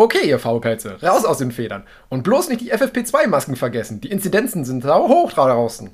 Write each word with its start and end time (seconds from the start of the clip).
Okay, 0.00 0.26
ihr 0.26 0.38
Faulpelze, 0.38 0.96
raus 1.02 1.26
aus 1.26 1.36
den 1.36 1.52
Federn. 1.52 1.84
Und 2.08 2.22
bloß 2.22 2.48
nicht 2.48 2.62
die 2.62 2.72
FFP2-Masken 2.72 3.54
vergessen. 3.54 4.00
Die 4.00 4.10
Inzidenzen 4.10 4.64
sind 4.64 4.82
sau 4.82 5.08
hoch 5.08 5.30
draußen. 5.30 5.90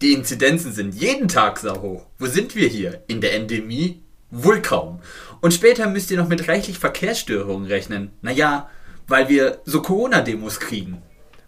Die 0.00 0.14
Inzidenzen 0.14 0.72
sind 0.72 0.94
jeden 0.94 1.28
Tag 1.28 1.58
sau 1.58 1.82
hoch. 1.82 2.06
Wo 2.18 2.24
sind 2.24 2.54
wir 2.56 2.66
hier? 2.66 3.02
In 3.08 3.20
der 3.20 3.34
Endemie? 3.34 4.00
Wohl 4.30 4.62
kaum. 4.62 5.00
Und 5.42 5.52
später 5.52 5.86
müsst 5.86 6.10
ihr 6.10 6.16
noch 6.16 6.28
mit 6.28 6.48
reichlich 6.48 6.78
Verkehrsstörungen 6.78 7.66
rechnen. 7.66 8.12
Naja, 8.22 8.70
weil 9.06 9.28
wir 9.28 9.58
so 9.66 9.82
Corona-Demos 9.82 10.58
kriegen. 10.58 11.02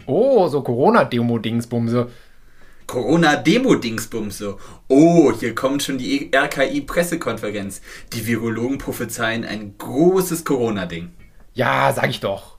Oh, 0.04 0.48
so 0.48 0.60
Corona-Demo-Dingsbumse. 0.60 2.10
Corona-Demo-Dingsbumse. 2.86 4.58
Oh, 4.88 5.32
hier 5.32 5.54
kommt 5.54 5.82
schon 5.82 5.96
die 5.96 6.32
RKI-Pressekonferenz. 6.34 7.80
Die 8.12 8.26
Virologen 8.26 8.76
prophezeien 8.76 9.46
ein 9.46 9.76
großes 9.78 10.44
Corona-Ding. 10.44 11.12
Ja, 11.54 11.92
sag 11.92 12.10
ich 12.10 12.20
doch. 12.20 12.58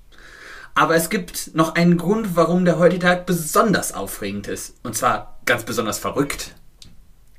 Aber 0.76 0.96
es 0.96 1.10
gibt 1.10 1.56
noch 1.56 1.76
einen 1.76 1.98
Grund, 1.98 2.36
warum 2.36 2.66
der 2.66 2.80
heutige 2.80 3.02
Tag 3.06 3.26
besonders 3.26 3.94
aufregend 3.94 4.48
ist. 4.48 4.76
Und 4.84 4.96
zwar 4.96 5.40
ganz 5.46 5.64
besonders 5.64 6.00
verrückt. 6.00 6.56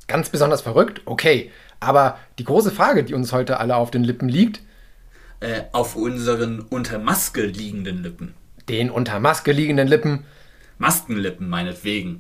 Ganz 0.07 0.29
besonders 0.29 0.63
verrückt? 0.63 1.03
Okay. 1.05 1.51
Aber 1.81 2.19
die 2.39 2.45
große 2.45 2.71
Frage, 2.71 3.05
die 3.05 3.15
uns 3.15 3.33
heute 3.33 3.59
alle 3.59 3.77
auf 3.77 3.91
den 3.91 4.05
Lippen 4.05 4.29
liegt. 4.29 4.61
Äh, 5.41 5.63
auf 5.73 5.97
unseren 5.97 6.61
unter 6.61 6.99
Maske 6.99 7.45
liegenden 7.45 8.03
Lippen. 8.03 8.35
Den 8.69 8.91
unter 8.91 9.19
Maske 9.19 9.53
liegenden 9.53 9.89
Lippen. 9.89 10.25
Maskenlippen 10.79 11.49
meinetwegen. 11.49 12.19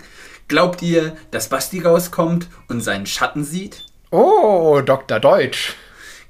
Glaubt 0.49 0.83
ihr, 0.83 1.17
dass 1.31 1.49
Basti 1.49 1.81
rauskommt 1.81 2.49
und 2.69 2.81
seinen 2.83 3.07
Schatten 3.07 3.45
sieht? 3.45 3.85
Oh, 4.11 4.81
Dr. 4.85 5.21
Deutsch. 5.21 5.75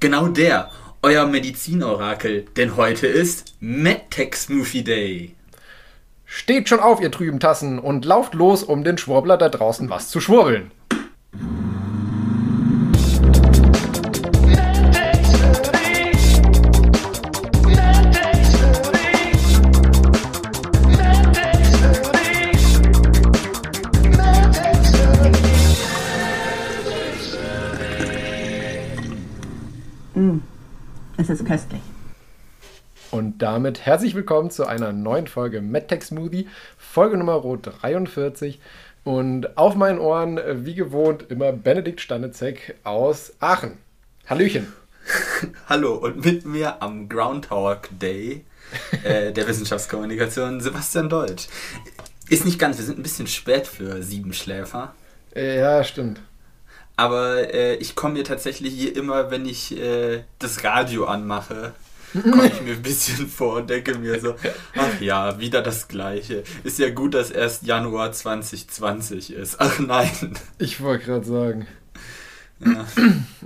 Genau 0.01 0.29
der, 0.29 0.71
euer 1.05 1.27
Medizinorakel, 1.27 2.47
denn 2.57 2.77
heute 2.77 3.07
ist 3.07 3.57
MedTech 3.61 4.35
Smoothie 4.37 4.85
Day. 4.85 5.35
Steht 6.25 6.70
schon 6.70 6.81
auf, 6.81 6.98
ihr 7.03 7.11
trüben 7.11 7.41
Tassen, 7.41 7.78
und 7.78 8.06
lauft 8.06 8.33
los, 8.33 8.62
um 8.62 8.84
den 8.84 8.97
Schwurbler 8.97 9.37
da 9.37 9.51
draußen 9.51 9.91
was 9.91 10.09
zu 10.09 10.23
schwurbeln. 10.23 10.70
Es 31.17 31.29
ist 31.31 31.47
köstlich. 31.47 31.81
Und 33.12 33.39
damit 33.39 33.87
herzlich 33.87 34.17
willkommen 34.17 34.51
zu 34.51 34.67
einer 34.67 34.93
neuen 34.93 35.29
Folge 35.29 35.61
MedTech 35.61 36.03
Smoothie, 36.03 36.48
Folge 36.77 37.17
Nummer 37.17 37.41
43. 37.41 38.61
Und 39.05 39.56
auf 39.56 39.77
meinen 39.77 40.01
Ohren, 40.01 40.41
wie 40.67 40.75
gewohnt, 40.75 41.31
immer 41.31 41.53
Benedikt 41.53 42.01
Stanezek 42.01 42.75
aus 42.83 43.33
Aachen. 43.39 43.79
Hallöchen. 44.27 44.73
Hallo, 45.69 45.95
und 45.95 46.25
mit 46.25 46.45
mir 46.47 46.83
am 46.83 47.09
Groundhog 47.09 47.89
Day 48.01 48.45
äh, 49.05 49.31
der 49.31 49.47
Wissenschaftskommunikation 49.47 50.61
Sebastian 50.61 51.09
Deutsch. 51.09 51.47
Ist 52.28 52.45
nicht 52.45 52.59
ganz, 52.59 52.78
wir 52.78 52.84
sind 52.84 52.99
ein 52.99 53.05
bisschen 53.05 53.28
spät 53.28 53.69
für 53.69 54.03
Siebenschläfer. 54.03 54.95
Äh, 55.37 55.61
ja, 55.61 55.84
stimmt. 55.84 56.21
Aber 56.97 57.53
äh, 57.53 57.75
ich 57.77 57.97
komme 57.97 58.14
mir 58.14 58.25
tatsächlich 58.25 58.75
hier 58.75 58.97
immer, 58.97 59.31
wenn 59.31 59.47
ich 59.47 59.77
äh, 59.77 60.23
das 60.39 60.62
Radio 60.62 61.06
anmache, 61.06 61.73
komme 62.12 62.47
ich 62.47 62.61
mir 62.62 62.75
ein 62.75 62.83
bisschen 62.83 63.27
vor 63.27 63.56
und 63.56 63.70
denke 63.70 63.98
mir 63.98 64.20
so, 64.20 64.37
ach 64.77 65.00
ja, 65.00 65.39
wieder 65.41 65.62
das 65.62 65.89
Gleiche. 65.89 66.45
Ist 66.62 66.78
ja 66.78 66.91
gut, 66.91 67.15
dass 67.15 67.31
erst 67.31 67.65
Januar 67.65 68.12
2020 68.12 69.33
ist. 69.33 69.56
Ach 69.61 69.78
nein. 69.81 70.38
Ich 70.59 70.81
wollte 70.81 71.06
gerade 71.06 71.27
sagen. 71.27 71.66
Ja. 72.60 72.87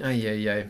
Eieiei. 0.03 0.69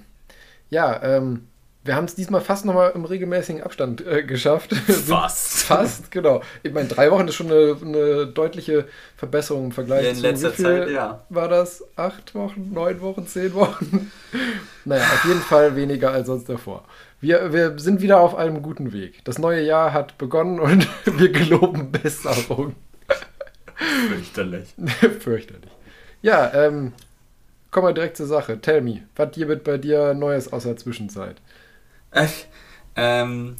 Ja, 0.71 1.03
ähm, 1.03 1.49
wir 1.89 1.97
haben 1.97 2.05
es 2.05 2.15
diesmal 2.15 2.43
fast 2.43 2.67
nochmal 2.67 2.93
im 2.95 3.07
regelmäßigen 3.07 3.63
Abstand 3.63 4.07
äh, 4.07 4.23
geschafft. 4.23 4.75
Fast. 4.75 5.63
fast, 5.63 6.11
genau. 6.11 6.43
Ich 6.63 6.71
meine, 6.71 6.87
drei 6.87 7.11
Wochen 7.11 7.27
ist 7.29 7.35
schon 7.35 7.51
eine, 7.51 7.77
eine 7.81 8.27
deutliche 8.27 8.87
Verbesserung 9.17 9.65
im 9.65 9.73
Vergleich 9.73 10.05
Ja, 10.05 10.11
in 10.11 10.17
zu 10.17 10.23
letzter 10.23 10.51
wie 10.51 10.57
viel 10.57 10.65
Zeit, 10.67 10.91
ja. 10.91 11.25
war 11.31 11.49
das? 11.49 11.83
Acht 11.97 12.35
Wochen, 12.35 12.75
neun 12.75 13.01
Wochen, 13.01 13.27
zehn 13.27 13.55
Wochen? 13.55 14.13
naja, 14.85 15.03
auf 15.03 15.25
jeden 15.25 15.41
Fall 15.41 15.77
weniger 15.77 16.11
als 16.11 16.27
sonst 16.27 16.51
davor. 16.51 16.85
Wir, 17.23 17.55
wir 17.55 17.79
sind 17.79 18.03
wieder 18.03 18.21
auf 18.21 18.35
einem 18.35 18.61
guten 18.61 18.93
Weg. 18.93 19.25
Das 19.25 19.39
neue 19.39 19.63
Jahr 19.63 19.95
hat 19.95 20.19
begonnen 20.19 20.61
und 20.61 20.87
wir 21.19 21.33
geloben 21.33 21.91
Besserung. 21.91 22.75
Fürchterlich. 24.09 24.75
Fürchterlich. 25.21 25.71
Ja, 26.21 26.53
ähm, 26.53 26.93
kommen 27.71 27.87
wir 27.87 27.95
direkt 27.95 28.19
zur 28.19 28.27
Sache. 28.27 28.61
Tell 28.61 28.83
me, 28.83 29.05
was 29.17 29.31
gibt 29.31 29.65
bei 29.65 29.79
dir 29.79 30.13
Neues 30.13 30.53
aus 30.53 30.65
der 30.65 30.77
Zwischenzeit? 30.77 31.37
Ich, 32.15 32.47
ähm, 32.97 33.57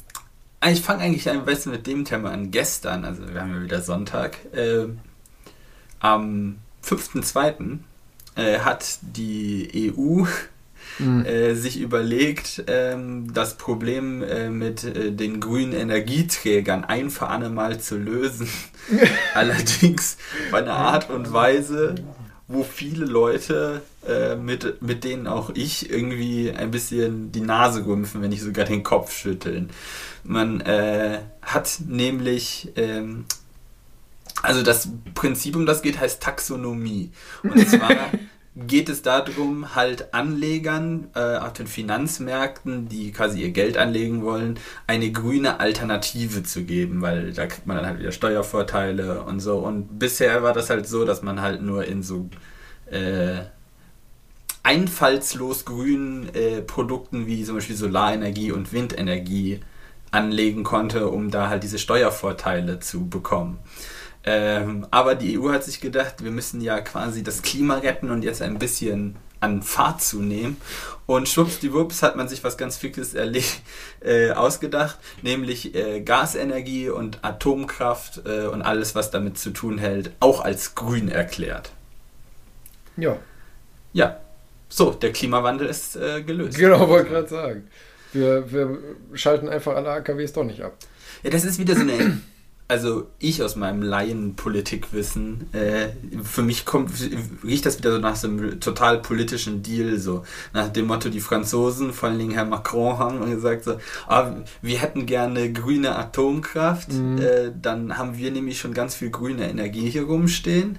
ich 0.67 0.81
fange 0.81 1.03
eigentlich 1.03 1.29
am 1.29 1.45
besten 1.45 1.71
mit 1.71 1.87
dem 1.87 2.05
Thema 2.05 2.31
an. 2.31 2.51
Gestern, 2.51 3.05
also 3.05 3.27
wir 3.27 3.41
haben 3.41 3.53
ja 3.53 3.61
wieder 3.61 3.81
Sonntag, 3.81 4.37
äh, 4.53 4.87
am 5.99 6.57
5.2. 6.83 7.79
Äh, 8.35 8.59
hat 8.59 8.99
die 9.01 9.93
EU 9.97 10.25
Hm. 10.97 11.25
äh, 11.25 11.55
sich 11.55 11.79
überlegt, 11.79 12.63
ähm, 12.67 13.33
das 13.33 13.55
Problem 13.55 14.23
äh, 14.23 14.49
mit 14.49 14.83
äh, 14.83 15.11
den 15.11 15.39
grünen 15.39 15.73
Energieträgern 15.73 16.83
ein 16.83 17.09
für 17.09 17.27
alle 17.27 17.49
Mal 17.49 17.79
zu 17.79 17.97
lösen. 17.97 18.49
Allerdings 19.33 20.17
bei 20.51 20.59
einer 20.59 20.75
Art 20.75 21.09
und 21.09 21.31
Weise, 21.31 21.95
wo 22.49 22.63
viele 22.63 23.05
Leute, 23.05 23.83
äh, 24.07 24.35
mit, 24.35 24.81
mit 24.81 25.03
denen 25.03 25.27
auch 25.27 25.51
ich 25.53 25.89
irgendwie 25.89 26.51
ein 26.51 26.71
bisschen 26.71 27.31
die 27.31 27.41
Nase 27.41 27.85
rümpfen, 27.85 28.23
wenn 28.23 28.31
nicht 28.31 28.41
sogar 28.41 28.65
den 28.65 28.81
Kopf 28.81 29.15
schütteln. 29.15 29.69
Man 30.23 30.59
äh, 30.61 31.19
hat 31.43 31.79
nämlich, 31.87 32.71
ähm, 32.75 33.25
also 34.41 34.63
das 34.63 34.89
Prinzip, 35.13 35.55
um 35.55 35.67
das 35.67 35.83
geht, 35.83 35.99
heißt 35.99 36.23
Taxonomie. 36.23 37.11
Und 37.43 37.69
zwar 37.69 37.91
geht 38.67 38.89
es 38.89 39.01
darum, 39.01 39.75
halt 39.75 40.13
Anlegern 40.13 41.07
äh, 41.15 41.37
auf 41.37 41.53
den 41.53 41.67
Finanzmärkten, 41.67 42.89
die 42.89 43.11
quasi 43.11 43.41
ihr 43.41 43.51
Geld 43.51 43.77
anlegen 43.77 44.23
wollen, 44.23 44.59
eine 44.87 45.11
grüne 45.11 45.59
Alternative 45.59 46.43
zu 46.43 46.63
geben, 46.63 47.01
weil 47.01 47.33
da 47.33 47.47
kriegt 47.47 47.67
man 47.67 47.77
dann 47.77 47.85
halt 47.85 47.99
wieder 47.99 48.11
Steuervorteile 48.11 49.23
und 49.23 49.39
so. 49.39 49.59
Und 49.59 49.99
bisher 49.99 50.43
war 50.43 50.53
das 50.53 50.69
halt 50.69 50.87
so, 50.87 51.05
dass 51.05 51.21
man 51.21 51.41
halt 51.41 51.61
nur 51.61 51.85
in 51.85 52.03
so 52.03 52.29
äh, 52.91 53.39
einfallslos 54.63 55.65
grünen 55.65 56.33
äh, 56.35 56.61
Produkten 56.61 57.27
wie 57.27 57.43
zum 57.43 57.55
Beispiel 57.55 57.75
Solarenergie 57.75 58.51
und 58.51 58.73
Windenergie 58.73 59.61
anlegen 60.11 60.63
konnte, 60.63 61.07
um 61.07 61.31
da 61.31 61.49
halt 61.49 61.63
diese 61.63 61.79
Steuervorteile 61.79 62.79
zu 62.79 63.07
bekommen. 63.07 63.59
Ähm, 64.31 64.85
aber 64.91 65.15
die 65.15 65.39
EU 65.39 65.49
hat 65.51 65.63
sich 65.63 65.81
gedacht, 65.81 66.23
wir 66.23 66.29
müssen 66.29 66.61
ja 66.61 66.81
quasi 66.81 67.23
das 67.23 67.41
Klima 67.41 67.77
retten 67.77 68.11
und 68.11 68.21
jetzt 68.23 68.43
ein 68.43 68.59
bisschen 68.59 69.15
an 69.39 69.63
Fahrt 69.63 70.03
zunehmen. 70.03 70.57
Und 71.07 71.27
schwuppsdiwupps 71.27 72.03
hat 72.03 72.15
man 72.15 72.27
sich 72.27 72.43
was 72.43 72.55
ganz 72.57 72.77
Fixes 72.77 73.15
erle- 73.15 73.41
äh, 74.01 74.31
ausgedacht, 74.31 74.99
nämlich 75.23 75.73
äh, 75.73 76.01
Gasenergie 76.01 76.89
und 76.89 77.23
Atomkraft 77.23 78.21
äh, 78.27 78.45
und 78.45 78.61
alles, 78.61 78.93
was 78.93 79.09
damit 79.09 79.39
zu 79.39 79.49
tun 79.49 79.79
hält, 79.79 80.11
auch 80.19 80.41
als 80.41 80.75
grün 80.75 81.09
erklärt. 81.09 81.71
Ja, 82.97 83.17
Ja, 83.93 84.19
so, 84.67 84.91
der 84.91 85.11
Klimawandel 85.11 85.67
ist 85.67 85.95
äh, 85.95 86.21
gelöst. 86.21 86.57
genau, 86.59 86.87
wollte 86.87 87.09
gerade 87.09 87.27
sagen. 87.27 87.67
Wir, 88.13 88.51
wir 88.51 88.77
schalten 89.13 89.49
einfach 89.49 89.75
alle 89.75 89.89
AKWs 89.89 90.33
doch 90.33 90.43
nicht 90.43 90.61
ab. 90.61 90.73
Ja, 91.23 91.29
das 91.31 91.43
ist 91.45 91.57
wieder 91.57 91.75
so 91.75 91.81
eine. 91.81 92.21
Also 92.69 93.07
ich 93.17 93.41
aus 93.41 93.55
meinem 93.55 93.81
Laienpolitikwissen, 93.81 95.51
äh, 95.53 95.89
für 96.23 96.43
mich 96.43 96.65
kommt, 96.65 96.91
riecht 97.43 97.65
das 97.65 97.79
wieder 97.79 97.91
so 97.93 97.97
nach 97.97 98.15
so 98.15 98.27
einem 98.27 98.59
total 98.59 98.99
politischen 99.01 99.63
Deal, 99.63 99.97
so 99.97 100.23
nach 100.53 100.69
dem 100.69 100.85
Motto, 100.85 101.09
die 101.09 101.19
Franzosen, 101.19 101.91
vor 101.93 102.09
allen 102.09 102.19
Dingen 102.19 102.33
Herr 102.33 102.45
Macron, 102.45 102.99
haben 102.99 103.27
gesagt 103.27 103.63
so, 103.63 103.79
ah, 104.07 104.33
wir 104.61 104.77
hätten 104.77 105.07
gerne 105.07 105.51
grüne 105.51 105.95
Atomkraft, 105.95 106.93
Mhm. 106.93 107.17
äh, 107.17 107.51
dann 107.59 107.97
haben 107.97 108.15
wir 108.19 108.29
nämlich 108.29 108.59
schon 108.59 108.75
ganz 108.75 108.93
viel 108.93 109.09
grüne 109.09 109.49
Energie 109.49 109.89
hier 109.89 110.03
rumstehen. 110.03 110.77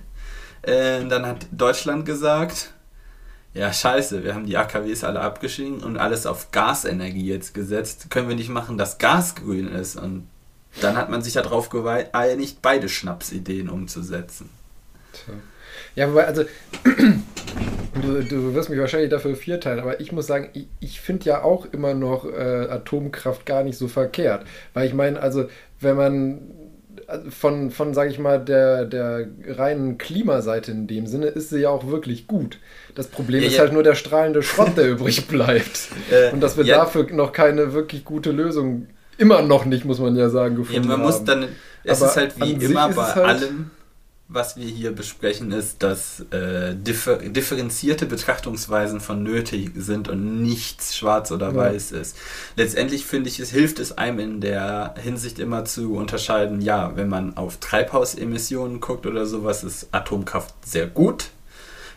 Äh, 0.62 1.04
dann 1.08 1.26
hat 1.26 1.48
Deutschland 1.50 2.06
gesagt, 2.06 2.72
ja, 3.52 3.72
scheiße, 3.72 4.22
wir 4.22 4.37
haben 4.37 4.46
die 4.46 4.56
AKWs 4.56 5.02
alle 5.02 5.22
abgeschrieben 5.22 5.81
und 5.82 5.96
alles 5.98 6.25
auf 6.25 6.52
Gasenergie 6.52 7.26
jetzt 7.26 7.52
gesetzt. 7.52 8.06
Können 8.10 8.28
wir 8.28 8.37
nicht 8.37 8.48
machen, 8.48 8.78
dass 8.78 8.98
Gas 8.98 9.34
grün 9.34 9.66
ist? 9.66 9.96
Und 9.96 10.28
dann 10.81 10.96
hat 10.96 11.11
man 11.11 11.22
sich 11.22 11.34
darauf 11.34 11.69
geeinigt, 11.69 12.58
beide 12.62 12.88
Schnapsideen 12.88 13.69
umzusetzen. 13.69 14.50
Tja. 15.12 15.34
Ja, 15.96 16.08
wobei, 16.11 16.26
also, 16.26 16.44
du, 18.02 18.22
du 18.22 18.55
wirst 18.55 18.70
mich 18.70 18.78
wahrscheinlich 18.78 19.11
dafür 19.11 19.34
vierteilen, 19.34 19.81
aber 19.81 20.00
ich 20.00 20.12
muss 20.12 20.26
sagen, 20.26 20.50
ich, 20.52 20.67
ich 20.78 21.00
finde 21.00 21.26
ja 21.26 21.43
auch 21.43 21.67
immer 21.72 21.94
noch 21.94 22.25
äh, 22.25 22.69
Atomkraft 22.70 23.44
gar 23.46 23.64
nicht 23.64 23.76
so 23.76 23.88
verkehrt. 23.88 24.46
Weil 24.72 24.87
ich 24.87 24.94
meine, 24.94 25.20
also, 25.20 25.49
wenn 25.81 25.96
man 25.96 26.40
also 27.06 27.31
von, 27.31 27.70
von 27.70 27.93
sage 27.93 28.11
ich 28.11 28.19
mal, 28.19 28.38
der, 28.38 28.84
der 28.84 29.26
reinen 29.49 29.99
Klimaseite 29.99 30.70
in 30.70 30.87
dem 30.87 31.06
Sinne 31.06 31.26
ist 31.26 31.50
sie 31.50 31.61
ja 31.61 31.70
auch 31.70 31.88
wirklich 31.88 32.26
gut. 32.26 32.58
Das 32.94 33.08
Problem 33.08 33.43
ja, 33.43 33.49
ist 33.49 33.55
ja. 33.55 33.61
halt 33.61 33.73
nur 33.73 33.82
der 33.82 33.96
strahlende 33.96 34.43
Schrott, 34.43 34.76
der 34.76 34.88
übrig 34.90 35.26
bleibt. 35.26 35.88
Äh, 36.11 36.32
Und 36.32 36.40
dass 36.40 36.56
wir 36.56 36.64
ja. 36.64 36.76
dafür 36.76 37.11
noch 37.11 37.32
keine 37.32 37.73
wirklich 37.73 38.05
gute 38.05 38.31
Lösung, 38.31 38.87
immer 39.20 39.43
noch 39.43 39.64
nicht, 39.64 39.84
muss 39.84 39.99
man 39.99 40.17
ja 40.17 40.31
sagen, 40.31 40.56
gefunden 40.56 40.88
man 40.88 40.99
haben. 40.99 41.02
Muss 41.02 41.25
dann, 41.25 41.49
es 41.84 42.00
Aber 42.00 42.11
ist 42.11 42.17
halt 42.17 42.40
wie 42.40 42.52
immer 42.52 42.88
bei 42.88 43.14
halt 43.14 43.26
allem, 43.26 43.70
was 44.32 44.56
wir 44.56 44.67
hier 44.67 44.93
besprechen, 44.93 45.50
ist, 45.50 45.82
dass 45.82 46.20
äh, 46.31 46.75
differ 46.75 47.17
differenzierte 47.17 48.06
Betrachtungsweisen 48.06 49.00
von 49.00 49.22
nötig 49.22 49.72
sind 49.75 50.08
und 50.08 50.40
nichts 50.40 50.96
schwarz 50.96 51.32
oder 51.32 51.49
ja. 51.49 51.56
weiß 51.56 51.93
ist. 51.93 52.17
Letztendlich 52.56 53.05
finde 53.05 53.28
ich, 53.28 53.40
es 53.40 53.50
hilft 53.50 53.81
es 53.81 53.99
einem 53.99 54.20
in 54.20 54.40
der 54.40 54.94
Hinsicht 55.02 55.40
immer 55.40 55.64
zu 55.64 55.96
unterscheiden, 55.96 56.61
ja, 56.61 56.96
wenn 56.96 57.08
man 57.08 57.37
auf 57.37 57.58
Treibhausemissionen 57.58 58.81
guckt 58.81 59.05
oder 59.05 59.26
sowas, 59.26 59.64
ist 59.64 59.88
Atomkraft 59.93 60.55
sehr 60.64 60.87
gut. 60.87 61.31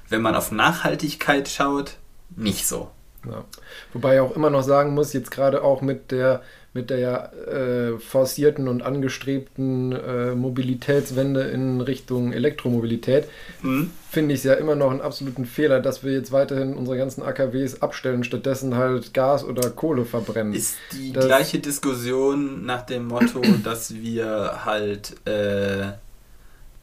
Wenn 0.09 0.23
man 0.23 0.35
auf 0.35 0.51
Nachhaltigkeit 0.51 1.47
schaut, 1.47 1.97
nicht 2.35 2.67
so. 2.67 2.89
Ja. 3.25 3.45
Wobei 3.93 4.15
ich 4.15 4.21
auch 4.21 4.35
immer 4.35 4.49
noch 4.49 4.63
sagen 4.63 4.93
muss, 4.95 5.13
jetzt 5.13 5.31
gerade 5.31 5.63
auch 5.63 5.81
mit 5.81 6.11
der 6.11 6.41
mit 6.73 6.89
der 6.89 7.31
äh, 7.33 7.99
forcierten 7.99 8.67
und 8.67 8.81
angestrebten 8.81 9.91
äh, 9.91 10.33
Mobilitätswende 10.33 11.41
in 11.41 11.81
Richtung 11.81 12.33
Elektromobilität, 12.33 13.27
mhm. 13.61 13.91
finde 14.09 14.33
ich 14.33 14.39
es 14.39 14.43
ja 14.43 14.55
immer 14.55 14.75
noch 14.75 14.89
einen 14.89 15.01
absoluten 15.01 15.45
Fehler, 15.45 15.79
dass 15.79 16.03
wir 16.03 16.13
jetzt 16.13 16.31
weiterhin 16.31 16.73
unsere 16.73 16.97
ganzen 16.97 17.21
AKWs 17.21 17.81
abstellen, 17.81 18.23
stattdessen 18.23 18.75
halt 18.75 19.13
Gas 19.13 19.43
oder 19.43 19.69
Kohle 19.69 20.05
verbrennen. 20.05 20.53
Ist 20.53 20.77
die 20.91 21.13
das, 21.13 21.25
gleiche 21.25 21.59
Diskussion 21.59 22.65
nach 22.65 22.81
dem 22.81 23.07
Motto, 23.07 23.41
dass 23.63 23.93
wir 23.93 24.65
halt 24.65 25.15
äh, 25.27 25.91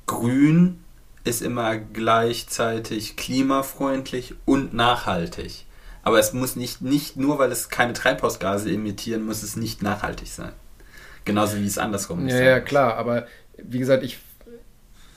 grün 0.07 0.79
ist 1.23 1.43
immer 1.43 1.77
gleichzeitig 1.77 3.17
klimafreundlich 3.17 4.35
und 4.47 4.73
nachhaltig. 4.73 5.67
Aber 6.02 6.19
es 6.19 6.32
muss 6.32 6.56
nicht, 6.56 6.81
nicht 6.82 7.17
nur, 7.17 7.38
weil 7.38 7.52
es 7.52 7.69
keine 7.69 7.93
Treibhausgase 7.93 8.70
emittieren, 8.70 9.25
muss 9.25 9.43
es 9.43 9.56
nicht 9.56 9.82
nachhaltig 9.82 10.29
sein. 10.29 10.52
Genauso 11.25 11.58
wie 11.58 11.67
es 11.67 11.79
andersrum 11.79 12.26
ist. 12.26 12.35
Ja, 12.35 12.43
ja, 12.43 12.61
klar, 12.61 12.97
aber 12.97 13.26
wie 13.58 13.79
gesagt, 13.79 14.02
ich 14.02 14.19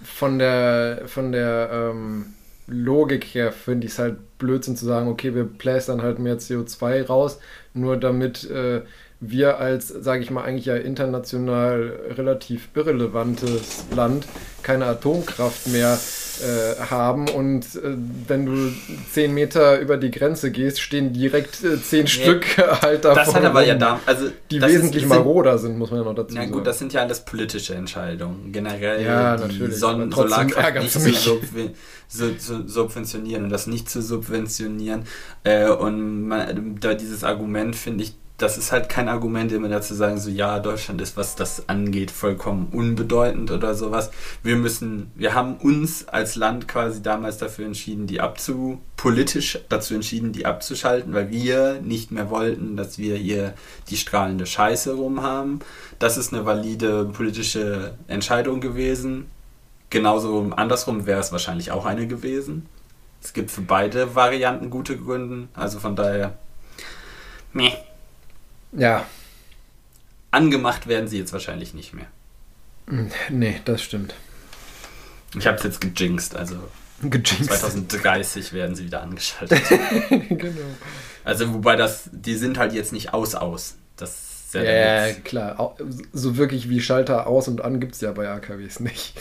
von 0.04 0.38
der 0.38 1.04
von 1.06 1.32
der 1.32 1.70
ähm, 1.72 2.34
Logik 2.68 3.24
her 3.24 3.52
finde 3.52 3.88
ich 3.88 3.94
es 3.94 4.00
halt 4.00 4.38
Blödsinn 4.38 4.76
zu 4.76 4.86
sagen, 4.86 5.08
okay, 5.08 5.34
wir 5.34 5.46
plästern 5.46 6.02
halt 6.02 6.20
mehr 6.20 6.38
CO2 6.40 7.06
raus, 7.06 7.40
nur 7.74 7.98
damit 7.98 8.50
äh, 8.50 8.82
wir 9.20 9.60
als, 9.60 9.88
sage 9.88 10.22
ich 10.22 10.32
mal, 10.32 10.44
eigentlich 10.44 10.66
ja 10.66 10.76
international 10.76 12.00
relativ 12.10 12.70
irrelevantes 12.74 13.86
Land 13.96 14.28
keine 14.64 14.86
Atomkraft 14.86 15.68
mehr 15.68 15.98
äh, 16.42 16.82
haben 16.90 17.30
und 17.30 17.64
äh, 17.76 17.96
wenn 18.28 18.46
du 18.46 18.72
zehn 19.12 19.34
Meter 19.34 19.80
über 19.80 19.98
die 19.98 20.12
Grenze 20.12 20.52
gehst, 20.52 20.82
stehen 20.82 21.14
direkt 21.14 21.64
äh, 21.64 21.82
zehn 21.82 22.04
nee, 22.04 22.08
Stück 22.08 22.58
halt 22.82 23.06
davon. 23.06 23.26
Das 23.26 23.36
hat 23.36 23.46
aber 23.46 23.66
ja 23.66 23.76
da, 23.76 24.00
also 24.06 24.30
die 24.50 24.62
wesentlich 24.62 25.04
ist, 25.04 25.10
maroder 25.10 25.58
sind, 25.58 25.78
muss 25.78 25.92
man 25.92 26.00
ja 26.00 26.06
noch 26.06 26.16
dazu 26.16 26.34
sagen. 26.34 26.48
Ja 26.48 26.52
gut, 26.52 26.66
das 26.66 26.80
sind 26.80 26.94
ja 26.94 27.02
alles 27.02 27.22
politische 27.22 27.76
Entscheidungen. 27.76 28.52
Generell 28.52 29.04
ja, 29.04 29.38
natürlich. 29.38 29.78
Son 29.78 30.12
Solarkraft 30.12 31.06
nicht 31.06 31.22
zu, 31.22 32.68
subventionieren 32.68 33.46
und 33.46 33.50
das 33.50 33.68
nicht 33.68 33.90
zu 33.90 34.02
subventionieren. 34.02 35.04
Äh, 35.44 35.70
und 35.70 36.28
man, 36.28 36.78
da 36.80 36.94
dieses 36.94 37.24
Argument 37.24 37.76
finde 37.76 38.04
ich 38.04 38.16
das 38.38 38.58
ist 38.58 38.72
halt 38.72 38.90
kein 38.90 39.10
Argument, 39.10 39.52
immer 39.52 39.70
dazu 39.70 39.94
sagen, 39.94 40.20
so 40.20 40.30
ja, 40.30 40.60
Deutschland 40.60 41.00
ist, 41.02 41.16
was 41.16 41.36
das 41.36 41.70
angeht, 41.70 42.10
vollkommen 42.10 42.70
unbedeutend 42.72 43.52
oder 43.52 43.76
sowas. 43.76 44.10
Wir 44.42 44.56
müssen, 44.56 45.12
wir 45.16 45.36
haben 45.36 45.58
uns 45.58 46.08
als 46.08 46.36
Land 46.36 46.68
quasi 46.68 47.04
damals 47.04 47.38
dafür 47.38 47.68
entschieden, 47.68 48.08
die 48.08 48.22
abzu, 48.22 48.82
politisch 48.98 49.60
dazu 49.70 49.94
entschieden, 49.94 50.32
die 50.32 50.48
abzuschalten, 50.48 51.14
weil 51.14 51.30
wir 51.30 51.80
nicht 51.82 52.12
mehr 52.12 52.32
wollten, 52.32 52.76
dass 52.76 52.98
wir 52.98 53.16
hier 53.16 53.54
die 53.90 53.98
strahlende 53.98 54.48
Scheiße 54.48 54.94
rum 54.94 55.22
haben. 55.22 55.60
Das 56.00 56.18
ist 56.18 56.34
eine 56.34 56.46
valide 56.46 57.06
politische 57.06 57.96
Entscheidung 58.08 58.62
gewesen. 58.62 59.28
Genauso 59.92 60.52
andersrum 60.56 61.06
wäre 61.06 61.20
es 61.20 61.32
wahrscheinlich 61.32 61.72
auch 61.72 61.86
eine 61.86 62.08
gewesen. 62.08 62.66
Es 63.22 63.32
gibt 63.32 63.52
für 63.52 63.62
beide 63.62 64.16
Varianten 64.16 64.72
gute 64.72 64.98
Gründe, 64.98 65.48
also 65.54 65.80
von 65.80 65.96
daher. 65.96 66.34
Meh. 67.54 67.72
Ja. 68.76 69.06
Angemacht 70.32 70.88
werden 70.88 71.08
sie 71.08 71.20
jetzt 71.20 71.34
wahrscheinlich 71.34 71.74
nicht 71.74 71.94
mehr. 71.94 72.08
Hm, 72.88 73.12
nee, 73.30 73.62
das 73.66 73.84
stimmt. 73.84 74.14
Ich 75.38 75.48
habe 75.48 75.58
es 75.58 75.64
jetzt 75.64 75.82
gejinxt, 75.82 76.36
also 76.36 76.56
gejinxt. 77.02 77.46
2030 77.46 78.54
werden 78.54 78.76
sie 78.76 78.86
wieder 78.86 79.02
angeschaltet. 79.02 79.62
genau. 80.10 80.62
Also 81.24 81.54
wobei 81.54 81.76
das, 81.76 82.10
die 82.12 82.36
sind 82.36 82.58
halt 82.58 82.74
jetzt 82.74 82.94
nicht 82.94 83.14
aus 83.14 83.36
aus. 83.36 83.76
Das 83.96 84.52
ja, 84.54 84.64
ja 85.08 85.14
klar. 85.14 85.76
So 86.12 86.38
wirklich 86.38 86.70
wie 86.70 86.82
Schalter 86.82 87.28
aus 87.28 87.48
und 87.48 87.62
an 87.62 87.80
gibt 87.80 87.96
es 87.96 88.02
ja 88.02 88.12
bei 88.12 88.30
AKWs 88.30 88.80
nicht. 88.80 89.14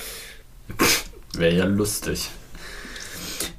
Wäre 1.34 1.55
ja 1.55 1.64
lustig. 1.64 2.31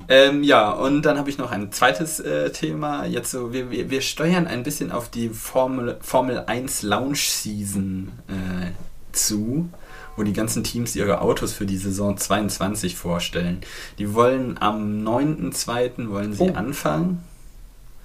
Ähm, 0.07 0.43
ja, 0.43 0.71
und 0.71 1.03
dann 1.03 1.17
habe 1.17 1.29
ich 1.29 1.37
noch 1.37 1.51
ein 1.51 1.71
zweites 1.71 2.19
äh, 2.19 2.51
Thema. 2.51 3.05
Jetzt 3.05 3.31
so, 3.31 3.53
wir, 3.53 3.71
wir, 3.71 3.89
wir, 3.89 4.01
steuern 4.01 4.47
ein 4.47 4.63
bisschen 4.63 4.91
auf 4.91 5.09
die 5.09 5.29
Formel, 5.29 5.97
Formel 6.01 6.43
1 6.45 6.83
Launch 6.83 7.29
Season 7.29 8.11
äh, 8.27 8.71
zu, 9.11 9.69
wo 10.15 10.23
die 10.23 10.33
ganzen 10.33 10.63
Teams 10.63 10.95
ihre 10.95 11.21
Autos 11.21 11.53
für 11.53 11.65
die 11.65 11.77
Saison 11.77 12.17
22 12.17 12.95
vorstellen. 12.95 13.61
Die 13.97 14.13
wollen 14.13 14.57
am 14.59 15.03
9.2. 15.05 16.09
wollen 16.09 16.33
sie 16.33 16.43
oh. 16.43 16.53
anfangen. 16.53 17.23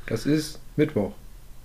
Das 0.06 0.24
ist 0.24 0.60
Mittwoch. 0.76 1.12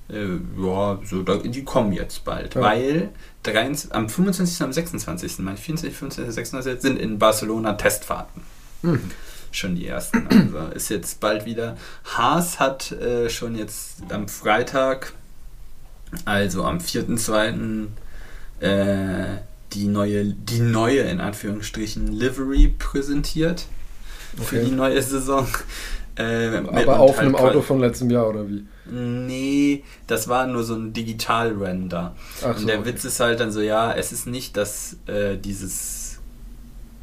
Äh, 0.09 0.39
ja, 0.57 0.99
so, 1.05 1.23
da, 1.23 1.37
die 1.37 1.63
kommen 1.63 1.93
jetzt 1.93 2.25
bald, 2.25 2.55
ja. 2.55 2.61
weil 2.61 3.09
23, 3.43 3.93
am 3.93 4.09
25. 4.09 4.59
und 4.59 4.65
am 4.65 4.73
26. 4.73 5.39
Mein 5.39 5.57
24, 5.57 5.97
25, 5.97 6.35
26 6.35 6.81
sind 6.81 6.99
in 6.99 7.19
Barcelona 7.19 7.73
Testfahrten. 7.73 8.41
Mhm 8.81 9.11
schon 9.55 9.75
die 9.75 9.87
ersten. 9.87 10.27
Also 10.27 10.71
ist 10.73 10.89
jetzt 10.89 11.19
bald 11.19 11.45
wieder. 11.45 11.77
Haas 12.05 12.59
hat 12.59 12.91
äh, 12.91 13.29
schon 13.29 13.55
jetzt 13.55 14.01
am 14.09 14.27
Freitag, 14.27 15.13
also 16.25 16.63
am 16.65 16.79
4.2., 16.79 17.87
äh, 18.59 19.37
die 19.73 19.87
neue, 19.87 20.25
die 20.25 20.59
neue 20.59 21.01
in 21.01 21.19
Anführungsstrichen 21.19 22.07
Livery 22.07 22.75
präsentiert 22.77 23.65
okay. 24.37 24.45
für 24.45 24.59
die 24.59 24.71
neue 24.71 25.01
Saison. 25.01 25.47
Äh, 26.15 26.57
Aber 26.57 26.99
auf 26.99 27.17
halt 27.17 27.27
einem 27.27 27.35
Auto 27.35 27.61
von 27.61 27.79
letztem 27.79 28.11
Jahr 28.11 28.29
oder 28.29 28.47
wie? 28.47 28.65
Nee, 28.85 29.83
das 30.05 30.27
war 30.27 30.45
nur 30.45 30.63
so 30.63 30.75
ein 30.75 30.93
Digital-Render. 30.93 32.15
So, 32.39 32.47
Und 32.49 32.67
der 32.67 32.79
okay. 32.79 32.89
Witz 32.89 33.05
ist 33.05 33.19
halt 33.19 33.39
dann 33.39 33.51
so, 33.51 33.61
ja, 33.61 33.93
es 33.93 34.11
ist 34.11 34.27
nicht, 34.27 34.55
dass 34.55 34.97
äh, 35.07 35.37
dieses 35.37 36.02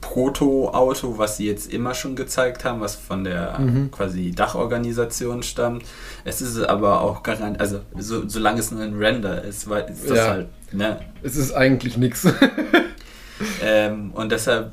Proto-Auto, 0.00 1.18
was 1.18 1.36
sie 1.36 1.46
jetzt 1.46 1.72
immer 1.72 1.94
schon 1.94 2.16
gezeigt 2.16 2.64
haben, 2.64 2.80
was 2.80 2.96
von 2.96 3.24
der 3.24 3.58
mhm. 3.58 3.90
quasi 3.90 4.32
Dachorganisation 4.32 5.42
stammt. 5.42 5.84
Es 6.24 6.40
ist 6.40 6.58
aber 6.62 7.00
auch 7.02 7.22
garant, 7.22 7.60
also 7.60 7.80
so, 7.96 8.28
solange 8.28 8.60
es 8.60 8.70
nur 8.70 8.82
ein 8.82 8.96
Render 8.96 9.42
ist, 9.42 9.68
weil 9.68 9.90
ist 9.90 10.08
das 10.08 10.18
ja. 10.18 10.28
halt, 10.28 10.48
ne? 10.72 11.00
Es 11.22 11.36
ist 11.36 11.52
eigentlich 11.52 11.96
nichts. 11.96 12.26
ähm, 13.62 14.12
und 14.14 14.32
deshalb 14.32 14.72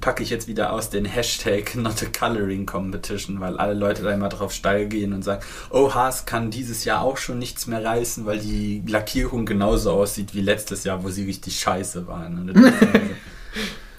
packe 0.00 0.22
ich 0.22 0.30
jetzt 0.30 0.48
wieder 0.48 0.72
aus 0.72 0.90
den 0.90 1.04
Hashtag 1.04 1.76
Not 1.76 2.02
a 2.02 2.06
Coloring 2.06 2.66
Competition, 2.66 3.40
weil 3.40 3.56
alle 3.56 3.74
Leute 3.74 4.02
da 4.02 4.12
immer 4.12 4.28
drauf 4.28 4.52
steil 4.52 4.86
gehen 4.86 5.12
und 5.12 5.22
sagen, 5.22 5.42
oh, 5.70 5.94
Haas 5.94 6.26
kann 6.26 6.50
dieses 6.50 6.84
Jahr 6.84 7.02
auch 7.02 7.16
schon 7.16 7.38
nichts 7.38 7.66
mehr 7.66 7.82
reißen, 7.82 8.26
weil 8.26 8.38
die 8.38 8.82
Lackierung 8.86 9.46
genauso 9.46 9.92
aussieht 9.92 10.34
wie 10.34 10.42
letztes 10.42 10.84
Jahr, 10.84 11.02
wo 11.04 11.08
sie 11.08 11.24
richtig 11.24 11.58
scheiße 11.58 12.06
waren. 12.06 12.52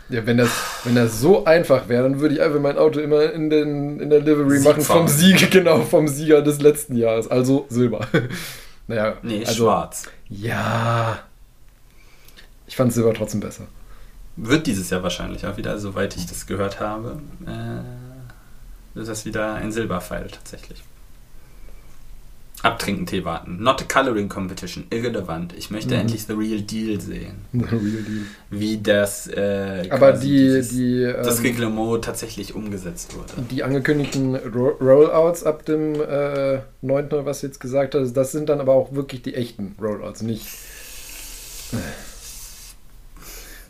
Ja, 0.10 0.26
wenn 0.26 0.38
das, 0.38 0.50
wenn 0.84 0.96
das 0.96 1.20
so 1.20 1.46
einfach 1.46 1.88
wäre, 1.90 2.04
dann 2.04 2.20
würde 2.20 2.36
ich 2.36 2.42
einfach 2.42 2.60
mein 2.60 2.78
Auto 2.78 3.00
immer 3.00 3.32
in, 3.32 3.50
den, 3.50 4.00
in 4.00 4.10
der 4.10 4.20
Livery 4.20 4.60
Sieg 4.60 4.68
machen 4.68 4.84
vom 4.84 5.08
Sieg, 5.08 5.50
genau, 5.52 5.82
vom 5.82 6.08
Sieger 6.08 6.42
des 6.42 6.62
letzten 6.62 6.96
Jahres. 6.96 7.28
Also 7.28 7.66
Silber. 7.70 8.08
naja. 8.88 9.18
Nee, 9.24 9.44
also, 9.46 9.64
schwarz. 9.66 10.04
Ja. 10.30 11.20
Ich 12.68 12.76
fand 12.76 12.94
Silber 12.94 13.14
trotzdem 13.14 13.40
besser. 13.40 13.64
Wird 14.36 14.68
dieses 14.68 14.90
Jahr 14.90 15.02
wahrscheinlich 15.02 15.46
auch 15.48 15.58
wieder, 15.58 15.80
soweit 15.80 16.16
ich 16.18 16.28
das 16.28 16.46
gehört 16.46 16.80
habe, 16.80 17.22
äh, 17.46 18.96
wird 18.96 19.08
das 19.08 19.26
wieder 19.26 19.54
ein 19.54 19.72
Silberpfeil 19.72 20.28
tatsächlich. 20.28 20.84
Abtrinken 22.66 23.06
Tee 23.06 23.24
warten. 23.24 23.62
Not 23.62 23.82
a 23.82 23.86
coloring 23.86 24.28
competition. 24.28 24.86
Irrelevant. 24.90 25.54
Ich 25.58 25.70
möchte 25.72 25.94
Mhm. 25.94 26.02
endlich 26.02 26.24
the 26.26 26.34
real 26.34 26.62
deal 26.62 27.00
sehen. 27.00 27.36
The 27.54 27.60
real 27.60 28.04
deal. 28.04 28.22
Wie 28.50 28.82
das, 28.82 29.28
äh, 29.28 29.88
Aber 29.90 30.14
die, 30.14 30.30
dieses- 30.30 30.70
die, 30.70 31.04
das 31.04 31.40
ähm, 31.40 31.46
Reglement 31.46 32.04
tatsächlich 32.04 32.56
umgesetzt 32.56 33.16
wurde. 33.16 33.48
die 33.52 33.64
angekündigten 33.64 34.36
Ro 34.36 34.70
Rollouts 34.82 35.44
ab 35.44 35.66
dem 35.66 35.96
äh, 36.02 36.60
9., 36.82 37.06
oder 37.08 37.26
was 37.26 37.42
du 37.42 37.48
jetzt 37.48 37.60
gesagt 37.60 37.96
hast, 37.96 38.14
das 38.14 38.32
sind 38.32 38.50
dann 38.50 38.60
aber 38.60 38.74
auch 38.74 38.94
wirklich 38.94 39.22
die 39.22 39.36
echten 39.36 39.76
Rollouts, 39.82 40.22
nicht. 40.24 40.46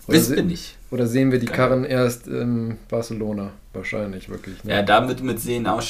Oder, 0.07 0.19
se 0.19 0.35
ihr 0.35 0.43
nicht. 0.43 0.77
oder 0.91 1.07
sehen 1.07 1.31
wir 1.31 1.39
die 1.39 1.47
Karren 1.47 1.83
erst 1.83 2.27
in 2.27 2.77
Barcelona? 2.89 3.51
Wahrscheinlich, 3.75 4.29
wirklich. 4.29 4.63
ne? 4.63 4.73
Ja, 4.73 4.81
damit 4.81 5.21
mit 5.21 5.39
sehen 5.39 5.67
auch, 5.67 5.83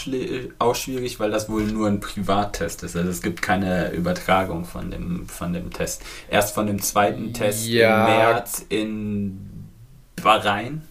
auch 0.59 0.75
schwierig, 0.75 1.19
weil 1.19 1.31
das 1.31 1.47
wohl 1.49 1.63
nur 1.63 1.87
ein 1.87 1.99
Privattest 1.99 2.83
ist. 2.83 2.95
Also 2.95 3.09
es 3.09 3.21
gibt 3.21 3.41
keine 3.41 3.91
Übertragung 3.91 4.65
von 4.65 4.91
dem, 4.91 5.27
von 5.27 5.53
dem 5.53 5.71
Test. 5.71 6.01
Erst 6.29 6.53
von 6.55 6.67
dem 6.67 6.81
zweiten 6.81 7.33
Test 7.33 7.67
Ja. 7.67 8.05
im 8.07 8.17
März 8.17 8.65
in 8.69 9.39
Bahrain. 10.21 10.81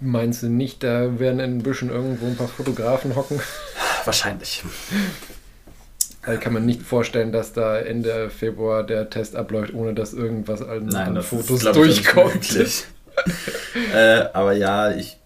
Meinst 0.00 0.42
du 0.42 0.48
nicht, 0.48 0.82
da 0.82 1.18
werden 1.20 1.38
in 1.38 1.58
ein 1.58 1.62
bisschen 1.62 1.90
irgendwo 1.90 2.26
ein 2.26 2.36
paar 2.36 2.48
Fotografen 2.48 3.14
hocken? 3.14 3.40
Wahrscheinlich. 4.04 4.64
Da 6.24 6.36
kann 6.36 6.52
man 6.52 6.64
nicht 6.64 6.82
vorstellen, 6.82 7.32
dass 7.32 7.52
da 7.52 7.78
Ende 7.78 8.30
Februar 8.30 8.84
der 8.84 9.10
Test 9.10 9.36
abläuft, 9.36 9.74
ohne 9.74 9.92
dass 9.94 10.12
irgendwas 10.12 10.62
an, 10.62 10.86
Nein, 10.86 11.16
an 11.16 11.22
Fotos 11.22 11.50
ist, 11.62 11.66
ich, 11.66 11.72
durchkommt. 11.72 12.34
unmöglich. 12.34 12.84
äh, 13.94 14.24
aber 14.32 14.52
ja, 14.52 14.90
ich. 14.92 15.18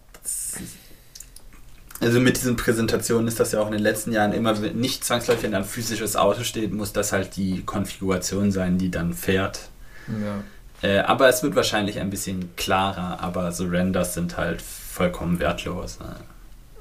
Also 2.06 2.20
mit 2.20 2.36
diesen 2.36 2.54
Präsentationen 2.54 3.26
ist 3.26 3.40
das 3.40 3.50
ja 3.50 3.60
auch 3.60 3.66
in 3.66 3.72
den 3.72 3.82
letzten 3.82 4.12
Jahren 4.12 4.32
immer, 4.32 4.62
wenn 4.62 4.76
nicht 4.76 5.02
zwangsläufig, 5.02 5.42
wenn 5.42 5.54
ein 5.54 5.64
physisches 5.64 6.14
Auto 6.14 6.44
steht, 6.44 6.72
muss 6.72 6.92
das 6.92 7.10
halt 7.10 7.34
die 7.34 7.64
Konfiguration 7.64 8.52
sein, 8.52 8.78
die 8.78 8.92
dann 8.92 9.12
fährt. 9.12 9.68
Ja. 10.06 10.88
Äh, 10.88 11.00
aber 11.00 11.28
es 11.28 11.42
wird 11.42 11.56
wahrscheinlich 11.56 11.98
ein 11.98 12.08
bisschen 12.08 12.54
klarer, 12.54 13.18
aber 13.20 13.50
so 13.50 13.64
Renders 13.64 14.14
sind 14.14 14.36
halt 14.36 14.62
vollkommen 14.62 15.40
wertlos. 15.40 15.98
Ne? 15.98 16.14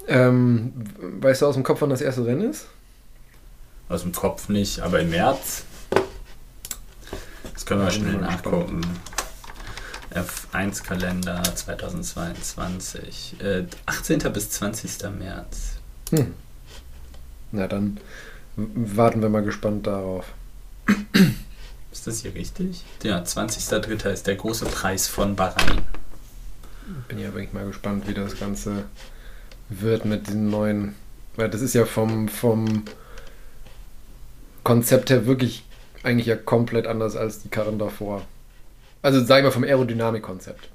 Ähm, 0.06 0.72
weißt 1.00 1.42
du 1.42 1.46
aus 1.46 1.54
dem 1.54 1.64
Kopf, 1.64 1.80
wann 1.80 1.90
das 1.90 2.02
erste 2.02 2.24
Rennen 2.24 2.48
ist? 2.48 2.68
Aus 3.88 4.02
dem 4.02 4.12
Kopf 4.12 4.48
nicht, 4.48 4.78
aber 4.78 5.00
im 5.00 5.10
März. 5.10 5.64
Das 7.52 7.66
können 7.66 7.80
wir 7.80 7.86
Ja, 7.86 7.90
schnell 7.90 8.18
nachgucken. 8.18 8.80
F1-Kalender 10.12 11.42
2022. 11.42 13.36
Äh, 13.40 13.64
18. 13.86 14.18
bis 14.32 14.50
20. 14.50 15.10
März. 15.18 15.78
Hm. 16.10 16.34
Na 17.52 17.66
dann 17.66 17.98
warten 18.56 19.22
wir 19.22 19.28
mal 19.28 19.42
gespannt 19.42 19.86
darauf. 19.86 20.26
Ist 21.92 22.06
das 22.06 22.20
hier 22.20 22.34
richtig? 22.34 22.84
Ja, 23.02 23.22
20.03. 23.22 24.10
ist 24.12 24.26
der 24.26 24.36
große 24.36 24.66
Preis 24.66 25.08
von 25.08 25.36
Bahrain. 25.36 25.82
Bin 27.08 27.18
ja 27.18 27.34
wirklich 27.34 27.52
mal 27.52 27.66
gespannt, 27.66 28.06
wie 28.06 28.14
das 28.14 28.38
Ganze 28.38 28.84
wird 29.68 30.04
mit 30.04 30.28
den 30.28 30.48
neuen. 30.48 30.94
Weil 31.34 31.50
das 31.50 31.60
ist 31.60 31.74
ja 31.74 31.84
vom, 31.84 32.28
vom 32.28 32.84
Konzept 34.62 35.10
her 35.10 35.26
wirklich 35.26 35.64
eigentlich 36.02 36.26
ja 36.26 36.36
komplett 36.36 36.86
anders 36.86 37.16
als 37.16 37.42
die 37.42 37.48
Karren 37.48 37.78
davor. 37.78 38.22
Also 39.06 39.24
sagen 39.24 39.44
wir 39.44 39.52
vom 39.52 39.62
Aerodynamik-Konzept. 39.62 40.68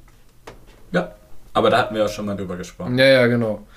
Ja, 0.93 1.13
aber 1.51 1.69
da 1.69 1.79
hatten 1.79 1.95
wir 1.95 2.05
auch 2.05 2.09
schon 2.09 2.25
mal 2.25 2.37
drüber 2.37 2.55
gesprochen. 2.55 2.97
Ja, 2.97 3.03
ja, 3.03 3.27
genau. 3.27 3.67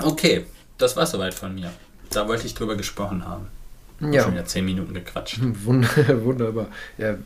Okay, 0.00 0.46
das 0.78 0.96
war 0.96 1.04
soweit 1.04 1.34
von 1.34 1.52
mir. 1.52 1.72
Da 2.10 2.28
wollte 2.28 2.46
ich 2.46 2.54
drüber 2.54 2.76
gesprochen 2.76 3.26
haben. 3.26 3.48
Hab 4.00 4.14
Ja. 4.14 4.22
Schon 4.22 4.34
wieder 4.34 4.44
10 4.44 4.64
Minuten 4.64 4.94
gequatscht. 4.94 5.40
Wund 5.64 5.88
wunderbar. 6.24 6.68
Ja, 6.96 7.10
äh, 7.10 7.18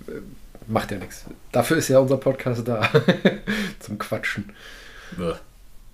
macht 0.67 0.91
ja 0.91 0.97
nichts. 0.97 1.27
Dafür 1.53 1.77
ist 1.77 1.89
ja 1.89 1.99
unser 1.99 2.17
Podcast 2.17 2.67
da. 2.67 2.89
Zum 3.81 3.99
Quatschen. 3.99 4.55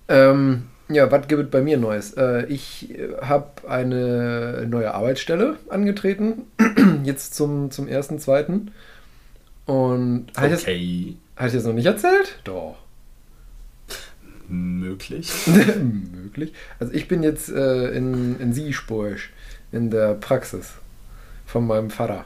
Ähm, 0.07 0.69
ja, 0.87 1.11
was 1.11 1.27
gibt 1.27 1.41
es 1.43 1.49
bei 1.49 1.59
mir 1.59 1.77
Neues? 1.77 2.13
Äh, 2.13 2.45
ich 2.45 2.97
habe 3.21 3.67
eine 3.67 4.65
neue 4.65 4.93
Arbeitsstelle 4.93 5.57
angetreten. 5.67 6.43
Jetzt 7.03 7.35
zum, 7.35 7.69
zum 7.69 7.89
ersten, 7.89 8.17
zweiten. 8.17 8.71
Und 9.65 10.27
habe 10.35 10.53
ich, 10.55 10.61
Okay, 10.61 11.15
hab 11.35 11.47
ich 11.47 11.53
das 11.53 11.63
noch 11.63 11.73
nicht 11.73 11.85
erzählt? 11.85 12.39
Doch. 12.43 12.77
möglich. 14.49 15.31
Möglich. 15.77 16.53
Also 16.79 16.93
ich 16.93 17.07
bin 17.07 17.23
jetzt 17.23 17.49
äh, 17.49 17.89
in, 17.91 18.39
in 18.39 18.53
Siegburg 18.53 19.17
in 19.71 19.89
der 19.89 20.13
Praxis 20.15 20.73
von 21.45 21.65
meinem 21.65 21.89
Vater. 21.89 22.25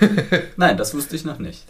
Nein, 0.56 0.76
das 0.76 0.94
wusste 0.94 1.16
ich 1.16 1.24
noch 1.24 1.38
nicht. 1.38 1.64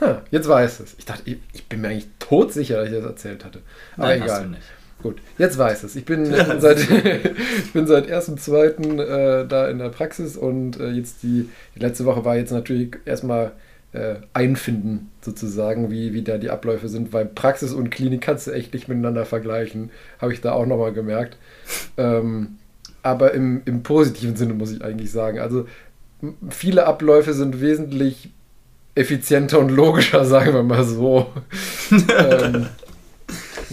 Ha, 0.00 0.22
jetzt 0.30 0.48
weiß 0.48 0.80
es. 0.80 0.94
Ich 0.98 1.04
dachte, 1.06 1.22
ich, 1.24 1.38
ich 1.52 1.66
bin 1.66 1.80
mir 1.80 1.88
eigentlich 1.88 2.08
todsicher, 2.18 2.78
dass 2.78 2.88
ich 2.88 2.94
das 2.94 3.04
erzählt 3.04 3.44
hatte. 3.44 3.60
Aber 3.96 4.08
Nein, 4.08 4.20
hast 4.22 4.26
egal. 4.30 4.42
du 4.44 4.50
nicht. 4.50 4.62
Gut, 5.02 5.16
jetzt 5.38 5.56
weiß 5.58 5.84
es. 5.84 5.96
Ich 5.96 6.04
bin 6.04 6.26
Ja. 6.32 6.58
seit 6.60 6.78
ich 6.80 7.72
bin 7.72 7.86
seit 7.86 8.08
1.2. 8.08 9.00
Äh, 9.00 9.46
da 9.46 9.68
in 9.68 9.78
der 9.78 9.88
Praxis 9.90 10.36
und 10.36 10.78
äh, 10.78 10.90
jetzt 10.90 11.22
die, 11.22 11.48
die 11.74 11.78
letzte 11.78 12.04
Woche 12.04 12.24
war 12.24 12.36
jetzt 12.36 12.50
natürlich 12.50 12.96
erstmal 13.04 13.52
äh, 13.92 14.16
einfinden, 14.34 15.10
sozusagen, 15.20 15.90
wie, 15.90 16.12
wie 16.12 16.22
da 16.22 16.38
die 16.38 16.50
Abläufe 16.50 16.88
sind, 16.88 17.12
weil 17.12 17.24
Praxis 17.24 17.72
und 17.72 17.90
Klinik 17.90 18.20
kannst 18.20 18.46
du 18.46 18.50
echt 18.50 18.74
nicht 18.74 18.88
miteinander 18.88 19.24
vergleichen. 19.24 19.90
Habe 20.20 20.32
ich 20.32 20.40
da 20.40 20.52
auch 20.52 20.66
nochmal 20.66 20.92
gemerkt. 20.92 21.36
Ähm, 21.98 22.58
aber 23.02 23.34
im, 23.34 23.62
im 23.64 23.82
positiven 23.82 24.36
Sinne 24.36 24.54
muss 24.54 24.72
ich 24.72 24.82
eigentlich 24.82 25.10
sagen. 25.10 25.38
Also 25.38 25.66
viele 26.50 26.86
Abläufe 26.86 27.34
sind 27.34 27.60
wesentlich 27.60 28.30
effizienter 28.94 29.58
und 29.58 29.70
logischer, 29.70 30.24
sagen 30.26 30.54
wir 30.54 30.62
mal 30.62 30.84
so. 30.84 31.26
ähm, 32.18 32.66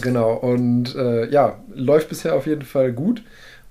genau, 0.01 0.33
und 0.33 0.95
äh, 0.95 1.29
ja, 1.29 1.59
läuft 1.73 2.09
bisher 2.09 2.35
auf 2.35 2.47
jeden 2.47 2.63
Fall 2.63 2.91
gut. 2.91 3.23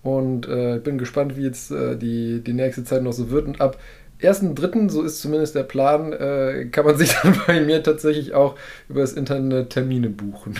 Und 0.03 0.47
äh, 0.49 0.79
bin 0.85 0.99
gespannt, 0.99 1.37
wie 1.37 1.45
jetzt 1.45 1.71
äh, 1.71 1.97
die, 1.97 2.43
die 2.45 2.53
nächste 2.53 2.85
Zeit 2.85 3.03
noch 3.03 3.13
so 3.13 3.31
wird. 3.31 3.47
Und 3.47 3.61
ab 3.61 3.79
1.3., 4.21 4.91
so 4.91 5.03
ist 5.03 5.21
zumindest 5.21 5.55
der 5.55 5.65
Plan, 5.65 6.13
äh, 6.13 6.67
kann 6.71 6.85
man 6.85 6.97
sich 6.99 7.15
dann 7.23 7.39
bei 7.47 7.61
mir 7.61 7.83
tatsächlich 7.83 8.35
auch 8.35 8.57
über 8.89 9.01
das 9.01 9.13
Internet 9.13 9.71
Termine 9.71 10.11
buchen. 10.11 10.55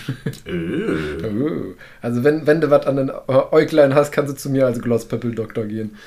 Äh. 0.45 1.25
Oh. 1.25 1.73
also 2.01 2.23
wenn, 2.23 2.45
wenn 2.45 2.61
du 2.61 2.69
was 2.69 2.85
an 2.85 2.97
den 2.97 3.11
Äuglein 3.27 3.95
hast, 3.95 4.11
kannst 4.11 4.33
du 4.33 4.37
zu 4.37 4.49
mir 4.49 4.65
als 4.65 4.81
Glosspöppel-Doktor 4.81 5.65
gehen. 5.65 5.97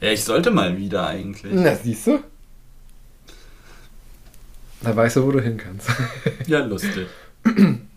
Ja, 0.00 0.10
ich 0.10 0.24
sollte 0.24 0.50
mal 0.50 0.76
wieder 0.76 1.06
eigentlich. 1.06 1.52
Na, 1.54 1.74
siehst 1.74 2.06
du? 2.06 2.20
Da 4.82 4.94
weißt 4.94 5.16
du, 5.16 5.26
wo 5.26 5.32
du 5.32 5.40
hin 5.40 5.56
kannst. 5.56 5.88
Ja, 6.46 6.64
lustig. 6.64 7.06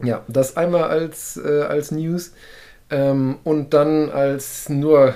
Ja, 0.00 0.24
das 0.28 0.56
einmal 0.56 0.84
als, 0.84 1.36
äh, 1.36 1.62
als 1.62 1.90
News. 1.90 2.32
Ähm, 2.90 3.38
und 3.44 3.74
dann 3.74 4.08
als 4.10 4.68
nur 4.70 5.14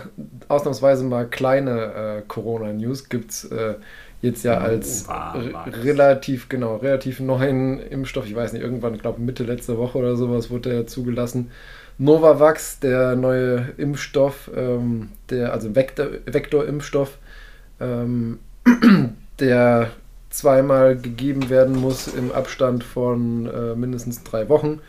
ausnahmsweise 0.48 1.04
mal 1.04 1.26
kleine 1.26 2.18
äh, 2.18 2.22
Corona-News 2.28 3.08
gibt 3.08 3.30
es 3.30 3.44
äh, 3.46 3.76
jetzt 4.20 4.44
ja 4.44 4.58
Oh, 4.58 4.60
als 4.60 5.08
das. 5.12 5.56
relativ, 5.66 6.48
genau, 6.50 6.76
relativ 6.76 7.20
neuen 7.20 7.78
Impfstoff, 7.80 8.26
ich 8.26 8.34
weiß 8.34 8.52
nicht, 8.52 8.62
irgendwann, 8.62 8.94
ich 8.94 9.00
glaube 9.00 9.20
Mitte 9.22 9.44
letzte 9.44 9.78
Woche 9.78 9.98
oder 9.98 10.16
sowas 10.16 10.50
wurde 10.50 10.70
der 10.70 10.86
zugelassen. 10.86 11.50
Novavax, 11.98 12.80
der 12.80 13.16
neue 13.16 13.72
Impfstoff, 13.78 14.50
ähm, 14.54 15.10
der, 15.30 15.52
also 15.52 15.74
Vektor, 15.74 16.08
Vektor-Impfstoff, 16.26 17.18
ähm, 17.80 18.38
der 19.40 19.90
zweimal 20.30 20.96
gegeben 20.96 21.50
werden 21.50 21.76
muss 21.76 22.06
im 22.08 22.32
Abstand 22.32 22.84
von 22.84 23.46
äh, 23.46 23.74
mindestens 23.74 24.22
drei 24.24 24.48
Wochen 24.48 24.80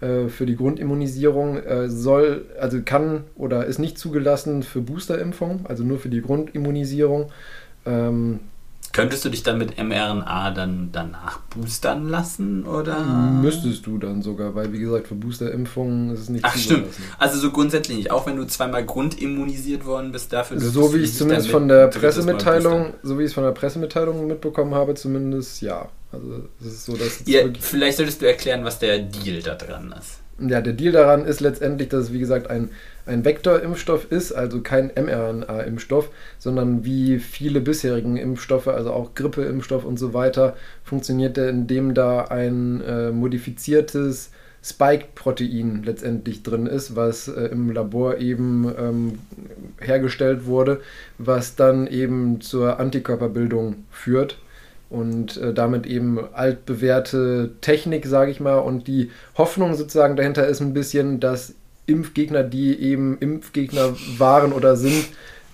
äh, 0.00 0.28
für 0.28 0.46
die 0.46 0.56
Grundimmunisierung, 0.56 1.56
äh, 1.56 1.88
soll, 1.88 2.46
also 2.60 2.80
kann 2.84 3.24
oder 3.34 3.64
ist 3.64 3.78
nicht 3.78 3.98
zugelassen 3.98 4.62
für 4.62 4.80
Boosterimpfung, 4.80 5.64
also 5.64 5.84
nur 5.84 5.98
für 5.98 6.08
die 6.10 6.20
Grundimmunisierung. 6.20 7.30
Ähm, 7.86 8.40
Könntest 8.92 9.26
du 9.26 9.28
dich 9.28 9.42
dann 9.42 9.58
mit 9.58 9.76
mRNA 9.76 10.52
dann 10.52 10.88
danach 10.90 11.40
boostern 11.50 12.08
lassen 12.08 12.64
oder? 12.64 12.98
Müsstest 13.42 13.86
du 13.86 13.98
dann 13.98 14.22
sogar, 14.22 14.54
weil 14.54 14.72
wie 14.72 14.78
gesagt, 14.78 15.08
für 15.08 15.14
Boosterimpfungen 15.14 16.10
ist 16.14 16.20
es 16.20 16.28
nicht 16.30 16.44
Ach 16.46 16.56
stimmt. 16.56 16.86
Also 17.18 17.38
so 17.38 17.50
grundsätzlich 17.50 17.98
nicht. 17.98 18.10
Auch 18.10 18.26
wenn 18.26 18.36
du 18.36 18.46
zweimal 18.46 18.86
grundimmunisiert 18.86 19.84
worden 19.84 20.12
bist, 20.12 20.32
dafür. 20.32 20.58
So 20.60 20.94
wie 20.94 21.00
ich 21.00 21.14
zumindest 21.14 21.50
von 21.50 21.68
der 21.68 21.88
Pressemitteilung, 21.88 22.94
so 23.02 23.18
wie 23.18 23.24
ich 23.24 23.28
es 23.28 23.34
von 23.34 23.44
der 23.44 23.52
Pressemitteilung 23.52 24.26
mitbekommen 24.26 24.74
habe, 24.74 24.94
zumindest 24.94 25.60
ja. 25.60 25.90
Also 26.12 26.48
es 26.60 26.66
ist 26.66 26.84
so, 26.84 26.96
dass 26.96 27.22
Ja, 27.26 27.42
vielleicht 27.58 27.96
solltest 27.96 28.22
du 28.22 28.26
erklären, 28.26 28.64
was 28.64 28.78
der 28.78 28.98
Deal 28.98 29.42
da 29.42 29.54
dran 29.54 29.94
ist. 29.98 30.20
Ja, 30.38 30.60
der 30.60 30.74
Deal 30.74 30.92
daran 30.92 31.24
ist 31.24 31.40
letztendlich, 31.40 31.88
dass 31.88 32.04
es 32.04 32.12
wie 32.12 32.18
gesagt 32.18 32.50
ein, 32.50 32.70
ein 33.06 33.24
Vektorimpfstoff 33.24 34.12
ist, 34.12 34.32
also 34.32 34.60
kein 34.60 34.90
mRNA-Impfstoff, 34.94 36.10
sondern 36.38 36.84
wie 36.84 37.18
viele 37.18 37.60
bisherigen 37.60 38.18
Impfstoffe, 38.18 38.68
also 38.68 38.92
auch 38.92 39.14
Grippeimpfstoff 39.14 39.84
und 39.84 39.98
so 39.98 40.12
weiter, 40.12 40.56
funktioniert 40.84 41.38
der, 41.38 41.48
indem 41.48 41.94
da 41.94 42.24
ein 42.24 42.82
äh, 42.82 43.12
modifiziertes 43.12 44.30
Spike-Protein 44.62 45.84
letztendlich 45.84 46.42
drin 46.42 46.66
ist, 46.66 46.96
was 46.96 47.28
äh, 47.28 47.46
im 47.46 47.70
Labor 47.70 48.18
eben 48.18 48.70
ähm, 48.78 49.18
hergestellt 49.80 50.44
wurde, 50.44 50.80
was 51.16 51.56
dann 51.56 51.86
eben 51.86 52.42
zur 52.42 52.78
Antikörperbildung 52.78 53.84
führt 53.90 54.36
und 54.88 55.36
äh, 55.36 55.52
damit 55.52 55.86
eben 55.86 56.18
altbewährte 56.32 57.50
Technik, 57.60 58.06
sage 58.06 58.30
ich 58.30 58.40
mal. 58.40 58.58
Und 58.58 58.86
die 58.86 59.10
Hoffnung 59.36 59.74
sozusagen 59.74 60.16
dahinter 60.16 60.46
ist 60.46 60.60
ein 60.60 60.74
bisschen, 60.74 61.20
dass 61.20 61.54
Impfgegner, 61.86 62.42
die 62.42 62.80
eben 62.80 63.18
Impfgegner 63.18 63.94
waren 64.18 64.52
oder 64.52 64.76
sind, 64.76 65.06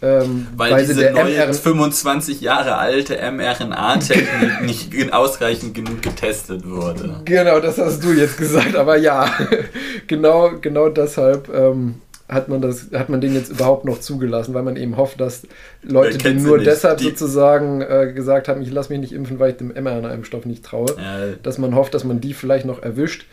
ähm, 0.02 0.48
weil, 0.56 0.72
weil 0.72 0.86
diese 0.86 1.12
neue 1.12 1.54
25 1.54 2.40
Jahre 2.40 2.76
alte 2.76 3.18
mRNA-Technik 3.30 4.62
nicht 4.62 5.12
ausreichend 5.12 5.74
genug 5.74 6.02
getestet 6.02 6.68
wurde. 6.68 7.20
Genau, 7.24 7.60
das 7.60 7.78
hast 7.78 8.02
du 8.02 8.12
jetzt 8.12 8.36
gesagt, 8.36 8.74
aber 8.74 8.96
ja, 8.96 9.30
genau, 10.08 10.54
genau 10.60 10.88
deshalb 10.88 11.48
ähm, 11.54 11.96
hat 12.32 12.48
man 12.48 12.60
das, 12.60 12.88
hat 12.92 13.08
man 13.08 13.20
den 13.20 13.34
jetzt 13.34 13.50
überhaupt 13.50 13.84
noch 13.84 14.00
zugelassen, 14.00 14.54
weil 14.54 14.62
man 14.62 14.76
eben 14.76 14.96
hofft, 14.96 15.20
dass 15.20 15.42
Leute, 15.82 16.18
die 16.18 16.34
nur 16.34 16.58
deshalb 16.58 16.98
die 16.98 17.04
sozusagen 17.04 17.80
äh, 17.82 18.12
gesagt 18.14 18.48
haben, 18.48 18.62
ich 18.62 18.70
lasse 18.70 18.92
mich 18.92 19.00
nicht 19.00 19.12
impfen, 19.12 19.38
weil 19.38 19.50
ich 19.50 19.56
dem 19.56 19.68
mRNA-Impfstoff 19.68 20.46
nicht 20.46 20.64
traue, 20.64 20.94
ja. 20.96 21.34
dass 21.42 21.58
man 21.58 21.74
hofft, 21.74 21.94
dass 21.94 22.04
man 22.04 22.20
die 22.20 22.34
vielleicht 22.34 22.66
noch 22.66 22.82
erwischt. 22.82 23.26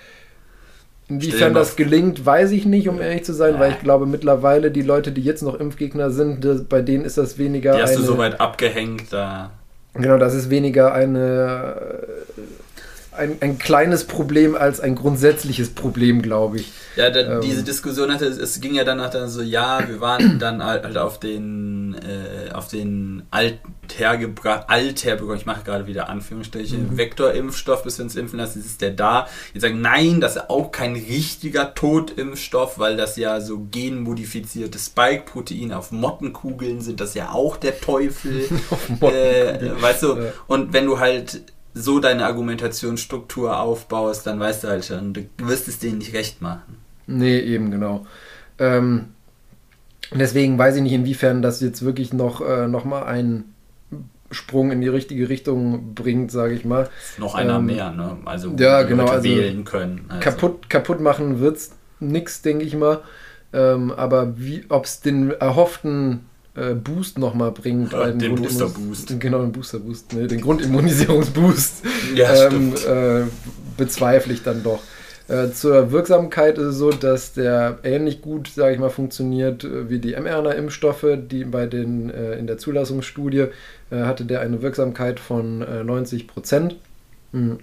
Inwiefern 1.08 1.56
das 1.56 1.76
gelingt, 1.76 2.24
weiß 2.24 2.52
ich 2.52 2.68
nicht, 2.68 2.88
um 2.88 3.02
ehrlich 3.02 3.24
zu 3.24 3.34
sein, 3.34 3.60
weil 3.60 3.72
ich 3.72 3.80
glaube 3.80 4.06
mittlerweile 4.06 4.70
die 4.70 4.84
Leute, 4.84 5.12
die 5.12 5.22
jetzt 5.22 5.42
noch 5.42 5.60
Impfgegner 5.60 6.12
sind, 6.12 6.70
bei 6.70 6.84
denen 6.84 7.04
ist 7.04 7.18
das 7.18 7.40
weniger. 7.40 7.76
Die 7.76 7.82
hast 7.82 7.92
eine, 7.92 8.00
du 8.02 8.06
so 8.06 8.18
weit 8.20 8.40
abgehängt 8.40 9.12
da. 9.12 9.50
Genau, 9.96 10.20
das 10.20 10.36
ist 10.36 10.52
weniger 10.52 10.94
eine 10.94 12.04
ein, 13.20 13.38
ein 13.42 13.60
kleines 13.60 14.06
Problem 14.06 14.56
als 14.56 14.80
ein 14.80 14.96
grundsätzliches 14.96 15.70
Problem, 15.70 16.22
glaube 16.22 16.58
ich. 16.58 16.72
Ja, 16.96 17.10
da, 17.10 17.20
ähm, 17.20 17.42
diese 17.42 17.64
Diskussion 17.64 18.12
hatte, 18.12 18.26
es 18.26 18.60
ging 18.60 18.74
ja 18.74 18.84
danach 18.84 19.10
dann 19.10 19.30
so, 19.30 19.42
ja, 19.42 19.88
wir 19.88 20.02
waren 20.02 20.40
dann 20.40 20.64
halt 20.64 20.98
auf 20.98 21.20
den, 21.20 21.96
äh, 21.96 22.52
auf 22.52 22.68
den 22.68 23.24
althergebracht, 23.30 24.70
althergebracht, 24.70 25.40
ich 25.40 25.46
mache 25.46 25.64
gerade 25.64 25.86
wieder 25.88 26.10
Anführungsstriche, 26.10 26.78
mhm. 26.78 26.98
Vektorimpfstoff, 26.98 27.84
bis 27.84 28.00
wir 28.00 28.06
uns 28.06 28.16
impfen 28.16 28.40
lassen, 28.40 28.60
ist 28.60 28.82
der 28.82 28.92
da. 28.92 29.28
Jetzt 29.54 29.62
sagen, 29.62 29.82
nein, 29.82 30.20
das 30.20 30.38
ist 30.38 30.50
auch 30.50 30.72
kein 30.72 30.94
richtiger 30.94 31.74
Totimpfstoff, 31.74 32.80
weil 32.80 32.98
das 32.98 33.18
ja 33.18 33.40
so 33.42 33.68
genmodifizierte 33.72 34.80
Spike-Proteine 34.80 35.78
auf 35.78 35.92
Mottenkugeln 35.92 36.82
sind, 36.82 37.00
das 37.00 37.14
ja 37.14 37.32
auch 37.32 37.58
der 37.58 37.80
Teufel. 37.80 38.46
äh, 39.02 39.82
weißt 39.82 40.04
du, 40.04 40.16
ja. 40.16 40.24
und 40.48 40.74
wenn 40.74 40.86
du 40.86 41.00
halt 41.00 41.44
so 41.74 42.00
deine 42.00 42.26
Argumentationsstruktur 42.26 43.60
aufbaust, 43.60 44.26
dann 44.28 44.40
weißt 44.40 44.64
du 44.64 44.68
halt 44.68 44.86
schon, 44.86 45.14
du 45.14 45.24
wirst 45.38 45.68
es 45.68 45.80
denen 45.80 46.00
nicht 46.00 46.14
recht 46.14 46.42
machen. 46.42 46.78
Nee, 47.08 47.40
eben 47.40 47.72
genau. 47.72 48.06
Ähm, 48.58 49.10
deswegen 50.14 50.58
weiß 50.58 50.76
ich 50.78 50.82
nicht, 50.82 50.94
inwiefern 50.94 51.42
das 51.42 51.62
jetzt 51.62 51.84
wirklich 51.84 52.14
noch, 52.14 52.42
äh, 52.42 52.68
noch 52.68 52.86
mal 52.86 53.04
einen 53.04 53.54
Sprung 54.32 54.72
in 54.72 54.82
die 54.82 54.88
richtige 54.88 55.30
Richtung 55.30 55.96
bringt, 55.96 56.32
sage 56.32 56.54
ich 56.54 56.66
mal. 56.66 56.90
Noch 57.18 57.34
einer 57.34 57.58
ähm, 57.58 57.66
mehr, 57.66 57.92
ne? 57.92 58.18
Also 58.26 58.54
ja, 58.58 58.84
genau, 58.84 59.08
also 59.08 59.24
wählen 59.24 59.64
können. 59.64 60.06
Also. 60.08 60.22
Kaputt, 60.22 60.70
kaputt 60.70 61.00
machen 61.00 61.40
wird 61.40 61.58
es 61.58 61.72
nichts, 62.00 62.42
denke 62.42 62.64
ich 62.64 62.76
mal. 62.76 63.02
Ähm, 63.52 63.92
aber 63.92 64.36
ob 64.70 64.86
es 64.86 65.02
den 65.02 65.32
erhofften 65.32 66.29
äh, 66.60 66.74
Boost 66.74 67.18
nochmal 67.18 67.52
bringt. 67.52 67.94
Ja, 67.94 68.12
den 68.12 68.36
Booster 68.36 68.70
Boost. 68.70 69.14
Genau, 69.20 69.42
den 69.42 69.52
Booster 69.52 69.80
Boost, 69.80 70.14
ne, 70.14 70.28
den 70.28 70.42
Grundimmunisierungsboost. 70.42 71.84
ja, 72.16 72.48
ähm, 72.48 72.74
äh, 72.74 73.24
bezweifle 73.78 74.34
ich 74.34 74.44
dann 74.44 74.64
doch. 74.64 74.82
Äh, 75.28 75.52
zur 75.52 75.92
Wirksamkeit 75.92 76.58
ist 76.58 76.66
es 76.66 76.78
so, 76.78 76.90
dass 76.90 77.34
der 77.34 77.80
ähnlich 77.84 78.22
gut, 78.22 78.48
sage 78.48 78.74
ich 78.74 78.80
mal, 78.80 78.90
funktioniert 78.90 79.64
äh, 79.64 79.90
wie 79.90 80.00
die 80.00 80.16
mRNA-Impfstoffe, 80.16 81.06
die 81.30 81.44
bei 81.44 81.68
den 81.68 82.10
äh, 82.10 82.34
in 82.34 82.48
der 82.48 82.58
Zulassungsstudie 82.58 83.48
hatte 83.92 84.24
der 84.24 84.42
eine 84.42 84.62
Wirksamkeit 84.62 85.20
von 85.20 85.66
90 85.84 86.28
Prozent. 86.28 86.76
Mhm. 87.32 87.58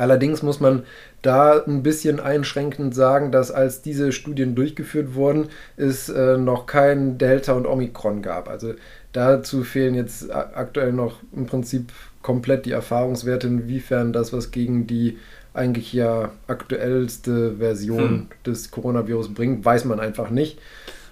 Allerdings 0.00 0.42
muss 0.42 0.60
man 0.60 0.84
da 1.20 1.62
ein 1.62 1.82
bisschen 1.82 2.20
einschränkend 2.20 2.94
sagen, 2.94 3.30
dass 3.32 3.50
als 3.50 3.82
diese 3.82 4.12
Studien 4.12 4.54
durchgeführt 4.54 5.14
wurden, 5.14 5.48
es 5.76 6.08
äh, 6.08 6.38
noch 6.38 6.64
kein 6.64 7.18
Delta 7.18 7.52
und 7.52 7.66
Omikron 7.66 8.22
gab. 8.22 8.48
Also 8.48 8.72
dazu 9.12 9.62
fehlen 9.62 9.94
jetzt 9.94 10.34
aktuell 10.34 10.94
noch 10.94 11.18
im 11.36 11.44
Prinzip 11.44 11.92
komplett 12.22 12.64
die 12.64 12.72
Erfahrungswerte, 12.72 13.46
inwiefern 13.48 14.14
das 14.14 14.32
was 14.32 14.50
gegen 14.50 14.86
die 14.86 15.18
eigentlich 15.52 15.92
ja 15.92 16.32
aktuellste 16.46 17.56
Version 17.58 18.08
hm. 18.08 18.26
des 18.46 18.70
Coronavirus 18.70 19.34
bringt, 19.34 19.66
weiß 19.66 19.84
man 19.84 20.00
einfach 20.00 20.30
nicht. 20.30 20.58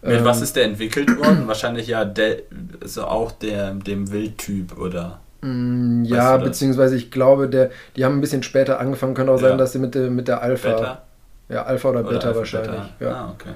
Mit 0.01 0.13
ähm, 0.13 0.25
was 0.25 0.41
ist 0.41 0.57
der 0.57 0.65
entwickelt 0.65 1.15
worden? 1.19 1.47
Wahrscheinlich 1.47 1.89
ja 1.89 2.07
der, 2.07 2.39
also 2.81 3.05
auch 3.05 3.33
der, 3.33 3.75
dem 3.75 4.11
Wildtyp, 4.11 4.79
oder? 4.79 5.21
Mm, 5.41 6.05
ja, 6.05 6.37
beziehungsweise 6.37 6.97
ich 6.97 7.11
glaube, 7.11 7.49
der, 7.49 7.71
die 7.97 8.05
haben 8.05 8.19
ein 8.19 8.21
bisschen 8.21 8.43
später 8.43 8.81
angefangen, 8.81 9.15
könnte 9.15 9.33
auch 9.33 9.41
ja. 9.41 9.51
sein, 9.51 9.59
dass 9.59 9.73
sie 9.73 9.79
mit, 9.79 9.95
der, 9.95 10.11
mit 10.11 10.29
der 10.29 10.43
Alpha. 10.43 10.73
Beta? 10.73 11.03
Ja, 11.49 11.63
Alpha 11.65 11.91
oder, 11.91 12.01
oder 12.01 12.11
Beta 12.11 12.29
Alpha, 12.29 12.39
wahrscheinlich. 12.41 12.71
Beta. 12.99 13.11
Ja. 13.11 13.13
Ah, 13.13 13.31
okay. 13.35 13.55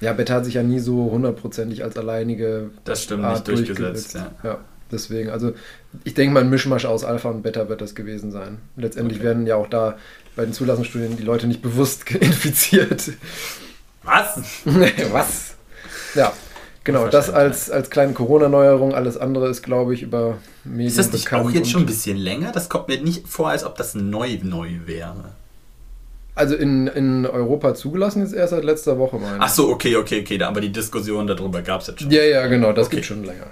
Ja, 0.00 0.12
Beta 0.12 0.34
hat 0.34 0.44
sich 0.44 0.54
ja 0.54 0.62
nie 0.62 0.80
so 0.80 1.10
hundertprozentig 1.10 1.84
als 1.84 1.96
alleinige. 1.96 2.70
Das 2.84 3.04
stimmt, 3.04 3.24
Art 3.24 3.46
nicht 3.46 3.68
durchgesetzt. 3.68 4.14
Ja. 4.14 4.30
ja, 4.42 4.58
deswegen. 4.90 5.30
Also, 5.30 5.52
ich 6.02 6.14
denke 6.14 6.34
mal, 6.34 6.40
ein 6.40 6.50
Mischmasch 6.50 6.86
aus 6.86 7.04
Alpha 7.04 7.28
und 7.30 7.42
Beta 7.42 7.68
wird 7.68 7.80
das 7.80 7.94
gewesen 7.94 8.32
sein. 8.32 8.58
Letztendlich 8.76 9.18
okay. 9.18 9.28
werden 9.28 9.46
ja 9.46 9.56
auch 9.56 9.68
da 9.68 9.96
bei 10.34 10.44
den 10.44 10.52
Zulassungsstudien 10.52 11.16
die 11.16 11.22
Leute 11.22 11.46
nicht 11.46 11.62
bewusst 11.62 12.10
infiziert. 12.10 13.12
Was? 14.02 14.40
Was? 15.12 15.54
Ja. 16.14 16.32
Genau, 16.84 17.06
das 17.06 17.30
als, 17.30 17.70
als 17.70 17.90
kleine 17.90 18.12
Corona-Neuerung. 18.12 18.94
Alles 18.94 19.16
andere 19.16 19.48
ist, 19.48 19.62
glaube 19.62 19.94
ich, 19.94 20.02
über 20.02 20.38
Medien 20.64 20.88
Ist 20.88 20.98
das 20.98 21.12
nicht 21.12 21.32
auch 21.32 21.50
jetzt 21.50 21.70
schon 21.70 21.82
ein 21.82 21.86
bisschen 21.86 22.16
länger? 22.16 22.50
Das 22.52 22.68
kommt 22.68 22.88
mir 22.88 23.00
nicht 23.00 23.28
vor, 23.28 23.50
als 23.50 23.64
ob 23.64 23.76
das 23.76 23.94
neu 23.94 24.38
neu 24.42 24.70
wäre. 24.86 25.32
Also 26.34 26.56
in, 26.56 26.86
in 26.88 27.26
Europa 27.26 27.74
zugelassen 27.74 28.22
ist 28.22 28.32
erst 28.32 28.50
seit 28.50 28.64
letzter 28.64 28.98
Woche, 28.98 29.18
meine 29.18 29.36
ich. 29.36 29.42
Ach 29.42 29.48
so, 29.48 29.68
okay, 29.68 29.96
okay, 29.96 30.22
okay. 30.22 30.42
Aber 30.42 30.60
die 30.60 30.72
Diskussion 30.72 31.26
darüber 31.26 31.62
gab 31.62 31.82
es 31.82 31.88
jetzt 31.88 32.00
schon. 32.00 32.10
Ja, 32.10 32.22
ja, 32.24 32.46
genau. 32.46 32.72
Das 32.72 32.86
okay. 32.86 32.96
gibt 32.96 33.06
schon 33.06 33.24
länger. 33.24 33.50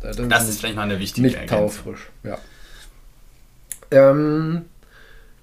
Das, 0.00 0.16
das 0.16 0.48
ist 0.48 0.60
vielleicht 0.60 0.76
mal 0.76 0.82
eine 0.82 1.00
wichtige 1.00 1.26
Nicht 1.26 1.48
taufrisch, 1.48 2.10
ja. 2.22 2.38
Ähm, 3.90 4.66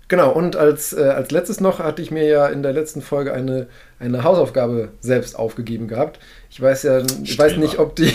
Genau, 0.07 0.31
und 0.31 0.55
als, 0.55 0.93
äh, 0.93 1.01
als 1.01 1.31
letztes 1.31 1.59
noch 1.59 1.79
hatte 1.79 2.01
ich 2.01 2.11
mir 2.11 2.25
ja 2.27 2.47
in 2.47 2.61
der 2.61 2.73
letzten 2.73 3.01
Folge 3.01 3.33
eine, 3.33 3.67
eine 3.99 4.23
Hausaufgabe 4.23 4.89
selbst 4.99 5.37
aufgegeben 5.37 5.87
gehabt. 5.87 6.19
Ich 6.55 6.61
weiß 6.61 6.83
ja, 6.83 7.01
ich 7.21 7.37
weiß 7.37 7.57
nicht, 7.57 7.79
ob 7.79 7.97
die. 7.97 8.13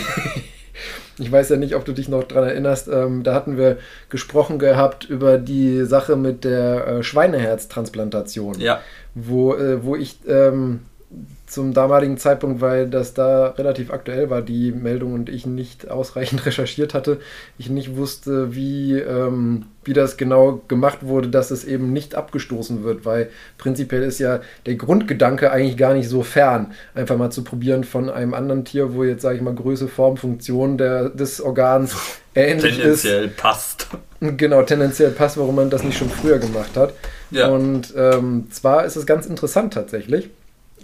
ich 1.19 1.31
weiß 1.31 1.49
ja 1.49 1.57
nicht, 1.57 1.75
ob 1.75 1.85
du 1.85 1.93
dich 1.93 2.09
noch 2.09 2.23
daran 2.23 2.49
erinnerst. 2.49 2.87
Ähm, 2.87 3.21
da 3.21 3.35
hatten 3.35 3.55
wir 3.55 3.77
gesprochen 4.09 4.57
gehabt 4.57 5.03
über 5.03 5.37
die 5.37 5.85
Sache 5.85 6.15
mit 6.15 6.43
der 6.43 6.87
äh, 6.87 7.03
Schweineherztransplantation. 7.03 8.59
Ja. 8.59 8.81
Wo, 9.13 9.53
äh, 9.53 9.83
wo 9.83 9.95
ich 9.95 10.17
ähm, 10.27 10.79
zum 11.51 11.73
damaligen 11.73 12.17
Zeitpunkt, 12.17 12.61
weil 12.61 12.89
das 12.89 13.13
da 13.13 13.47
relativ 13.47 13.91
aktuell 13.91 14.29
war, 14.29 14.41
die 14.41 14.71
Meldung 14.71 15.13
und 15.13 15.27
ich 15.27 15.45
nicht 15.45 15.89
ausreichend 15.91 16.45
recherchiert 16.45 16.93
hatte, 16.93 17.19
ich 17.57 17.69
nicht 17.69 17.97
wusste, 17.97 18.55
wie, 18.55 18.93
ähm, 18.93 19.65
wie 19.83 19.91
das 19.91 20.15
genau 20.15 20.61
gemacht 20.69 20.99
wurde, 21.01 21.27
dass 21.27 21.51
es 21.51 21.65
eben 21.65 21.91
nicht 21.91 22.15
abgestoßen 22.15 22.83
wird, 22.83 23.05
weil 23.05 23.29
prinzipiell 23.57 24.03
ist 24.03 24.19
ja 24.19 24.39
der 24.65 24.75
Grundgedanke 24.75 25.51
eigentlich 25.51 25.75
gar 25.75 25.93
nicht 25.93 26.07
so 26.07 26.23
fern, 26.23 26.71
einfach 26.95 27.17
mal 27.17 27.31
zu 27.31 27.43
probieren 27.43 27.83
von 27.83 28.09
einem 28.09 28.33
anderen 28.33 28.63
Tier, 28.63 28.93
wo 28.93 29.03
jetzt, 29.03 29.21
sage 29.21 29.35
ich 29.35 29.41
mal, 29.41 29.53
Größe, 29.53 29.89
Form, 29.89 30.15
Funktion 30.15 30.77
der, 30.77 31.09
des 31.09 31.41
Organs 31.41 31.93
ähnlich 32.35 32.77
tendenziell 32.77 32.93
ist. 32.93 33.01
Tendenziell 33.01 33.27
passt. 33.27 33.87
Genau, 34.21 34.63
tendenziell 34.63 35.11
passt, 35.11 35.37
warum 35.37 35.55
man 35.55 35.69
das 35.69 35.83
nicht 35.83 35.97
schon 35.97 36.09
früher 36.09 36.39
gemacht 36.39 36.77
hat. 36.77 36.93
Ja. 37.31 37.47
Und 37.47 37.93
ähm, 37.97 38.47
zwar 38.51 38.85
ist 38.85 38.95
es 38.95 39.05
ganz 39.05 39.25
interessant 39.25 39.73
tatsächlich 39.73 40.29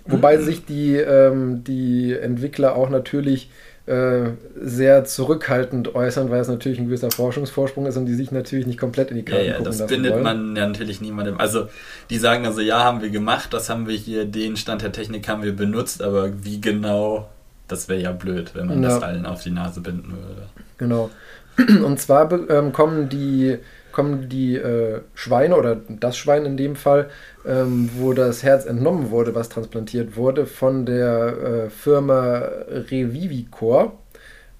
Wobei 0.08 0.38
sich 0.38 0.65
die, 0.65 0.96
ähm, 0.96 1.63
die 1.63 2.13
Entwickler 2.13 2.76
auch 2.76 2.89
natürlich 2.89 3.50
äh, 3.88 4.32
sehr 4.62 5.06
zurückhaltend 5.06 5.96
äußern, 5.96 6.30
weil 6.30 6.41
es 6.41 6.50
natürlich 6.50 6.78
ein 6.78 6.88
gewisser 6.88 7.10
Forschungsvorsprung 7.10 7.86
ist 7.86 7.96
und 7.96 8.06
die 8.06 8.15
sich 8.15 8.32
natürlich 8.32 8.67
nicht 8.67 8.80
komplett 8.80 9.12
in 9.12 9.17
die 9.17 9.24
Karten 9.24 9.46
ja, 9.46 9.54
ja, 9.54 9.62
Das 9.62 9.86
bindet 9.88 10.13
wollen. 10.13 10.24
man 10.24 10.56
ja 10.58 10.67
natürlich 10.67 11.00
niemandem. 11.00 11.39
Also 11.39 11.70
die 12.10 12.17
sagen 12.17 12.46
also, 12.46 12.60
ja, 12.60 12.84
haben 12.84 13.02
wir 13.02 13.10
gemacht, 13.10 13.54
das 13.54 13.70
haben 13.70 13.88
wir 13.88 13.96
hier, 13.96 14.26
den 14.26 14.58
Stand 14.58 14.82
der 14.82 14.91
Technik 14.91 15.30
haben 15.30 15.41
wir 15.41 15.56
benutzt, 15.56 16.02
aber 16.02 16.43
wie 16.43 16.60
genau, 16.60 17.30
das 17.70 17.88
wäre 17.88 18.02
ja 18.02 18.12
blöd, 18.12 18.52
wenn 18.56 18.67
man 18.67 18.84
ja. 18.84 18.89
das 18.89 19.04
allen 19.04 19.26
auf 19.26 19.41
die 19.41 19.52
Nase 19.52 19.80
binden 19.80 20.12
würde. 20.12 20.50
Genau. 20.78 21.10
Und 21.86 22.00
zwar 22.00 22.30
ähm, 22.50 22.74
kommen 22.74 23.08
die 23.08 23.58
kommen 23.98 24.30
die 24.30 24.56
äh, 24.56 25.02
Schweine 25.15 25.56
oder 25.56 25.76
das 25.89 26.17
Schwein 26.17 26.46
in 26.46 26.56
dem 26.56 26.76
Fall, 26.76 27.10
ähm, 27.47 27.89
wo 27.97 28.13
das 28.13 28.43
Herz 28.43 28.65
entnommen 28.65 29.10
wurde, 29.10 29.33
was 29.33 29.49
transplantiert 29.49 30.17
wurde, 30.17 30.45
von 30.45 30.86
der 30.86 31.67
äh, 31.67 31.69
Firma 31.69 32.39
Revivicor. 32.67 33.93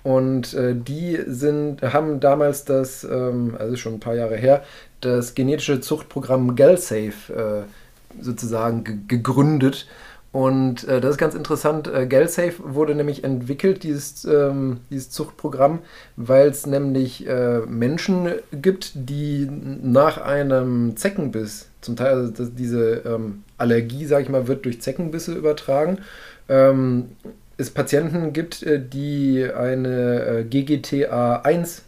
Und 0.04 0.54
äh, 0.54 0.74
die 0.74 1.20
sind, 1.28 1.82
haben 1.82 2.20
damals 2.20 2.64
das, 2.64 3.04
ähm, 3.04 3.56
also 3.60 3.76
schon 3.76 3.96
ein 3.96 4.00
paar 4.00 4.16
Jahre 4.16 4.38
her, 4.38 4.64
das 5.02 5.36
genetische 5.36 5.82
Zuchtprogramm 5.82 6.56
GelSafe 6.56 7.66
sozusagen 8.20 9.06
gegründet. 9.08 9.86
Und 10.32 10.84
äh, 10.88 11.02
das 11.02 11.12
ist 11.12 11.18
ganz 11.18 11.36
interessant. 11.36 11.88
Äh, 11.88 12.06
GelSafe 12.06 12.56
wurde 12.60 12.94
nämlich 12.96 13.24
entwickelt, 13.24 13.84
dieses, 13.84 14.26
ähm, 14.26 14.82
dieses 14.92 15.10
Zuchtprogramm, 15.10 15.80
weil 16.16 16.50
es 16.50 16.66
nämlich 16.66 17.28
äh, 17.28 17.62
Menschen 17.62 18.30
gibt, 18.52 18.92
die 18.94 19.50
nach 19.50 20.18
einem 20.18 20.96
Zeckenbiss, 20.98 21.67
zum 21.82 21.96
Teil 21.96 22.16
also 22.16 22.46
diese 22.46 23.04
ähm, 23.06 23.44
Allergie, 23.58 24.06
sage 24.06 24.24
ich 24.24 24.30
mal, 24.30 24.48
wird 24.48 24.66
durch 24.66 24.82
Zeckenbisse 24.82 25.34
übertragen, 25.34 26.00
ähm, 26.50 27.10
es 27.58 27.72
Patienten 27.72 28.34
gibt, 28.34 28.64
äh, 28.64 28.82
die 28.82 29.44
eine 29.44 30.22
äh, 30.26 30.46
GGTA1 30.50 31.82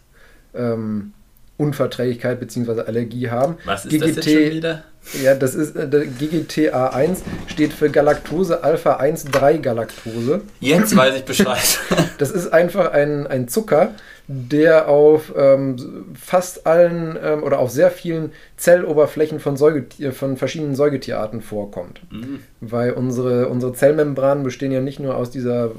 ähm, 0.54 1.12
Unverträglichkeit 1.60 2.40
bzw. 2.40 2.82
Allergie 2.82 3.30
haben. 3.30 3.56
Was 3.64 3.84
ist 3.84 3.92
GGT, 3.92 4.02
das 4.02 4.16
jetzt 4.16 4.30
schon 4.30 4.50
wieder? 4.50 4.82
Ja, 5.22 5.34
das 5.34 5.54
ist 5.54 5.76
äh, 5.76 5.86
GGTA1 5.86 7.18
steht 7.46 7.72
für 7.72 7.90
Galaktose 7.90 8.62
Alpha 8.62 8.96
1 8.96 9.24
3 9.26 9.58
Galaktose. 9.58 10.42
Jetzt 10.60 10.96
weiß 10.96 11.16
ich 11.16 11.24
Bescheid. 11.24 11.78
das 12.18 12.30
ist 12.30 12.52
einfach 12.52 12.92
ein, 12.92 13.26
ein 13.26 13.48
Zucker, 13.48 13.94
der 14.28 14.88
auf 14.88 15.32
ähm, 15.36 16.06
fast 16.14 16.66
allen 16.66 17.18
ähm, 17.22 17.42
oder 17.42 17.58
auf 17.58 17.70
sehr 17.70 17.90
vielen 17.90 18.32
Zelloberflächen 18.56 19.40
von, 19.40 19.56
Säugetier, 19.56 20.12
von 20.12 20.36
verschiedenen 20.36 20.76
Säugetierarten 20.76 21.40
vorkommt. 21.40 22.00
Mhm. 22.10 22.40
Weil 22.60 22.92
unsere, 22.92 23.48
unsere 23.48 23.72
Zellmembranen 23.72 24.44
bestehen 24.44 24.70
ja 24.70 24.80
nicht 24.80 25.00
nur 25.00 25.16
aus 25.16 25.30
dieser 25.30 25.72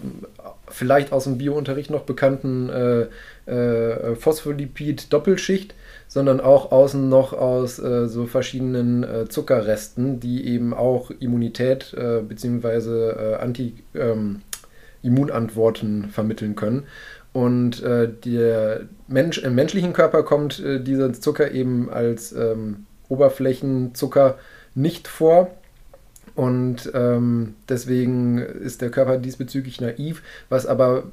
vielleicht 0.71 1.11
aus 1.11 1.25
dem 1.25 1.37
Biounterricht 1.37 1.89
noch 1.89 2.03
bekannten 2.03 2.69
äh, 2.69 3.05
äh, 3.45 4.15
Phospholipid-Doppelschicht, 4.15 5.75
sondern 6.07 6.41
auch 6.41 6.71
außen 6.71 7.09
noch 7.09 7.33
aus 7.33 7.77
äh, 7.79 8.07
so 8.07 8.27
verschiedenen 8.27 9.03
äh, 9.03 9.27
Zuckerresten, 9.29 10.19
die 10.19 10.47
eben 10.47 10.73
auch 10.73 11.11
Immunität 11.11 11.93
äh, 11.93 12.21
bzw. 12.21 13.09
Äh, 13.09 13.35
Anti-Immunantworten 13.35 16.03
ähm, 16.03 16.09
vermitteln 16.09 16.55
können. 16.55 16.87
Und 17.33 17.81
äh, 17.81 18.09
der 18.25 18.81
Mensch, 19.07 19.37
im 19.37 19.55
menschlichen 19.55 19.93
Körper 19.93 20.23
kommt 20.23 20.61
dieser 20.61 21.13
Zucker 21.13 21.51
eben 21.51 21.89
als 21.89 22.33
ähm, 22.33 22.87
Oberflächenzucker 23.07 24.37
nicht 24.75 25.07
vor. 25.07 25.49
Und 26.35 26.91
ähm, 26.93 27.55
deswegen 27.67 28.37
ist 28.37 28.81
der 28.81 28.89
Körper 28.89 29.17
diesbezüglich 29.17 29.81
naiv, 29.81 30.23
was 30.49 30.65
aber 30.65 31.03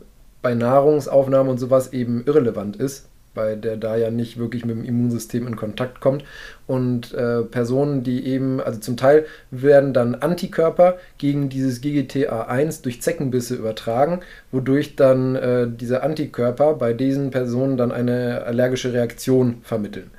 bei 0.42 0.55
Nahrungsaufnahme 0.55 1.51
und 1.51 1.59
sowas 1.59 1.92
eben 1.92 2.24
irrelevant 2.27 2.77
ist, 2.77 3.07
weil 3.35 3.57
der 3.57 3.77
da 3.77 3.96
ja 3.96 4.11
nicht 4.11 4.38
wirklich 4.38 4.64
mit 4.64 4.77
dem 4.77 4.85
Immunsystem 4.85 5.46
in 5.46 5.57
Kontakt 5.57 6.01
kommt. 6.01 6.24
Und 6.66 7.14
äh, 7.14 7.42
Personen, 7.42 8.03
die 8.03 8.27
eben, 8.27 8.61
also 8.61 8.81
zum 8.81 8.96
Teil 8.96 9.27
werden 9.51 9.92
dann 9.92 10.14
Antikörper 10.16 10.98
gegen 11.18 11.48
dieses 11.48 11.83
GGTA1 11.83 12.83
durch 12.83 13.01
Zeckenbisse 13.01 13.55
übertragen, 13.55 14.20
wodurch 14.53 14.96
dann 14.96 15.37
äh, 15.37 15.68
diese 15.68 16.03
Antikörper 16.03 16.74
bei 16.74 16.92
diesen 16.92 17.31
Personen 17.31 17.77
dann 17.77 17.92
eine 17.92 18.42
allergische 18.42 18.92
Reaktion 18.92 19.59
vermitteln. 19.62 20.11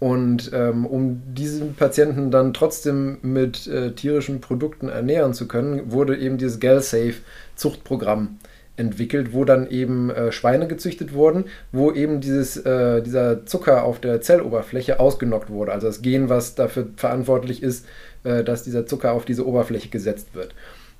Und 0.00 0.50
ähm, 0.52 0.84
um 0.84 1.22
diesen 1.34 1.74
Patienten 1.76 2.30
dann 2.30 2.52
trotzdem 2.52 3.18
mit 3.22 3.66
äh, 3.68 3.92
tierischen 3.92 4.40
Produkten 4.40 4.88
ernähren 4.88 5.32
zu 5.32 5.48
können, 5.48 5.92
wurde 5.92 6.18
eben 6.18 6.36
dieses 6.36 6.60
GalSafe-Zuchtprogramm 6.60 8.38
äh, 8.42 8.43
entwickelt, 8.76 9.32
wo 9.32 9.44
dann 9.44 9.68
eben 9.70 10.10
äh, 10.10 10.32
Schweine 10.32 10.66
gezüchtet 10.66 11.14
wurden, 11.14 11.44
wo 11.72 11.92
eben 11.92 12.20
dieses, 12.20 12.56
äh, 12.56 13.02
dieser 13.02 13.46
Zucker 13.46 13.84
auf 13.84 14.00
der 14.00 14.20
Zelloberfläche 14.20 14.98
ausgenockt 15.00 15.50
wurde. 15.50 15.72
Also 15.72 15.86
das 15.86 16.02
Gen, 16.02 16.28
was 16.28 16.54
dafür 16.54 16.88
verantwortlich 16.96 17.62
ist, 17.62 17.86
äh, 18.24 18.42
dass 18.42 18.64
dieser 18.64 18.86
Zucker 18.86 19.12
auf 19.12 19.24
diese 19.24 19.46
Oberfläche 19.46 19.88
gesetzt 19.88 20.34
wird. 20.34 20.54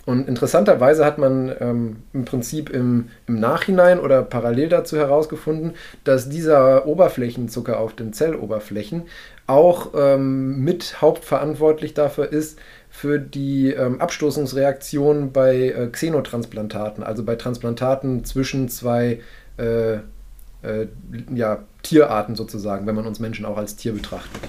Und 0.07 0.29
interessanterweise 0.29 1.05
hat 1.05 1.17
man 1.17 1.55
ähm, 1.61 1.97
im 2.13 2.27
Prinzip 2.27 2.69
im, 2.69 3.09
im 3.27 3.41
Nachhinein 3.41 3.99
oder 3.99 4.23
parallel 4.23 4.69
dazu 4.69 4.99
herausgefunden, 4.99 5.73
dass 6.05 6.29
dieser 6.29 6.87
Oberflächenzucker 6.87 7.81
auf 7.81 7.95
den 7.95 8.13
Zelloberflächen 8.13 9.05
auch 9.47 9.93
ähm, 9.97 10.63
mit 10.63 11.01
hauptverantwortlich 11.01 11.95
dafür 11.95 12.31
ist, 12.31 12.59
für 13.05 13.19
die 13.19 13.69
ähm, 13.69 14.01
Abstoßungsreaktion 14.01 15.31
bei 15.31 15.57
äh, 15.69 15.89
Xenotransplantaten, 15.89 17.05
also 17.05 17.23
bei 17.23 17.37
Transplantaten 17.37 18.25
zwischen 18.25 18.71
zwei 18.71 19.21
äh, 19.59 19.97
äh, 19.97 20.87
ja, 21.35 21.65
Tierarten 21.83 22.35
sozusagen, 22.35 22.87
wenn 22.87 22.95
man 22.95 23.07
uns 23.07 23.21
Menschen 23.21 23.45
auch 23.45 23.59
als 23.59 23.77
Tier 23.77 23.93
betrachtet. 23.93 24.41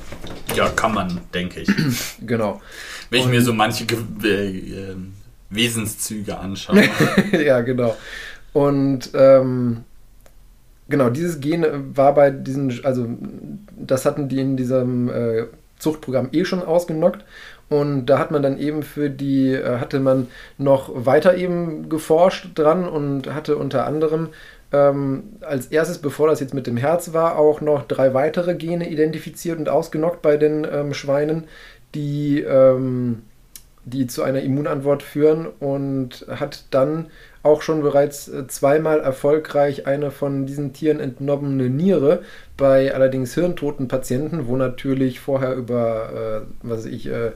Ja, 0.55 0.69
kann 0.69 0.93
man, 0.93 1.19
denke 1.33 1.59
ich. 1.59 1.69
genau. 2.25 2.61
Wenn 3.09 3.19
ich 3.19 3.25
Und, 3.25 3.31
mir 3.31 3.41
so 3.41 3.51
manche 3.51 3.83
äh, 4.23 4.47
ähm, 4.47 5.15
Wesenszüge 5.49 6.37
anschaue. 6.37 6.83
ja, 7.33 7.59
genau. 7.59 7.97
Und 8.53 9.09
ähm, 9.15 9.83
genau, 10.87 11.09
dieses 11.09 11.41
Gen 11.41 11.93
war 11.93 12.13
bei 12.13 12.31
diesen, 12.31 12.85
also 12.85 13.05
das 13.77 14.05
hatten 14.05 14.29
die 14.29 14.39
in 14.39 14.55
diesem 14.55 15.09
äh, 15.09 15.47
Zuchtprogramm 15.77 16.29
eh 16.31 16.45
schon 16.45 16.63
ausgenockt 16.63 17.25
und 17.69 18.05
da 18.05 18.19
hat 18.19 18.31
man 18.31 18.43
dann 18.43 18.59
eben 18.59 18.83
für 18.83 19.09
die, 19.09 19.53
äh, 19.53 19.79
hatte 19.79 19.99
man 19.99 20.27
noch 20.57 20.91
weiter 20.93 21.35
eben 21.35 21.89
geforscht 21.89 22.49
dran 22.55 22.87
und 22.87 23.33
hatte 23.33 23.57
unter 23.57 23.85
anderem 23.85 24.29
ähm, 24.71 25.23
als 25.41 25.67
erstes, 25.67 25.99
bevor 25.99 26.27
das 26.27 26.39
jetzt 26.39 26.53
mit 26.53 26.67
dem 26.67 26.77
Herz 26.77 27.13
war, 27.13 27.37
auch 27.37 27.61
noch 27.61 27.87
drei 27.87 28.13
weitere 28.13 28.55
Gene 28.55 28.89
identifiziert 28.89 29.57
und 29.57 29.69
ausgenockt 29.69 30.21
bei 30.21 30.37
den 30.37 30.67
ähm, 30.69 30.93
Schweinen, 30.93 31.45
die, 31.93 32.41
ähm, 32.41 33.23
die 33.85 34.07
zu 34.07 34.23
einer 34.23 34.41
Immunantwort 34.41 35.03
führen 35.03 35.47
und 35.59 36.25
hat 36.29 36.65
dann 36.71 37.07
auch 37.45 37.61
schon 37.61 37.81
bereits 37.81 38.27
äh, 38.27 38.47
zweimal 38.47 38.99
erfolgreich 38.99 39.87
eine 39.87 40.11
von 40.11 40.45
diesen 40.45 40.73
Tieren 40.73 40.99
entnommene 40.99 41.69
Niere 41.69 42.21
bei 42.57 42.93
allerdings 42.93 43.33
hirntoten 43.33 43.87
Patienten, 43.87 44.47
wo 44.47 44.55
natürlich 44.55 45.19
vorher 45.19 45.55
über, 45.55 46.43
äh, 46.43 46.67
was 46.67 46.85
ich, 46.85 47.07
äh, 47.07 47.31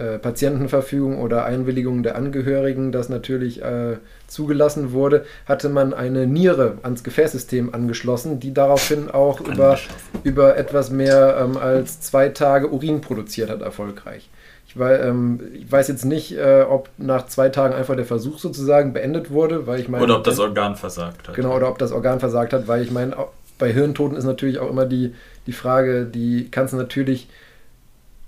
äh, 0.00 0.18
Patientenverfügung 0.18 1.20
oder 1.20 1.44
Einwilligung 1.44 2.02
der 2.02 2.16
Angehörigen, 2.16 2.90
das 2.90 3.10
natürlich 3.10 3.60
äh, 3.60 3.98
zugelassen 4.28 4.92
wurde, 4.92 5.26
hatte 5.44 5.68
man 5.68 5.92
eine 5.92 6.26
Niere 6.26 6.78
ans 6.82 7.04
Gefäßsystem 7.04 7.74
angeschlossen, 7.74 8.40
die 8.40 8.54
daraufhin 8.54 9.10
auch 9.10 9.42
über, 9.42 9.78
über 10.24 10.56
etwas 10.56 10.90
mehr 10.90 11.36
ähm, 11.42 11.58
als 11.58 12.00
zwei 12.00 12.30
Tage 12.30 12.70
Urin 12.70 13.02
produziert 13.02 13.50
hat, 13.50 13.60
erfolgreich. 13.60 14.30
Ich, 14.70 14.78
weiß, 14.78 15.04
ähm, 15.04 15.40
ich 15.52 15.70
weiß 15.70 15.88
jetzt 15.88 16.04
nicht, 16.04 16.38
äh, 16.38 16.62
ob 16.62 16.90
nach 16.96 17.26
zwei 17.26 17.48
Tagen 17.48 17.74
einfach 17.74 17.96
der 17.96 18.04
Versuch 18.04 18.38
sozusagen 18.38 18.92
beendet 18.92 19.32
wurde, 19.32 19.66
weil 19.66 19.80
ich 19.80 19.88
meine. 19.88 20.04
Oder 20.04 20.18
ob 20.18 20.22
das 20.22 20.38
Organ 20.38 20.76
versagt 20.76 21.26
hat. 21.26 21.34
Genau, 21.34 21.56
oder 21.56 21.68
ob 21.68 21.78
das 21.78 21.90
Organ 21.90 22.20
versagt 22.20 22.52
hat, 22.52 22.68
weil 22.68 22.80
ich 22.80 22.92
meine, 22.92 23.16
bei 23.58 23.72
Hirntoten 23.72 24.16
ist 24.16 24.22
natürlich 24.22 24.60
auch 24.60 24.70
immer 24.70 24.86
die, 24.86 25.12
die 25.48 25.52
Frage, 25.52 26.04
die 26.04 26.52
kannst 26.52 26.72
du 26.72 26.76
natürlich, 26.76 27.26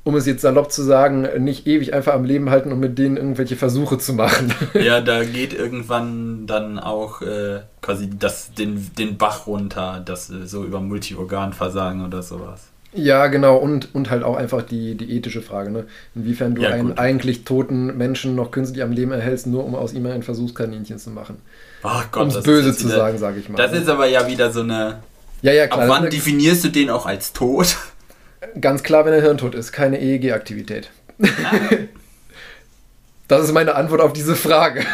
um 0.02 0.16
es 0.16 0.26
jetzt 0.26 0.42
salopp 0.42 0.72
zu 0.72 0.82
sagen, 0.82 1.28
nicht 1.44 1.68
ewig 1.68 1.94
einfach 1.94 2.14
am 2.14 2.24
Leben 2.24 2.50
halten 2.50 2.72
und 2.72 2.80
mit 2.80 2.98
denen 2.98 3.16
irgendwelche 3.16 3.54
Versuche 3.54 3.98
zu 3.98 4.12
machen. 4.12 4.52
Ja, 4.74 5.00
da 5.00 5.22
geht 5.22 5.52
irgendwann 5.54 6.48
dann 6.48 6.80
auch 6.80 7.22
äh, 7.22 7.60
quasi 7.82 8.10
das, 8.18 8.52
den, 8.52 8.90
den 8.98 9.16
Bach 9.16 9.46
runter, 9.46 10.02
das 10.04 10.28
äh, 10.28 10.44
so 10.44 10.64
über 10.64 10.80
Multiorganversagen 10.80 12.04
oder 12.04 12.20
sowas. 12.20 12.71
Ja, 12.94 13.28
genau, 13.28 13.56
und, 13.56 13.94
und 13.94 14.10
halt 14.10 14.22
auch 14.22 14.36
einfach 14.36 14.62
die, 14.62 14.94
die 14.94 15.16
ethische 15.16 15.40
Frage, 15.40 15.70
ne? 15.70 15.86
Inwiefern 16.14 16.54
du 16.54 16.62
ja, 16.62 16.70
einen 16.70 16.98
eigentlich 16.98 17.44
toten 17.44 17.96
Menschen 17.96 18.34
noch 18.34 18.50
künstlich 18.50 18.82
am 18.82 18.92
Leben 18.92 19.12
erhältst, 19.12 19.46
nur 19.46 19.64
um 19.64 19.74
aus 19.74 19.94
ihm 19.94 20.04
ein 20.06 20.22
Versuchskaninchen 20.22 20.98
zu 20.98 21.10
machen. 21.10 21.38
Ach 21.82 22.10
Gott, 22.12 22.22
um 22.22 22.28
es 22.28 22.42
böse 22.42 22.76
zu 22.76 22.86
wieder, 22.86 22.96
sagen, 22.96 23.18
sage 23.18 23.40
ich 23.40 23.48
mal. 23.48 23.56
Das 23.56 23.72
ne? 23.72 23.78
ist 23.78 23.88
aber 23.88 24.06
ja 24.06 24.26
wieder 24.28 24.52
so 24.52 24.60
eine. 24.60 24.98
Ja, 25.40 25.52
ja, 25.52 25.66
klar. 25.68 25.82
Ab 25.82 25.88
wann 25.88 26.10
definierst 26.10 26.64
du 26.64 26.68
den 26.68 26.90
auch 26.90 27.06
als 27.06 27.32
tot? 27.32 27.76
Ganz 28.60 28.82
klar, 28.82 29.06
wenn 29.06 29.14
er 29.14 29.22
hirntot 29.22 29.54
ist, 29.54 29.72
keine 29.72 30.00
EEG-Aktivität. 30.00 30.90
Ah. 31.20 31.26
Das 33.28 33.44
ist 33.44 33.52
meine 33.52 33.76
Antwort 33.76 34.02
auf 34.02 34.12
diese 34.12 34.36
Frage. 34.36 34.84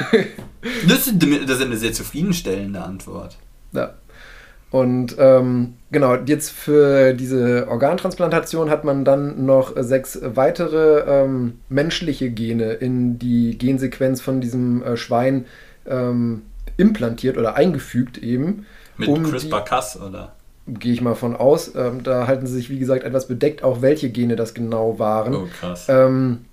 Das 0.87 1.09
ist 1.09 1.25
eine 1.25 1.77
sehr 1.77 1.93
zufriedenstellende 1.93 2.81
Antwort. 2.81 3.37
Ja. 3.73 3.95
Und 4.71 5.17
ähm, 5.19 5.75
genau, 5.91 6.17
jetzt 6.17 6.51
für 6.51 7.15
diese 7.15 7.69
Organtransplantation 7.69 8.69
hat 8.69 8.85
man 8.85 9.05
dann 9.05 9.47
noch 9.47 9.73
sechs 9.77 10.19
weitere 10.23 11.01
ähm, 11.07 11.61
menschliche 11.71 12.31
Gene 12.31 12.73
in 12.75 13.19
die 13.19 13.57
Gensequenz 13.57 14.21
von 14.21 14.41
diesem 14.41 14.83
äh, 14.83 14.97
Schwein 14.97 15.47
ähm, 15.87 16.43
implantiert 16.77 17.39
oder 17.39 17.55
eingefügt 17.55 18.19
eben. 18.19 18.67
Mit 18.99 19.09
um 19.09 19.23
CRISPR-Cas 19.23 20.01
oder? 20.01 20.33
Gehe 20.67 20.93
ich 20.93 21.01
mal 21.01 21.15
von 21.15 21.35
aus. 21.35 21.75
Ähm, 21.75 22.03
da 22.03 22.27
halten 22.27 22.47
sie 22.47 22.55
sich, 22.55 22.69
wie 22.69 22.79
gesagt, 22.79 23.05
etwas 23.05 23.27
bedeckt, 23.27 23.65
auch 23.65 23.81
welche 23.81 24.11
Gene 24.11 24.37
das 24.37 24.53
genau 24.53 24.99
waren. 24.99 25.35
Oh, 25.35 25.49
krass. 25.59 25.87
Ähm, 25.89 26.45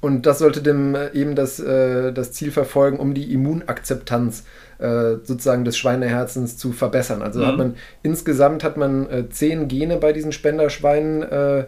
und 0.00 0.26
das 0.26 0.38
sollte 0.38 0.62
dem 0.62 0.94
äh, 0.94 1.10
eben 1.12 1.34
das, 1.34 1.58
äh, 1.58 2.12
das 2.12 2.30
Ziel 2.30 2.52
verfolgen, 2.52 2.98
um 3.00 3.14
die 3.14 3.32
Immunakzeptanz 3.32 4.40
äh, 4.40 4.44
sozusagen 4.78 5.64
des 5.64 5.76
Schweineherzens 5.76 6.56
zu 6.58 6.72
verbessern. 6.72 7.22
Also 7.22 7.40
mhm. 7.40 7.46
hat 7.46 7.56
man 7.58 7.74
insgesamt 8.02 8.64
hat 8.64 8.76
man 8.76 9.08
äh, 9.10 9.28
zehn 9.30 9.68
Gene 9.68 9.96
bei 9.96 10.12
diesen 10.12 10.32
Spenderschweinen 10.32 11.22
äh, 11.22 11.64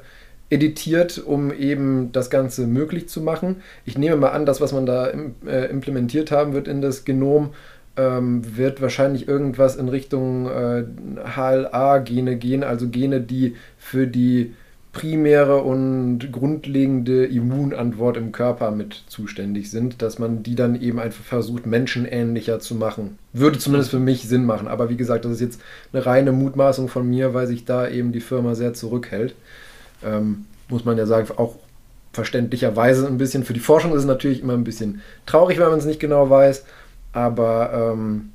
editiert, 0.51 1.19
um 1.19 1.53
eben 1.53 2.13
das 2.13 2.31
Ganze 2.31 2.67
möglich 2.67 3.09
zu 3.09 3.21
machen. 3.21 3.57
Ich 3.85 3.99
nehme 3.99 4.17
mal 4.17 4.31
an, 4.31 4.47
das, 4.47 4.61
was 4.61 4.73
man 4.73 4.87
da 4.87 5.07
im, 5.07 5.35
äh, 5.47 5.67
implementiert 5.67 6.31
haben 6.31 6.55
wird 6.55 6.69
in 6.69 6.81
das 6.81 7.05
Genom, 7.05 7.51
ähm, 7.97 8.57
wird 8.57 8.81
wahrscheinlich 8.81 9.29
irgendwas 9.29 9.77
in 9.77 9.89
Richtung 9.89 10.47
äh, 10.47 10.85
HLA-Gene 11.37 12.37
gehen, 12.37 12.63
also 12.65 12.89
Gene, 12.89 13.21
die 13.21 13.57
für 13.77 14.07
die 14.07 14.55
primäre 14.93 15.63
und 15.63 16.33
grundlegende 16.33 17.27
Immunantwort 17.27 18.17
im 18.17 18.33
Körper 18.33 18.71
mit 18.71 19.05
zuständig 19.09 19.71
sind, 19.71 20.01
dass 20.03 20.19
man 20.19 20.43
die 20.43 20.55
dann 20.55 20.81
eben 20.81 20.99
einfach 20.99 21.23
versucht, 21.23 21.67
menschenähnlicher 21.67 22.59
zu 22.59 22.75
machen. 22.75 23.19
Würde 23.33 23.59
zumindest 23.59 23.91
für 23.91 23.99
mich 23.99 24.29
Sinn 24.29 24.45
machen. 24.45 24.67
Aber 24.67 24.89
wie 24.89 24.97
gesagt, 24.97 25.25
das 25.25 25.33
ist 25.33 25.41
jetzt 25.41 25.61
eine 25.93 26.07
reine 26.07 26.33
Mutmaßung 26.33 26.89
von 26.89 27.09
mir, 27.09 27.35
weil 27.35 27.47
sich 27.47 27.65
da 27.65 27.89
eben 27.89 28.13
die 28.13 28.21
Firma 28.21 28.55
sehr 28.55 28.73
zurückhält. 28.75 29.35
Ähm, 30.03 30.47
muss 30.69 30.85
man 30.85 30.97
ja 30.97 31.07
sagen, 31.07 31.29
auch 31.37 31.57
verständlicherweise 32.13 33.07
ein 33.07 33.19
bisschen. 33.19 33.45
Für 33.45 33.53
die 33.53 33.61
Forschung 33.61 33.93
ist 33.93 34.01
es 34.01 34.07
natürlich 34.07 34.43
immer 34.43 34.55
ein 34.55 34.65
bisschen 34.65 35.03
traurig, 35.27 35.59
wenn 35.59 35.69
man 35.69 35.79
es 35.79 35.85
nicht 35.85 36.01
genau 36.01 36.31
weiß. 36.31 36.65
Aber 37.13 37.93
ähm, 37.95 38.31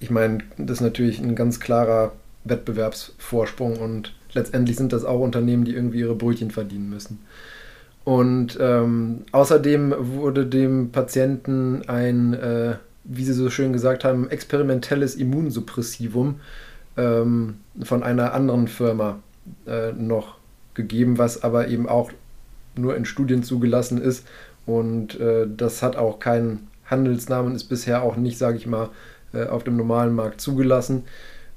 ich 0.00 0.10
meine, 0.10 0.38
das 0.58 0.78
ist 0.78 0.82
natürlich 0.82 1.20
ein 1.20 1.36
ganz 1.36 1.60
klarer 1.60 2.12
Wettbewerbsvorsprung 2.44 3.76
und 3.76 4.15
letztendlich 4.32 4.76
sind 4.76 4.92
das 4.92 5.04
auch 5.04 5.20
Unternehmen, 5.20 5.64
die 5.64 5.74
irgendwie 5.74 6.00
ihre 6.00 6.14
Brötchen 6.14 6.50
verdienen 6.50 6.90
müssen. 6.90 7.20
Und 8.04 8.56
ähm, 8.60 9.22
außerdem 9.32 9.94
wurde 9.98 10.46
dem 10.46 10.92
Patienten 10.92 11.82
ein, 11.88 12.34
äh, 12.34 12.76
wie 13.04 13.24
Sie 13.24 13.32
so 13.32 13.50
schön 13.50 13.72
gesagt 13.72 14.04
haben, 14.04 14.30
experimentelles 14.30 15.16
Immunsuppressivum 15.16 16.36
ähm, 16.96 17.56
von 17.82 18.02
einer 18.04 18.32
anderen 18.32 18.68
Firma 18.68 19.18
äh, 19.66 19.92
noch 19.92 20.36
gegeben, 20.74 21.18
was 21.18 21.42
aber 21.42 21.68
eben 21.68 21.88
auch 21.88 22.12
nur 22.76 22.96
in 22.96 23.04
Studien 23.04 23.42
zugelassen 23.42 24.00
ist. 24.00 24.26
Und 24.66 25.18
äh, 25.18 25.46
das 25.56 25.82
hat 25.82 25.96
auch 25.96 26.20
keinen 26.20 26.68
Handelsnamen, 26.84 27.54
ist 27.54 27.64
bisher 27.64 28.02
auch 28.02 28.16
nicht, 28.16 28.38
sage 28.38 28.56
ich 28.56 28.66
mal, 28.66 28.90
äh, 29.32 29.46
auf 29.46 29.64
dem 29.64 29.76
normalen 29.76 30.14
Markt 30.14 30.40
zugelassen. 30.40 31.04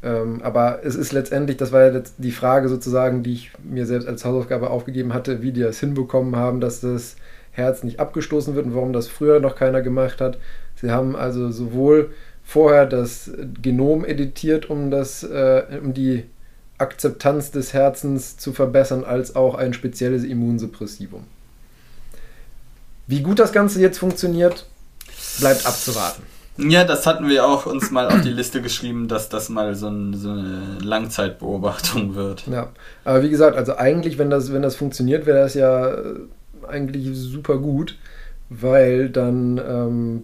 Ähm, 0.01 0.41
aber 0.43 0.79
es 0.83 0.95
ist 0.95 1.11
letztendlich, 1.11 1.57
das 1.57 1.71
war 1.71 1.91
ja 1.91 2.01
die 2.17 2.31
Frage 2.31 2.69
sozusagen, 2.69 3.21
die 3.23 3.33
ich 3.33 3.51
mir 3.63 3.85
selbst 3.85 4.07
als 4.07 4.23
Hausaufgabe 4.23 4.69
aufgegeben 4.69 5.13
hatte, 5.13 5.41
wie 5.41 5.51
die 5.51 5.61
das 5.61 5.79
hinbekommen 5.79 6.35
haben, 6.35 6.61
dass 6.61 6.81
das 6.81 7.17
Herz 7.51 7.83
nicht 7.83 7.99
abgestoßen 7.99 8.55
wird 8.55 8.65
und 8.65 8.75
warum 8.75 8.93
das 8.93 9.07
früher 9.07 9.39
noch 9.39 9.55
keiner 9.55 9.81
gemacht 9.81 10.21
hat. 10.21 10.37
Sie 10.75 10.91
haben 10.91 11.15
also 11.15 11.51
sowohl 11.51 12.11
vorher 12.43 12.85
das 12.85 13.31
Genom 13.61 14.05
editiert, 14.05 14.69
um, 14.69 14.89
das, 14.89 15.23
äh, 15.23 15.63
um 15.83 15.93
die 15.93 16.23
Akzeptanz 16.77 17.51
des 17.51 17.73
Herzens 17.73 18.37
zu 18.37 18.53
verbessern, 18.53 19.03
als 19.03 19.35
auch 19.35 19.55
ein 19.55 19.73
spezielles 19.73 20.23
Immunsuppressivum. 20.23 21.25
Wie 23.05 23.21
gut 23.21 23.39
das 23.39 23.51
Ganze 23.51 23.81
jetzt 23.81 23.97
funktioniert, 23.97 24.65
bleibt 25.39 25.65
abzuwarten. 25.65 26.23
Ja, 26.67 26.83
das 26.83 27.07
hatten 27.07 27.29
wir 27.29 27.45
auch 27.45 27.65
uns 27.65 27.91
mal 27.91 28.07
auf 28.07 28.21
die 28.21 28.29
Liste 28.29 28.61
geschrieben, 28.61 29.07
dass 29.07 29.29
das 29.29 29.49
mal 29.49 29.75
so, 29.75 29.87
ein, 29.87 30.13
so, 30.13 30.31
eine 30.31 30.77
Langzeitbeobachtung 30.81 32.15
wird. 32.15 32.47
Ja, 32.47 32.69
aber 33.05 33.23
wie 33.23 33.29
gesagt, 33.29 33.55
also 33.55 33.77
eigentlich, 33.77 34.17
wenn 34.17 34.29
das, 34.29 34.51
wenn 34.51 34.61
das 34.61 34.75
funktioniert, 34.75 35.25
wäre 35.25 35.39
das 35.39 35.53
ja 35.53 35.89
äh, 35.89 36.15
eigentlich 36.67 37.09
super 37.13 37.57
gut, 37.57 37.97
weil 38.49 39.09
dann 39.09 39.57
ähm, 39.57 40.23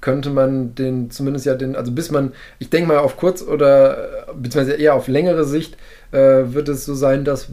könnte 0.00 0.30
man 0.30 0.74
den 0.74 1.10
zumindest 1.10 1.46
ja 1.46 1.54
den, 1.54 1.76
also 1.76 1.92
bis 1.92 2.10
man, 2.10 2.32
ich 2.58 2.70
denke 2.70 2.88
mal 2.88 2.98
auf 2.98 3.16
kurz 3.16 3.42
oder 3.42 4.28
äh, 4.28 4.34
beziehungsweise 4.34 4.78
eher 4.78 4.94
auf 4.94 5.08
längere 5.08 5.44
Sicht 5.44 5.76
äh, 6.12 6.44
wird 6.52 6.68
es 6.68 6.84
so 6.84 6.94
sein, 6.94 7.24
dass, 7.24 7.48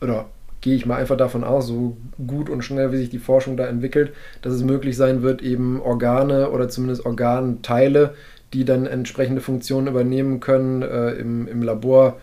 oder 0.00 0.26
gehe 0.60 0.74
ich 0.74 0.86
mal 0.86 0.96
einfach 0.96 1.16
davon 1.16 1.44
aus, 1.44 1.66
so 1.66 1.96
gut 2.26 2.50
und 2.50 2.62
schnell 2.62 2.92
wie 2.92 2.96
sich 2.96 3.10
die 3.10 3.18
Forschung 3.18 3.56
da 3.56 3.66
entwickelt, 3.66 4.12
dass 4.42 4.52
es 4.52 4.62
möglich 4.62 4.96
sein 4.96 5.22
wird, 5.22 5.42
eben 5.42 5.80
Organe 5.80 6.50
oder 6.50 6.68
zumindest 6.68 7.06
Organteile, 7.06 8.14
die 8.52 8.64
dann 8.64 8.86
entsprechende 8.86 9.40
Funktionen 9.40 9.86
übernehmen 9.86 10.40
können, 10.40 10.82
äh, 10.82 11.12
im, 11.12 11.46
im 11.46 11.62
Labor 11.62 12.18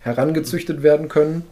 herangezüchtet 0.00 0.82
werden 0.82 1.08
können. 1.08 1.42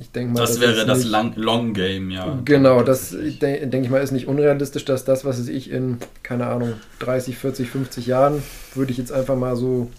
Ich 0.00 0.12
denke 0.12 0.34
mal, 0.34 0.40
das, 0.40 0.52
das 0.52 0.60
wäre 0.60 0.86
das 0.86 0.98
nicht, 0.98 1.36
Long 1.36 1.72
Game, 1.74 2.10
ja. 2.10 2.38
Genau, 2.44 2.82
das 2.82 3.10
denke 3.10 3.66
denk 3.66 3.84
ich 3.84 3.90
mal 3.90 4.00
ist 4.00 4.12
nicht 4.12 4.28
unrealistisch, 4.28 4.84
dass 4.84 5.04
das, 5.04 5.24
was 5.24 5.48
ich 5.48 5.70
in, 5.70 5.98
keine 6.22 6.46
Ahnung, 6.46 6.74
30, 7.00 7.36
40, 7.36 7.68
50 7.68 8.06
Jahren, 8.06 8.42
würde 8.74 8.92
ich 8.92 8.98
jetzt 8.98 9.10
einfach 9.10 9.36
mal 9.36 9.56
so 9.56 9.90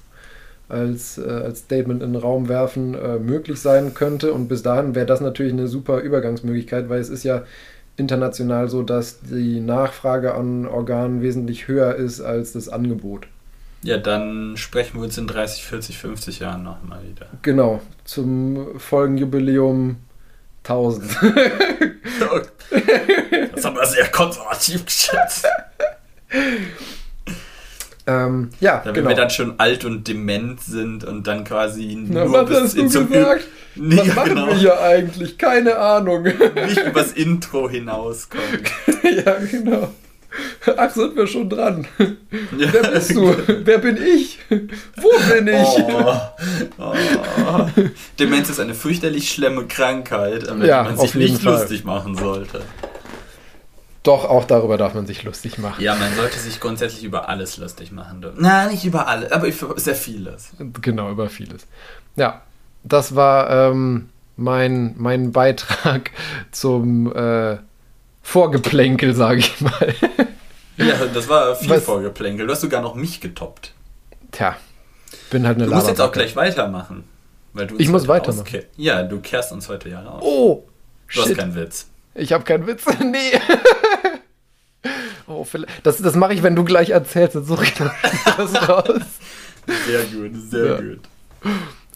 als, 0.69 1.17
äh, 1.17 1.29
als 1.29 1.59
Statement 1.59 2.01
in 2.01 2.13
den 2.13 2.21
Raum 2.21 2.47
werfen, 2.47 2.93
äh, 2.93 3.19
möglich 3.19 3.59
sein 3.59 3.93
könnte. 3.93 4.33
Und 4.33 4.47
bis 4.47 4.63
dahin 4.63 4.95
wäre 4.95 5.05
das 5.05 5.19
natürlich 5.19 5.53
eine 5.53 5.67
super 5.67 5.99
Übergangsmöglichkeit, 5.99 6.89
weil 6.89 7.01
es 7.01 7.09
ist 7.09 7.23
ja 7.23 7.43
international 7.97 8.69
so, 8.69 8.83
dass 8.83 9.19
die 9.21 9.59
Nachfrage 9.59 10.35
an 10.35 10.65
Organen 10.65 11.21
wesentlich 11.21 11.67
höher 11.67 11.95
ist 11.95 12.21
als 12.21 12.53
das 12.53 12.69
Angebot. 12.69 13.27
Ja, 13.81 13.97
dann 13.97 14.57
sprechen 14.57 14.97
wir 14.97 15.03
uns 15.03 15.17
in 15.17 15.27
30, 15.27 15.63
40, 15.63 15.97
50 15.97 16.39
Jahren 16.39 16.63
nochmal 16.63 16.99
wieder. 17.03 17.27
Genau, 17.41 17.81
zum 18.03 18.77
Folgenjubiläum 18.77 19.97
1000. 20.63 21.11
das 23.53 23.65
haben 23.65 23.75
wir 23.75 23.85
sehr 23.85 24.07
konservativ 24.07 24.85
geschätzt. 24.85 25.47
Ähm, 28.09 28.49
ja, 28.59 28.81
Wenn 28.83 28.93
genau. 28.95 29.09
wir 29.09 29.15
dann 29.15 29.29
schon 29.29 29.55
alt 29.59 29.85
und 29.85 30.07
dement 30.07 30.61
sind 30.61 31.03
und 31.03 31.27
dann 31.27 31.43
quasi 31.43 31.97
Na, 32.09 32.25
nur 32.25 32.33
was 32.33 32.49
bis 32.49 32.59
hast 32.59 32.77
du 32.77 33.05
gesagt? 33.07 33.43
Nee, 33.75 33.97
was 33.97 34.07
machen 34.15 34.29
genau. 34.29 34.47
wir 34.47 34.55
hier 34.55 34.81
eigentlich? 34.81 35.37
Keine 35.37 35.77
Ahnung. 35.77 36.23
Nicht 36.65 36.85
übers 36.85 37.13
Intro 37.13 37.69
hinauskommen. 37.69 38.63
ja, 39.03 39.35
genau. 39.49 39.93
Ach, 40.75 40.89
sind 40.89 41.15
wir 41.15 41.27
schon 41.27 41.49
dran. 41.49 41.87
Ja. 42.57 42.67
Wer 42.71 42.91
bist 42.91 43.15
du? 43.15 43.33
Wer 43.47 43.77
bin 43.77 43.97
ich? 43.97 44.39
Wo 44.49 45.09
bin 45.33 45.47
ich? 45.47 45.83
Oh, 46.77 46.93
oh. 47.47 47.67
Demenz 48.19 48.49
ist 48.49 48.59
eine 48.59 48.73
fürchterlich 48.73 49.31
schlimme 49.31 49.65
Krankheit, 49.65 50.47
ja, 50.47 50.55
der 50.55 50.83
man 50.83 50.97
sich 50.97 51.15
nicht 51.15 51.41
Fall. 51.41 51.53
lustig 51.53 51.85
machen 51.85 52.15
sollte. 52.15 52.61
Doch, 54.03 54.23
auch 54.25 54.45
darüber 54.45 54.77
darf 54.77 54.93
man 54.93 55.05
sich 55.05 55.23
lustig 55.23 55.57
machen. 55.57 55.83
Ja, 55.83 55.93
man 55.95 56.15
sollte 56.15 56.39
sich 56.39 56.59
grundsätzlich 56.59 57.03
über 57.03 57.27
alles 57.27 57.57
lustig 57.57 57.91
machen. 57.91 58.25
Nein, 58.37 58.71
nicht 58.71 58.85
über 58.85 59.07
alles, 59.07 59.31
aber 59.31 59.47
über 59.47 59.77
sehr 59.79 59.95
vieles. 59.95 60.51
Genau, 60.81 61.11
über 61.11 61.29
vieles. 61.29 61.67
Ja, 62.15 62.41
das 62.83 63.15
war 63.15 63.49
ähm, 63.49 64.09
mein, 64.37 64.95
mein 64.97 65.31
Beitrag 65.33 66.11
zum 66.51 67.13
äh, 67.13 67.57
Vorgeplänkel, 68.21 69.13
sage 69.15 69.39
ich 69.39 69.59
mal. 69.59 69.95
ja, 70.77 71.05
das 71.13 71.27
war 71.27 71.55
viel 71.55 71.69
Was? 71.69 71.83
Vorgeplänkel. 71.83 72.47
Du 72.47 72.53
hast 72.53 72.61
sogar 72.61 72.81
noch 72.81 72.95
mich 72.95 73.19
getoppt. 73.19 73.73
Tja, 74.31 74.55
bin 75.29 75.45
halt 75.45 75.57
eine 75.57 75.65
Du 75.65 75.73
musst 75.75 75.87
jetzt 75.87 76.01
auch 76.01 76.11
gleich 76.11 76.35
weitermachen. 76.37 77.03
Weil 77.51 77.67
du 77.67 77.75
ich 77.77 77.89
muss 77.89 78.07
weitermachen. 78.07 78.61
Ja, 78.77 79.03
du 79.03 79.19
kehrst 79.19 79.51
uns 79.51 79.67
heute 79.67 79.89
ja 79.89 80.01
raus. 80.01 80.21
Oh, 80.23 80.63
Du 81.07 81.13
shit. 81.13 81.23
hast 81.31 81.37
keinen 81.37 81.55
Witz. 81.55 81.87
Ich 82.13 82.31
habe 82.33 82.43
keinen 82.43 82.67
Witz. 82.67 82.85
nee. 83.03 83.31
Oh, 85.29 85.45
das, 85.83 85.97
das 85.97 86.15
mache 86.15 86.33
ich, 86.33 86.43
wenn 86.43 86.55
du 86.55 86.63
gleich 86.63 86.89
erzählst. 86.89 87.35
Dann 87.35 87.45
suche 87.45 87.65
ich 87.65 87.73
das 87.73 88.69
raus. 88.69 89.01
Sehr 89.87 90.03
gut, 90.05 90.31
sehr 90.49 90.65
ja. 90.65 90.77
gut. 90.77 90.99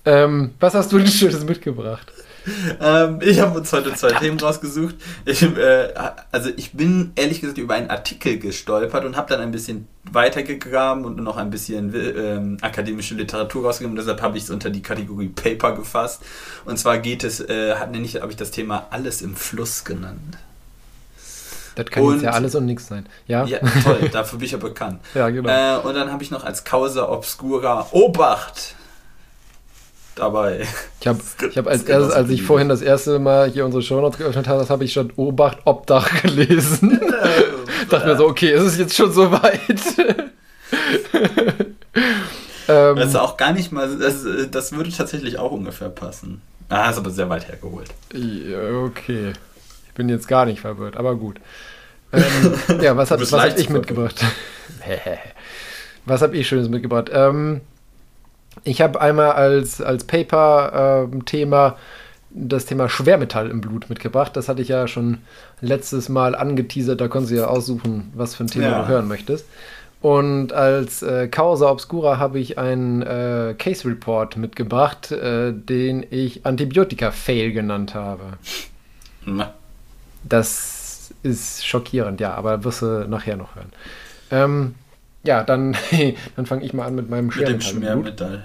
Ähm, 0.06 0.52
was 0.60 0.74
hast 0.74 0.92
du 0.92 0.98
denn 0.98 1.08
Schönes 1.08 1.44
mitgebracht? 1.46 2.12
Ähm, 2.82 3.20
ich 3.22 3.40
habe 3.40 3.58
uns 3.58 3.72
heute 3.72 3.94
zwei 3.94 4.12
Themen 4.12 4.40
rausgesucht. 4.40 4.96
Ich, 5.26 5.44
äh, 5.44 5.94
also 6.32 6.50
ich 6.58 6.74
bin 6.74 7.14
ehrlich 7.16 7.40
gesagt 7.40 7.58
über 7.58 7.76
einen 7.76 7.90
Artikel 7.90 8.38
gestolpert 8.38 9.06
und 9.06 9.16
habe 9.16 9.30
dann 9.30 9.42
ein 9.42 9.52
bisschen 9.52 9.88
weitergegraben 10.12 11.06
und 11.06 11.18
noch 11.18 11.38
ein 11.38 11.50
bisschen 11.50 11.94
ähm, 11.96 12.58
akademische 12.62 13.16
Literatur 13.16 13.66
rausgegeben. 13.66 13.96
Deshalb 13.96 14.22
habe 14.22 14.38
ich 14.38 14.44
es 14.44 14.50
unter 14.50 14.70
die 14.70 14.82
Kategorie 14.82 15.30
Paper 15.30 15.76
gefasst. 15.76 16.22
Und 16.66 16.78
zwar 16.78 16.98
geht 16.98 17.24
es, 17.24 17.40
äh, 17.40 17.76
hat 17.76 17.92
nämlich, 17.92 18.22
habe 18.22 18.32
ich 18.32 18.38
das 18.38 18.52
Thema 18.52 18.88
Alles 18.90 19.22
im 19.22 19.36
Fluss 19.36 19.86
genannt. 19.86 20.38
Das 21.76 21.86
kann 21.88 22.04
und, 22.04 22.14
jetzt 22.14 22.24
ja 22.24 22.32
alles 22.32 22.56
und 22.56 22.66
nichts 22.66 22.88
sein. 22.88 23.08
Ja, 23.28 23.46
ja 23.46 23.60
toll, 23.84 24.10
dafür 24.12 24.40
bin 24.40 24.46
ich 24.46 24.52
ja 24.52 24.58
bekannt. 24.58 25.02
ja, 25.14 25.30
genau. 25.30 25.50
Äh, 25.50 25.80
und 25.80 25.96
dann 25.96 26.12
habe 26.12 26.24
ich 26.24 26.32
noch 26.32 26.44
als 26.44 26.64
Causa 26.64 27.10
Obscura 27.10 27.88
Obacht 27.92 28.76
dabei. 30.16 30.68
Ich 31.00 31.08
habe 31.08 31.20
hab 31.56 31.68
als 31.68 31.84
erstes, 31.84 32.14
als 32.14 32.30
ich 32.30 32.44
vorhin 32.44 32.70
das 32.70 32.82
erste 32.82 33.18
Mal 33.20 33.50
hier 33.50 33.66
unsere 33.66 33.82
Shownotes 33.82 34.20
geöffnet 34.20 34.48
habe, 34.48 34.68
habe 34.70 34.84
ich 34.84 34.92
statt 34.92 35.10
Obacht 35.16 35.60
Obdach 35.66 36.22
gelesen. 36.22 37.00
Dachte 37.90 38.08
mir 38.08 38.18
so, 38.18 38.28
okay, 38.28 38.54
ist 38.54 38.64
es 38.64 38.78
jetzt 38.78 38.96
schon 38.96 39.12
so 39.12 39.32
weit? 39.32 39.60
ähm, 42.68 42.96
das 42.96 43.10
ist 43.10 43.16
auch 43.16 43.38
gar 43.38 43.54
nicht 43.54 43.72
mal, 43.72 43.98
das, 43.98 44.26
das 44.52 44.72
würde 44.72 44.92
tatsächlich 44.92 45.40
auch 45.40 45.52
ungefähr 45.52 45.90
passen. 45.90 46.42
Ah, 46.70 46.90
ist 46.90 46.98
aber 46.98 47.10
sehr 47.12 47.30
weit 47.30 47.48
hergeholt. 47.48 47.90
Okay. 48.14 49.34
Ich 49.94 49.96
bin 49.96 50.10
jetzt 50.10 50.28
gar 50.28 50.48
nicht 50.48 50.60
verwirrt, 50.60 50.98
aber 50.98 51.16
gut. 51.16 51.40
Ähm, 52.16 52.80
ja, 52.80 52.96
was, 52.96 53.10
hat, 53.10 53.22
was 53.22 53.34
habe 53.34 53.60
ich 53.60 53.72
mitgebracht? 53.72 54.24
was 56.06 56.22
habe 56.22 56.38
ich 56.38 56.48
Schönes 56.48 56.70
mitgebracht? 56.70 57.10
Ähm, 57.12 57.62
ich 58.64 58.82
habe 58.82 59.02
einmal 59.02 59.32
als, 59.32 59.82
als 59.82 60.04
Paper-Thema 60.04 61.76
das 62.30 62.66
Thema 62.66 62.88
Schwermetall 62.88 63.50
im 63.50 63.62
Blut 63.62 63.90
mitgebracht. 63.90 64.36
Das 64.36 64.48
hatte 64.48 64.62
ich 64.62 64.68
ja 64.68 64.88
schon 64.88 65.20
letztes 65.60 66.08
Mal 66.08 66.36
angeteasert. 66.36 67.02
Da 67.02 67.08
konntest 67.08 67.32
du 67.32 67.38
ja 67.38 67.48
aussuchen, 67.48 68.12
was 68.14 68.36
für 68.36 68.44
ein 68.44 68.48
Thema 68.48 68.70
ja. 68.70 68.82
du 68.84 68.88
hören 68.88 69.08
möchtest. 69.08 69.48
Und 70.02 70.54
als 70.54 71.02
äh, 71.02 71.28
Causa 71.30 71.72
Obscura 71.72 72.20
habe 72.20 72.38
ich 72.38 72.60
einen 72.60 73.02
äh, 73.02 73.56
Case 73.58 73.88
Report 73.88 74.38
mitgebracht, 74.38 75.12
äh, 75.12 75.52
den 75.52 76.06
ich 76.10 76.46
Antibiotika-Fail 76.46 77.54
genannt 77.54 77.96
habe. 77.96 78.34
Na. 79.26 79.54
Das 80.24 81.14
ist 81.24 81.66
schockierend, 81.66 82.20
ja, 82.20 82.34
aber 82.34 82.64
wirst 82.64 82.82
du 82.82 83.08
nachher 83.08 83.38
noch 83.38 83.56
hören. 83.56 83.72
Ähm, 84.32 84.76
ja, 85.24 85.44
dann, 85.44 85.76
dann 86.36 86.46
fange 86.46 86.64
ich 86.66 86.74
mal 86.74 86.86
an 86.86 86.96
mit 86.96 87.10
meinem 87.10 87.32
Schwermetall. 87.32 87.54
Mit 87.56 87.64
dem 87.64 87.82
Schwermetall. 87.82 88.44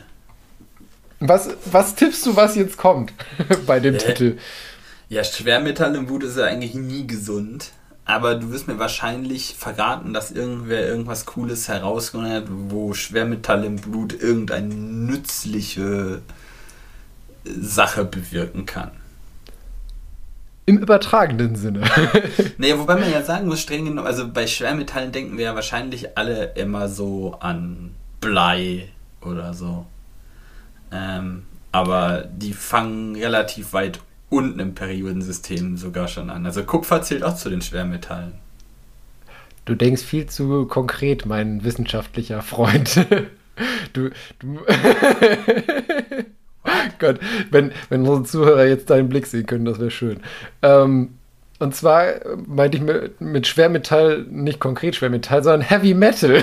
Was, 1.20 1.50
was 1.64 1.94
tippst 1.96 2.24
du, 2.26 2.36
was 2.36 2.54
jetzt 2.54 2.76
kommt 2.76 3.12
bei 3.66 3.80
dem 3.80 3.94
äh, 3.94 3.98
Titel? 3.98 4.38
Ja, 5.08 5.24
Schwermetall 5.24 5.94
im 5.96 6.06
Blut 6.06 6.22
ist 6.22 6.36
ja 6.36 6.44
eigentlich 6.44 6.74
nie 6.74 7.06
gesund. 7.06 7.72
Aber 8.04 8.36
du 8.36 8.50
wirst 8.50 8.68
mir 8.68 8.78
wahrscheinlich 8.78 9.54
verraten, 9.58 10.14
dass 10.14 10.30
irgendwer 10.30 10.86
irgendwas 10.86 11.26
Cooles 11.26 11.68
herausgefunden 11.68 12.32
hat, 12.32 12.44
wo 12.48 12.94
Schwermetall 12.94 13.64
im 13.64 13.76
Blut 13.76 14.14
irgendeine 14.14 14.74
nützliche 14.74 16.22
Sache 17.44 18.06
bewirken 18.06 18.64
kann. 18.64 18.92
Im 20.68 20.76
übertragenen 20.76 21.56
Sinne. 21.56 21.80
naja, 22.58 22.78
wobei 22.78 22.96
man 22.96 23.10
ja 23.10 23.22
sagen 23.22 23.48
muss, 23.48 23.62
streng 23.62 23.86
genommen, 23.86 24.06
also 24.06 24.28
bei 24.30 24.46
Schwermetallen 24.46 25.12
denken 25.12 25.38
wir 25.38 25.46
ja 25.46 25.54
wahrscheinlich 25.54 26.18
alle 26.18 26.52
immer 26.56 26.90
so 26.90 27.38
an 27.40 27.94
Blei 28.20 28.90
oder 29.22 29.54
so. 29.54 29.86
Ähm, 30.92 31.44
aber 31.72 32.28
die 32.30 32.52
fangen 32.52 33.16
relativ 33.16 33.72
weit 33.72 34.00
unten 34.28 34.60
im 34.60 34.74
Periodensystem 34.74 35.78
sogar 35.78 36.06
schon 36.06 36.28
an. 36.28 36.44
Also 36.44 36.62
Kupfer 36.64 37.00
zählt 37.00 37.22
auch 37.22 37.36
zu 37.36 37.48
den 37.48 37.62
Schwermetallen. 37.62 38.34
Du 39.64 39.74
denkst 39.74 40.02
viel 40.02 40.26
zu 40.26 40.66
konkret, 40.66 41.24
mein 41.24 41.64
wissenschaftlicher 41.64 42.42
Freund. 42.42 43.06
Du, 43.92 44.10
du 44.38 44.60
Gott, 46.98 47.18
wenn, 47.50 47.72
wenn 47.88 48.00
unsere 48.00 48.24
Zuhörer 48.24 48.66
jetzt 48.66 48.90
deinen 48.90 49.08
Blick 49.08 49.26
sehen 49.26 49.46
können, 49.46 49.64
das 49.64 49.78
wäre 49.78 49.90
schön. 49.90 50.20
Ähm, 50.62 51.14
und 51.58 51.74
zwar 51.74 52.14
meinte 52.46 52.76
ich 52.78 52.84
mit, 52.84 53.20
mit 53.20 53.46
Schwermetall 53.46 54.24
nicht 54.30 54.60
konkret 54.60 54.94
Schwermetall, 54.94 55.42
sondern 55.42 55.62
Heavy 55.62 55.94
Metal. 55.94 56.42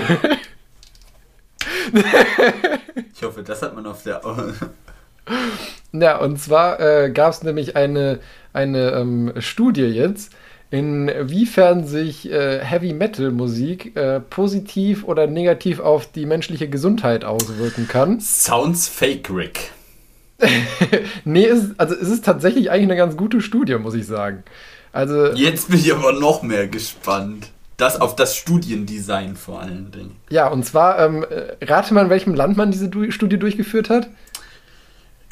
ich 3.14 3.22
hoffe, 3.22 3.42
das 3.42 3.62
hat 3.62 3.74
man 3.74 3.86
auf 3.86 4.02
der. 4.02 4.20
ja, 5.92 6.18
und 6.18 6.38
zwar 6.38 6.80
äh, 6.80 7.10
gab 7.10 7.32
es 7.32 7.42
nämlich 7.42 7.76
eine, 7.76 8.20
eine 8.52 8.90
ähm, 8.90 9.32
Studie 9.38 9.86
jetzt, 9.86 10.32
inwiefern 10.70 11.86
sich 11.86 12.30
äh, 12.30 12.58
Heavy 12.62 12.92
Metal 12.92 13.30
Musik 13.30 13.96
äh, 13.96 14.20
positiv 14.20 15.04
oder 15.04 15.26
negativ 15.26 15.80
auf 15.80 16.10
die 16.12 16.26
menschliche 16.26 16.68
Gesundheit 16.68 17.24
auswirken 17.24 17.88
kann. 17.88 18.20
Sounds 18.20 18.86
fake, 18.86 19.30
Rick. 19.30 19.72
nee, 21.24 21.46
es, 21.46 21.70
also 21.78 21.94
es 21.94 22.08
ist 22.08 22.24
tatsächlich 22.24 22.70
eigentlich 22.70 22.84
eine 22.84 22.96
ganz 22.96 23.16
gute 23.16 23.40
Studie, 23.40 23.76
muss 23.76 23.94
ich 23.94 24.06
sagen. 24.06 24.44
Also, 24.92 25.32
Jetzt 25.32 25.70
bin 25.70 25.78
ich 25.78 25.92
aber 25.92 26.12
noch 26.12 26.42
mehr 26.42 26.68
gespannt. 26.68 27.50
Das 27.76 28.00
auf 28.00 28.16
das 28.16 28.36
Studiendesign 28.36 29.36
vor 29.36 29.60
allen 29.60 29.90
Dingen. 29.90 30.16
Ja, 30.30 30.48
und 30.48 30.64
zwar, 30.64 30.98
ähm, 30.98 31.26
äh, 31.28 31.62
rate 31.64 31.92
mal, 31.92 32.04
in 32.04 32.10
welchem 32.10 32.34
Land 32.34 32.56
man 32.56 32.70
diese 32.70 32.88
du 32.88 33.10
Studie 33.10 33.38
durchgeführt 33.38 33.90
hat? 33.90 34.08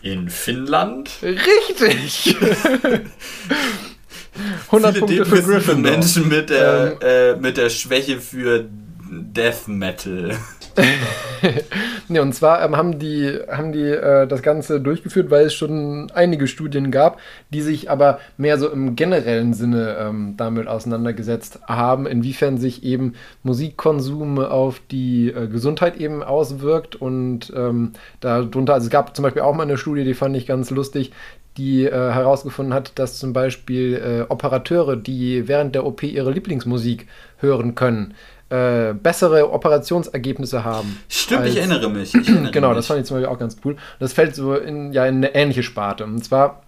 In 0.02 0.28
Finnland? 0.28 1.10
Richtig! 1.22 2.36
100 4.66 4.94
Viele 4.94 5.06
Punkte 5.06 5.24
für 5.24 5.42
Gryffindor. 5.42 5.92
Menschen 5.92 6.28
mit 6.28 6.50
der, 6.50 6.98
ähm, 7.00 7.36
äh, 7.36 7.36
mit 7.36 7.56
der 7.56 7.70
Schwäche 7.70 8.20
für 8.20 8.66
Death 9.10 9.66
Metal. 9.66 10.36
ne, 12.08 12.22
und 12.22 12.34
zwar 12.34 12.64
ähm, 12.64 12.76
haben 12.76 12.98
die, 12.98 13.38
haben 13.50 13.72
die 13.72 13.88
äh, 13.88 14.26
das 14.26 14.42
Ganze 14.42 14.80
durchgeführt, 14.80 15.30
weil 15.30 15.46
es 15.46 15.54
schon 15.54 16.10
einige 16.14 16.46
Studien 16.46 16.90
gab, 16.90 17.18
die 17.50 17.60
sich 17.60 17.90
aber 17.90 18.18
mehr 18.36 18.58
so 18.58 18.68
im 18.68 18.96
generellen 18.96 19.54
Sinne 19.54 19.96
ähm, 20.00 20.34
damit 20.36 20.66
auseinandergesetzt 20.68 21.60
haben, 21.66 22.06
inwiefern 22.06 22.58
sich 22.58 22.82
eben 22.82 23.14
Musikkonsum 23.42 24.38
auf 24.38 24.80
die 24.90 25.28
äh, 25.28 25.46
Gesundheit 25.48 25.96
eben 25.96 26.22
auswirkt. 26.22 26.96
Und 26.96 27.52
ähm, 27.56 27.92
darunter, 28.20 28.74
also 28.74 28.86
es 28.86 28.90
gab 28.90 29.14
zum 29.14 29.22
Beispiel 29.22 29.42
auch 29.42 29.54
mal 29.54 29.64
eine 29.64 29.78
Studie, 29.78 30.04
die 30.04 30.14
fand 30.14 30.36
ich 30.36 30.46
ganz 30.46 30.70
lustig, 30.70 31.12
die 31.56 31.84
äh, 31.84 31.90
herausgefunden 31.90 32.74
hat, 32.74 32.98
dass 32.98 33.18
zum 33.18 33.32
Beispiel 33.32 33.94
äh, 33.94 34.30
Operateure, 34.30 34.96
die 34.96 35.46
während 35.46 35.74
der 35.74 35.86
OP 35.86 36.02
ihre 36.02 36.32
Lieblingsmusik 36.32 37.06
hören 37.38 37.74
können, 37.74 38.14
äh, 38.50 38.92
bessere 38.94 39.52
Operationsergebnisse 39.52 40.64
haben. 40.64 40.98
Stimmt, 41.08 41.42
als, 41.42 41.50
ich 41.50 41.58
erinnere 41.58 41.90
mich. 41.90 42.14
Ich 42.14 42.28
erinnere 42.28 42.52
genau, 42.52 42.68
mich. 42.68 42.76
das 42.76 42.86
fand 42.86 43.00
ich 43.00 43.06
zum 43.06 43.16
Beispiel 43.16 43.32
auch 43.32 43.38
ganz 43.38 43.56
cool. 43.64 43.76
Das 43.98 44.12
fällt 44.12 44.34
so 44.34 44.54
in, 44.54 44.92
ja, 44.92 45.06
in 45.06 45.16
eine 45.16 45.34
ähnliche 45.34 45.62
Sparte. 45.62 46.04
Und 46.04 46.24
zwar 46.24 46.62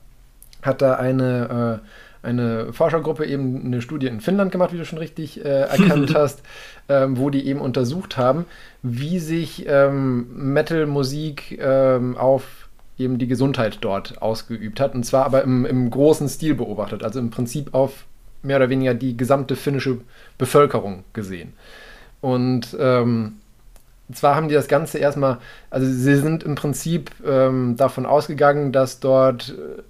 hat 0.62 0.83
da 0.83 0.95
eine, 0.95 1.81
äh, 2.25 2.27
eine 2.27 2.73
Forschergruppe 2.73 3.27
eben 3.27 3.65
eine 3.67 3.83
Studie 3.83 4.07
in 4.07 4.21
Finnland 4.21 4.53
gemacht, 4.53 4.73
wie 4.73 4.79
du 4.79 4.85
schon 4.85 4.99
richtig 4.99 5.45
äh, 5.45 5.49
erkannt 5.49 6.15
hast, 6.15 6.43
ähm, 6.89 7.19
wo 7.19 7.31
die 7.31 7.47
eben 7.47 7.61
untersucht 7.61 8.17
haben, 8.17 8.47
wie 8.83 9.19
sich 9.19 9.67
ähm, 9.69 10.27
Metal-Musik 10.35 11.59
ähm, 11.61 12.17
auf 12.17 12.69
eben 12.99 13.19
die 13.19 13.29
Gesundheit 13.29 13.79
dort 13.83 14.23
ausgeübt 14.23 14.81
hat. 14.81 14.95
Und 14.95 15.05
zwar 15.05 15.27
aber 15.27 15.43
im, 15.43 15.67
im 15.67 15.91
großen 15.91 16.29
Stil 16.29 16.55
beobachtet. 16.55 17.05
Also 17.05 17.21
im 17.21 17.31
Prinzip 17.31 17.75
auf 17.75 18.07
mehr 18.43 18.57
oder 18.57 18.71
weniger 18.71 18.95
die 18.95 19.17
gesamte 19.17 19.57
finnische 19.57 19.99
Bevölkerung 20.38 21.05
gesehen. 21.12 21.53
Und 22.20 22.77
ähm, 22.79 23.37
zwar 24.12 24.37
haben 24.37 24.49
die 24.49 24.55
das 24.55 24.68
Ganze 24.68 24.99
erstmal, 24.99 25.38
also 25.70 25.87
sie 25.87 26.16
sind 26.16 26.42
im 26.44 26.55
Prinzip 26.55 27.11
ähm, 27.27 27.77
davon 27.77 28.07
ausgegangen, 28.07 28.72
dass 28.72 29.01
dort 29.01 29.51
äh, 29.51 29.83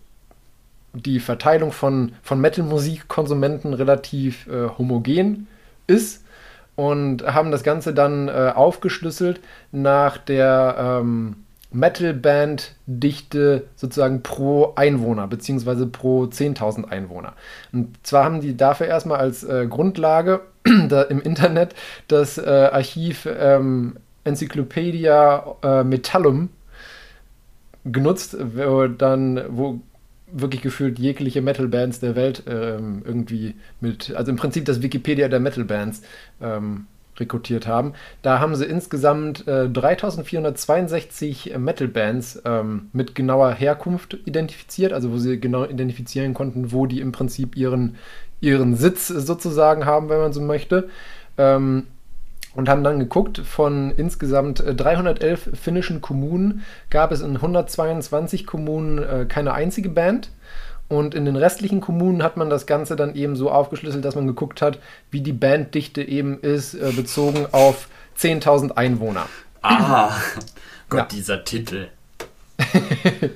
die 0.93 1.21
Verteilung 1.21 1.73
von, 1.73 2.13
von 2.23 2.41
Metal-Musik-Konsumenten 2.41 3.75
relativ 3.75 4.47
äh, 4.47 4.69
homogen 4.79 5.47
ist 5.87 6.25
und 6.75 7.27
haben 7.27 7.51
das 7.51 7.63
Ganze 7.63 7.93
dann 7.93 8.29
äh, 8.29 8.53
aufgeschlüsselt 8.55 9.41
nach 9.73 10.17
der 10.19 10.77
ähm, 10.79 11.46
Metal-Band-Dichte 11.77 13.65
sozusagen 13.77 14.23
pro 14.23 14.73
Einwohner, 14.77 15.27
beziehungsweise 15.29 15.87
pro 15.87 16.25
10.000 16.25 16.89
Einwohner. 16.89 17.35
Und 17.73 17.95
zwar 18.05 18.25
haben 18.25 18.41
die 18.41 18.57
dafür 18.57 18.87
erstmal 18.87 19.19
als 19.19 19.45
äh, 19.45 19.67
Grundlage 19.69 20.41
im 20.65 21.21
Internet 21.21 21.75
das 22.09 22.39
äh, 22.39 22.71
Archiv 22.73 23.29
ähm, 23.31 23.97
Encyclopedia 24.25 25.57
äh, 25.63 25.85
Metallum 25.85 26.49
genutzt, 27.85 28.37
wo 28.57 28.89
dann, 28.89 29.43
wo 29.49 29.81
wirklich 30.33 30.63
gefühlt 30.63 30.99
jegliche 30.99 31.41
Metal-Bands 31.41 32.01
der 32.01 32.17
Welt 32.17 32.43
ähm, 32.49 33.03
irgendwie 33.05 33.55
mit, 33.81 34.13
also 34.17 34.31
im 34.31 34.37
Prinzip 34.37 34.65
das 34.65 34.83
Wikipedia 34.83 35.29
der 35.29 35.39
Metal-Bands 35.41 36.03
ähm, 36.41 36.87
rekrutiert 37.21 37.67
haben. 37.67 37.95
Da 38.23 38.41
haben 38.41 38.55
sie 38.55 38.65
insgesamt 38.65 39.47
äh, 39.47 39.69
3462 39.69 41.55
Metal-Bands 41.59 42.43
ähm, 42.45 42.91
mit 42.93 43.15
genauer 43.15 43.53
Herkunft 43.53 44.19
identifiziert, 44.25 44.93
also 44.93 45.13
wo 45.13 45.19
sie 45.19 45.41
genau 45.41 45.65
identifizieren 45.65 46.35
konnten, 46.35 46.73
wo 46.73 46.87
die 46.87 47.01
im 47.01 47.13
Prinzip 47.13 47.57
ihren, 47.57 47.97
ihren 48.41 48.77
Sitz 48.77 49.09
sozusagen 49.09 49.87
haben, 49.87 50.09
wenn 50.09 50.19
man 50.19 50.33
so 50.33 50.41
möchte. 50.41 50.89
Ähm, 51.39 51.85
und 52.57 52.71
haben 52.71 52.83
dann 52.83 52.99
geguckt, 52.99 53.39
von 53.39 53.91
insgesamt 53.91 54.65
311 54.67 55.47
äh, 55.47 55.57
finnischen 55.57 56.01
Kommunen 56.01 56.65
gab 56.89 57.13
es 57.13 57.21
in 57.21 57.37
122 57.37 58.47
Kommunen 58.47 58.99
äh, 58.99 59.27
keine 59.29 59.53
einzige 59.53 59.91
Band. 59.91 60.31
Und 60.89 61.15
in 61.15 61.25
den 61.25 61.37
restlichen 61.37 61.81
Kommunen 61.81 62.23
hat 62.23 62.37
man 62.37 62.49
das 62.49 62.67
Ganze 62.67 62.95
dann 62.95 63.15
eben 63.15 63.35
so 63.35 63.51
aufgeschlüsselt, 63.51 64.05
dass 64.05 64.15
man 64.15 64.27
geguckt 64.27 64.63
hat, 64.63 64.79
wie 65.11 65.21
die 65.21 65.33
Banddichte 65.33 66.03
eben 66.03 66.39
ist, 66.41 66.75
äh, 66.75 66.93
bezogen 66.95 67.47
auf 67.51 67.89
10.000 68.19 68.77
Einwohner. 68.77 69.27
Ah, 69.63 70.13
Gott, 70.89 70.99
ja. 70.99 71.05
dieser 71.07 71.45
Titel. 71.45 71.89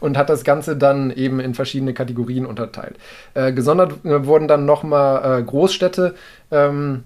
und 0.00 0.16
hat 0.16 0.30
das 0.30 0.44
Ganze 0.44 0.76
dann 0.76 1.10
eben 1.10 1.40
in 1.40 1.54
verschiedene 1.54 1.92
Kategorien 1.92 2.46
unterteilt. 2.46 2.96
Äh, 3.34 3.52
gesondert 3.52 4.04
äh, 4.04 4.24
wurden 4.26 4.48
dann 4.48 4.64
nochmal 4.64 5.40
äh, 5.40 5.42
Großstädte 5.42 6.14
ähm, 6.50 7.04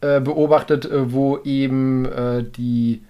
äh, 0.00 0.20
beobachtet, 0.20 0.86
äh, 0.86 1.12
wo 1.12 1.38
eben 1.44 2.08
die 2.56 3.02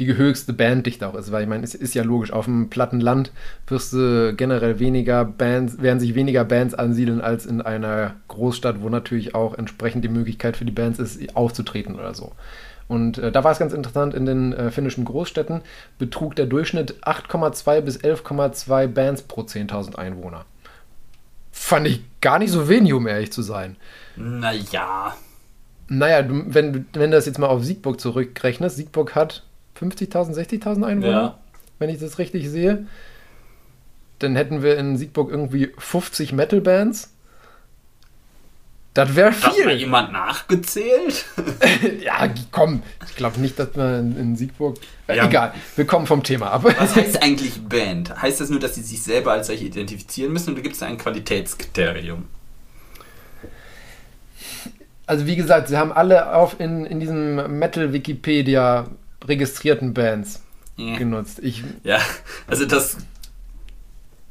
die 0.00 0.16
höchste 0.16 0.52
Banddichte 0.52 1.06
auch 1.06 1.14
ist, 1.14 1.30
weil 1.30 1.42
ich 1.42 1.48
meine, 1.48 1.62
es 1.62 1.74
ist 1.74 1.94
ja 1.94 2.02
logisch, 2.02 2.32
auf 2.32 2.46
dem 2.46 2.68
platten 2.68 3.00
Land 3.00 3.30
wirst 3.68 3.92
du 3.92 4.34
generell 4.36 4.80
weniger 4.80 5.24
Bands, 5.24 5.80
werden 5.80 6.00
sich 6.00 6.14
weniger 6.14 6.44
Bands 6.44 6.74
ansiedeln 6.74 7.20
als 7.20 7.46
in 7.46 7.60
einer 7.60 8.16
Großstadt, 8.28 8.82
wo 8.82 8.88
natürlich 8.88 9.34
auch 9.34 9.54
entsprechend 9.56 10.04
die 10.04 10.08
Möglichkeit 10.08 10.56
für 10.56 10.64
die 10.64 10.72
Bands 10.72 10.98
ist, 10.98 11.36
aufzutreten 11.36 11.94
oder 11.94 12.14
so. 12.14 12.32
Und 12.88 13.18
äh, 13.18 13.32
da 13.32 13.44
war 13.44 13.52
es 13.52 13.58
ganz 13.58 13.72
interessant, 13.72 14.14
in 14.14 14.26
den 14.26 14.52
äh, 14.52 14.70
finnischen 14.70 15.04
Großstädten 15.04 15.62
betrug 15.98 16.36
der 16.36 16.46
Durchschnitt 16.46 17.02
8,2 17.04 17.80
bis 17.80 17.98
11,2 17.98 18.88
Bands 18.88 19.22
pro 19.22 19.42
10.000 19.42 19.94
Einwohner. 19.94 20.44
Fand 21.52 21.86
ich 21.86 22.02
gar 22.20 22.40
nicht 22.40 22.50
so 22.50 22.68
wenig, 22.68 22.92
um 22.92 23.06
ehrlich 23.06 23.32
zu 23.32 23.42
sein. 23.42 23.76
Naja. 24.16 25.16
Naja, 25.88 26.24
wenn, 26.28 26.86
wenn 26.92 27.10
du 27.10 27.16
das 27.16 27.26
jetzt 27.26 27.38
mal 27.38 27.46
auf 27.46 27.62
Siegburg 27.62 28.00
zurückrechnest, 28.00 28.76
Siegburg 28.76 29.14
hat 29.14 29.44
50.000, 29.80 30.34
60.000 30.34 30.84
Einwohner, 30.86 31.10
Ja. 31.10 31.38
wenn 31.78 31.90
ich 31.90 31.98
das 31.98 32.18
richtig 32.18 32.48
sehe. 32.48 32.86
Dann 34.20 34.36
hätten 34.36 34.62
wir 34.62 34.78
in 34.78 34.96
Siegburg 34.96 35.30
irgendwie 35.30 35.72
50 35.76 36.32
Metal-Bands. 36.32 37.10
Das 38.94 39.16
wäre 39.16 39.32
Hat 39.32 39.42
mal 39.42 39.52
viel. 39.52 39.70
jemand 39.72 40.12
nachgezählt? 40.12 41.24
ja, 42.00 42.32
komm. 42.52 42.84
Ich 43.08 43.16
glaube 43.16 43.40
nicht, 43.40 43.58
dass 43.58 43.74
man 43.74 44.12
in, 44.12 44.16
in 44.20 44.36
Siegburg. 44.36 44.76
Äh, 45.08 45.16
Ja. 45.16 45.26
Egal, 45.26 45.52
wir 45.74 45.84
kommen 45.84 46.06
vom 46.06 46.22
Thema 46.22 46.52
ab. 46.52 46.62
Was 46.78 46.94
heißt 46.94 47.20
eigentlich 47.20 47.60
Band? 47.68 48.22
Heißt 48.22 48.40
das 48.40 48.50
nur, 48.50 48.60
dass 48.60 48.76
sie 48.76 48.82
sich 48.82 49.02
selber 49.02 49.32
als 49.32 49.48
solche 49.48 49.64
identifizieren 49.64 50.32
müssen 50.32 50.52
oder 50.52 50.62
gibt 50.62 50.74
es 50.74 50.80
da 50.80 50.86
ein 50.86 50.96
Qualitätskriterium? 50.96 52.28
Also 55.06 55.26
wie 55.26 55.36
gesagt, 55.36 55.68
sie 55.68 55.76
haben 55.76 55.92
alle 55.92 56.32
auf 56.34 56.60
in, 56.60 56.86
in 56.86 57.00
diesem 57.00 57.58
Metal-Wikipedia 57.58 58.86
registrierten 59.26 59.94
Bands 59.94 60.42
Ja. 60.76 60.96
genutzt. 60.96 61.40
Ich, 61.42 61.62
Ja, 61.82 61.98
also 62.46 62.64
das. 62.66 62.96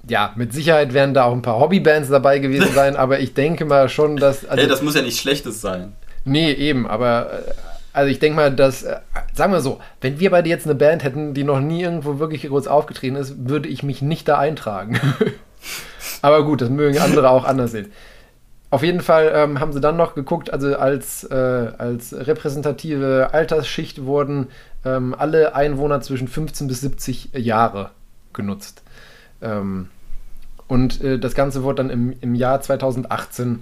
ja, 0.08 0.34
mit 0.36 0.54
Sicherheit 0.54 0.94
werden 0.94 1.14
da 1.14 1.24
auch 1.26 1.34
ein 1.34 1.42
paar 1.42 1.60
Hobbybands 1.60 2.10
dabei 2.10 2.40
gewesen 2.40 2.72
sein, 2.76 2.96
aber 2.96 3.20
ich 3.20 3.34
denke 3.34 3.66
mal 3.66 3.90
schon, 3.90 4.18
dass. 4.18 4.46
Also, 4.46 4.62
hey, 4.62 4.70
das 4.70 4.82
muss 4.82 4.96
ja 4.96 5.02
nichts 5.02 5.20
Schlechtes 5.20 5.62
sein. 5.62 5.94
nee, 6.26 6.52
eben, 6.52 6.88
aber. 6.88 7.32
äh, 7.48 7.54
Also 7.96 8.10
ich 8.10 8.18
denke 8.18 8.36
mal, 8.38 8.52
dass, 8.56 8.82
äh, 8.82 8.98
sagen 9.36 9.54
wir 9.54 9.62
so, 9.62 9.80
wenn 10.02 10.20
wir 10.20 10.32
beide 10.32 10.50
jetzt 10.50 10.66
eine 10.66 10.74
Band 10.74 11.04
hätten, 11.04 11.36
die 11.36 11.44
noch 11.44 11.60
nie 11.60 11.84
irgendwo 11.84 12.18
wirklich 12.18 12.42
groß 12.48 12.66
aufgetreten 12.68 13.16
ist, 13.18 13.48
würde 13.48 13.70
ich 13.70 13.84
mich 13.84 14.02
nicht 14.02 14.28
da 14.28 14.40
eintragen. 14.40 15.00
aber 16.24 16.44
gut, 16.44 16.62
das 16.62 16.70
mögen 16.72 16.98
andere 16.98 17.30
auch 17.30 17.44
anders 17.46 17.72
sehen. 17.72 17.92
Auf 18.74 18.82
jeden 18.82 19.02
Fall 19.02 19.32
ähm, 19.36 19.60
haben 19.60 19.72
sie 19.72 19.82
dann 19.82 19.98
noch 19.98 20.16
geguckt, 20.16 20.52
also 20.52 20.76
als, 20.76 21.24
äh, 21.26 21.36
als 21.36 22.12
repräsentative 22.12 23.30
Altersschicht 23.32 24.04
wurden 24.04 24.48
ähm, 24.84 25.14
alle 25.16 25.54
Einwohner 25.54 26.02
zwischen 26.02 26.28
15 26.28 26.70
bis 26.70 26.82
70 26.82 27.34
Jahre 27.34 27.92
genutzt. 28.34 28.82
Ähm, 29.44 29.90
und 30.68 31.04
äh, 31.04 31.20
das 31.20 31.36
Ganze 31.36 31.62
wurde 31.62 31.84
dann 31.84 31.92
im, 31.92 32.16
im 32.20 32.34
Jahr 32.34 32.62
2018 32.62 33.60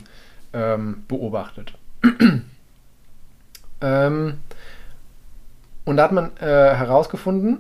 ähm, 0.53 1.03
beobachtet. 1.09 1.74
ähm, 3.82 4.38
und 5.84 5.97
da 5.97 6.03
hat 6.03 6.14
man 6.14 6.38
äh, 6.38 6.45
herausgefunden, 6.45 7.57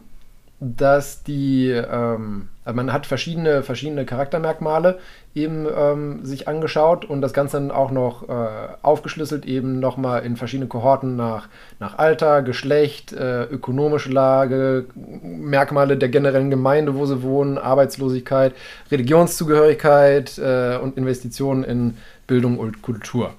dass 0.63 1.23
die, 1.23 1.69
ähm, 1.69 2.49
also 2.63 2.75
man 2.75 2.93
hat 2.93 3.07
verschiedene, 3.07 3.63
verschiedene 3.63 4.05
Charaktermerkmale 4.05 4.99
eben 5.33 5.65
ähm, 5.75 6.23
sich 6.23 6.47
angeschaut 6.47 7.03
und 7.03 7.21
das 7.21 7.33
Ganze 7.33 7.57
dann 7.57 7.71
auch 7.71 7.89
noch 7.89 8.29
äh, 8.29 8.67
aufgeschlüsselt 8.83 9.47
eben 9.47 9.79
nochmal 9.79 10.23
in 10.23 10.37
verschiedene 10.37 10.67
Kohorten 10.67 11.15
nach, 11.15 11.49
nach 11.79 11.97
Alter, 11.97 12.43
Geschlecht, 12.43 13.11
äh, 13.11 13.45
ökonomische 13.45 14.11
Lage, 14.11 14.85
Merkmale 15.23 15.97
der 15.97 16.09
generellen 16.09 16.51
Gemeinde, 16.51 16.93
wo 16.93 17.07
sie 17.07 17.23
wohnen, 17.23 17.57
Arbeitslosigkeit, 17.57 18.53
Religionszugehörigkeit 18.91 20.37
äh, 20.37 20.77
und 20.77 20.95
Investitionen 20.95 21.63
in 21.63 21.97
Bildung 22.27 22.59
und 22.59 22.83
Kultur. 22.83 23.31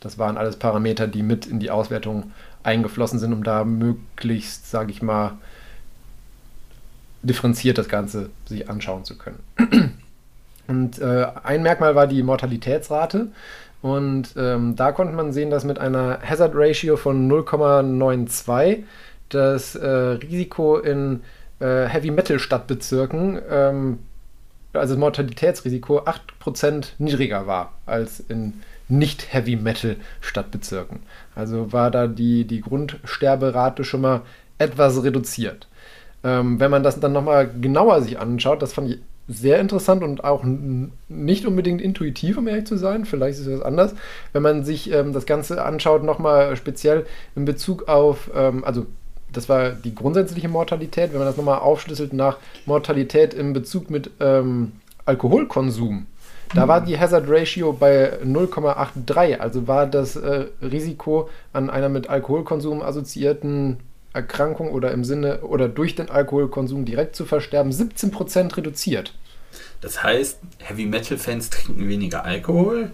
Das 0.00 0.18
waren 0.18 0.36
alles 0.36 0.56
Parameter, 0.56 1.06
die 1.06 1.22
mit 1.22 1.46
in 1.46 1.60
die 1.60 1.70
Auswertung 1.70 2.30
eingeflossen 2.62 3.18
sind, 3.18 3.32
um 3.32 3.42
da 3.42 3.64
möglichst, 3.64 4.70
sage 4.70 4.90
ich 4.90 5.00
mal, 5.00 5.38
differenziert 7.22 7.78
das 7.78 7.88
Ganze 7.88 8.30
sich 8.46 8.68
anschauen 8.68 9.04
zu 9.04 9.16
können. 9.16 9.38
Und 10.68 10.98
äh, 10.98 11.26
ein 11.42 11.62
Merkmal 11.62 11.94
war 11.94 12.06
die 12.06 12.22
Mortalitätsrate. 12.22 13.28
Und 13.80 14.34
ähm, 14.36 14.76
da 14.76 14.92
konnte 14.92 15.14
man 15.14 15.32
sehen, 15.32 15.50
dass 15.50 15.64
mit 15.64 15.78
einer 15.78 16.20
Hazard 16.22 16.52
Ratio 16.54 16.96
von 16.96 17.30
0,92 17.30 18.82
das 19.28 19.74
äh, 19.76 19.88
Risiko 19.88 20.78
in 20.78 21.20
äh, 21.60 21.86
Heavy 21.86 22.10
Metal 22.10 22.38
Stadtbezirken, 22.38 23.40
ähm, 23.50 23.98
also 24.72 24.94
das 24.94 25.00
Mortalitätsrisiko, 25.00 26.00
8% 26.00 26.86
niedriger 26.98 27.46
war 27.46 27.72
als 27.86 28.20
in 28.20 28.54
nicht 28.88 29.32
Heavy 29.32 29.56
Metal 29.56 29.96
Stadtbezirken. 30.20 31.00
Also 31.34 31.72
war 31.72 31.90
da 31.90 32.06
die, 32.06 32.44
die 32.44 32.60
Grundsterberate 32.60 33.84
schon 33.84 34.00
mal 34.00 34.22
etwas 34.58 35.02
reduziert. 35.02 35.68
Ähm, 36.24 36.58
wenn 36.60 36.70
man 36.70 36.82
das 36.82 37.00
dann 37.00 37.12
nochmal 37.12 37.48
genauer 37.60 38.02
sich 38.02 38.18
anschaut, 38.18 38.62
das 38.62 38.72
fand 38.72 38.90
ich 38.90 38.98
sehr 39.28 39.60
interessant 39.60 40.02
und 40.02 40.24
auch 40.24 40.42
nicht 41.08 41.46
unbedingt 41.46 41.82
intuitiv, 41.82 42.38
um 42.38 42.48
ehrlich 42.48 42.66
zu 42.66 42.78
sein. 42.78 43.04
Vielleicht 43.04 43.38
ist 43.38 43.48
das 43.48 43.60
anders. 43.60 43.94
Wenn 44.32 44.42
man 44.42 44.64
sich 44.64 44.90
ähm, 44.90 45.12
das 45.12 45.26
Ganze 45.26 45.62
anschaut, 45.62 46.02
nochmal 46.02 46.56
speziell 46.56 47.04
in 47.36 47.44
Bezug 47.44 47.88
auf, 47.88 48.30
ähm, 48.34 48.64
also 48.64 48.86
das 49.30 49.48
war 49.50 49.70
die 49.70 49.94
grundsätzliche 49.94 50.48
Mortalität, 50.48 51.12
wenn 51.12 51.18
man 51.18 51.28
das 51.28 51.36
nochmal 51.36 51.58
aufschlüsselt 51.58 52.14
nach 52.14 52.38
Mortalität 52.64 53.34
in 53.34 53.52
Bezug 53.52 53.90
mit 53.90 54.10
ähm, 54.20 54.72
Alkoholkonsum. 55.04 56.06
Da 56.54 56.66
war 56.66 56.80
die 56.80 56.98
Hazard 56.98 57.26
Ratio 57.28 57.74
bei 57.74 58.22
0,83, 58.24 59.36
also 59.36 59.68
war 59.68 59.86
das 59.86 60.16
äh, 60.16 60.46
Risiko 60.62 61.28
an 61.52 61.68
einer 61.68 61.90
mit 61.90 62.08
Alkoholkonsum 62.08 62.80
assoziierten 62.80 63.76
Erkrankung 64.12 64.70
oder 64.70 64.92
im 64.92 65.04
Sinne 65.04 65.40
oder 65.40 65.68
durch 65.68 65.94
den 65.94 66.10
Alkoholkonsum 66.10 66.84
direkt 66.84 67.16
zu 67.16 67.24
versterben 67.24 67.72
17% 67.72 68.56
reduziert. 68.56 69.14
Das 69.80 70.02
heißt, 70.02 70.38
Heavy 70.58 70.86
Metal 70.86 71.18
Fans 71.18 71.50
trinken 71.50 71.88
weniger 71.88 72.24
Alkohol. 72.24 72.90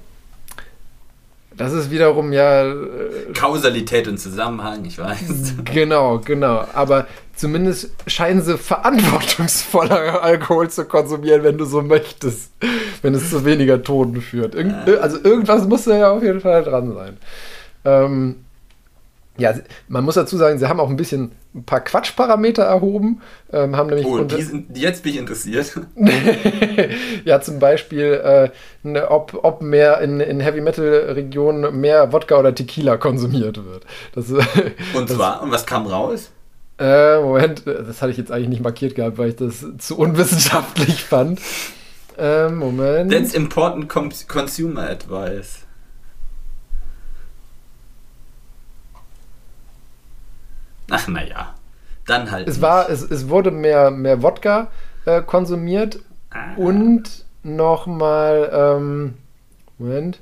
Das 1.57 1.73
ist 1.73 1.91
wiederum 1.91 2.33
ja 2.33 2.69
äh, 2.69 3.33
Kausalität 3.33 4.09
und 4.09 4.19
Zusammenhang, 4.19 4.85
ich 4.85 4.99
weiß. 4.99 5.55
genau, 5.65 6.19
genau. 6.19 6.65
Aber 6.75 7.07
zumindest 7.37 7.91
scheinen 8.09 8.43
sie 8.43 8.59
verantwortungsvoller 8.59 10.21
Alkohol 10.23 10.69
zu 10.69 10.85
konsumieren, 10.85 11.45
wenn 11.45 11.57
du 11.57 11.65
so 11.65 11.81
möchtest. 11.81 12.51
Wenn 13.03 13.15
es 13.15 13.31
zu 13.31 13.45
weniger 13.45 13.83
Toten 13.83 14.21
führt. 14.21 14.55
Irgend, 14.55 14.89
also 14.99 15.19
irgendwas 15.23 15.67
muss 15.69 15.85
da 15.85 15.97
ja 15.97 16.11
auf 16.11 16.23
jeden 16.23 16.41
Fall 16.41 16.65
dran 16.65 16.93
sein. 16.93 17.19
Ähm, 17.85 18.44
ja, 19.37 19.53
man 19.89 20.05
muss 20.05 20.15
dazu 20.15 20.37
sagen, 20.37 20.59
sie 20.59 20.69
haben 20.69 20.79
auch 20.81 20.89
ein 20.91 20.97
bisschen 20.97 21.33
ein 21.55 21.65
paar 21.65 21.81
Quatschparameter 21.81 22.63
erhoben. 22.63 23.21
Ähm, 23.53 23.77
haben 23.77 23.89
nämlich 23.89 24.07
Oh, 24.07 24.21
die 24.23 24.43
sind, 24.43 24.77
jetzt 24.77 25.03
bin 25.03 25.13
ich 25.15 25.19
interessiert. 25.19 25.73
ja, 27.25 27.41
zum 27.41 27.59
Beispiel, 27.59 28.13
äh, 28.25 28.51
ne, 28.83 29.11
ob, 29.11 29.39
ob 29.43 29.63
mehr 29.63 30.01
in, 30.01 30.21
in 30.21 30.41
Heavy 30.41 30.61
Metal 30.61 31.13
Regionen 31.15 31.81
mehr 31.81 32.13
Wodka 32.13 32.39
oder 32.39 32.55
Tequila 32.55 32.97
konsumiert 32.97 33.65
wird. 33.65 33.85
Das, 34.15 34.31
äh, 34.31 34.43
Und 34.95 35.09
zwar, 35.09 35.43
und 35.43 35.51
was 35.51 35.67
kam 35.67 35.87
raus? 35.87 36.31
äh, 36.79 37.21
Moment, 37.21 37.63
das 37.67 38.03
hatte 38.03 38.11
ich 38.11 38.19
jetzt 38.19 38.33
eigentlich 38.33 38.49
nicht 38.49 38.63
markiert 38.63 38.95
gehabt, 38.97 39.17
weil 39.19 39.29
ich 39.29 39.37
das 39.37 39.65
zu 39.79 39.97
unwissenschaftlich 39.99 41.05
fand. 41.05 41.41
Ähm, 42.19 42.57
Moment. 42.57 43.13
That's 43.13 43.35
important 43.35 43.89
cons- 43.91 44.27
consumer 44.29 44.89
advice. 44.89 45.61
Ach 50.91 51.09
naja, 51.09 51.55
dann 52.07 52.31
halt. 52.31 52.47
es 52.49 52.57
nicht. 52.57 52.63
war, 52.63 52.89
es, 52.91 53.03
es 53.03 53.29
wurde 53.29 53.51
mehr, 53.51 53.91
mehr 53.91 54.23
Wodka 54.23 54.71
äh, 55.07 55.23
konsumiert 55.23 56.01
Ah. 56.31 56.55
und 56.57 57.25
nochmal, 57.43 58.51
ähm, 58.53 59.15
Moment, 59.79 60.21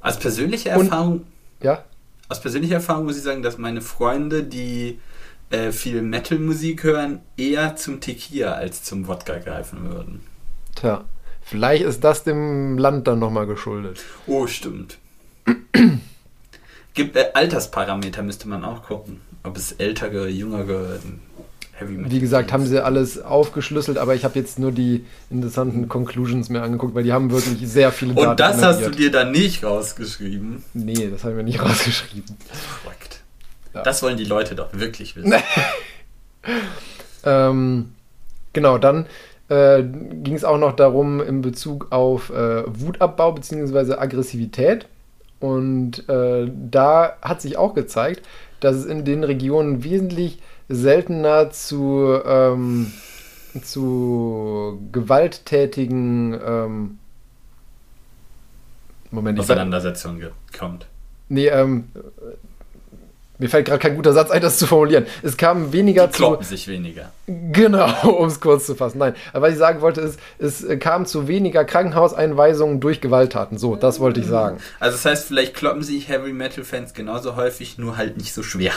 Aus 0.00 0.18
persönlicher 0.18 0.76
Und- 0.76 0.86
Erfahrung, 0.86 1.26
ja, 1.62 1.84
aus 2.28 2.40
persönlicher 2.40 2.74
Erfahrung 2.76 3.04
muss 3.04 3.16
ich 3.16 3.22
sagen, 3.22 3.42
dass 3.42 3.58
meine 3.58 3.80
Freunde, 3.80 4.42
die 4.44 4.98
äh, 5.50 5.72
viel 5.72 6.00
Metal-Musik 6.02 6.84
hören, 6.84 7.20
eher 7.36 7.74
zum 7.76 8.00
Tequila 8.00 8.52
als 8.52 8.82
zum 8.84 9.08
Wodka 9.08 9.38
greifen 9.38 9.90
würden. 9.90 10.20
tja, 10.76 11.04
vielleicht 11.42 11.82
ist 11.84 12.04
das 12.04 12.22
dem 12.24 12.78
Land 12.78 13.08
dann 13.08 13.18
nochmal 13.18 13.46
geschuldet. 13.46 14.00
Oh, 14.26 14.46
stimmt. 14.46 14.98
Gibt 16.94 17.16
äh, 17.16 17.30
Altersparameter 17.34 18.22
müsste 18.22 18.48
man 18.48 18.64
auch 18.64 18.82
gucken, 18.82 19.20
ob 19.42 19.56
es 19.56 19.72
ältere, 19.72 20.28
jüngere 20.28 20.96
ähm, 20.96 21.20
Heavy 21.72 21.92
Metal. 21.92 22.10
Wie 22.10 22.20
gesagt, 22.20 22.52
haben 22.52 22.66
sie 22.66 22.82
alles 22.84 23.22
aufgeschlüsselt, 23.22 23.98
aber 23.98 24.14
ich 24.14 24.24
habe 24.24 24.38
jetzt 24.38 24.58
nur 24.58 24.72
die 24.72 25.04
interessanten 25.30 25.88
Conclusions 25.88 26.48
mir 26.48 26.62
angeguckt, 26.62 26.94
weil 26.94 27.04
die 27.04 27.12
haben 27.12 27.30
wirklich 27.30 27.68
sehr 27.68 27.92
viele 27.92 28.14
Und 28.14 28.40
das 28.40 28.62
hast 28.62 28.84
du 28.84 28.90
dir 28.90 29.10
dann 29.10 29.32
nicht 29.32 29.64
rausgeschrieben. 29.64 30.64
Nee, 30.74 31.08
das 31.10 31.24
haben 31.24 31.36
wir 31.36 31.42
nicht 31.42 31.62
rausgeschrieben. 31.64 32.36
Ja. 33.74 33.82
Das 33.82 34.02
wollen 34.02 34.16
die 34.16 34.24
Leute 34.24 34.54
doch 34.54 34.68
wirklich 34.72 35.16
wissen. 35.16 35.34
Ähm, 37.22 37.92
genau, 38.54 38.78
dann 38.78 39.04
äh, 39.50 39.82
ging 39.82 40.34
es 40.34 40.42
auch 40.42 40.56
noch 40.56 40.74
darum 40.74 41.20
in 41.20 41.42
Bezug 41.42 41.88
auf 41.90 42.30
äh, 42.30 42.62
Wutabbau 42.66 43.32
bzw. 43.32 43.96
Aggressivität. 43.96 44.86
Und 45.40 46.08
äh, 46.08 46.50
da 46.70 47.16
hat 47.22 47.40
sich 47.40 47.56
auch 47.56 47.74
gezeigt, 47.74 48.26
dass 48.60 48.76
es 48.76 48.84
in 48.84 49.04
den 49.04 49.24
Regionen 49.24 49.82
wesentlich 49.82 50.38
seltener 50.68 51.50
zu, 51.50 52.20
ähm, 52.24 52.92
zu 53.62 54.80
gewalttätigen 54.92 56.38
ähm, 56.46 56.98
Moment, 59.10 59.40
Auseinandersetzungen 59.40 60.30
kommt. 60.56 60.86
Nee, 61.28 61.48
ähm, 61.48 61.88
mir 63.40 63.48
fällt 63.48 63.66
gerade 63.66 63.80
kein 63.80 63.96
guter 63.96 64.12
Satz 64.12 64.30
ein, 64.30 64.42
das 64.42 64.58
zu 64.58 64.66
formulieren. 64.66 65.06
Es 65.22 65.36
kam 65.36 65.72
weniger 65.72 66.06
Die 66.06 66.12
zu. 66.12 66.38
sich 66.42 66.68
weniger. 66.68 67.10
Genau, 67.26 67.90
um 68.18 68.28
es 68.28 68.38
kurz 68.40 68.66
zu 68.66 68.74
fassen. 68.74 68.98
Nein, 68.98 69.14
aber 69.32 69.46
was 69.46 69.54
ich 69.54 69.58
sagen 69.58 69.80
wollte, 69.80 70.02
ist, 70.02 70.20
es 70.38 70.64
kam 70.78 71.06
zu 71.06 71.26
weniger 71.26 71.64
Krankenhauseinweisungen 71.64 72.80
durch 72.80 73.00
Gewalttaten. 73.00 73.58
So, 73.58 73.76
das 73.76 73.98
wollte 73.98 74.20
ich 74.20 74.26
sagen. 74.26 74.58
Also, 74.78 74.96
das 74.96 75.04
heißt, 75.06 75.26
vielleicht 75.26 75.54
kloppen 75.54 75.82
sich 75.82 76.08
Heavy 76.08 76.32
Metal 76.32 76.64
Fans 76.64 76.92
genauso 76.92 77.34
häufig, 77.34 77.78
nur 77.78 77.96
halt 77.96 78.18
nicht 78.18 78.34
so 78.34 78.42
schwer. 78.42 78.72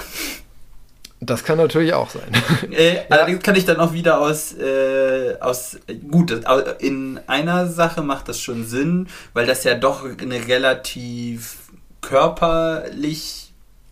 Das 1.20 1.43
kann 1.43 1.57
natürlich 1.57 1.93
auch 1.93 2.09
sein. 2.09 2.24
Äh, 2.72 3.01
allerdings 3.09 3.43
kann 3.43 3.55
ich 3.55 3.66
dann 3.66 3.80
auch 3.80 3.93
wieder 3.93 4.20
aus, 4.20 4.53
äh, 4.53 5.36
aus 5.39 5.78
gut, 6.09 6.32
in 6.80 7.20
einer 7.28 7.68
Sache 7.68 8.01
macht 8.01 8.30
das 8.30 8.39
schon 8.41 8.66
Sinn, 8.66 9.07
weil 9.34 9.45
das 9.45 9.64
ja 9.64 9.76
doch 9.76 10.05
eine 10.05 10.47
relativ 10.47 11.57
körperlich 12.01 13.43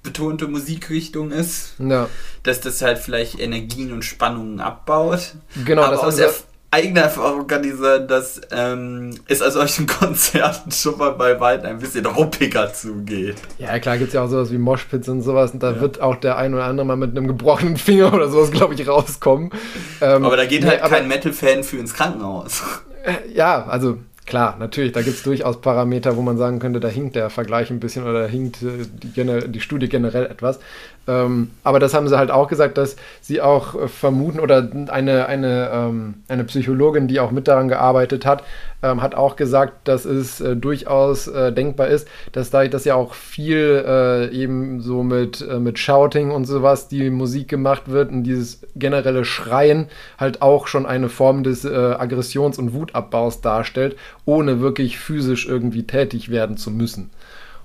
betonte 0.04 0.48
Musikrichtung 0.48 1.32
ist. 1.32 1.74
Ja. 1.80 2.08
Dass 2.44 2.62
das 2.62 2.82
halt 2.82 3.00
vielleicht 3.00 3.40
Energien 3.40 3.94
und 3.94 4.04
Spannungen 4.04 4.60
abbaut. 4.60 5.36
Genau, 5.66 5.84
Aber 5.84 5.96
das 5.96 6.04
aus 6.04 6.16
der 6.16 6.32
eigener 6.72 7.02
Erfahrung 7.02 7.48
kann 7.48 7.64
ich 7.66 7.76
sagen, 7.76 8.08
dass 8.08 8.40
ähm, 8.52 9.14
es 9.28 9.42
an 9.42 9.52
solchen 9.52 9.88
Konzerten 9.88 10.72
schon 10.72 10.98
mal 10.98 11.12
bei 11.12 11.40
Weitem 11.40 11.70
ein 11.70 11.80
bisschen 11.80 12.06
ruppiger 12.06 12.74
zugeht. 12.74 13.36
Ja, 13.58 13.78
klar, 13.80 13.98
gibt 13.98 14.10
es 14.10 14.14
ja 14.14 14.24
auch 14.24 14.30
sowas 14.30 14.52
wie 14.52 14.58
Moshpits 14.58 15.10
und 15.10 15.22
sowas 15.22 15.52
und 15.52 15.62
da 15.62 15.72
ja. 15.72 15.82
wird 15.82 16.00
auch 16.00 16.16
der 16.16 16.38
ein 16.38 16.54
oder 16.54 16.64
andere 16.64 16.88
mal 16.88 16.96
mit 16.96 17.12
einem 17.12 17.28
gebrochenen 17.28 17.78
Finger 17.78 18.14
oder 18.14 18.30
sowas, 18.30 18.52
glaube 18.52 18.74
ich, 18.74 18.88
rauskommen. 18.88 19.52
Ähm, 20.00 20.26
aber 20.26 20.38
da 20.38 20.46
geht 20.46 20.66
halt 20.66 20.82
nee, 20.82 20.90
kein 20.90 21.08
Metal-Fan 21.08 21.64
für 21.64 21.78
ins 21.78 21.94
Krankenhaus. 21.94 22.64
Ja, 23.34 23.66
also 23.66 23.98
Klar, 24.26 24.58
natürlich, 24.60 24.92
da 24.92 25.02
gibt 25.02 25.18
es 25.18 25.24
durchaus 25.24 25.60
Parameter, 25.62 26.16
wo 26.16 26.22
man 26.22 26.38
sagen 26.38 26.60
könnte, 26.60 26.80
da 26.80 26.88
hinkt 26.88 27.16
der 27.16 27.30
Vergleich 27.30 27.72
ein 27.72 27.80
bisschen 27.80 28.04
oder 28.04 28.24
da 28.24 28.28
hinkt 28.28 28.62
äh, 28.62 28.86
die, 28.88 29.52
die 29.52 29.60
Studie 29.60 29.90
generell 29.90 30.26
etwas. 30.26 30.60
Ähm, 31.08 31.50
aber 31.64 31.80
das 31.80 31.94
haben 31.94 32.08
sie 32.08 32.18
halt 32.18 32.30
auch 32.30 32.48
gesagt, 32.48 32.78
dass 32.78 32.96
sie 33.22 33.42
auch 33.42 33.76
äh, 33.76 33.88
vermuten, 33.88 34.40
oder 34.40 34.70
eine, 34.90 35.26
eine, 35.26 35.70
ähm, 35.74 36.14
eine 36.28 36.44
Psychologin, 36.44 37.08
die 37.08 37.20
auch 37.20 37.32
mit 37.32 37.48
daran 37.48 37.68
gearbeitet 37.68 38.26
hat, 38.26 38.44
ähm, 38.84 39.02
hat 39.02 39.16
auch 39.16 39.36
gesagt, 39.36 39.88
dass 39.88 40.06
es 40.06 40.42
äh, 40.42 40.56
durchaus 40.56 41.28
äh, 41.28 41.52
denkbar 41.52 41.88
ist, 41.88 42.08
dass 42.34 42.52
da 42.52 42.68
das 42.68 42.86
ja 42.86 42.96
auch 42.96 43.16
viel 43.16 43.84
äh, 43.86 44.30
eben 44.30 44.82
so 44.82 45.02
mit, 45.02 45.42
äh, 45.42 45.60
mit 45.60 45.80
Shouting 45.80 46.30
und 46.30 46.46
sowas, 46.46 46.88
die 46.88 47.10
Musik 47.10 47.48
gemacht 47.48 47.90
wird 47.90 48.12
und 48.12 48.24
dieses 48.24 48.62
generelle 48.76 49.26
Schreien 49.26 49.88
halt 50.20 50.42
auch 50.44 50.68
schon 50.68 50.86
eine 50.86 51.10
Form 51.10 51.44
des 51.44 51.66
Aggressions- 51.66 52.58
und 52.58 52.74
Wutabbaus 52.74 53.42
darstellt, 53.42 53.96
ohne 54.26 54.62
wirklich 54.62 54.98
physisch 54.98 55.48
irgendwie 55.48 55.84
tätig 55.84 56.30
werden 56.30 56.58
zu 56.58 56.72
müssen. 56.72 57.10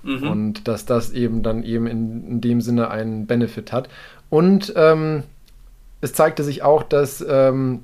Mhm. 0.07 0.27
Und 0.29 0.67
dass 0.69 0.85
das 0.85 1.11
eben 1.11 1.43
dann 1.43 1.63
eben 1.63 1.85
in, 1.85 2.27
in 2.27 2.41
dem 2.41 2.61
Sinne 2.61 2.89
einen 2.89 3.27
Benefit 3.27 3.73
hat. 3.73 3.89
Und 4.29 4.73
ähm, 4.77 5.23
es 5.99 6.13
zeigte 6.13 6.43
sich 6.43 6.63
auch, 6.63 6.83
dass, 6.83 7.23
ähm, 7.27 7.81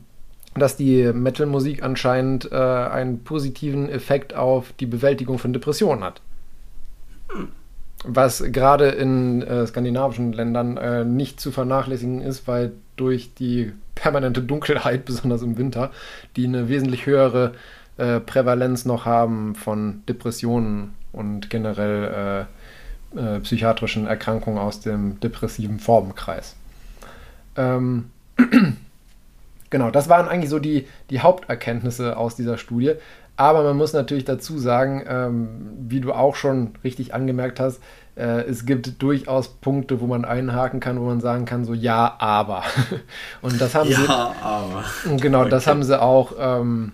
dass 0.55 0.77
die 0.77 1.11
Metal-Musik 1.11 1.83
anscheinend 1.83 2.49
äh, 2.49 2.55
einen 2.55 3.25
positiven 3.25 3.89
Effekt 3.89 4.33
auf 4.33 4.71
die 4.79 4.85
Bewältigung 4.85 5.37
von 5.37 5.51
Depressionen 5.51 6.03
hat. 6.03 6.21
Was 8.05 8.41
gerade 8.51 8.89
in 8.89 9.41
äh, 9.41 9.67
skandinavischen 9.67 10.31
Ländern 10.31 10.77
äh, 10.77 11.03
nicht 11.03 11.41
zu 11.41 11.51
vernachlässigen 11.51 12.21
ist, 12.21 12.47
weil 12.47 12.71
durch 12.95 13.33
die 13.33 13.73
permanente 13.95 14.41
Dunkelheit, 14.41 15.03
besonders 15.05 15.41
im 15.41 15.57
Winter, 15.57 15.91
die 16.37 16.45
eine 16.45 16.69
wesentlich 16.69 17.05
höhere 17.05 17.51
äh, 17.97 18.21
Prävalenz 18.21 18.85
noch 18.85 19.05
haben 19.05 19.55
von 19.55 20.03
Depressionen 20.07 20.93
und 21.13 21.49
generell 21.49 22.47
äh, 23.15 23.35
äh, 23.37 23.39
psychiatrischen 23.39 24.07
Erkrankungen 24.07 24.59
aus 24.59 24.81
dem 24.81 25.19
depressiven 25.19 25.79
Formenkreis. 25.79 26.55
Ähm, 27.55 28.09
genau, 29.69 29.91
das 29.91 30.09
waren 30.09 30.27
eigentlich 30.27 30.49
so 30.49 30.59
die, 30.59 30.87
die 31.09 31.21
Haupterkenntnisse 31.21 32.17
aus 32.17 32.35
dieser 32.35 32.57
Studie. 32.57 32.95
Aber 33.35 33.63
man 33.63 33.77
muss 33.77 33.93
natürlich 33.93 34.25
dazu 34.25 34.59
sagen, 34.59 35.03
ähm, 35.07 35.71
wie 35.87 36.01
du 36.01 36.13
auch 36.13 36.35
schon 36.35 36.71
richtig 36.83 37.13
angemerkt 37.13 37.59
hast, 37.59 37.81
äh, 38.15 38.41
es 38.41 38.65
gibt 38.65 39.01
durchaus 39.01 39.47
Punkte, 39.47 40.01
wo 40.01 40.07
man 40.07 40.23
einhaken 40.23 40.79
kann, 40.79 40.99
wo 40.99 41.05
man 41.05 41.19
sagen 41.19 41.45
kann, 41.45 41.65
so 41.65 41.73
ja, 41.73 42.15
aber. 42.19 42.63
Und 43.41 43.59
das 43.59 43.73
haben 43.73 43.89
ja, 43.89 43.97
sie. 43.97 44.07
aber. 44.09 44.83
Genau, 45.17 45.41
okay. 45.41 45.49
das 45.49 45.65
haben 45.65 45.83
sie 45.83 45.99
auch 45.99 46.33
ähm, 46.37 46.91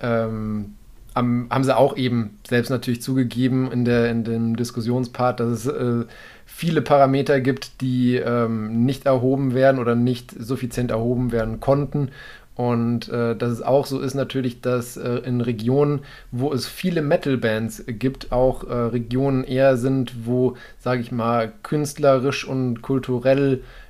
ähm, 0.00 0.76
haben, 1.14 1.46
haben 1.50 1.64
sie 1.64 1.76
auch 1.76 1.96
eben 1.96 2.38
selbst 2.46 2.70
natürlich 2.70 3.02
zugegeben 3.02 3.70
in, 3.70 3.84
der, 3.84 4.10
in 4.10 4.24
dem 4.24 4.56
Diskussionspart, 4.56 5.40
dass 5.40 5.64
es 5.64 5.66
äh, 5.66 6.06
viele 6.44 6.82
Parameter 6.82 7.40
gibt, 7.40 7.80
die 7.80 8.16
ähm, 8.16 8.84
nicht 8.84 9.06
erhoben 9.06 9.54
werden 9.54 9.80
oder 9.80 9.94
nicht 9.94 10.30
suffizient 10.30 10.90
erhoben 10.90 11.32
werden 11.32 11.60
konnten. 11.60 12.10
Und 12.56 13.08
äh, 13.08 13.34
dass 13.34 13.50
es 13.50 13.62
auch 13.62 13.84
so 13.84 13.98
ist 13.98 14.14
natürlich, 14.14 14.60
dass 14.60 14.96
äh, 14.96 15.16
in 15.24 15.40
Regionen, 15.40 16.02
wo 16.30 16.52
es 16.52 16.68
viele 16.68 17.02
Metal-Bands 17.02 17.84
gibt, 17.88 18.30
auch 18.30 18.62
äh, 18.62 18.72
Regionen 18.72 19.42
eher 19.42 19.76
sind, 19.76 20.24
wo, 20.24 20.56
sage 20.78 21.00
ich 21.00 21.10
mal, 21.10 21.52
künstlerisch 21.64 22.46
und 22.46 22.80
kulturell 22.80 23.54
äh, 23.54 23.83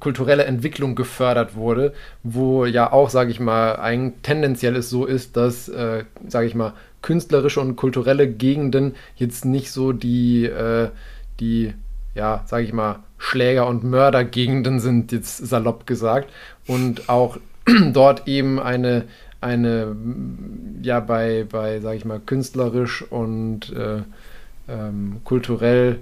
kulturelle 0.00 0.44
Entwicklung 0.44 0.94
gefördert 0.94 1.54
wurde, 1.54 1.92
wo 2.22 2.64
ja 2.64 2.92
auch, 2.92 3.10
sage 3.10 3.30
ich 3.30 3.40
mal, 3.40 3.76
ein, 3.76 4.14
tendenziell 4.22 4.76
es 4.76 4.90
so 4.90 5.06
ist, 5.06 5.36
dass, 5.36 5.68
äh, 5.68 6.04
sage 6.28 6.46
ich 6.46 6.54
mal, 6.54 6.74
künstlerische 7.02 7.60
und 7.60 7.76
kulturelle 7.76 8.28
Gegenden 8.28 8.94
jetzt 9.16 9.44
nicht 9.44 9.70
so 9.70 9.92
die, 9.92 10.44
äh, 10.44 10.88
die 11.40 11.72
ja, 12.16 12.42
sage 12.46 12.64
ich 12.64 12.72
mal, 12.72 13.00
Schläger- 13.18 13.66
und 13.66 13.84
Mördergegenden 13.84 14.80
sind, 14.80 15.12
jetzt 15.12 15.36
salopp 15.38 15.86
gesagt, 15.86 16.30
und 16.66 17.08
auch 17.08 17.38
dort 17.92 18.26
eben 18.26 18.58
eine, 18.58 19.04
eine 19.40 19.94
ja, 20.82 21.00
bei, 21.00 21.46
bei 21.50 21.80
sage 21.80 21.96
ich 21.96 22.04
mal, 22.04 22.20
künstlerisch 22.20 23.02
und 23.02 23.72
äh, 23.72 24.02
ähm, 24.68 25.20
kulturell 25.24 26.00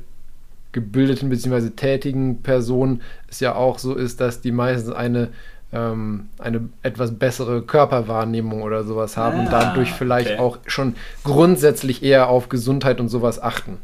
gebildeten 0.75 1.31
bzw. 1.31 1.71
tätigen 1.71 2.43
Personen 2.43 3.01
es 3.31 3.41
ja 3.41 3.55
auch 3.55 3.79
so 3.79 3.95
ist, 3.95 4.21
dass 4.21 4.43
die 4.43 4.53
meistens 4.53 4.93
eine, 4.93 5.29
ähm, 5.73 6.29
eine 6.39 6.69
etwas 6.83 7.19
bessere 7.19 7.63
Körperwahrnehmung 7.63 8.61
oder 8.61 8.85
sowas 8.85 9.17
haben 9.17 9.39
ah, 9.39 9.41
und 9.41 9.53
dadurch 9.53 9.93
vielleicht 9.93 10.33
okay. 10.33 10.39
auch 10.39 10.59
schon 10.67 10.97
grundsätzlich 11.23 12.03
eher 12.03 12.29
auf 12.29 12.51
Gesundheit 12.51 13.01
und 13.01 13.09
sowas 13.09 13.43
achten. 13.43 13.79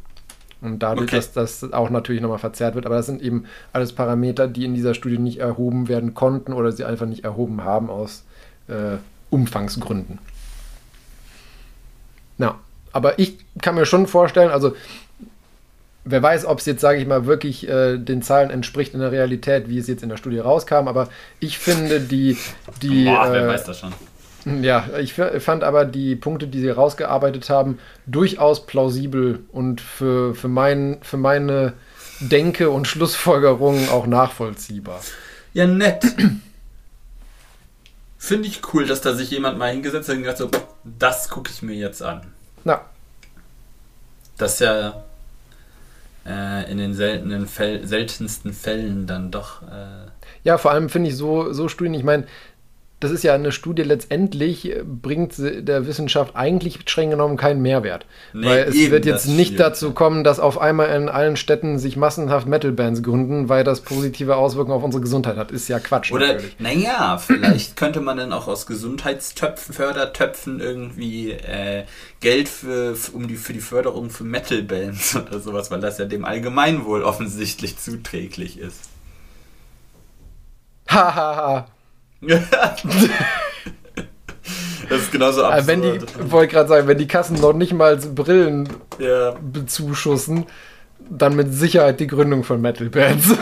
Und 0.61 0.81
dadurch, 0.81 1.09
okay. 1.09 1.17
dass 1.17 1.33
das 1.33 1.73
auch 1.73 1.89
natürlich 1.89 2.21
nochmal 2.21 2.39
verzerrt 2.39 2.75
wird. 2.75 2.85
Aber 2.85 2.97
das 2.97 3.07
sind 3.07 3.23
eben 3.23 3.47
alles 3.73 3.95
Parameter, 3.95 4.47
die 4.47 4.67
in 4.67 4.75
dieser 4.75 4.93
Studie 4.93 5.17
nicht 5.17 5.39
erhoben 5.39 5.89
werden 5.89 6.13
konnten 6.13 6.53
oder 6.53 6.71
sie 6.71 6.85
einfach 6.85 7.07
nicht 7.07 7.25
erhoben 7.25 7.65
haben 7.65 7.89
aus 7.89 8.25
äh, 8.69 8.99
Umfangsgründen. 9.31 10.19
Na, 12.37 12.59
aber 12.93 13.19
ich 13.19 13.39
kann 13.63 13.75
mir 13.75 13.87
schon 13.87 14.07
vorstellen, 14.07 14.51
also 14.51 14.75
wer 16.11 16.23
weiß, 16.23 16.45
ob 16.47 16.59
es 16.59 16.67
jetzt, 16.67 16.81
sage 16.81 16.99
ich 16.99 17.07
mal, 17.07 17.27
wirklich 17.27 17.69
äh, 17.69 17.99
den 17.99 18.23
Zahlen 18.23 18.51
entspricht 18.51 18.95
in 18.95 19.01
der 19.01 19.13
Realität, 19.13 19.69
wie 19.69 19.79
es 19.79 19.87
jetzt 19.87 20.03
in 20.03 20.09
der 20.09 20.17
Studie 20.17 20.39
rauskam. 20.39 20.89
Aber 20.89 21.09
ich 21.39 21.59
finde 21.59 22.01
die. 22.01 22.37
die 22.83 23.05
Boah, 23.05 23.29
äh, 23.29 23.33
wer 23.33 23.49
weiß 23.49 23.65
das 23.65 23.81
schon. 23.81 23.93
Ja, 24.63 24.89
ich 24.99 25.13
fand 25.13 25.65
aber 25.65 25.85
die 25.85 26.17
Punkte, 26.17 26.47
die 26.47 26.61
sie 26.61 26.71
rausgearbeitet 26.71 27.51
haben, 27.51 27.79
durchaus 28.07 28.65
plausibel 28.65 29.41
und 29.53 29.83
für, 29.83 30.35
für, 30.35 30.49
mein, 30.49 30.99
für 31.03 31.19
meine 31.19 31.75
Denke 32.21 32.71
und 32.71 32.89
Schlussfolgerungen 32.89 33.91
auch 33.91 34.07
nachvollziehbar. 34.07 35.03
Ja, 35.53 35.67
nett. 35.67 36.05
Finde 38.19 38.49
ich 38.49 38.63
cool, 38.73 38.87
dass 38.87 39.03
da 39.03 39.15
sich 39.15 39.31
jemand 39.31 39.59
mal 39.59 39.73
hingesetzt 39.73 40.09
hat 40.09 40.17
und 40.17 40.23
gesagt 40.23 40.39
so, 40.39 40.51
das 40.85 41.29
gucke 41.29 41.51
ich 41.53 41.61
mir 41.63 41.75
jetzt 41.75 42.03
an. 42.03 42.23
Na. 42.65 42.83
Das 44.39 44.55
ist 44.55 44.61
ja 44.61 45.05
äh, 46.27 46.71
in 46.71 46.79
den 46.79 46.95
seltenen 46.95 47.47
Fäll 47.47 47.87
seltensten 47.87 48.53
Fällen 48.53 49.07
dann 49.07 49.31
doch. 49.31 49.63
Äh 49.63 50.11
ja, 50.43 50.59
vor 50.59 50.71
allem 50.71 50.89
finde 50.89 51.11
ich 51.11 51.17
so, 51.17 51.53
so 51.53 51.69
Studien, 51.69 51.95
ich 51.95 52.05
meine, 52.05 52.25
das 53.01 53.11
ist 53.11 53.23
ja 53.23 53.35
eine 53.35 53.51
Studie, 53.51 53.83
letztendlich 53.83 54.75
bringt 54.85 55.35
der 55.39 55.87
Wissenschaft 55.87 56.37
eigentlich 56.37 56.81
streng 56.85 57.09
genommen 57.09 57.39
keinen 57.39 57.63
Mehrwert. 57.63 58.05
Nee, 58.35 58.47
weil 58.47 58.59
es 58.65 58.91
wird 58.91 59.07
jetzt 59.07 59.27
nicht 59.27 59.59
dazu 59.59 59.93
kommen, 59.93 60.23
dass 60.23 60.39
auf 60.39 60.61
einmal 60.61 60.95
in 60.95 61.09
allen 61.09 61.37
Städten 61.37 61.79
sich 61.79 61.97
massenhaft 61.97 62.47
Metal-Bands 62.47 63.03
gründen, 63.03 63.49
weil 63.49 63.65
das 63.65 63.81
positive 63.81 64.37
Auswirkungen 64.37 64.77
auf 64.77 64.83
unsere 64.83 65.01
Gesundheit 65.01 65.39
hat. 65.39 65.51
Ist 65.51 65.69
ja 65.69 65.79
Quatsch. 65.79 66.13
Oder, 66.13 66.37
naja, 66.59 67.17
vielleicht 67.17 67.77
könnte 67.77 68.03
man 68.03 68.19
dann 68.19 68.35
auch 68.35 68.49
aus 68.49 68.67
Gesundheitstöpfen, 68.67 69.75
Fördertöpfen 69.75 70.61
irgendwie 70.61 71.31
äh, 71.31 71.85
Geld 72.21 72.51
für, 72.51 72.95
um 73.15 73.29
die, 73.29 73.37
für 73.37 73.55
die 73.55 73.61
Förderung 73.61 74.11
für 74.11 74.25
Metal-Bands 74.25 75.17
oder 75.27 75.41
sowas, 75.41 75.71
weil 75.71 75.81
das 75.81 75.97
ja 75.97 76.05
dem 76.05 76.27
Allgemeinwohl 76.27 77.03
offensichtlich 77.03 77.79
zuträglich 77.79 78.59
ist. 78.59 78.91
Hahaha. 80.87 81.67
das 82.21 82.85
ist 84.91 85.13
genauso 85.13 85.45
absurd. 85.45 85.67
Wenn 85.67 85.83
die, 85.83 86.01
wollte 86.31 86.53
gerade 86.53 86.69
sagen, 86.69 86.87
wenn 86.87 86.99
die 86.99 87.09
Kassen 87.09 87.41
noch 87.41 87.53
nicht 87.53 87.73
mal 87.73 87.97
Brillen 87.97 88.69
ja. 88.99 89.35
bezuschussen, 89.41 90.47
dann 91.09 91.35
mit 91.35 91.55
Sicherheit 91.55 92.01
die 92.01 92.07
Gründung 92.07 92.45
von 92.45 92.61
Metal 92.61 92.89
Bands. 92.91 93.29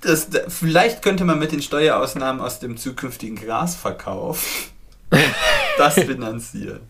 das, 0.00 0.28
vielleicht 0.48 1.02
könnte 1.02 1.24
man 1.24 1.38
mit 1.38 1.52
den 1.52 1.62
Steuerausnahmen 1.62 2.40
aus 2.40 2.58
dem 2.58 2.76
zukünftigen 2.76 3.36
Grasverkauf 3.36 4.70
das 5.78 5.94
finanzieren. 5.94 6.80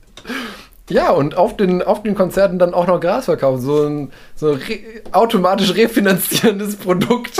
Ja, 0.89 1.11
und 1.11 1.37
auf 1.37 1.57
den, 1.57 1.83
auf 1.83 2.03
den 2.03 2.14
Konzerten 2.14 2.59
dann 2.59 2.74
auch 2.74 2.87
noch 2.87 3.01
Gras 3.01 3.24
verkaufen. 3.26 3.62
So 3.62 3.87
ein 3.87 4.12
so 4.35 4.53
re 4.53 4.78
automatisch 5.12 5.74
refinanzierendes 5.74 6.76
Produkt. 6.76 7.39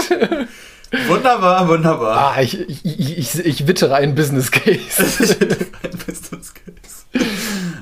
Wunderbar, 1.07 1.67
wunderbar. 1.67 2.35
Ah, 2.35 2.41
ich, 2.41 2.59
ich, 2.59 2.85
ich, 3.17 3.39
ich 3.39 3.67
wittere 3.67 3.95
einen 3.95 4.13
Business 4.13 4.51
Case. 4.51 4.77
ein 5.83 5.97
Business 6.05 6.53
Case. 6.53 7.25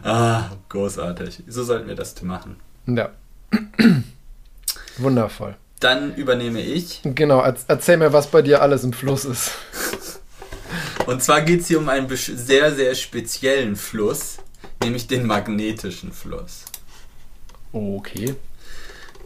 Ah, 0.03 0.49
großartig. 0.70 1.43
So 1.47 1.64
sollten 1.64 1.88
wir 1.88 1.95
das 1.95 2.22
machen. 2.22 2.55
Ja. 2.88 3.09
Wundervoll. 4.97 5.55
Dann 5.82 6.16
übernehme 6.16 6.62
ich. 6.62 7.01
Genau, 7.03 7.41
erzähl 7.68 7.97
mir, 7.97 8.14
was 8.14 8.28
bei 8.28 8.41
dir 8.41 8.62
alles 8.62 8.84
im 8.84 8.93
Fluss 8.93 9.26
ist. 9.26 9.51
Und 11.05 11.22
zwar 11.22 11.41
geht 11.41 11.62
es 11.62 11.68
hier 11.68 11.80
um 11.80 11.89
einen 11.89 12.07
sehr, 12.16 12.74
sehr 12.74 12.95
speziellen 12.95 13.76
Fluss, 13.76 14.38
nämlich 14.82 15.07
den 15.07 15.26
magnetischen 15.26 16.14
Fluss. 16.14 16.66
Okay. 17.74 18.36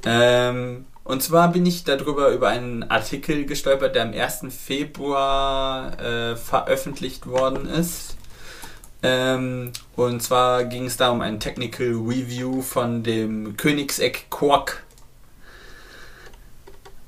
Ähm, 0.06 0.86
und 1.06 1.22
zwar 1.22 1.52
bin 1.52 1.66
ich 1.68 1.84
darüber 1.84 2.30
über 2.30 2.50
einen 2.50 2.84
Artikel 2.84 3.46
gestolpert, 3.46 3.96
der 3.96 4.04
am 4.04 4.14
1. 4.14 4.48
Februar 4.50 6.00
äh, 6.02 6.36
veröffentlicht 6.36 7.28
worden 7.28 7.68
ist. 7.68 8.18
Ähm, 9.04 9.72
und 9.96 10.24
zwar 10.24 10.66
ging 10.66 10.88
es 10.88 10.98
da 10.98 11.12
um 11.12 11.22
ein 11.22 11.40
Technical 11.40 11.90
Review 11.90 12.64
von 12.64 13.04
dem 13.04 13.56
Königseck 13.56 14.32
Quark. 14.32 14.84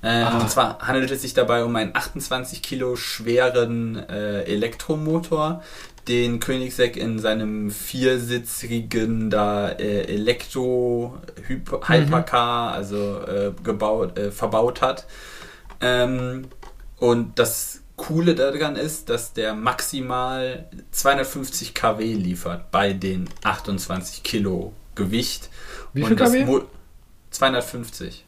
Ähm, 0.03 0.27
ah. 0.27 0.39
Und 0.41 0.51
zwar 0.51 0.77
handelt 0.79 1.09
es 1.09 1.23
sich 1.23 1.33
dabei 1.33 1.63
um 1.63 1.75
einen 1.75 1.95
28 1.95 2.61
Kilo 2.61 2.95
schweren 2.97 3.97
äh, 4.09 4.43
Elektromotor, 4.43 5.63
den 6.07 6.39
Koenigsegg 6.39 6.97
in 6.97 7.19
seinem 7.19 7.71
viersitzigen 7.71 9.29
da 9.29 9.69
äh, 9.69 10.03
Elektro 10.03 11.17
Hypercar, 11.47 12.69
mhm. 12.69 12.75
also 12.75 13.21
äh, 13.21 13.51
gebaut, 13.63 14.17
äh, 14.17 14.31
verbaut 14.31 14.81
hat. 14.81 15.05
Ähm, 15.81 16.47
und 16.97 17.37
das 17.37 17.81
Coole 17.95 18.35
daran 18.35 18.75
ist, 18.75 19.09
dass 19.09 19.33
der 19.33 19.53
maximal 19.53 20.67
250 20.91 21.73
kW 21.73 22.13
liefert 22.13 22.71
bei 22.71 22.93
den 22.93 23.27
28 23.43 24.23
Kilo 24.23 24.73
Gewicht. 24.95 25.49
Wie 25.93 26.03
viel 26.03 26.15
kW? 26.15 26.61
250. 27.31 28.23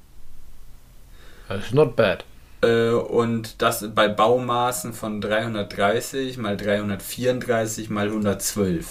That's 1.48 1.72
not 1.72 1.96
bad. 1.96 2.24
Äh, 2.62 2.90
und 2.90 3.62
das 3.62 3.86
bei 3.94 4.08
Baumaßen 4.08 4.94
von 4.94 5.22
330 5.22 6.38
mal 6.38 6.58
334 6.58 7.90
mal 7.90 8.08
112. 8.08 8.86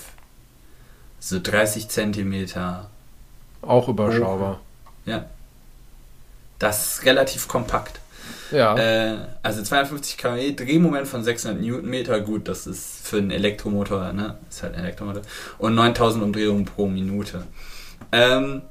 So 1.21 1.41
30 1.43 1.89
Zentimeter. 1.89 2.91
Auch 3.62 3.89
überschaubar. 3.89 4.61
Ja. 5.05 5.27
Das 6.59 6.95
ist 6.95 7.05
relativ 7.05 7.49
kompakt. 7.49 8.01
Ja. 8.51 8.77
Äh, 8.77 9.19
also 9.43 9.62
250 9.62 10.16
kW, 10.16 10.53
Drehmoment 10.53 11.07
von 11.07 11.23
600 11.23 11.61
Newtonmeter, 11.61 12.21
gut, 12.21 12.49
das 12.49 12.66
ist 12.66 13.07
für 13.07 13.19
einen 13.19 13.31
Elektromotor, 13.31 14.12
ne? 14.12 14.37
Ist 14.49 14.62
halt 14.62 14.75
ein 14.75 14.81
Elektromotor. 14.81 15.23
Und 15.59 15.75
9000 15.75 16.25
Umdrehungen 16.25 16.64
pro 16.64 16.87
Minute. 16.87 17.45
Ähm, 18.12 18.62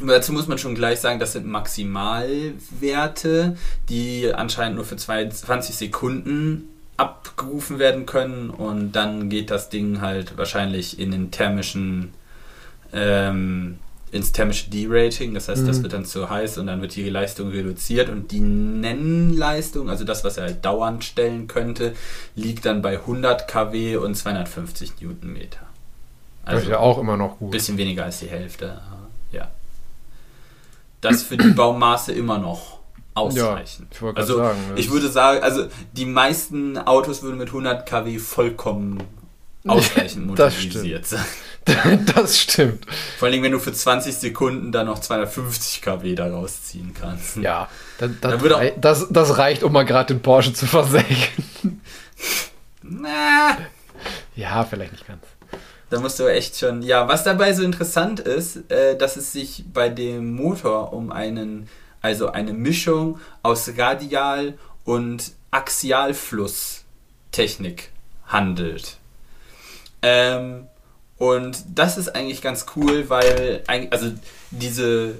Dazu 0.00 0.32
muss 0.32 0.48
man 0.48 0.58
schon 0.58 0.74
gleich 0.74 1.00
sagen, 1.00 1.20
das 1.20 1.32
sind 1.32 1.46
Maximalwerte, 1.46 3.56
die 3.88 4.34
anscheinend 4.34 4.76
nur 4.76 4.84
für 4.84 4.96
20 4.96 5.76
Sekunden 5.76 6.68
abgerufen 6.96 7.78
werden 7.78 8.06
können 8.06 8.50
und 8.50 8.92
dann 8.92 9.28
geht 9.28 9.50
das 9.50 9.68
Ding 9.68 10.00
halt 10.00 10.38
wahrscheinlich 10.38 10.98
in 10.98 11.10
den 11.10 11.30
thermischen 11.30 12.14
ähm, 12.92 13.78
ins 14.12 14.30
thermische 14.30 14.70
D-Rating, 14.70 15.34
das 15.34 15.48
heißt, 15.48 15.62
mhm. 15.62 15.66
das 15.66 15.82
wird 15.82 15.92
dann 15.92 16.04
zu 16.04 16.30
heiß 16.30 16.58
und 16.58 16.68
dann 16.68 16.80
wird 16.80 16.94
die 16.94 17.10
Leistung 17.10 17.48
reduziert 17.48 18.08
und 18.08 18.30
die 18.30 18.38
Nennleistung, 18.38 19.90
also 19.90 20.04
das, 20.04 20.22
was 20.22 20.36
er 20.36 20.44
halt 20.44 20.64
dauernd 20.64 21.02
stellen 21.02 21.48
könnte, 21.48 21.94
liegt 22.36 22.64
dann 22.64 22.80
bei 22.80 22.98
100 22.98 23.48
kW 23.48 23.96
und 23.96 24.14
250 24.14 25.00
Newtonmeter. 25.00 25.66
Also 26.44 26.58
das 26.58 26.62
ist 26.62 26.70
ja 26.70 26.78
auch 26.78 26.98
immer 26.98 27.16
noch 27.16 27.40
gut. 27.40 27.50
Bisschen 27.50 27.76
weniger 27.76 28.04
als 28.04 28.20
die 28.20 28.28
Hälfte, 28.28 28.80
ja 29.32 29.50
das 31.04 31.22
für 31.22 31.36
die 31.36 31.50
Baumaße 31.50 32.12
immer 32.12 32.38
noch 32.38 32.80
ausreichen. 33.14 33.88
Ja, 34.00 34.10
ich 34.10 34.16
also 34.16 34.36
sagen, 34.36 34.58
ich 34.76 34.90
würde 34.90 35.08
sagen, 35.08 35.42
also 35.42 35.66
die 35.92 36.06
meisten 36.06 36.78
Autos 36.78 37.22
würden 37.22 37.38
mit 37.38 37.48
100 37.48 37.88
kW 37.88 38.18
vollkommen 38.18 39.02
ausreichend 39.66 40.26
motorisiert 40.26 41.06
sein. 41.06 41.24
das 42.14 42.38
stimmt. 42.38 42.86
Vor 43.18 43.28
allem, 43.28 43.42
wenn 43.42 43.52
du 43.52 43.58
für 43.58 43.72
20 43.72 44.14
Sekunden 44.14 44.70
dann 44.70 44.86
noch 44.86 44.98
250 44.98 45.80
kW 45.80 46.14
daraus 46.14 46.62
ziehen 46.64 46.92
kannst. 46.98 47.36
Ja, 47.36 47.68
das, 47.98 48.10
das, 48.20 48.44
rei 48.44 48.74
das, 48.78 49.06
das 49.08 49.38
reicht, 49.38 49.62
um 49.62 49.72
mal 49.72 49.84
gerade 49.84 50.12
den 50.12 50.20
Porsche 50.20 50.52
zu 50.52 50.66
versenken. 50.66 51.80
Na. 52.82 53.56
Ja, 54.36 54.64
vielleicht 54.64 54.92
nicht 54.92 55.06
ganz. 55.06 55.22
Da 55.90 56.00
musst 56.00 56.18
du 56.18 56.26
echt 56.26 56.56
schon. 56.56 56.80
Ja, 56.82 57.06
was 57.08 57.24
dabei 57.24 57.52
so 57.52 57.62
interessant 57.62 58.20
ist, 58.20 58.70
äh, 58.70 58.96
dass 58.96 59.16
es 59.16 59.32
sich 59.32 59.64
bei 59.72 59.88
dem 59.88 60.34
Motor 60.34 60.92
um 60.92 61.10
einen, 61.12 61.68
also 62.00 62.30
eine 62.30 62.52
Mischung 62.52 63.18
aus 63.42 63.72
Radial- 63.76 64.54
und 64.84 65.32
Axialflusstechnik 65.50 67.90
handelt. 68.26 68.98
Ähm, 70.02 70.68
und 71.16 71.64
das 71.72 71.96
ist 71.96 72.16
eigentlich 72.16 72.42
ganz 72.42 72.66
cool, 72.74 73.08
weil 73.08 73.62
also 73.68 74.10
diese 74.50 75.14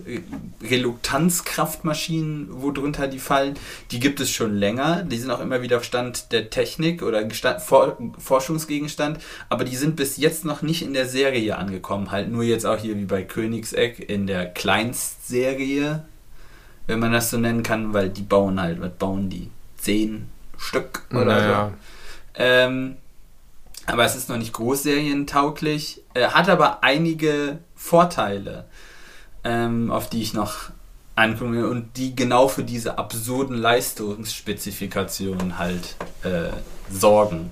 Reluktanzkraftmaschinen, 0.60 2.48
wo 2.50 2.72
drunter 2.72 3.06
die 3.06 3.20
fallen, 3.20 3.54
die 3.92 4.00
gibt 4.00 4.18
es 4.18 4.30
schon 4.30 4.56
länger. 4.56 5.04
Die 5.04 5.18
sind 5.18 5.30
auch 5.30 5.38
immer 5.40 5.62
wieder 5.62 5.80
Stand 5.84 6.32
der 6.32 6.50
Technik 6.50 7.02
oder 7.02 7.30
Stand, 7.30 7.62
For 7.62 7.96
Forschungsgegenstand, 8.18 9.20
aber 9.48 9.64
die 9.64 9.76
sind 9.76 9.94
bis 9.94 10.16
jetzt 10.16 10.44
noch 10.44 10.62
nicht 10.62 10.82
in 10.82 10.94
der 10.94 11.06
Serie 11.06 11.56
angekommen. 11.56 12.10
Halt 12.10 12.28
nur 12.28 12.42
jetzt 12.42 12.66
auch 12.66 12.78
hier 12.78 12.96
wie 12.96 13.04
bei 13.04 13.22
Königseck 13.22 14.00
in 14.00 14.26
der 14.26 14.46
Kleinstserie, 14.46 16.02
wenn 16.88 16.98
man 16.98 17.12
das 17.12 17.30
so 17.30 17.38
nennen 17.38 17.62
kann, 17.62 17.94
weil 17.94 18.08
die 18.08 18.22
bauen 18.22 18.60
halt, 18.60 18.80
was 18.80 18.92
bauen 18.92 19.30
die? 19.30 19.48
Zehn 19.76 20.28
Stück 20.58 21.04
oder 21.10 21.24
naja. 21.24 21.70
so. 21.70 22.42
Ähm, 22.42 22.96
aber 23.86 24.04
es 24.04 24.16
ist 24.16 24.28
noch 24.28 24.36
nicht 24.36 24.52
großserientauglich, 24.52 26.02
äh, 26.14 26.28
hat 26.28 26.48
aber 26.48 26.82
einige 26.82 27.58
Vorteile, 27.74 28.64
ähm, 29.44 29.90
auf 29.90 30.08
die 30.08 30.22
ich 30.22 30.34
noch 30.34 30.70
angucke 31.16 31.68
und 31.68 31.96
die 31.96 32.16
genau 32.16 32.48
für 32.48 32.64
diese 32.64 32.98
absurden 32.98 33.56
Leistungsspezifikationen 33.56 35.58
halt 35.58 35.96
äh, 36.24 36.50
sorgen. 36.90 37.50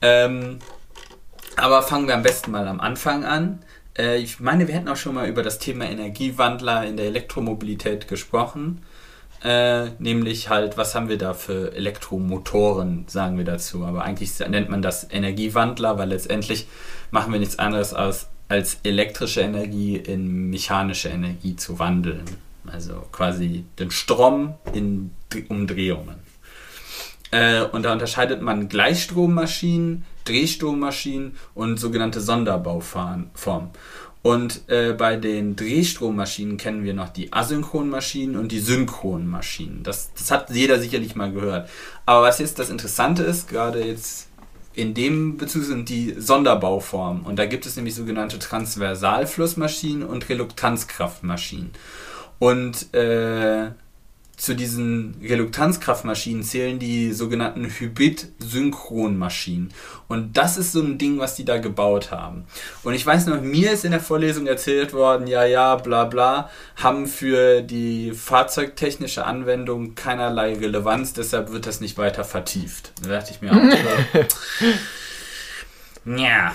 Ähm, 0.00 0.58
aber 1.56 1.82
fangen 1.82 2.06
wir 2.06 2.14
am 2.14 2.22
besten 2.22 2.50
mal 2.50 2.66
am 2.66 2.80
Anfang 2.80 3.24
an. 3.24 3.62
Äh, 3.96 4.18
ich 4.18 4.40
meine, 4.40 4.68
wir 4.68 4.74
hätten 4.74 4.88
auch 4.88 4.96
schon 4.96 5.14
mal 5.14 5.28
über 5.28 5.42
das 5.42 5.58
Thema 5.58 5.84
Energiewandler 5.84 6.86
in 6.86 6.96
der 6.96 7.06
Elektromobilität 7.06 8.08
gesprochen. 8.08 8.82
Äh, 9.44 9.90
nämlich 9.98 10.50
halt, 10.50 10.76
was 10.76 10.94
haben 10.94 11.08
wir 11.08 11.18
da 11.18 11.34
für 11.34 11.74
Elektromotoren, 11.74 13.06
sagen 13.08 13.38
wir 13.38 13.44
dazu. 13.44 13.84
Aber 13.84 14.04
eigentlich 14.04 14.38
nennt 14.38 14.68
man 14.68 14.82
das 14.82 15.08
Energiewandler, 15.10 15.98
weil 15.98 16.10
letztendlich 16.10 16.68
machen 17.10 17.32
wir 17.32 17.40
nichts 17.40 17.58
anderes 17.58 17.92
als, 17.92 18.28
als 18.48 18.78
elektrische 18.84 19.40
Energie 19.40 19.96
in 19.96 20.50
mechanische 20.50 21.08
Energie 21.08 21.56
zu 21.56 21.80
wandeln. 21.80 22.24
Also 22.66 23.04
quasi 23.10 23.64
den 23.80 23.90
Strom 23.90 24.54
in 24.72 25.10
Umdrehungen. 25.48 26.20
Äh, 27.32 27.62
und 27.64 27.82
da 27.82 27.92
unterscheidet 27.92 28.42
man 28.42 28.68
Gleichstrommaschinen, 28.68 30.04
Drehstrommaschinen 30.24 31.36
und 31.54 31.80
sogenannte 31.80 32.20
Sonderbauformen. 32.20 33.30
Und 34.22 34.68
äh, 34.68 34.92
bei 34.92 35.16
den 35.16 35.56
Drehstrommaschinen 35.56 36.56
kennen 36.56 36.84
wir 36.84 36.94
noch 36.94 37.08
die 37.08 37.32
Asynchronmaschinen 37.32 38.36
und 38.36 38.52
die 38.52 38.60
Synchronmaschinen. 38.60 39.82
Das, 39.82 40.12
das 40.14 40.30
hat 40.30 40.50
jeder 40.50 40.78
sicherlich 40.78 41.16
mal 41.16 41.32
gehört. 41.32 41.68
Aber 42.06 42.22
was 42.22 42.38
jetzt 42.38 42.60
das 42.60 42.70
Interessante 42.70 43.24
ist, 43.24 43.48
gerade 43.48 43.84
jetzt 43.84 44.28
in 44.74 44.94
dem 44.94 45.36
Bezug 45.36 45.64
sind 45.64 45.88
die 45.88 46.14
Sonderbauformen. 46.16 47.22
Und 47.24 47.36
da 47.38 47.46
gibt 47.46 47.66
es 47.66 47.76
nämlich 47.76 47.94
sogenannte 47.94 48.38
Transversalflussmaschinen 48.38 50.04
und 50.04 50.28
Reluktanzkraftmaschinen. 50.28 51.72
Und 52.38 52.94
äh, 52.94 53.70
zu 54.36 54.54
diesen 54.54 55.16
Reluktanzkraftmaschinen 55.22 56.42
zählen 56.42 56.78
die 56.78 57.12
sogenannten 57.12 57.66
Hybrid-Synchronmaschinen. 57.66 59.72
Und 60.08 60.36
das 60.36 60.56
ist 60.56 60.72
so 60.72 60.82
ein 60.82 60.98
Ding, 60.98 61.18
was 61.18 61.36
die 61.36 61.44
da 61.44 61.58
gebaut 61.58 62.10
haben. 62.10 62.44
Und 62.82 62.94
ich 62.94 63.06
weiß 63.06 63.26
noch, 63.26 63.40
mir 63.40 63.72
ist 63.72 63.84
in 63.84 63.92
der 63.92 64.00
Vorlesung 64.00 64.46
erzählt 64.46 64.94
worden, 64.94 65.26
ja, 65.26 65.44
ja, 65.44 65.76
bla 65.76 66.06
bla, 66.06 66.50
haben 66.76 67.06
für 67.06 67.62
die 67.62 68.12
fahrzeugtechnische 68.12 69.24
Anwendung 69.24 69.94
keinerlei 69.94 70.54
Relevanz, 70.54 71.12
deshalb 71.12 71.52
wird 71.52 71.66
das 71.66 71.80
nicht 71.80 71.98
weiter 71.98 72.24
vertieft. 72.24 72.92
Da 73.02 73.10
dachte 73.10 73.32
ich 73.32 73.42
mir 73.42 73.52
auch 73.52 73.62
ja. 76.18 76.52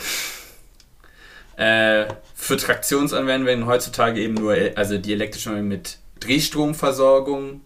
Äh, 1.56 2.08
für 2.36 2.58
Traktionsanwendungen 2.58 3.48
werden 3.48 3.66
heutzutage 3.66 4.20
eben 4.20 4.34
nur, 4.34 4.58
also 4.76 4.98
die 4.98 5.14
elektrische 5.14 5.52
mit 5.52 6.00
Drehstromversorgung 6.20 7.62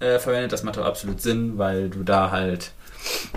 äh, 0.00 0.18
verwendet. 0.18 0.52
Das 0.52 0.62
macht 0.62 0.78
auch 0.78 0.84
absolut 0.84 1.20
Sinn, 1.20 1.58
weil 1.58 1.90
du 1.90 2.02
da 2.02 2.30
halt 2.30 2.72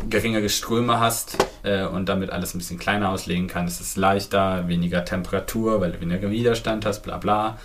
geringere 0.10 0.50
Ströme 0.50 1.00
hast 1.00 1.38
äh, 1.64 1.86
und 1.86 2.10
damit 2.10 2.32
alles 2.32 2.54
ein 2.54 2.58
bisschen 2.58 2.80
kleiner 2.80 3.10
auslegen 3.10 3.48
kannst. 3.48 3.80
Es 3.82 3.90
ist 3.90 3.98
leichter, 3.98 4.68
weniger 4.68 5.06
Temperatur, 5.06 5.82
weil 5.82 5.92
du 5.92 6.02
weniger 6.02 6.30
Widerstand 6.30 6.86
hast, 6.86 7.02
bla 7.02 7.18
bla. 7.18 7.58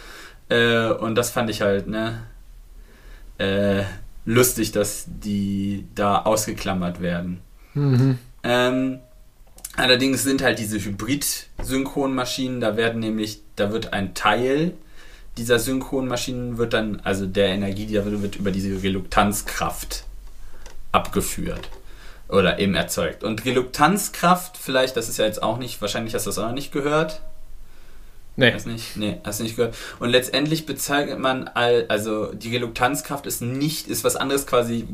Äh, 0.49 0.89
und 0.89 1.15
das 1.15 1.31
fand 1.31 1.51
ich 1.51 1.63
halt, 1.63 1.87
ne, 1.87 2.23
äh, 3.39 3.85
lustig, 4.25 4.73
dass 4.73 5.05
die 5.07 5.87
da 5.95 6.23
ausgeklammert 6.23 7.01
werden. 7.01 7.41
Mhm. 7.75 8.19
Ähm, 8.43 9.01
allerdings 9.77 10.23
sind 10.23 10.43
halt 10.43 10.59
diese 10.59 10.79
Hybrid-Synchronmaschinen, 10.79 12.61
da 12.61 12.77
werden 12.77 13.01
nämlich, 13.01 13.41
da 13.57 13.73
wird 13.73 13.93
ein 13.93 14.15
Teil 14.15 14.75
dieser 15.37 15.59
Synchronmaschinen 15.59 16.59
wird 16.59 16.73
dann, 16.73 17.01
also 17.05 17.27
der 17.27 17.49
Energie, 17.49 17.87
die 17.87 17.95
wird, 17.95 18.37
über 18.37 18.51
diese 18.51 18.83
Reluktanzkraft 18.83 20.05
abgeführt 20.93 21.69
oder 22.29 22.59
eben 22.59 22.75
erzeugt. 22.75 23.25
Und 23.25 23.45
Reluktanzkraft, 23.45 24.57
vielleicht, 24.57 24.97
das 24.97 25.09
ist 25.09 25.19
ja 25.19 25.25
jetzt 25.25 25.43
auch 25.43 25.59
nicht, 25.59 25.81
wahrscheinlich 25.81 26.15
hast 26.15 26.27
du 26.27 26.31
das 26.31 26.39
auch 26.39 26.47
noch 26.47 26.55
nicht 26.55 26.73
gehört. 26.73 27.21
Nee. 28.37 28.53
Hast 28.53 28.67
nicht? 28.67 28.97
Nee, 28.97 29.21
hast 29.23 29.39
du 29.39 29.45
nicht 29.45 29.55
gehört. 29.55 29.77
Und 30.01 30.11
letztendlich 30.11 30.67
bezeichnet 30.67 31.21
man, 31.21 31.47
all, 31.47 31.85
also 31.89 32.33
die 32.33 32.53
Reluktanzkraft 32.53 33.27
ist 33.27 33.43
nicht, 33.43 33.87
ist 33.87 34.03
was 34.03 34.17
anderes 34.17 34.47
quasi, 34.47 34.89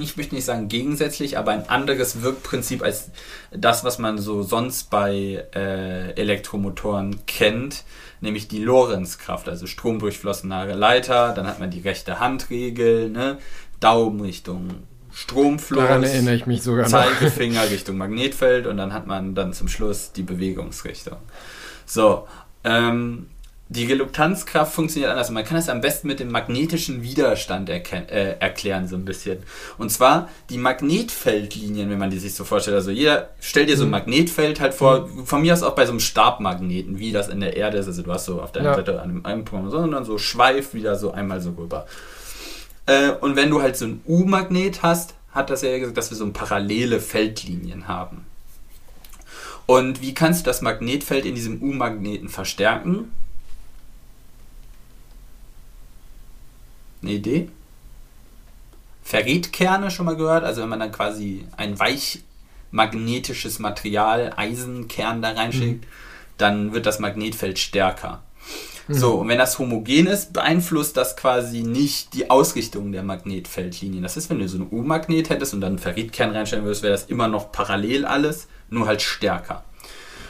ich 0.00 0.16
möchte 0.16 0.34
nicht 0.34 0.46
sagen 0.46 0.68
gegensätzlich, 0.68 1.36
aber 1.36 1.52
ein 1.52 1.68
anderes 1.68 2.22
Wirkprinzip 2.22 2.82
als 2.82 3.10
das, 3.50 3.84
was 3.84 3.98
man 3.98 4.16
so 4.16 4.42
sonst 4.42 4.88
bei 4.88 5.44
äh, 5.54 6.12
Elektromotoren 6.12 7.26
kennt 7.26 7.84
nämlich 8.20 8.48
die 8.48 8.62
Lorenzkraft, 8.62 9.48
also 9.48 9.66
stromdurchflossene 9.66 10.74
Leiter, 10.74 11.32
dann 11.32 11.46
hat 11.46 11.60
man 11.60 11.70
die 11.70 11.80
rechte 11.80 12.20
Handregel, 12.20 13.10
ne? 13.10 13.38
Daumen 13.80 14.20
Richtung 14.20 14.70
Stromfluss. 15.12 15.82
Daran 15.82 16.02
erinnere 16.02 16.34
ich 16.34 16.46
mich 16.46 16.62
sogar 16.62 16.86
Zeigefinger 16.86 17.62
Richtung 17.70 17.96
Magnetfeld 17.96 18.66
und 18.66 18.76
dann 18.76 18.92
hat 18.92 19.06
man 19.06 19.34
dann 19.34 19.52
zum 19.52 19.68
Schluss 19.68 20.12
die 20.12 20.22
Bewegungsrichtung. 20.22 21.16
So, 21.86 22.26
ähm, 22.64 23.28
die 23.68 23.84
Reluktanzkraft 23.84 24.72
funktioniert 24.72 25.10
anders. 25.10 25.30
Man 25.30 25.44
kann 25.44 25.58
es 25.58 25.68
am 25.68 25.80
besten 25.80 26.06
mit 26.06 26.20
dem 26.20 26.30
magnetischen 26.30 27.02
Widerstand 27.02 27.68
äh, 27.68 28.36
erklären, 28.38 28.86
so 28.86 28.94
ein 28.94 29.04
bisschen. 29.04 29.38
Und 29.76 29.90
zwar 29.90 30.28
die 30.50 30.58
Magnetfeldlinien, 30.58 31.90
wenn 31.90 31.98
man 31.98 32.10
die 32.10 32.18
sich 32.18 32.34
so 32.34 32.44
vorstellt. 32.44 32.76
Also 32.76 32.92
jeder, 32.92 33.30
stell 33.40 33.66
dir 33.66 33.76
so 33.76 33.82
ein 33.82 33.86
mhm. 33.86 33.92
Magnetfeld 33.92 34.60
halt 34.60 34.72
vor, 34.72 35.08
mhm. 35.08 35.26
von 35.26 35.42
mir 35.42 35.52
aus 35.52 35.64
auch 35.64 35.74
bei 35.74 35.84
so 35.84 35.90
einem 35.90 36.00
Stabmagneten, 36.00 37.00
wie 37.00 37.10
das 37.10 37.28
in 37.28 37.40
der 37.40 37.56
Erde 37.56 37.78
ist. 37.78 37.88
Also 37.88 38.02
du 38.02 38.12
hast 38.12 38.26
so 38.26 38.40
auf 38.40 38.52
der 38.52 38.62
einen 38.62 38.70
ja. 38.70 38.76
Seite 38.76 39.02
an 39.02 39.24
einem 39.24 39.44
Punkt, 39.44 39.72
sondern 39.72 40.04
so 40.04 40.16
schweift 40.16 40.72
wieder 40.72 40.94
so 40.94 41.10
einmal 41.10 41.40
so 41.40 41.50
rüber. 41.50 41.86
Äh, 42.86 43.10
und 43.20 43.34
wenn 43.34 43.50
du 43.50 43.62
halt 43.62 43.76
so 43.76 43.86
ein 43.86 44.00
U-Magnet 44.06 44.84
hast, 44.84 45.14
hat 45.32 45.50
das 45.50 45.62
ja 45.62 45.76
gesagt, 45.76 45.98
dass 45.98 46.10
wir 46.10 46.16
so 46.16 46.30
parallele 46.30 47.00
Feldlinien 47.00 47.88
haben. 47.88 48.26
Und 49.66 50.00
wie 50.00 50.14
kannst 50.14 50.46
du 50.46 50.50
das 50.50 50.62
Magnetfeld 50.62 51.26
in 51.26 51.34
diesem 51.34 51.60
U-Magneten 51.60 52.28
verstärken? 52.28 53.10
Eine 57.02 57.12
Idee? 57.12 57.48
Ferritkerne 59.02 59.90
schon 59.90 60.06
mal 60.06 60.16
gehört? 60.16 60.44
Also 60.44 60.62
wenn 60.62 60.68
man 60.68 60.80
dann 60.80 60.90
quasi 60.90 61.46
ein 61.56 61.78
weichmagnetisches 61.78 63.60
Material, 63.60 64.32
Eisenkern 64.36 65.22
da 65.22 65.30
reinschickt, 65.30 65.84
mhm. 65.84 65.88
dann 66.38 66.72
wird 66.72 66.86
das 66.86 66.98
Magnetfeld 66.98 67.58
stärker. 67.58 68.22
Mhm. 68.88 68.94
So, 68.94 69.14
und 69.14 69.28
wenn 69.28 69.38
das 69.38 69.58
homogen 69.58 70.06
ist, 70.06 70.32
beeinflusst 70.32 70.96
das 70.96 71.16
quasi 71.16 71.62
nicht 71.62 72.14
die 72.14 72.30
Ausrichtung 72.30 72.90
der 72.90 73.04
Magnetfeldlinien. 73.04 74.02
Das 74.02 74.16
ist, 74.16 74.28
wenn 74.28 74.40
du 74.40 74.48
so 74.48 74.58
einen 74.58 74.72
U-Magnet 74.72 75.30
hättest 75.30 75.54
und 75.54 75.60
dann 75.60 75.74
einen 75.74 75.78
Ferritkern 75.78 76.30
reinstellen 76.30 76.64
würdest, 76.64 76.82
wäre 76.82 76.92
das 76.92 77.04
immer 77.04 77.28
noch 77.28 77.52
parallel 77.52 78.04
alles, 78.06 78.48
nur 78.70 78.86
halt 78.86 79.02
stärker. 79.02 79.64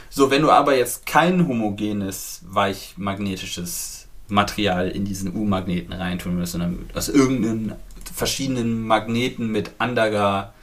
So, 0.09 0.29
wenn 0.31 0.43
du 0.43 0.51
aber 0.51 0.77
jetzt 0.77 1.05
kein 1.05 1.47
homogenes, 1.47 2.41
weichmagnetisches 2.45 3.96
Material 4.27 4.89
in 4.89 5.05
diesen 5.05 5.35
U-Magneten 5.35 5.93
reintun 5.93 6.35
müssen, 6.35 6.59
sondern 6.59 6.89
aus 6.93 7.09
irgendeinen 7.09 7.73
verschiedenen 8.13 8.81
Magneten 8.85 9.51
mit 9.51 9.71
anderer 9.77 10.53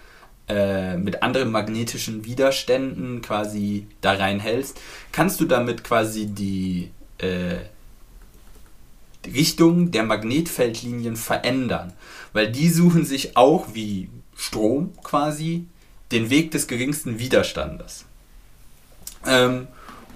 äh, 0.47 0.99
mit 0.99 1.23
anderen 1.23 1.51
magnetischen 1.51 2.27
Widerständen 2.27 3.23
quasi 3.23 3.87
da 4.03 4.13
reinhältst, 4.13 4.79
kannst 5.11 5.41
du 5.41 5.47
damit 5.47 5.85
quasi 5.85 6.27
die, 6.27 6.91
äh, 7.17 7.61
Richtung 9.27 9.91
der 9.91 10.03
Magnetfeldlinien 10.05 11.17
verändern. 11.17 11.93
Weil 12.33 12.51
die 12.51 12.69
suchen 12.69 13.05
sich 13.05 13.37
auch 13.37 13.69
wie 13.75 14.09
Strom 14.37 14.93
quasi 15.03 15.67
den 16.13 16.31
Weg 16.31 16.51
des 16.51 16.67
geringsten 16.67 17.19
Widerstandes. 17.19 18.05
Ähm, 19.27 19.69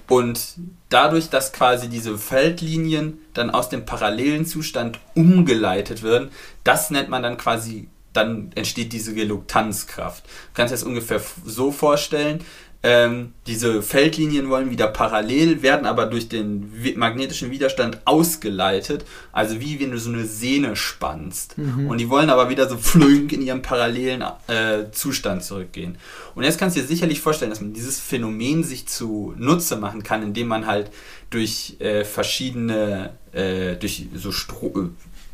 und 0.09 0.55
dadurch, 0.89 1.29
dass 1.29 1.53
quasi 1.53 1.87
diese 1.87 2.17
Feldlinien 2.17 3.19
dann 3.33 3.51
aus 3.51 3.69
dem 3.69 3.85
parallelen 3.85 4.45
Zustand 4.45 4.99
umgeleitet 5.15 6.03
werden, 6.03 6.31
das 6.63 6.89
nennt 6.89 7.09
man 7.09 7.23
dann 7.23 7.37
quasi, 7.37 7.87
dann 8.11 8.51
entsteht 8.55 8.91
diese 8.91 9.15
Reluktanzkraft. 9.15 10.25
Du 10.25 10.31
kannst 10.55 10.71
dir 10.71 10.77
das 10.77 10.83
ungefähr 10.83 11.21
so 11.45 11.71
vorstellen, 11.71 12.43
ähm, 12.81 13.33
diese 13.45 13.81
Feldlinien 13.81 14.49
wollen 14.49 14.71
wieder 14.71 14.87
parallel, 14.87 15.61
werden 15.61 15.85
aber 15.85 16.05
durch 16.05 16.29
den 16.29 16.71
magnetischen 16.95 17.51
Widerstand 17.51 17.99
ausgeleitet. 18.05 19.05
Also 19.33 19.59
wie 19.59 19.81
wenn 19.81 19.91
du 19.91 19.97
so 19.97 20.09
eine 20.09 20.23
Sehne 20.23 20.77
spannst. 20.77 21.57
Mhm. 21.57 21.87
Und 21.87 21.97
die 21.97 22.09
wollen 22.09 22.29
aber 22.29 22.49
wieder 22.49 22.69
so 22.69 22.77
flünk 22.77 23.33
in 23.33 23.41
ihren 23.41 23.61
parallelen 23.61 24.23
äh, 24.47 24.91
Zustand 24.91 25.43
zurückgehen. 25.43 25.97
Und 26.35 26.45
jetzt 26.45 26.57
kannst 26.57 26.77
du 26.77 26.81
dir 26.81 26.87
sicherlich 26.87 27.19
vorstellen, 27.19 27.51
dass 27.51 27.59
man 27.59 27.73
dieses 27.73 27.99
Phänomen 27.99 28.63
sich 28.63 28.87
zu 28.87 29.33
Nutze 29.37 29.75
machen 29.75 30.03
kann, 30.03 30.23
indem 30.23 30.47
man 30.47 30.65
halt 30.65 30.89
durch 31.31 31.75
äh, 31.79 32.05
verschiedene, 32.05 33.11
äh, 33.33 33.75
durch 33.75 34.07
so 34.15 34.31
Stro 34.31 34.67
äh, 34.67 34.89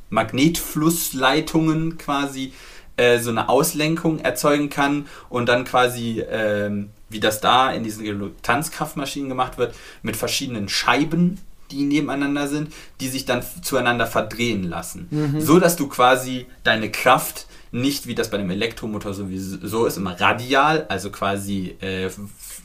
Magnetflussleitungen 0.10 2.00
quasi 2.00 2.54
äh, 2.98 3.20
so 3.20 3.30
eine 3.30 3.50
Auslenkung 3.50 4.20
erzeugen 4.20 4.70
kann 4.70 5.06
und 5.30 5.48
dann 5.48 5.66
quasi 5.66 6.24
ähm, 6.28 6.89
wie 7.16 7.22
das 7.22 7.39
da 7.39 7.72
in 7.72 7.86
diesen 7.86 8.34
Tanzkraftmaschinen 8.41 9.30
gemacht 9.30 9.57
wird, 9.57 9.74
mit 10.03 10.18
verschiedenen 10.18 10.68
Scheiben, 10.68 11.39
die 11.72 11.84
nebeneinander 11.84 12.49
sind, 12.49 12.74
die 12.99 13.07
sich 13.07 13.24
dann 13.24 13.41
zueinander 13.61 14.05
verdrehen 14.05 14.63
lassen. 14.63 15.07
Mhm. 15.09 15.39
So 15.39 15.59
dass 15.59 15.78
du 15.78 15.88
quasi 15.88 16.45
deine 16.66 16.91
Kraft 16.91 17.47
nicht, 17.72 18.05
wie 18.05 18.16
das 18.16 18.30
bei 18.30 18.38
dem 18.38 18.49
Elektromotor 18.49 19.13
sowieso 19.13 19.86
ist, 19.86 19.95
immer 19.95 20.20
radial, 20.20 20.86
also 20.89 21.09
quasi 21.09 21.78
äh, 21.80 22.09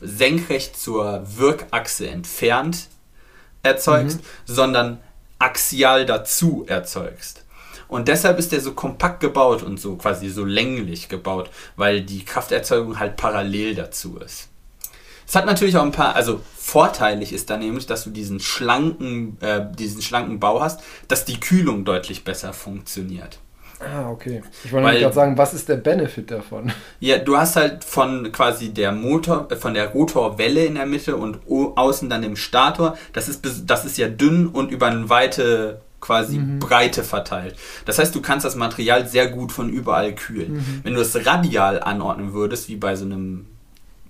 senkrecht 0.01 0.77
zur 0.77 1.23
Wirkachse 1.37 2.09
entfernt 2.09 2.89
erzeugst, 3.63 4.19
mhm. 4.19 4.53
sondern 4.53 4.99
axial 5.39 6.07
dazu 6.07 6.65
erzeugst. 6.67 7.45
Und 7.91 8.09
deshalb 8.09 8.39
ist 8.39 8.53
der 8.53 8.61
so 8.61 8.73
kompakt 8.73 9.21
gebaut 9.21 9.63
und 9.63 9.81
so 9.81 9.97
quasi 9.97 10.29
so 10.31 10.45
länglich 10.45 11.09
gebaut, 11.09 11.51
weil 11.77 12.03
die 12.03 12.25
Krafterzeugung 12.25 12.99
halt 12.99 13.17
parallel 13.17 13.75
dazu 13.75 14.19
ist. 14.19 14.49
Es 15.27 15.37
hat 15.37 15.47
natürlich 15.47 15.77
auch 15.77 15.83
ein 15.83 15.93
paar, 15.93 16.17
also 16.17 16.41
vorteilig 16.57 17.33
ist 17.33 17.51
da 17.51 17.57
nämlich, 17.57 17.87
dass 17.87 18.05
du 18.05 18.11
diesen 18.11 18.41
schlanken, 18.41 19.37
äh, 19.41 19.65
diesen 19.77 20.03
schlanken 20.03 20.41
Bau 20.41 20.61
hast, 20.61 20.81
dass 21.09 21.25
die 21.25 21.39
Kühlung 21.39 21.85
deutlich 21.85 22.25
besser 22.25 22.53
funktioniert. 22.53 23.39
Ah, 23.81 24.11
okay. 24.11 24.43
Ich 24.65 24.73
wollte 24.73 24.99
gerade 24.99 25.15
sagen, 25.15 25.39
was 25.39 25.55
ist 25.55 25.69
der 25.69 25.77
Benefit 25.77 26.31
davon? 26.31 26.71
Ja, 27.01 27.19
du 27.19 27.39
hast 27.39 27.57
halt 27.57 27.83
von 27.83 28.31
quasi 28.31 28.75
der 28.75 28.93
Motor, 28.93 29.51
äh, 29.51 29.57
von 29.57 29.75
der 29.75 29.89
Rotorwelle 29.89 30.65
in 30.65 30.75
der 30.75 30.87
Mitte 30.87 31.17
und 31.17 31.41
außen 31.49 32.11
dann 32.11 32.23
dem 32.23 32.37
Stator, 32.37 32.97
das 33.13 33.29
ist, 33.29 33.43
das 33.67 33.85
ist 33.85 33.99
ja 33.99 34.09
dünn 34.09 34.47
und 34.49 34.71
über 34.71 34.87
eine 34.87 35.09
weite 35.09 35.81
quasi 36.01 36.39
mhm. 36.39 36.59
Breite 36.59 37.05
verteilt. 37.05 37.57
Das 37.85 37.99
heißt, 37.99 38.15
du 38.15 38.21
kannst 38.21 38.45
das 38.45 38.57
Material 38.57 39.07
sehr 39.07 39.29
gut 39.29 39.53
von 39.53 39.69
überall 39.69 40.15
kühlen. 40.15 40.55
Mhm. 40.55 40.81
Wenn 40.83 40.95
du 40.95 41.01
es 41.01 41.27
radial 41.27 41.81
anordnen 41.83 42.33
würdest, 42.33 42.69
wie 42.69 42.77
bei 42.77 42.97
so 42.97 43.05
einem 43.05 43.47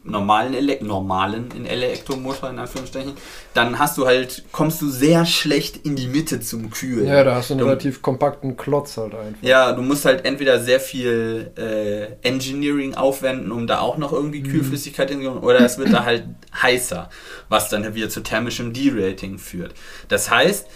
normalen, 0.02 0.54
Ele 0.54 0.78
normalen 0.82 1.50
in 1.54 1.66
Elektromotor 1.66 2.48
in 2.48 2.58
Anführungsstrichen, 2.58 3.12
dann 3.52 3.78
hast 3.78 3.98
du 3.98 4.06
halt, 4.06 4.44
kommst 4.50 4.80
du 4.80 4.88
sehr 4.88 5.26
schlecht 5.26 5.84
in 5.84 5.94
die 5.94 6.06
Mitte 6.06 6.40
zum 6.40 6.70
Kühlen. 6.70 7.06
Ja, 7.06 7.22
da 7.22 7.34
hast 7.34 7.50
du 7.50 7.54
einen 7.54 7.60
du, 7.60 7.66
relativ 7.66 8.00
kompakten 8.00 8.56
Klotz 8.56 8.96
halt 8.96 9.14
einfach. 9.14 9.42
Ja, 9.42 9.72
du 9.72 9.82
musst 9.82 10.06
halt 10.06 10.24
entweder 10.24 10.60
sehr 10.60 10.80
viel 10.80 11.50
äh, 11.56 12.26
Engineering 12.26 12.94
aufwenden, 12.94 13.52
um 13.52 13.66
da 13.66 13.80
auch 13.80 13.98
noch 13.98 14.12
irgendwie 14.12 14.40
mhm. 14.40 14.48
Kühlflüssigkeit 14.48 15.14
mhm. 15.14 15.38
oder 15.42 15.60
es 15.60 15.76
wird 15.76 15.92
da 15.92 16.04
halt 16.06 16.24
heißer, 16.62 17.10
was 17.48 17.68
dann 17.68 17.94
wieder 17.94 18.08
zu 18.08 18.22
thermischem 18.22 18.72
D-Rating 18.72 19.38
führt. 19.38 19.74
Das 20.08 20.30
heißt, 20.30 20.66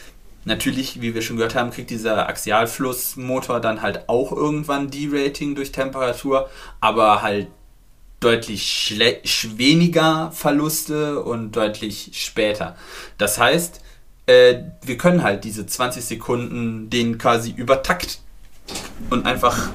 Natürlich, 0.45 1.01
wie 1.01 1.15
wir 1.15 1.23
schon 1.23 1.37
gehört 1.37 1.55
haben, 1.55 1.71
kriegt 1.71 1.91
dieser 1.91 2.29
Axialflussmotor 2.29 3.61
dann 3.61 3.83
halt 3.83 4.09
auch 4.09 4.33
irgendwann 4.33 4.91
D-Rating 4.91 5.55
durch 5.55 5.73
Temperatur, 5.73 6.51
aber 6.81 7.23
halt 7.23 7.49
deutlich 8.21 8.99
weniger 9.57 10.31
Verluste 10.33 11.23
und 11.23 11.53
deutlich 11.53 12.11
später. 12.15 12.77
Das 13.19 13.39
heißt, 13.39 13.81
äh, 14.27 14.63
wir 14.83 14.97
können 14.97 15.23
halt 15.23 15.45
diese 15.45 15.67
20 15.67 16.05
Sekunden 16.05 16.89
den 16.89 17.19
quasi 17.19 17.51
übertakt 17.51 18.21
und 19.11 19.27
einfach, 19.27 19.69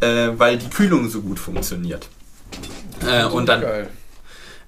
äh, 0.00 0.30
weil 0.36 0.58
die 0.58 0.68
Kühlung 0.68 1.08
so 1.08 1.22
gut 1.22 1.38
funktioniert. 1.38 2.08
Äh, 3.06 3.24
und 3.24 3.48
dann. 3.48 3.62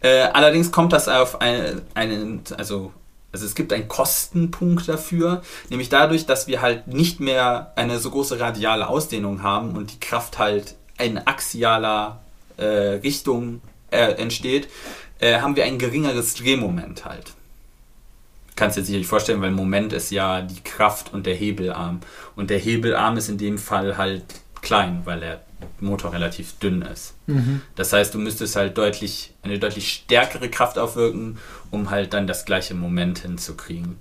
Äh, 0.03 0.23
allerdings 0.33 0.73
kommt 0.73 0.93
das 0.93 1.09
auf 1.09 1.41
einen, 1.43 1.83
einen, 1.95 2.43
also 2.57 2.93
also 3.33 3.47
es 3.47 3.55
gibt 3.55 3.73
einen 3.73 3.89
Kostenpunkt 3.89 4.89
dafür, 4.89 5.43
nämlich 5.69 5.89
dadurch, 5.89 6.27
dass 6.27 6.47
wir 6.47 6.61
halt 6.61 6.89
nicht 6.89 7.21
mehr 7.21 7.73
eine 7.77 7.99
so 7.99 8.11
große 8.11 8.41
radiale 8.41 8.89
Ausdehnung 8.89 9.43
haben 9.43 9.77
und 9.77 9.93
die 9.93 10.01
Kraft 10.01 10.39
halt 10.39 10.77
in 10.99 11.19
axialer 11.19 12.21
äh, 12.57 12.65
Richtung 12.65 13.63
äh, 13.91 14.13
entsteht, 14.15 14.69
äh, 15.21 15.41
haben 15.41 15.57
wir 15.57 15.65
ein 15.65 15.79
geringeres 15.79 16.35
Drehmoment 16.35 17.05
halt. 17.05 17.33
Kannst 18.57 18.77
dir 18.77 18.85
sicherlich 18.85 19.07
vorstellen, 19.07 19.41
weil 19.41 19.53
Moment 19.53 19.93
ist 19.93 20.11
ja 20.11 20.43
die 20.43 20.61
Kraft 20.63 21.15
und 21.15 21.25
der 21.25 21.35
Hebelarm. 21.35 22.01
Und 22.37 22.51
der 22.51 22.59
Hebelarm 22.59 23.17
ist 23.17 23.29
in 23.29 23.39
dem 23.39 23.57
Fall 23.57 23.97
halt 23.97 24.25
klein, 24.61 25.01
weil 25.05 25.21
der 25.21 25.41
Motor 25.81 26.13
relativ 26.13 26.59
dünn 26.59 26.83
ist. 26.83 27.15
Mhm. 27.27 27.63
Das 27.75 27.93
heißt, 27.93 28.13
du 28.13 28.19
müsstest 28.19 28.57
halt 28.57 28.77
deutlich, 28.77 29.33
eine 29.43 29.59
deutlich 29.59 29.93
stärkere 29.93 30.49
Kraft 30.49 30.79
aufwirken, 30.79 31.39
um 31.71 31.91
halt 31.91 32.13
dann 32.15 32.27
das 32.27 32.45
gleiche 32.45 32.75
Moment 32.75 33.21
hinzukriegen. 33.21 33.99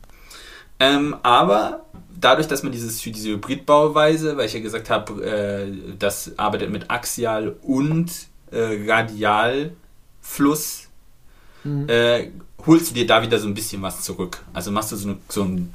Ähm, 0.80 1.16
aber 1.24 1.86
dadurch, 2.20 2.48
dass 2.48 2.64
man 2.64 2.72
dieses 2.72 3.02
für 3.02 3.12
diese 3.12 3.30
Hybridbauweise, 3.30 4.38
weil 4.38 4.46
ich 4.46 4.54
ja 4.54 4.62
gesagt 4.62 4.90
habe, 4.90 5.24
äh, 5.26 5.72
das 5.98 6.38
arbeitet 6.38 6.72
mit 6.72 6.90
Axial 6.90 7.56
und 7.62 8.12
äh, 8.52 8.90
Radialfluss, 8.90 10.88
mhm. 11.64 11.90
äh, 11.90 12.32
holst 12.66 12.92
du 12.92 12.94
dir 12.96 13.06
da 13.08 13.22
wieder 13.22 13.40
so 13.40 13.48
ein 13.48 13.54
bisschen 13.54 13.82
was 13.82 14.04
zurück. 14.04 14.42
Also 14.54 14.72
machst 14.72 14.92
du 14.92 14.96
so, 14.96 15.10
eine, 15.10 15.18
so 15.28 15.44
ein 15.44 15.74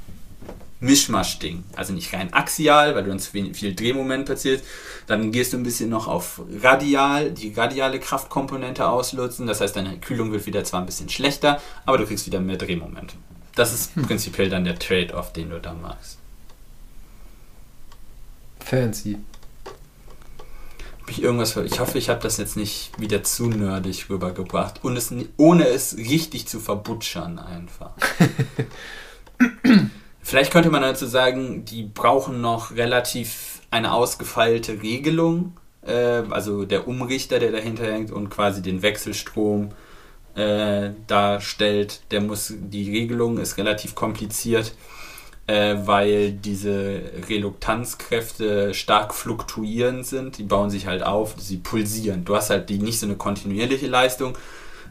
Mischmasch-Ding. 0.80 1.64
Also 1.76 1.92
nicht 1.92 2.12
rein 2.12 2.32
axial, 2.32 2.94
weil 2.94 3.04
du 3.04 3.10
dann 3.10 3.18
zu 3.18 3.30
viel 3.30 3.74
Drehmoment 3.74 4.26
platzierst. 4.26 4.64
Dann 5.06 5.32
gehst 5.32 5.52
du 5.52 5.56
ein 5.56 5.62
bisschen 5.62 5.90
noch 5.90 6.08
auf 6.08 6.42
radial, 6.62 7.30
die 7.30 7.52
radiale 7.54 8.00
Kraftkomponente 8.00 8.88
ausnutzen. 8.88 9.46
Das 9.46 9.60
heißt, 9.60 9.76
deine 9.76 9.98
Kühlung 9.98 10.32
wird 10.32 10.46
wieder 10.46 10.64
zwar 10.64 10.80
ein 10.80 10.86
bisschen 10.86 11.08
schlechter, 11.08 11.60
aber 11.86 11.98
du 11.98 12.06
kriegst 12.06 12.26
wieder 12.26 12.40
mehr 12.40 12.56
Drehmoment. 12.56 13.14
Das 13.54 13.72
ist 13.72 13.94
hm. 13.94 14.06
prinzipiell 14.06 14.50
dann 14.50 14.64
der 14.64 14.78
Trade-off, 14.78 15.32
den 15.32 15.50
du 15.50 15.60
da 15.60 15.74
machst. 15.74 16.18
Fancy. 18.60 19.18
Hab 21.02 21.10
ich 21.10 21.22
irgendwas 21.22 21.54
Ich 21.56 21.80
hoffe, 21.80 21.98
ich 21.98 22.08
habe 22.08 22.20
das 22.20 22.38
jetzt 22.38 22.56
nicht 22.56 22.98
wieder 22.98 23.22
zu 23.22 23.48
nerdig 23.48 24.08
rübergebracht. 24.08 24.82
Und 24.82 24.96
es, 24.96 25.12
ohne 25.36 25.68
es 25.68 25.98
richtig 25.98 26.48
zu 26.48 26.60
verbutschern 26.60 27.38
einfach. 27.38 27.92
Vielleicht 30.26 30.52
könnte 30.52 30.70
man 30.70 30.80
dazu 30.80 31.04
sagen, 31.04 31.66
die 31.66 31.82
brauchen 31.82 32.40
noch 32.40 32.74
relativ 32.74 33.60
eine 33.70 33.92
ausgefeilte 33.92 34.82
Regelung. 34.82 35.52
Äh, 35.86 36.22
also 36.30 36.64
der 36.64 36.88
Umrichter, 36.88 37.38
der 37.38 37.52
dahinter 37.52 37.84
hängt 37.84 38.10
und 38.10 38.30
quasi 38.30 38.62
den 38.62 38.80
Wechselstrom 38.80 39.72
äh, 40.34 40.92
darstellt, 41.06 42.00
der 42.10 42.22
muss, 42.22 42.54
die 42.56 42.90
Regelung 42.90 43.36
ist 43.36 43.58
relativ 43.58 43.94
kompliziert, 43.94 44.74
äh, 45.46 45.76
weil 45.84 46.32
diese 46.32 47.02
Reluktanzkräfte 47.28 48.72
stark 48.72 49.14
fluktuierend 49.14 50.06
sind. 50.06 50.38
Die 50.38 50.44
bauen 50.44 50.70
sich 50.70 50.86
halt 50.86 51.02
auf, 51.02 51.34
sie 51.36 51.58
pulsieren. 51.58 52.24
Du 52.24 52.34
hast 52.34 52.48
halt 52.48 52.70
die 52.70 52.78
nicht 52.78 52.98
so 52.98 53.04
eine 53.04 53.16
kontinuierliche 53.16 53.88
Leistung, 53.88 54.38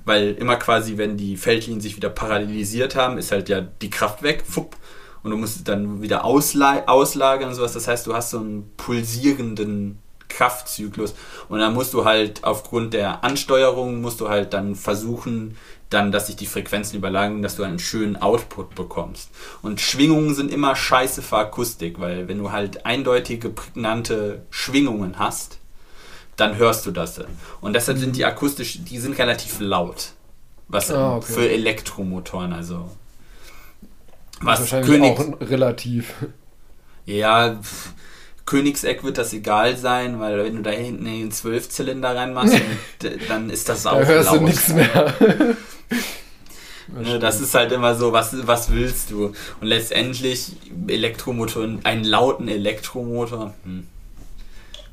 weil 0.05 0.33
immer 0.33 0.57
quasi, 0.57 0.99
wenn 0.99 1.17
die 1.17 1.37
Feldlinien 1.37 1.81
sich 1.81 1.95
wieder 1.95 2.09
parallelisiert 2.09 2.95
haben, 2.95 3.17
ist 3.17 3.31
halt 3.31 3.49
ja 3.49 3.61
die 3.61 3.89
Kraft 3.89 4.21
weg. 4.21 4.43
Fupp, 4.47 4.75
und 5.23 5.31
du 5.31 5.37
musst 5.37 5.55
es 5.55 5.63
dann 5.63 6.01
wieder 6.01 6.25
ausla 6.25 6.83
auslagern 6.85 7.49
und 7.49 7.55
sowas. 7.55 7.73
Das 7.73 7.87
heißt, 7.87 8.05
du 8.05 8.13
hast 8.13 8.31
so 8.31 8.39
einen 8.39 8.71
pulsierenden 8.77 9.99
Kraftzyklus 10.27 11.13
und 11.47 11.59
dann 11.59 11.73
musst 11.73 11.93
du 11.93 12.05
halt 12.05 12.43
aufgrund 12.43 12.93
der 12.93 13.23
Ansteuerung 13.23 14.01
musst 14.01 14.19
du 14.19 14.29
halt 14.29 14.53
dann 14.53 14.75
versuchen, 14.75 15.55
dann, 15.89 16.11
dass 16.11 16.27
sich 16.27 16.35
die 16.35 16.47
Frequenzen 16.47 16.97
überlagern, 16.97 17.41
dass 17.41 17.55
du 17.55 17.63
einen 17.63 17.79
schönen 17.79 18.15
Output 18.15 18.75
bekommst. 18.75 19.29
Und 19.61 19.79
Schwingungen 19.79 20.33
sind 20.33 20.51
immer 20.51 20.75
scheiße 20.75 21.21
für 21.21 21.37
Akustik, 21.37 21.99
weil 21.99 22.27
wenn 22.27 22.39
du 22.39 22.51
halt 22.51 22.85
eindeutige, 22.85 23.49
prägnante 23.49 24.41
Schwingungen 24.49 25.19
hast, 25.19 25.59
dann 26.35 26.57
hörst 26.57 26.85
du 26.87 26.91
das. 26.91 27.21
Und 27.61 27.73
deshalb 27.73 27.99
sind 27.99 28.15
die 28.15 28.25
akustisch, 28.25 28.79
die 28.83 28.97
sind 28.97 29.17
relativ 29.19 29.59
laut. 29.59 30.13
Was 30.67 30.89
oh, 30.91 31.17
okay. 31.17 31.33
für 31.33 31.49
Elektromotoren, 31.49 32.53
also 32.53 32.89
was 34.45 34.59
wahrscheinlich 34.61 34.89
König, 34.89 35.19
auch 35.19 35.41
relativ. 35.41 36.13
Ja, 37.05 37.59
Königseck 38.45 39.03
wird 39.03 39.17
das 39.17 39.33
egal 39.33 39.77
sein, 39.77 40.19
weil 40.19 40.43
wenn 40.43 40.55
du 40.57 40.61
da 40.61 40.71
hinten 40.71 41.05
den 41.05 41.31
Zwölfzylinder 41.31 42.15
reinmachst, 42.15 42.59
dann 43.27 43.49
ist 43.49 43.69
das 43.69 43.85
auch 43.85 44.01
da 44.01 44.05
hörst 44.05 44.31
laut. 44.31 44.41
du 44.41 44.45
nichts 44.45 44.67
mehr. 44.69 45.13
Ne, 46.87 47.17
das 47.17 47.41
ist 47.41 47.55
halt 47.55 47.71
immer 47.71 47.95
so, 47.95 48.11
was, 48.11 48.45
was 48.45 48.71
willst 48.71 49.09
du? 49.09 49.33
Und 49.61 49.67
letztendlich 49.67 50.51
Elektromotor, 50.87 51.67
einen 51.83 52.03
lauten 52.03 52.47
Elektromotor. 52.47 53.53
Hm. 53.63 53.87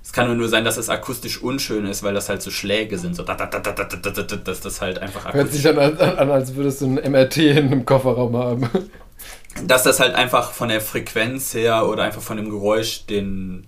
Es 0.03 0.13
kann 0.13 0.35
nur 0.37 0.49
sein, 0.49 0.65
dass 0.65 0.77
es 0.77 0.89
akustisch 0.89 1.43
unschön 1.43 1.87
ist, 1.87 2.03
weil 2.03 2.15
das 2.15 2.29
halt 2.29 2.43
so 2.43 2.51
Schläge 2.51 2.99
sind, 2.99 3.15
so 3.15 3.23
dass 3.23 4.61
das 4.61 4.81
halt 4.81 4.99
einfach 4.99 5.27
akustisch. 5.27 5.35
Hört 5.35 5.53
sich 5.53 5.63
dann 5.63 5.79
an, 5.79 5.99
an, 5.99 6.31
als 6.31 6.55
würdest 6.55 6.81
du 6.81 6.87
ein 6.87 7.13
MRT 7.13 7.37
in 7.37 7.67
einem 7.67 7.85
Kofferraum 7.85 8.37
haben 8.37 8.69
dass 9.67 9.83
das 9.83 10.01
halt 10.01 10.15
einfach 10.15 10.53
von 10.53 10.69
der 10.69 10.81
Frequenz 10.81 11.55
her 11.55 11.87
oder 11.87 12.05
einfach 12.05 12.23
von 12.23 12.37
dem 12.37 12.51
Geräusch 12.51 13.07
den 13.07 13.67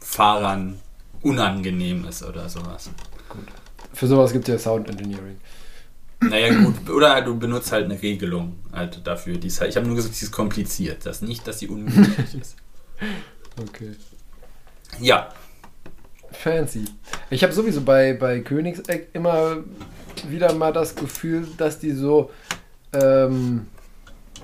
Fahrern 0.00 0.78
unangenehm 1.22 2.06
ist 2.06 2.22
oder 2.22 2.48
sowas. 2.48 2.90
Gut. 3.28 3.46
Für 3.92 4.06
sowas 4.06 4.32
gibt 4.32 4.48
es 4.48 4.52
ja 4.52 4.58
Sound 4.58 4.88
Engineering. 4.88 5.38
Naja, 6.20 6.54
gut. 6.54 6.88
Oder 6.90 7.20
du 7.22 7.38
benutzt 7.38 7.72
halt 7.72 7.86
eine 7.86 8.00
Regelung 8.00 8.56
halt 8.72 9.06
dafür. 9.06 9.36
Die 9.36 9.50
halt, 9.50 9.70
ich 9.70 9.76
habe 9.76 9.86
nur 9.86 9.96
gesagt, 9.96 10.14
sie 10.14 10.24
ist 10.24 10.32
kompliziert. 10.32 11.04
Das 11.04 11.22
nicht, 11.22 11.46
dass 11.46 11.58
sie 11.58 11.68
unmöglich 11.68 12.34
ist. 12.40 12.56
Okay. 13.58 13.92
Ja. 15.00 15.30
Fancy. 16.30 16.84
Ich 17.30 17.42
habe 17.42 17.54
sowieso 17.54 17.80
bei, 17.80 18.12
bei 18.12 18.40
Königseck 18.40 19.08
immer 19.14 19.64
wieder 20.28 20.52
mal 20.52 20.74
das 20.74 20.94
Gefühl, 20.94 21.48
dass 21.56 21.78
die 21.78 21.92
so 21.92 22.30
ähm, 22.92 23.66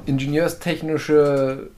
ingenieurstechnische 0.06 1.70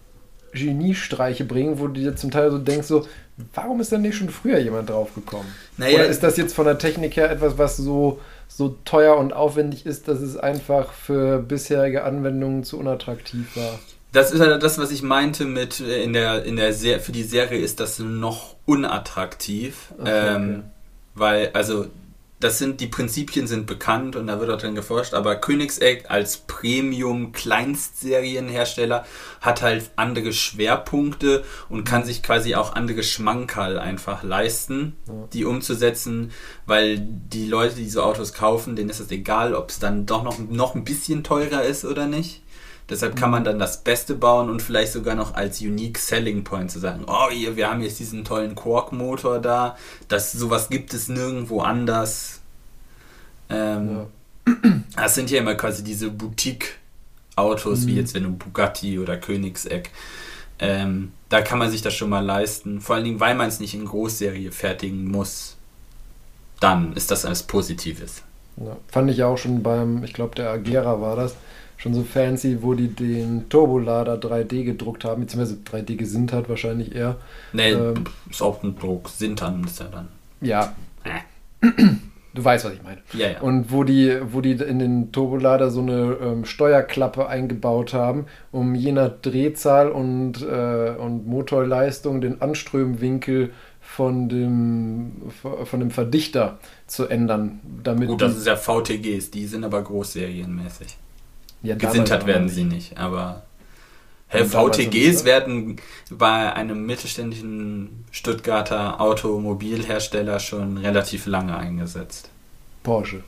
Geniestreiche 0.53 1.45
bringen, 1.45 1.79
wo 1.79 1.89
du 1.89 2.01
dir 2.01 2.17
zum 2.17 2.31
Teil 2.31 2.51
so 2.51 2.59
denkst, 2.59 2.87
so, 2.87 3.07
warum 3.55 3.81
ist 3.81 3.93
denn 3.93 4.03
nicht 4.03 4.17
schon 4.17 4.29
früher 4.29 4.59
jemand 4.59 4.91
draufgekommen? 4.91 5.47
Naja, 5.77 5.97
Oder 5.97 6.07
ist 6.07 6.23
das 6.23 6.37
jetzt 6.37 6.55
von 6.55 6.65
der 6.67 6.79
Technik 6.79 7.17
her 7.17 7.31
etwas, 7.31 7.59
was 7.59 7.77
so, 7.77 8.21
so 8.49 8.77
teuer 8.85 9.17
und 9.17 9.33
aufwendig 9.33 9.85
ist, 9.85 10.09
dass 10.09 10.21
es 10.21 10.37
einfach 10.37 10.93
für 10.93 11.39
bisherige 11.41 12.05
Anwendungen 12.05 12.65
zu 12.65 12.79
unattraktiv 12.79 13.57
war? 13.57 13.79
Das 14.13 14.31
ist 14.31 14.41
halt 14.41 14.63
das, 14.63 14.79
was 14.79 14.93
ich 14.93 15.03
meinte 15.03 15.45
mit 15.45 15.81
äh, 15.81 16.05
in 16.05 16.13
der, 16.13 16.45
in 16.45 16.55
der 16.55 16.73
Ser 16.73 17.01
für 17.01 17.11
die 17.11 17.25
Serie 17.25 17.59
ist 17.59 17.81
das 17.81 17.99
noch 17.99 18.55
unattraktiv. 18.65 19.93
Okay, 19.99 20.11
ähm, 20.11 20.45
okay. 20.45 20.63
Weil, 21.17 21.51
also 21.53 21.87
das 22.45 22.59
sind, 22.59 22.83
die 22.83 22.89
Prinzipien 22.89 23.47
sind 23.47 23.67
bekannt 23.67 24.17
und 24.17 24.27
da 24.27 24.39
wird 24.39 24.51
auch 24.51 24.59
drin 24.59 24.75
geforscht, 24.75 25.15
aber 25.15 25.37
Königsegg 25.37 26.11
als 26.11 26.37
Premium-Kleinstserienhersteller 26.37 29.07
hat 29.41 29.63
halt 29.63 29.91
andere 29.97 30.35
Schwerpunkte 30.35 31.43
und 31.71 31.85
kann 31.85 32.05
sich 32.05 32.23
quasi 32.23 32.55
auch 32.55 32.75
andere 32.75 33.03
Schmankerl 33.03 33.79
einfach 33.79 34.23
leisten, 34.23 34.95
die 35.33 35.47
umzusetzen, 35.47 36.33
weil 36.67 36.99
die 37.01 37.47
Leute, 37.47 37.77
die 37.77 37.89
so 37.89 38.03
Autos 38.03 38.35
kaufen, 38.35 38.77
denen 38.77 38.91
ist 38.91 39.01
es 39.01 39.11
egal, 39.11 39.55
ob 39.55 39.71
es 39.71 39.79
dann 39.79 40.05
doch 40.05 40.23
noch, 40.23 40.39
noch 40.39 40.75
ein 40.75 40.85
bisschen 40.85 41.25
teurer 41.25 41.63
ist 41.63 41.87
oder 41.87 42.07
nicht. 42.07 42.43
Deshalb 42.91 43.17
kann 43.17 43.31
man 43.31 43.45
dann 43.45 43.59
das 43.59 43.83
Beste 43.83 44.15
bauen 44.15 44.51
und 44.51 44.61
vielleicht 44.61 44.93
sogar 44.93 45.15
noch 45.15 45.35
als 45.35 45.61
Unique 45.63 45.99
Selling 45.99 46.45
Point 46.45 46.71
zu 46.71 46.79
sagen, 46.79 47.05
oh 47.07 47.31
hier, 47.31 47.57
wir 47.57 47.71
haben 47.71 47.81
jetzt 47.81 47.99
diesen 47.99 48.25
tollen 48.25 48.55
Quark-Motor 48.55 49.39
da, 49.39 49.77
das 50.09 50.33
sowas 50.33 50.69
gibt 50.69 50.93
es 50.93 51.09
nirgendwo 51.09 51.63
anders. 51.63 52.41
Ähm, 53.49 54.07
ja. 54.47 54.83
Das 54.97 55.15
sind 55.15 55.31
ja 55.31 55.41
immer 55.41 55.55
quasi 55.55 55.83
diese 55.83 56.11
Boutique-Autos, 56.11 57.81
mhm. 57.81 57.87
wie 57.87 57.97
jetzt 57.97 58.15
wenn 58.15 58.25
du 58.25 58.31
Bugatti 58.31 58.99
oder 58.99 59.17
Königsegg. 59.17 59.89
Ähm, 60.59 61.13
da 61.31 61.41
kann 61.41 61.59
man 61.59 61.71
sich 61.71 61.83
das 61.83 61.95
schon 61.95 62.11
mal 62.11 62.25
leisten. 62.25 62.81
Vor 62.81 62.97
allen 62.97 63.05
Dingen, 63.05 63.21
weil 63.21 63.35
man 63.35 63.49
es 63.49 63.61
nicht 63.61 63.75
in 63.75 63.87
Großserie 63.87 64.53
fertigen 64.53 65.11
muss. 65.11 65.57
Dann 66.61 66.93
ist 66.93 67.11
das 67.11 67.25
alles 67.25 67.43
Positives. 67.43 68.23
Ja, 68.59 68.77
fand 68.89 69.11
ich 69.11 69.23
auch 69.25 69.37
schon 69.37 69.63
beim, 69.63 70.05
ich 70.05 70.13
glaube, 70.13 70.37
der 70.37 70.51
Agera 70.51 71.01
war 71.01 71.17
das 71.17 71.35
schon 71.85 71.93
so 71.93 72.03
fancy, 72.03 72.63
wo 72.63 72.73
die 72.73 72.89
den 72.89 73.51
Turbolader 73.51 74.15
3D 74.15 74.65
gedruckt 74.65 75.05
haben, 75.05 75.21
beziehungsweise 75.21 75.59
3D 75.71 75.97
gesinnt 75.97 76.33
hat 76.33 76.49
wahrscheinlich 76.49 76.95
eher. 76.95 77.17
Nee, 77.53 77.73
ähm, 77.73 78.05
ist 78.31 78.41
auch 78.41 78.63
ein 78.63 78.79
Druck. 78.79 79.11
Sintern 79.11 79.63
ist 79.65 79.81
ja 79.81 79.87
dann. 79.93 80.09
Ja. 80.41 80.75
Äh. 81.05 81.71
Du 82.33 82.43
weißt, 82.43 82.65
was 82.65 82.73
ich 82.73 82.83
meine. 82.83 83.03
Ja, 83.13 83.33
ja. 83.33 83.41
Und 83.43 83.71
wo 83.71 83.85
die, 83.85 84.19
wo 84.33 84.41
die 84.41 84.53
in 84.53 84.79
den 84.79 85.13
Turbolader 85.13 85.71
so 85.71 85.83
eine 85.83 86.17
ähm, 86.23 86.45
Steuerklappe 86.47 87.29
eingebaut 87.29 87.93
haben, 87.93 88.27
um 88.51 88.75
je 88.75 88.91
nach 88.91 89.11
Drehzahl 89.21 89.91
und, 89.91 90.41
äh, 90.41 90.95
und 90.99 91.27
Motorleistung 91.27 92.23
den 92.23 92.41
Anströmwinkel 92.41 93.53
von 93.81 94.31
dem, 94.31 95.31
von 95.65 95.81
dem 95.81 95.91
Verdichter 95.91 96.59
zu 96.87 97.07
ändern. 97.07 97.61
Damit 97.83 98.09
Gut, 98.09 98.23
das 98.23 98.37
ist 98.37 98.47
ja 98.47 98.57
VTGs, 98.57 99.31
die 99.31 99.47
sind 99.47 99.63
aber 99.65 99.83
großserienmäßig. 99.83 100.97
Ja, 101.65 101.77
Gesintert 101.77 102.27
werden 102.27 102.51
sie 102.51 102.65
nicht, 102.65 102.99
aber 102.99 103.43
hey, 104.29 104.45
VTGs 104.45 105.25
werden 105.25 105.77
bei 106.11 106.53
einem 106.53 106.85
mittelständischen 106.85 108.05
Stuttgarter 108.11 109.01
Automobilhersteller 109.01 110.41
schon 110.41 110.77
relativ 110.77 111.25
lange 111.25 111.57
eingesetzt. 111.57 112.29
Porsche. 112.83 113.25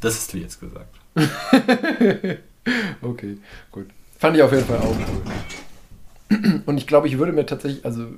Das 0.00 0.16
hast 0.16 0.32
du 0.32 0.38
jetzt 0.38 0.58
gesagt. 0.60 0.92
okay, 3.02 3.38
gut. 3.70 3.86
Fand 4.18 4.36
ich 4.36 4.42
auf 4.42 4.50
jeden 4.50 4.66
Fall 4.66 4.78
auch 4.78 4.96
cool. 4.96 6.60
Und 6.66 6.78
ich 6.78 6.88
glaube, 6.88 7.06
ich 7.06 7.16
würde 7.18 7.32
mir 7.32 7.46
tatsächlich, 7.46 7.84
also 7.84 8.08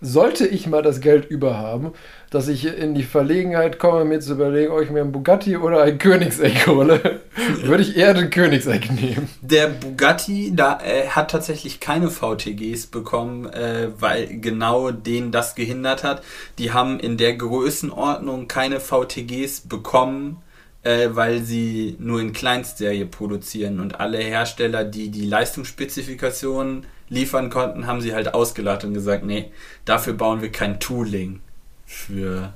sollte 0.00 0.46
ich 0.46 0.66
mal 0.66 0.82
das 0.82 1.00
Geld 1.00 1.26
überhaben, 1.26 1.92
dass 2.30 2.48
ich 2.48 2.66
in 2.66 2.94
die 2.94 3.02
Verlegenheit 3.02 3.78
komme, 3.78 4.04
mir 4.04 4.20
zu 4.20 4.32
überlegen, 4.32 4.72
ob 4.72 4.82
ich 4.82 4.90
mir 4.90 5.00
ein 5.00 5.12
Bugatti 5.12 5.56
oder 5.56 5.82
ein 5.82 5.98
Königseck 5.98 6.66
hole, 6.66 7.20
würde 7.62 7.82
ich 7.82 7.96
eher 7.96 8.12
den 8.12 8.30
Königseck 8.30 8.90
nehmen. 8.90 9.28
Der 9.40 9.68
Bugatti 9.68 10.52
da, 10.54 10.78
äh, 10.84 11.08
hat 11.08 11.30
tatsächlich 11.30 11.80
keine 11.80 12.10
VTGs 12.10 12.88
bekommen, 12.88 13.46
äh, 13.46 13.88
weil 13.98 14.38
genau 14.40 14.90
den 14.90 15.32
das 15.32 15.54
gehindert 15.54 16.04
hat. 16.04 16.22
Die 16.58 16.72
haben 16.72 17.00
in 17.00 17.16
der 17.16 17.34
Größenordnung 17.34 18.48
keine 18.48 18.80
VTGs 18.80 19.62
bekommen, 19.62 20.42
äh, 20.82 21.08
weil 21.12 21.42
sie 21.42 21.96
nur 21.98 22.20
in 22.20 22.32
Kleinstserie 22.32 23.06
produzieren 23.06 23.80
und 23.80 23.98
alle 23.98 24.18
Hersteller, 24.18 24.84
die 24.84 25.08
die 25.08 25.24
Leistungsspezifikationen 25.26 26.84
liefern 27.08 27.50
konnten, 27.50 27.86
haben 27.86 28.00
sie 28.00 28.14
halt 28.14 28.34
ausgelacht 28.34 28.84
und 28.84 28.94
gesagt, 28.94 29.24
nee, 29.24 29.50
dafür 29.84 30.14
bauen 30.14 30.42
wir 30.42 30.50
kein 30.50 30.80
Tooling 30.80 31.40
für. 31.86 32.52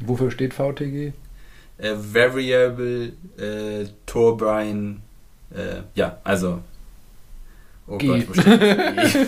Wofür 0.00 0.30
steht 0.30 0.52
VTG? 0.54 1.12
Äh, 1.78 1.94
Variable 1.94 3.12
äh, 3.38 3.86
Turbine, 4.06 4.96
äh, 5.54 5.82
ja, 5.94 6.18
also. 6.24 6.60
Oh 7.86 7.98
G. 7.98 8.08
Gott, 8.08 8.28
wo 8.28 8.34
steht 8.34 8.60
G? 8.60 8.66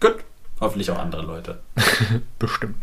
Gut. 0.00 0.16
Hoffentlich 0.60 0.90
auch 0.90 0.98
andere 0.98 1.22
Leute. 1.22 1.60
Bestimmt. 2.38 2.76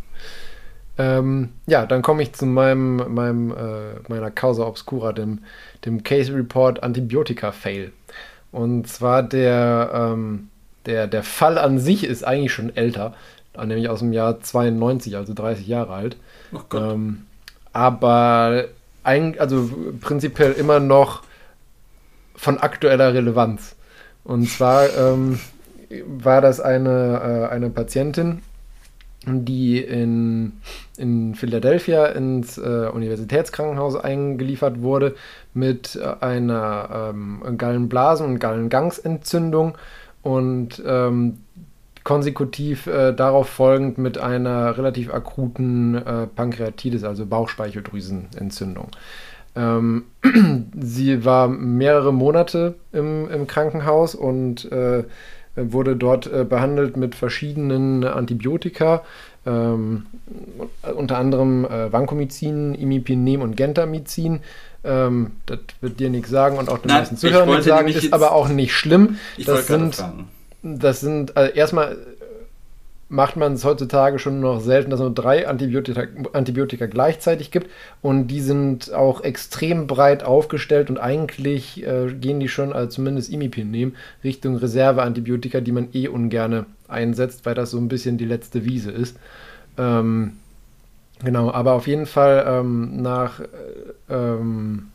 Ähm, 0.97 1.49
ja, 1.67 1.85
dann 1.85 2.01
komme 2.01 2.23
ich 2.23 2.33
zu 2.33 2.45
meinem, 2.45 3.13
meinem, 3.13 3.51
äh, 3.51 3.99
meiner 4.07 4.31
Causa 4.31 4.65
Obscura, 4.65 5.11
dem, 5.11 5.39
dem 5.85 6.03
Case 6.03 6.33
Report 6.33 6.83
Antibiotika 6.83 7.51
Fail. 7.51 7.91
Und 8.51 8.87
zwar 8.87 9.21
der, 9.23 9.91
ähm, 9.93 10.49
der, 10.85 11.07
der 11.07 11.23
Fall 11.23 11.57
an 11.57 11.79
sich 11.79 12.05
ist 12.05 12.23
eigentlich 12.23 12.53
schon 12.53 12.75
älter, 12.75 13.13
nämlich 13.57 13.89
aus 13.89 13.99
dem 13.99 14.13
Jahr 14.13 14.39
92, 14.39 15.17
also 15.17 15.33
30 15.33 15.67
Jahre 15.67 15.93
alt. 15.93 16.17
Oh 16.53 16.61
Gott. 16.69 16.93
Ähm, 16.93 17.25
aber 17.73 18.65
ein, 19.03 19.37
also 19.39 19.69
prinzipiell 19.99 20.53
immer 20.53 20.79
noch 20.79 21.23
von 22.35 22.57
aktueller 22.57 23.13
Relevanz. 23.13 23.75
Und 24.23 24.49
zwar 24.49 24.87
ähm, 24.97 25.39
war 26.05 26.41
das 26.41 26.59
eine, 26.59 27.47
äh, 27.49 27.53
eine 27.53 27.69
Patientin, 27.69 28.41
die 29.27 29.79
in, 29.79 30.53
in 30.97 31.35
Philadelphia 31.35 32.07
ins 32.07 32.57
äh, 32.57 32.89
Universitätskrankenhaus 32.93 33.95
eingeliefert 33.95 34.81
wurde 34.81 35.15
mit 35.53 35.95
äh, 35.95 36.23
einer 36.23 37.11
ähm, 37.13 37.41
Gallenblasen- 37.57 38.25
und 38.25 38.39
Gallengangsentzündung 38.39 39.77
und 40.21 40.81
ähm, 40.85 41.39
konsekutiv 42.03 42.87
äh, 42.87 43.13
darauf 43.13 43.49
folgend 43.49 43.97
mit 43.97 44.17
einer 44.17 44.77
relativ 44.77 45.11
akuten 45.13 45.95
äh, 45.95 46.27
Pankreatitis, 46.27 47.03
also 47.03 47.25
Bauchspeicheldrüsenentzündung. 47.25 48.89
Ähm, 49.55 50.05
sie 50.79 51.25
war 51.25 51.47
mehrere 51.47 52.13
Monate 52.13 52.75
im, 52.91 53.29
im 53.29 53.47
Krankenhaus 53.47 54.13
und 54.13 54.71
äh, 54.71 55.03
wurde 55.55 55.95
dort 55.95 56.27
äh, 56.27 56.43
behandelt 56.43 56.97
mit 56.97 57.15
verschiedenen 57.15 58.03
Antibiotika, 58.03 59.03
ähm, 59.45 60.05
unter 60.95 61.17
anderem 61.17 61.65
äh, 61.65 61.91
Vancomycin, 61.91 62.75
Imipenem 62.75 63.41
und 63.41 63.55
Gentamicin. 63.55 64.41
Ähm, 64.83 65.31
das 65.45 65.59
wird 65.81 65.99
dir 65.99 66.09
nichts 66.09 66.29
sagen 66.29 66.57
und 66.57 66.69
auch 66.69 66.79
den 66.79 66.89
Nein, 66.89 66.99
meisten 66.99 67.17
Zuhörern 67.17 67.49
nichts 67.49 67.65
sagen, 67.65 67.87
ist 67.87 68.13
aber 68.13 68.33
auch 68.33 68.49
nicht 68.49 68.73
schlimm. 68.73 69.17
das, 69.45 69.67
sind, 69.67 70.03
das 70.61 70.99
sind, 70.99 71.37
also 71.37 71.53
erstmal 71.53 71.97
macht 73.07 73.35
man 73.35 73.53
es 73.53 73.63
heutzutage 73.63 74.17
schon 74.17 74.39
noch 74.39 74.59
selten, 74.61 74.89
dass 74.89 74.99
es 74.99 75.03
nur 75.03 75.13
drei 75.13 75.47
Antibiotika, 75.47 76.03
Antibiotika 76.33 76.87
gleichzeitig 76.87 77.51
gibt 77.51 77.69
und 78.01 78.27
die 78.27 78.41
sind 78.41 78.93
auch 78.93 79.23
extrem 79.23 79.85
breit 79.85 80.23
aufgestellt 80.23 80.89
und 80.89 80.97
eigentlich 80.97 81.85
äh, 81.85 82.11
gehen 82.13 82.39
die 82.39 82.49
schon, 82.49 82.73
also 82.73 82.89
zumindest 82.89 83.31
Imipenem, 83.31 83.95
Richtung 84.23 84.55
Reserveantibiotika, 84.55 85.61
die 85.61 85.71
man 85.71 85.89
eh 85.93 86.07
ungerne 86.07 86.65
einsetzt, 86.87 87.45
weil 87.45 87.53
das 87.53 87.71
so 87.71 87.77
ein 87.77 87.89
bisschen 87.89 88.17
die 88.17 88.25
letzte 88.25 88.65
Wiese 88.65 88.91
ist. 88.91 89.17
Ähm, 89.77 90.37
genau, 91.23 91.51
aber 91.51 91.73
auf 91.73 91.85
jeden 91.85 92.07
Fall 92.07 92.43
ähm, 92.47 93.01
nach, 93.03 93.39
äh, 93.39 93.45
ähm, 94.09 94.87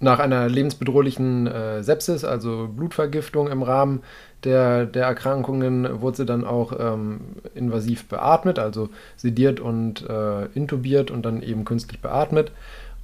nach 0.00 0.18
einer 0.18 0.48
lebensbedrohlichen 0.48 1.46
äh, 1.46 1.82
Sepsis, 1.84 2.24
also 2.24 2.68
Blutvergiftung 2.74 3.48
im 3.48 3.62
Rahmen 3.62 4.02
der, 4.44 4.86
der 4.86 5.06
Erkrankungen, 5.06 6.00
wurde 6.00 6.18
sie 6.18 6.26
dann 6.26 6.44
auch 6.44 6.72
ähm, 6.78 7.20
invasiv 7.54 8.08
beatmet, 8.08 8.58
also 8.58 8.88
sediert 9.16 9.60
und 9.60 10.08
äh, 10.08 10.46
intubiert 10.54 11.10
und 11.10 11.24
dann 11.24 11.42
eben 11.42 11.64
künstlich 11.64 12.00
beatmet. 12.00 12.52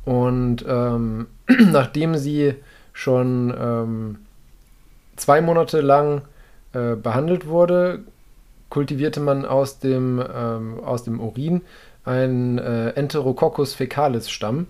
Und 0.05 0.65
ähm, 0.69 1.27
nachdem 1.49 2.17
sie 2.17 2.55
schon 2.93 3.53
ähm, 3.59 4.19
zwei 5.17 5.41
Monate 5.41 5.81
lang 5.81 6.23
äh, 6.73 6.95
behandelt 6.95 7.47
wurde, 7.47 8.01
kultivierte 8.71 9.21
man 9.21 9.45
aus 9.45 9.79
dem, 9.79 10.23
ähm, 10.35 10.81
aus 10.83 11.05
dem 11.05 11.21
Urin 11.21 11.63
einen 12.05 12.59
äh, 12.59 12.91
Enterococcus 12.91 13.75
fecalis 13.75 14.31
Stamm. 14.31 14.67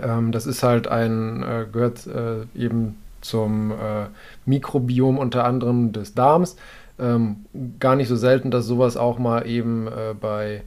Ähm, 0.00 0.32
das 0.32 0.46
ist 0.46 0.62
halt 0.62 0.88
ein, 0.88 1.42
äh, 1.42 1.66
gehört 1.70 2.06
äh, 2.06 2.42
eben 2.54 2.96
zum 3.28 3.70
äh, 3.70 4.06
Mikrobiom 4.46 5.18
unter 5.18 5.44
anderem 5.44 5.92
des 5.92 6.14
Darms. 6.14 6.56
Ähm, 6.98 7.44
gar 7.78 7.94
nicht 7.94 8.08
so 8.08 8.16
selten, 8.16 8.50
dass 8.50 8.66
sowas 8.66 8.96
auch 8.96 9.18
mal 9.18 9.46
eben 9.46 9.86
äh, 9.86 10.14
bei 10.20 10.62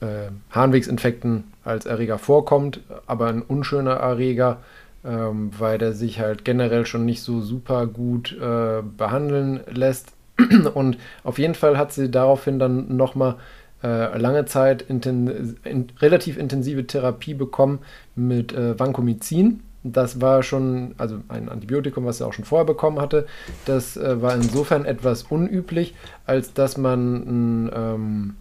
äh, 0.00 0.30
Harnwegsinfekten 0.50 1.44
als 1.64 1.86
Erreger 1.86 2.18
vorkommt, 2.18 2.80
aber 3.06 3.26
ein 3.26 3.42
unschöner 3.42 3.92
Erreger, 3.92 4.58
ähm, 5.04 5.50
weil 5.58 5.78
der 5.78 5.92
sich 5.92 6.20
halt 6.20 6.44
generell 6.44 6.86
schon 6.86 7.04
nicht 7.04 7.22
so 7.22 7.40
super 7.40 7.86
gut 7.86 8.36
äh, 8.40 8.82
behandeln 8.82 9.60
lässt. 9.70 10.12
Und 10.74 10.98
auf 11.24 11.38
jeden 11.38 11.54
Fall 11.54 11.76
hat 11.76 11.92
sie 11.92 12.10
daraufhin 12.10 12.58
dann 12.58 12.96
nochmal 12.96 13.36
äh, 13.82 14.18
lange 14.18 14.44
Zeit 14.44 14.82
inten 14.82 15.56
in, 15.64 15.88
relativ 16.00 16.36
intensive 16.36 16.86
Therapie 16.86 17.34
bekommen 17.34 17.80
mit 18.14 18.52
äh, 18.52 18.78
Vancomycin. 18.78 19.60
Das 19.82 20.20
war 20.20 20.42
schon, 20.42 20.94
also 20.98 21.20
ein 21.28 21.48
Antibiotikum, 21.48 22.04
was 22.04 22.20
er 22.20 22.26
auch 22.26 22.32
schon 22.34 22.44
vorher 22.44 22.66
bekommen 22.66 23.00
hatte. 23.00 23.26
Das 23.64 23.96
äh, 23.96 24.20
war 24.20 24.34
insofern 24.34 24.84
etwas 24.84 25.22
unüblich, 25.24 25.94
als 26.26 26.52
dass 26.52 26.76
man 26.76 27.70
ähm, 27.74 28.34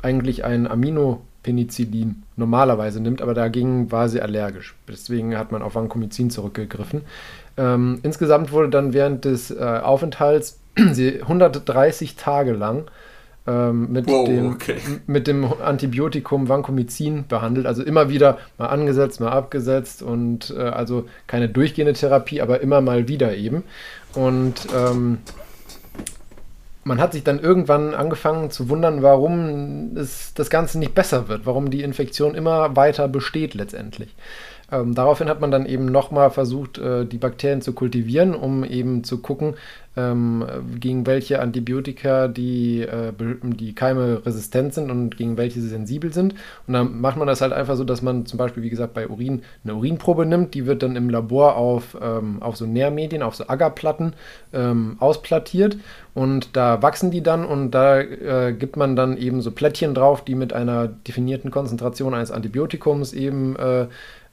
eigentlich 0.00 0.44
ein 0.44 0.66
Aminopenicillin 0.66 2.22
normalerweise 2.36 3.00
nimmt, 3.00 3.20
aber 3.20 3.34
dagegen 3.34 3.92
war 3.92 4.08
sie 4.08 4.22
allergisch. 4.22 4.74
Deswegen 4.88 5.36
hat 5.36 5.52
man 5.52 5.62
auf 5.62 5.74
Vancomycin 5.74 6.30
zurückgegriffen. 6.30 7.02
Ähm, 7.56 7.98
insgesamt 8.02 8.52
wurde 8.52 8.70
dann 8.70 8.92
während 8.92 9.24
des 9.24 9.50
äh, 9.50 9.80
Aufenthalts 9.82 10.60
sie 10.92 11.20
130 11.20 12.16
Tage 12.16 12.52
lang 12.52 12.84
ähm, 13.48 13.90
mit, 13.90 14.06
wow, 14.06 14.26
dem, 14.26 14.52
okay. 14.52 14.76
mit 15.06 15.26
dem 15.26 15.50
Antibiotikum 15.62 16.48
Vancomycin 16.48 17.26
behandelt. 17.26 17.66
Also 17.66 17.82
immer 17.82 18.10
wieder 18.10 18.38
mal 18.58 18.66
angesetzt, 18.66 19.20
mal 19.20 19.30
abgesetzt 19.30 20.02
und 20.02 20.54
äh, 20.56 20.60
also 20.60 21.06
keine 21.26 21.48
durchgehende 21.48 21.94
Therapie, 21.94 22.42
aber 22.42 22.60
immer 22.60 22.80
mal 22.80 23.08
wieder 23.08 23.34
eben. 23.34 23.64
Und 24.14 24.66
ähm, 24.76 25.18
man 26.84 27.00
hat 27.00 27.12
sich 27.12 27.24
dann 27.24 27.38
irgendwann 27.38 27.94
angefangen 27.94 28.50
zu 28.50 28.68
wundern, 28.68 29.02
warum 29.02 29.96
es 29.96 30.34
das 30.34 30.50
Ganze 30.50 30.78
nicht 30.78 30.94
besser 30.94 31.28
wird, 31.28 31.46
warum 31.46 31.70
die 31.70 31.82
Infektion 31.82 32.34
immer 32.34 32.76
weiter 32.76 33.08
besteht 33.08 33.54
letztendlich. 33.54 34.14
Ähm, 34.70 34.94
daraufhin 34.94 35.28
hat 35.28 35.40
man 35.40 35.50
dann 35.50 35.66
eben 35.66 35.86
nochmal 35.86 36.30
versucht, 36.30 36.78
äh, 36.78 37.06
die 37.06 37.18
Bakterien 37.18 37.62
zu 37.62 37.72
kultivieren, 37.72 38.34
um 38.34 38.64
eben 38.64 39.02
zu 39.02 39.18
gucken, 39.18 39.54
ähm, 39.96 40.44
gegen 40.78 41.06
welche 41.06 41.40
Antibiotika 41.40 42.28
die, 42.28 42.82
äh, 42.82 43.12
die 43.42 43.74
Keime 43.74 44.24
resistent 44.24 44.74
sind 44.74 44.90
und 44.90 45.16
gegen 45.16 45.36
welche 45.36 45.60
sie 45.60 45.68
sensibel 45.68 46.12
sind. 46.12 46.34
Und 46.66 46.74
dann 46.74 47.00
macht 47.00 47.16
man 47.16 47.26
das 47.26 47.40
halt 47.40 47.52
einfach 47.52 47.76
so, 47.76 47.84
dass 47.84 48.02
man 48.02 48.26
zum 48.26 48.38
Beispiel, 48.38 48.62
wie 48.62 48.70
gesagt, 48.70 48.94
bei 48.94 49.08
Urin 49.08 49.42
eine 49.64 49.74
Urinprobe 49.74 50.26
nimmt. 50.26 50.54
Die 50.54 50.66
wird 50.66 50.82
dann 50.82 50.96
im 50.96 51.10
Labor 51.10 51.56
auf, 51.56 51.96
ähm, 52.00 52.42
auf 52.42 52.56
so 52.56 52.66
Nährmedien, 52.66 53.22
auf 53.22 53.34
so 53.34 53.48
Agarplatten 53.48 54.12
ähm, 54.52 54.96
ausplattiert. 55.00 55.78
Und 56.14 56.56
da 56.56 56.82
wachsen 56.82 57.10
die 57.10 57.22
dann 57.22 57.44
und 57.44 57.70
da 57.70 58.00
äh, 58.00 58.52
gibt 58.52 58.76
man 58.76 58.96
dann 58.96 59.16
eben 59.16 59.40
so 59.40 59.50
Plättchen 59.50 59.94
drauf, 59.94 60.24
die 60.24 60.34
mit 60.34 60.52
einer 60.52 60.88
definierten 60.88 61.50
Konzentration 61.50 62.12
eines 62.12 62.30
Antibiotikums 62.30 63.12
eben 63.12 63.56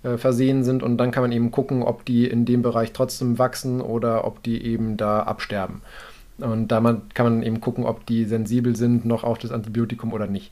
äh, 0.06 0.18
versehen 0.18 0.64
sind 0.64 0.84
und 0.84 0.98
dann 0.98 1.12
kann 1.12 1.24
man 1.24 1.32
eben 1.32 1.52
gucken, 1.52 1.82
ob 1.82 2.06
die 2.06 2.28
in 2.28 2.46
dem 2.46 2.62
Bereich 2.62 2.94
trotzdem 2.94 3.40
wachsen 3.40 3.82
oder 3.82 4.26
ob 4.26 4.44
die 4.44 4.64
eben 4.64 4.98
da 4.98 5.24
absterben. 5.24 5.82
Und 6.38 6.68
da 6.68 6.82
kann 7.14 7.26
man 7.26 7.44
eben 7.44 7.60
gucken, 7.60 7.86
ob 7.86 8.06
die 8.06 8.26
sensibel 8.26 8.76
sind 8.76 9.06
noch 9.06 9.24
auf 9.24 9.38
das 9.40 9.52
Antibiotikum 9.52 10.14
oder 10.14 10.28
nicht. 10.28 10.52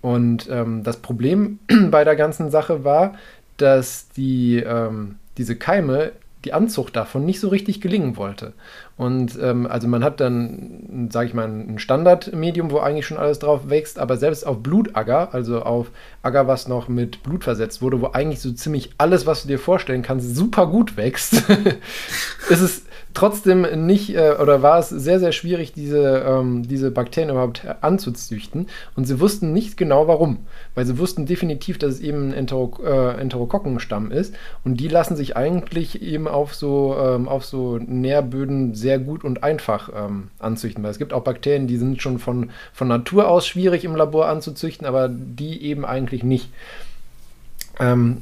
Und 0.00 0.48
ähm, 0.50 0.84
das 0.84 0.98
Problem 0.98 1.58
bei 1.90 2.04
der 2.04 2.16
ganzen 2.16 2.50
Sache 2.50 2.84
war, 2.84 3.14
dass 3.56 4.08
die, 4.10 4.56
ähm, 4.56 5.16
diese 5.36 5.56
Keime 5.56 6.12
die 6.44 6.52
Anzucht 6.52 6.96
davon 6.96 7.24
nicht 7.24 7.40
so 7.40 7.48
richtig 7.48 7.80
gelingen 7.80 8.16
wollte. 8.16 8.52
Und 8.96 9.36
ähm, 9.42 9.66
also 9.66 9.88
man 9.88 10.04
hat 10.04 10.20
dann, 10.20 11.08
sage 11.10 11.28
ich 11.28 11.34
mal, 11.34 11.48
ein 11.48 11.80
Standardmedium, 11.80 12.70
wo 12.70 12.78
eigentlich 12.78 13.06
schon 13.06 13.16
alles 13.16 13.40
drauf 13.40 13.68
wächst, 13.68 13.98
aber 13.98 14.16
selbst 14.16 14.46
auf 14.46 14.62
Blutagar, 14.62 15.34
also 15.34 15.62
auf 15.62 15.90
Agar, 16.22 16.46
was 16.46 16.68
noch 16.68 16.86
mit 16.86 17.22
Blut 17.24 17.42
versetzt 17.42 17.82
wurde, 17.82 18.00
wo 18.00 18.06
eigentlich 18.12 18.40
so 18.40 18.52
ziemlich 18.52 18.92
alles, 18.98 19.26
was 19.26 19.42
du 19.42 19.48
dir 19.48 19.58
vorstellen 19.58 20.02
kannst, 20.02 20.36
super 20.36 20.68
gut 20.68 20.96
wächst, 20.96 21.32
ist 22.48 22.60
es 22.60 22.82
trotzdem 23.14 23.86
nicht, 23.86 24.14
äh, 24.14 24.34
oder 24.40 24.62
war 24.62 24.78
es 24.80 24.88
sehr, 24.90 25.20
sehr 25.20 25.32
schwierig, 25.32 25.72
diese, 25.72 26.24
ähm, 26.26 26.66
diese 26.68 26.90
Bakterien 26.90 27.30
überhaupt 27.30 27.64
anzuzüchten. 27.80 28.66
Und 28.96 29.06
sie 29.06 29.20
wussten 29.20 29.52
nicht 29.52 29.76
genau 29.76 30.08
warum. 30.08 30.38
Weil 30.74 30.84
sie 30.84 30.98
wussten 30.98 31.24
definitiv, 31.24 31.78
dass 31.78 31.94
es 31.94 32.00
eben 32.00 32.30
ein 32.30 32.32
Entero 32.34 32.72
äh, 32.84 33.20
Enterokokkenstamm 33.20 34.10
ist. 34.10 34.34
Und 34.64 34.80
die 34.80 34.88
lassen 34.88 35.16
sich 35.16 35.36
eigentlich 35.36 36.02
eben 36.02 36.28
auf 36.28 36.54
so, 36.54 36.96
ähm, 36.98 37.28
auf 37.28 37.44
so 37.44 37.78
Nährböden 37.78 38.74
sehr 38.84 38.98
gut 38.98 39.24
und 39.24 39.42
einfach 39.42 39.88
ähm, 39.96 40.28
anzüchten. 40.38 40.84
Weil 40.84 40.90
es 40.90 40.98
gibt 40.98 41.14
auch 41.14 41.24
Bakterien, 41.24 41.66
die 41.66 41.78
sind 41.78 42.02
schon 42.02 42.18
von, 42.18 42.50
von 42.74 42.86
Natur 42.86 43.28
aus 43.28 43.46
schwierig 43.46 43.82
im 43.84 43.96
Labor 43.96 44.28
anzuzüchten, 44.28 44.86
aber 44.86 45.08
die 45.08 45.62
eben 45.62 45.86
eigentlich 45.86 46.22
nicht. 46.22 46.50
Ähm, 47.80 48.18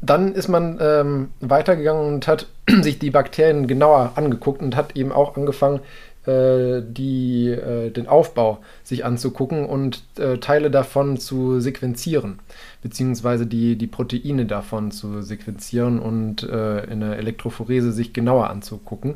dann 0.00 0.34
ist 0.34 0.48
man 0.48 0.78
ähm, 0.80 1.28
weitergegangen 1.40 2.04
und 2.04 2.26
hat 2.26 2.48
sich 2.82 2.98
die 2.98 3.10
Bakterien 3.10 3.68
genauer 3.68 4.12
angeguckt 4.16 4.60
und 4.60 4.74
hat 4.74 4.96
eben 4.96 5.12
auch 5.12 5.36
angefangen, 5.36 5.80
die, 6.26 7.48
äh, 7.48 7.90
den 7.90 8.06
Aufbau 8.06 8.60
sich 8.84 9.04
anzugucken 9.04 9.66
und 9.66 10.04
äh, 10.18 10.38
Teile 10.38 10.70
davon 10.70 11.16
zu 11.16 11.60
sequenzieren, 11.60 12.38
beziehungsweise 12.82 13.46
die, 13.46 13.76
die 13.76 13.88
Proteine 13.88 14.46
davon 14.46 14.92
zu 14.92 15.22
sequenzieren 15.22 15.98
und 15.98 16.44
äh, 16.44 16.84
in 16.84 17.00
der 17.00 17.16
Elektrophorese 17.16 17.92
sich 17.92 18.12
genauer 18.12 18.50
anzugucken. 18.50 19.14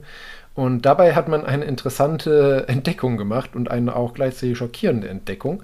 Und 0.56 0.86
dabei 0.86 1.14
hat 1.14 1.28
man 1.28 1.44
eine 1.44 1.66
interessante 1.66 2.64
Entdeckung 2.68 3.16
gemacht 3.16 3.54
und 3.54 3.70
eine 3.70 3.94
auch 3.94 4.14
gleichzeitig 4.14 4.58
schockierende 4.58 5.08
Entdeckung. 5.08 5.62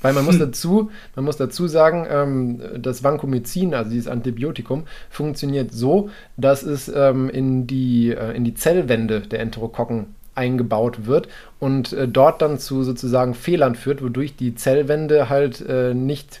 Weil 0.00 0.12
man 0.12 0.26
muss 0.26 0.38
dazu, 0.38 0.90
man 1.16 1.24
muss 1.24 1.38
dazu 1.38 1.66
sagen, 1.66 2.06
ähm, 2.08 2.60
das 2.78 3.02
Vancomycin, 3.02 3.74
also 3.74 3.90
dieses 3.90 4.06
Antibiotikum, 4.06 4.84
funktioniert 5.08 5.72
so, 5.72 6.10
dass 6.36 6.62
es 6.62 6.88
ähm, 6.94 7.30
in, 7.30 7.66
die, 7.66 8.10
äh, 8.10 8.36
in 8.36 8.44
die 8.44 8.54
Zellwände 8.54 9.22
der 9.22 9.40
Enterokokken 9.40 10.14
eingebaut 10.34 11.06
wird 11.06 11.28
und 11.60 11.92
äh, 11.92 12.08
dort 12.08 12.42
dann 12.42 12.58
zu 12.58 12.82
sozusagen 12.82 13.34
Fehlern 13.34 13.74
führt, 13.74 14.02
wodurch 14.02 14.36
die 14.36 14.54
Zellwände 14.54 15.28
halt 15.28 15.60
äh, 15.66 15.94
nicht 15.94 16.40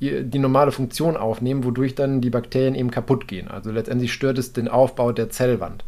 die 0.00 0.38
normale 0.38 0.72
Funktion 0.72 1.18
aufnehmen, 1.18 1.62
wodurch 1.62 1.94
dann 1.94 2.22
die 2.22 2.30
Bakterien 2.30 2.74
eben 2.74 2.90
kaputt 2.90 3.28
gehen. 3.28 3.48
Also 3.48 3.70
letztendlich 3.70 4.14
stört 4.14 4.38
es 4.38 4.54
den 4.54 4.66
Aufbau 4.66 5.12
der 5.12 5.28
Zellwand. 5.28 5.84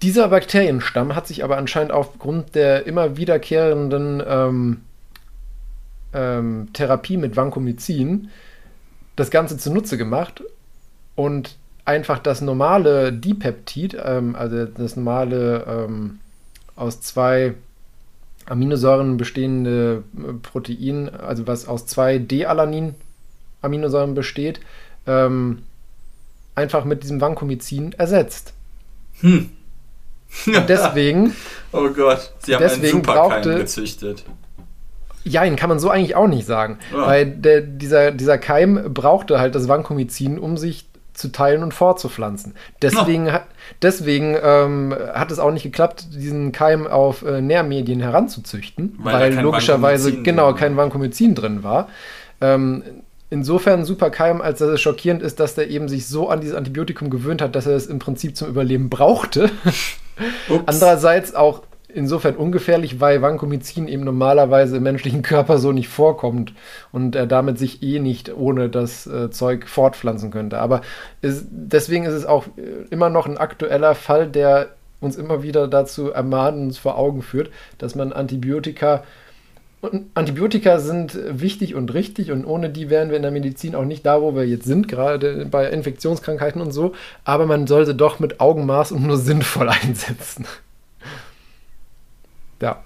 Dieser 0.00 0.28
Bakterienstamm 0.28 1.14
hat 1.14 1.26
sich 1.26 1.44
aber 1.44 1.58
anscheinend 1.58 1.92
aufgrund 1.92 2.54
der 2.54 2.86
immer 2.86 3.18
wiederkehrenden 3.18 4.22
ähm, 4.26 4.80
ähm, 6.14 6.68
Therapie 6.72 7.18
mit 7.18 7.36
Vancomycin 7.36 8.30
das 9.16 9.30
Ganze 9.30 9.58
zunutze 9.58 9.98
gemacht 9.98 10.42
und 11.14 11.56
einfach 11.84 12.18
das 12.18 12.40
normale 12.40 13.12
Dipeptid, 13.12 13.96
ähm, 14.02 14.36
also 14.36 14.66
das 14.66 14.96
normale 14.96 15.64
ähm, 15.66 16.20
aus 16.76 17.00
zwei 17.00 17.54
Aminosäuren 18.46 19.16
bestehende 19.16 20.04
äh, 20.16 20.32
Protein, 20.42 21.10
also 21.10 21.46
was 21.46 21.66
aus 21.68 21.86
zwei 21.86 22.18
D-Alanin-Aminosäuren 22.18 24.14
besteht, 24.14 24.60
ähm, 25.06 25.62
einfach 26.54 26.84
mit 26.84 27.02
diesem 27.02 27.20
Vancomycin 27.20 27.92
ersetzt. 27.92 28.52
Hm. 29.20 29.50
Und 30.46 30.68
deswegen. 30.68 31.34
oh 31.72 31.88
Gott, 31.90 32.32
sie 32.38 32.54
haben 32.54 32.62
deswegen 32.62 32.98
einen 32.98 33.04
Superkeim 33.04 33.58
gezüchtet. 33.58 34.24
Jein, 35.24 35.54
kann 35.54 35.68
man 35.68 35.78
so 35.78 35.88
eigentlich 35.88 36.16
auch 36.16 36.26
nicht 36.26 36.46
sagen. 36.46 36.78
Ja. 36.92 37.06
Weil 37.06 37.26
der, 37.26 37.60
dieser, 37.60 38.10
dieser 38.10 38.38
Keim 38.38 38.92
brauchte 38.92 39.38
halt 39.38 39.54
das 39.54 39.68
Vancomycin, 39.68 40.38
um 40.38 40.56
sich 40.56 40.86
zu 41.14 41.30
teilen 41.30 41.62
und 41.62 41.74
fortzupflanzen. 41.74 42.54
Deswegen, 42.80 43.24
no. 43.24 43.40
deswegen 43.82 44.36
ähm, 44.42 44.94
hat 45.14 45.30
es 45.30 45.38
auch 45.38 45.50
nicht 45.50 45.62
geklappt, 45.62 46.06
diesen 46.12 46.52
Keim 46.52 46.86
auf 46.86 47.22
äh, 47.22 47.40
Nährmedien 47.40 48.00
heranzuzüchten, 48.00 48.96
weil, 48.98 49.36
weil 49.36 49.42
logischerweise 49.42 50.22
genau 50.22 50.54
kein 50.54 50.76
Vancomycin 50.76 51.34
drin 51.34 51.62
war. 51.62 51.88
Ähm, 52.40 52.82
insofern 53.30 53.80
ein 53.80 53.84
super 53.84 54.10
Keim, 54.10 54.40
als 54.40 54.58
dass 54.58 54.68
es 54.68 54.80
schockierend 54.80 55.22
ist, 55.22 55.40
dass 55.40 55.54
der 55.54 55.70
eben 55.70 55.88
sich 55.88 56.06
so 56.06 56.28
an 56.28 56.40
dieses 56.40 56.56
Antibiotikum 56.56 57.08
gewöhnt 57.08 57.40
hat, 57.40 57.54
dass 57.54 57.66
er 57.66 57.76
es 57.76 57.86
im 57.86 57.98
Prinzip 57.98 58.36
zum 58.36 58.48
Überleben 58.48 58.90
brauchte. 58.90 59.50
Andererseits 60.66 61.34
auch 61.34 61.62
insofern 61.94 62.36
ungefährlich, 62.36 63.00
weil 63.00 63.22
Vancomycin 63.22 63.88
eben 63.88 64.04
normalerweise 64.04 64.76
im 64.76 64.82
menschlichen 64.82 65.22
Körper 65.22 65.58
so 65.58 65.72
nicht 65.72 65.88
vorkommt 65.88 66.52
und 66.92 67.16
er 67.16 67.26
damit 67.26 67.58
sich 67.58 67.82
eh 67.82 67.98
nicht 67.98 68.34
ohne 68.34 68.68
das 68.68 69.06
äh, 69.06 69.30
Zeug 69.30 69.68
fortpflanzen 69.68 70.30
könnte. 70.30 70.58
Aber 70.58 70.82
ist, 71.20 71.46
deswegen 71.50 72.04
ist 72.04 72.14
es 72.14 72.26
auch 72.26 72.46
äh, 72.56 72.86
immer 72.90 73.10
noch 73.10 73.26
ein 73.26 73.38
aktueller 73.38 73.94
Fall, 73.94 74.28
der 74.28 74.70
uns 75.00 75.16
immer 75.16 75.42
wieder 75.42 75.68
dazu 75.68 76.10
ermahnen, 76.10 76.66
uns 76.68 76.78
vor 76.78 76.96
Augen 76.96 77.22
führt, 77.22 77.50
dass 77.78 77.94
man 77.94 78.12
Antibiotika 78.12 79.02
und 79.82 80.10
Antibiotika 80.14 80.78
sind 80.78 81.18
wichtig 81.28 81.74
und 81.74 81.92
richtig 81.92 82.30
und 82.30 82.44
ohne 82.44 82.70
die 82.70 82.88
wären 82.88 83.08
wir 83.10 83.16
in 83.16 83.22
der 83.22 83.32
Medizin 83.32 83.74
auch 83.74 83.84
nicht 83.84 84.06
da, 84.06 84.22
wo 84.22 84.32
wir 84.36 84.46
jetzt 84.46 84.64
sind, 84.64 84.86
gerade 84.86 85.44
bei 85.46 85.68
Infektionskrankheiten 85.68 86.62
und 86.62 86.70
so. 86.70 86.92
Aber 87.24 87.46
man 87.46 87.66
sollte 87.66 87.96
doch 87.96 88.20
mit 88.20 88.40
Augenmaß 88.40 88.92
und 88.92 89.04
nur 89.04 89.16
sinnvoll 89.16 89.68
einsetzen. 89.82 90.46
Ja. 92.62 92.82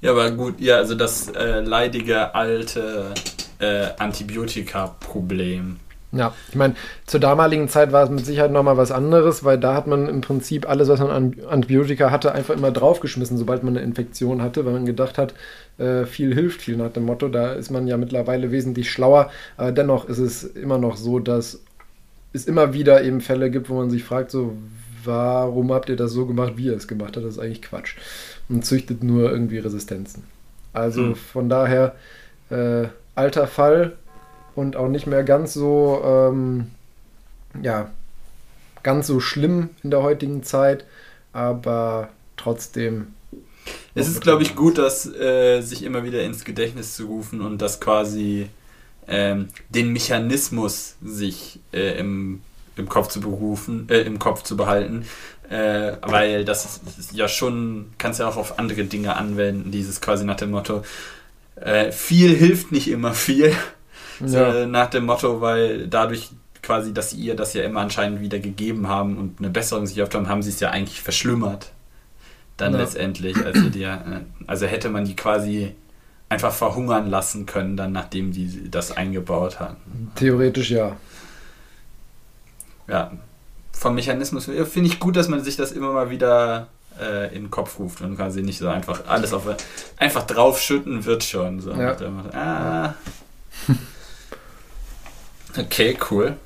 Ja, 0.00 0.10
aber 0.10 0.32
gut, 0.32 0.60
ja, 0.60 0.78
also 0.78 0.96
das 0.96 1.28
äh, 1.28 1.60
leidige 1.60 2.34
alte 2.34 3.14
äh, 3.60 3.90
Antibiotika-Problem. 3.98 5.76
Ja, 6.10 6.34
ich 6.48 6.56
meine, 6.56 6.74
zur 7.06 7.20
damaligen 7.20 7.68
Zeit 7.68 7.92
war 7.92 8.04
es 8.04 8.10
mit 8.10 8.26
Sicherheit 8.26 8.50
nochmal 8.50 8.76
was 8.76 8.90
anderes, 8.90 9.44
weil 9.44 9.58
da 9.58 9.74
hat 9.74 9.86
man 9.86 10.08
im 10.08 10.20
Prinzip 10.20 10.68
alles, 10.68 10.88
was 10.88 10.98
man 10.98 11.10
an 11.10 11.36
Antibiotika 11.48 12.10
hatte, 12.10 12.32
einfach 12.32 12.54
immer 12.54 12.70
draufgeschmissen, 12.72 13.38
sobald 13.38 13.62
man 13.62 13.76
eine 13.76 13.86
Infektion 13.86 14.42
hatte, 14.42 14.66
weil 14.66 14.72
man 14.72 14.86
gedacht 14.86 15.18
hat, 15.18 15.34
äh, 15.78 16.04
viel 16.04 16.34
hilft 16.34 16.62
viel 16.62 16.76
nach 16.76 16.92
dem 16.92 17.04
Motto. 17.04 17.28
Da 17.28 17.52
ist 17.52 17.70
man 17.70 17.86
ja 17.86 17.96
mittlerweile 17.96 18.50
wesentlich 18.50 18.90
schlauer, 18.90 19.30
aber 19.56 19.72
dennoch 19.72 20.06
ist 20.06 20.18
es 20.18 20.42
immer 20.42 20.78
noch 20.78 20.96
so, 20.96 21.18
dass 21.18 21.62
es 22.32 22.46
immer 22.46 22.74
wieder 22.74 23.04
eben 23.04 23.20
Fälle 23.20 23.50
gibt, 23.50 23.70
wo 23.70 23.74
man 23.74 23.88
sich 23.88 24.04
fragt, 24.04 24.32
so, 24.32 24.56
warum 25.04 25.72
habt 25.72 25.88
ihr 25.88 25.96
das 25.96 26.12
so 26.12 26.26
gemacht, 26.26 26.54
wie 26.56 26.66
ihr 26.66 26.76
es 26.76 26.88
gemacht 26.88 27.16
habt? 27.16 27.24
Das 27.24 27.34
ist 27.34 27.38
eigentlich 27.38 27.62
Quatsch 27.62 27.96
und 28.52 28.64
züchtet 28.64 29.02
nur 29.02 29.30
irgendwie 29.30 29.58
Resistenzen. 29.58 30.24
Also 30.72 31.02
hm. 31.02 31.16
von 31.16 31.48
daher 31.48 31.96
äh, 32.50 32.88
alter 33.14 33.46
Fall 33.46 33.96
und 34.54 34.76
auch 34.76 34.88
nicht 34.88 35.06
mehr 35.06 35.24
ganz 35.24 35.54
so, 35.54 36.02
ähm, 36.04 36.66
ja, 37.60 37.90
ganz 38.82 39.06
so 39.06 39.20
schlimm 39.20 39.70
in 39.82 39.90
der 39.90 40.02
heutigen 40.02 40.42
Zeit, 40.42 40.84
aber 41.32 42.10
trotzdem. 42.36 43.08
Es 43.94 44.08
ist, 44.08 44.20
glaube 44.20 44.42
ich, 44.42 44.54
gut, 44.54 44.78
das 44.78 45.06
äh, 45.06 45.60
sich 45.60 45.82
immer 45.82 46.04
wieder 46.04 46.22
ins 46.22 46.44
Gedächtnis 46.44 46.96
zu 46.96 47.06
rufen 47.06 47.40
und 47.40 47.62
das 47.62 47.80
quasi 47.80 48.48
ähm, 49.06 49.48
den 49.68 49.92
Mechanismus 49.92 50.96
sich 51.02 51.60
äh, 51.72 51.98
im, 51.98 52.40
im 52.76 52.88
Kopf 52.88 53.08
zu 53.08 53.20
berufen, 53.20 53.86
äh, 53.90 54.00
im 54.00 54.18
Kopf 54.18 54.42
zu 54.42 54.56
behalten, 54.56 55.04
äh, 55.48 55.92
weil 56.02 56.44
das 56.44 56.80
ist 56.98 57.12
ja 57.12 57.28
schon, 57.28 57.92
kannst 57.98 58.20
ja 58.20 58.28
auch 58.28 58.36
auf 58.36 58.58
andere 58.58 58.84
Dinge 58.84 59.16
anwenden, 59.16 59.70
dieses 59.70 60.00
quasi 60.00 60.24
nach 60.24 60.36
dem 60.36 60.50
Motto, 60.50 60.82
äh, 61.56 61.92
viel 61.92 62.34
hilft 62.34 62.72
nicht 62.72 62.88
immer 62.88 63.12
viel, 63.14 63.54
ja. 64.20 64.66
nach 64.66 64.90
dem 64.90 65.06
Motto, 65.06 65.40
weil 65.40 65.88
dadurch 65.88 66.30
quasi, 66.62 66.94
dass 66.94 67.10
sie 67.10 67.18
ihr 67.18 67.34
das 67.34 67.54
ja 67.54 67.64
immer 67.64 67.80
anscheinend 67.80 68.20
wieder 68.20 68.38
gegeben 68.38 68.88
haben 68.88 69.18
und 69.18 69.40
eine 69.40 69.50
Besserung 69.50 69.86
sich 69.86 70.00
oft 70.02 70.14
haben, 70.14 70.28
haben 70.28 70.42
sie 70.42 70.50
es 70.50 70.60
ja 70.60 70.70
eigentlich 70.70 71.00
verschlimmert. 71.02 71.72
Dann 72.56 72.72
ja. 72.72 72.80
letztendlich. 72.80 73.36
Also, 73.44 73.68
die, 73.68 73.82
äh, 73.82 73.98
also 74.46 74.66
hätte 74.66 74.88
man 74.88 75.04
die 75.04 75.16
quasi 75.16 75.74
einfach 76.28 76.52
verhungern 76.52 77.10
lassen 77.10 77.46
können, 77.46 77.76
dann 77.76 77.92
nachdem 77.92 78.32
die 78.32 78.70
das 78.70 78.96
eingebaut 78.96 79.60
hatten. 79.60 80.12
Theoretisch 80.14 80.70
ja. 80.70 80.96
Ja, 82.88 83.12
vom 83.72 83.94
Mechanismus 83.94 84.44
finde 84.44 84.88
ich 84.88 85.00
gut, 85.00 85.16
dass 85.16 85.28
man 85.28 85.42
sich 85.42 85.56
das 85.56 85.72
immer 85.72 85.92
mal 85.92 86.10
wieder 86.10 86.68
äh, 87.00 87.34
in 87.34 87.44
den 87.44 87.50
Kopf 87.50 87.78
ruft 87.78 88.00
und 88.00 88.16
quasi 88.16 88.42
nicht 88.42 88.58
so 88.58 88.68
einfach 88.68 89.06
alles 89.08 89.32
auf 89.32 89.44
einfach 89.96 90.24
draufschütten 90.24 91.04
wird 91.04 91.24
schon. 91.24 91.60
So. 91.60 91.72
Ja. 91.72 91.96
Ah. 92.32 92.94
Okay, 95.58 95.98
cool. 96.10 96.36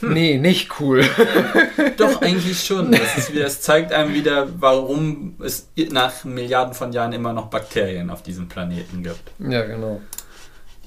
Hm. 0.00 0.12
Nee, 0.12 0.38
nicht 0.38 0.80
cool. 0.80 1.04
Doch, 1.96 2.20
eigentlich 2.20 2.62
schon. 2.62 2.92
Das, 2.92 3.16
ist 3.16 3.32
wieder, 3.32 3.44
das 3.44 3.60
zeigt 3.62 3.92
einem 3.92 4.12
wieder, 4.12 4.48
warum 4.60 5.36
es 5.42 5.68
nach 5.90 6.24
Milliarden 6.24 6.74
von 6.74 6.92
Jahren 6.92 7.12
immer 7.12 7.32
noch 7.32 7.46
Bakterien 7.46 8.10
auf 8.10 8.22
diesem 8.22 8.48
Planeten 8.48 9.02
gibt. 9.02 9.30
Ja, 9.38 9.64
genau. 9.64 10.00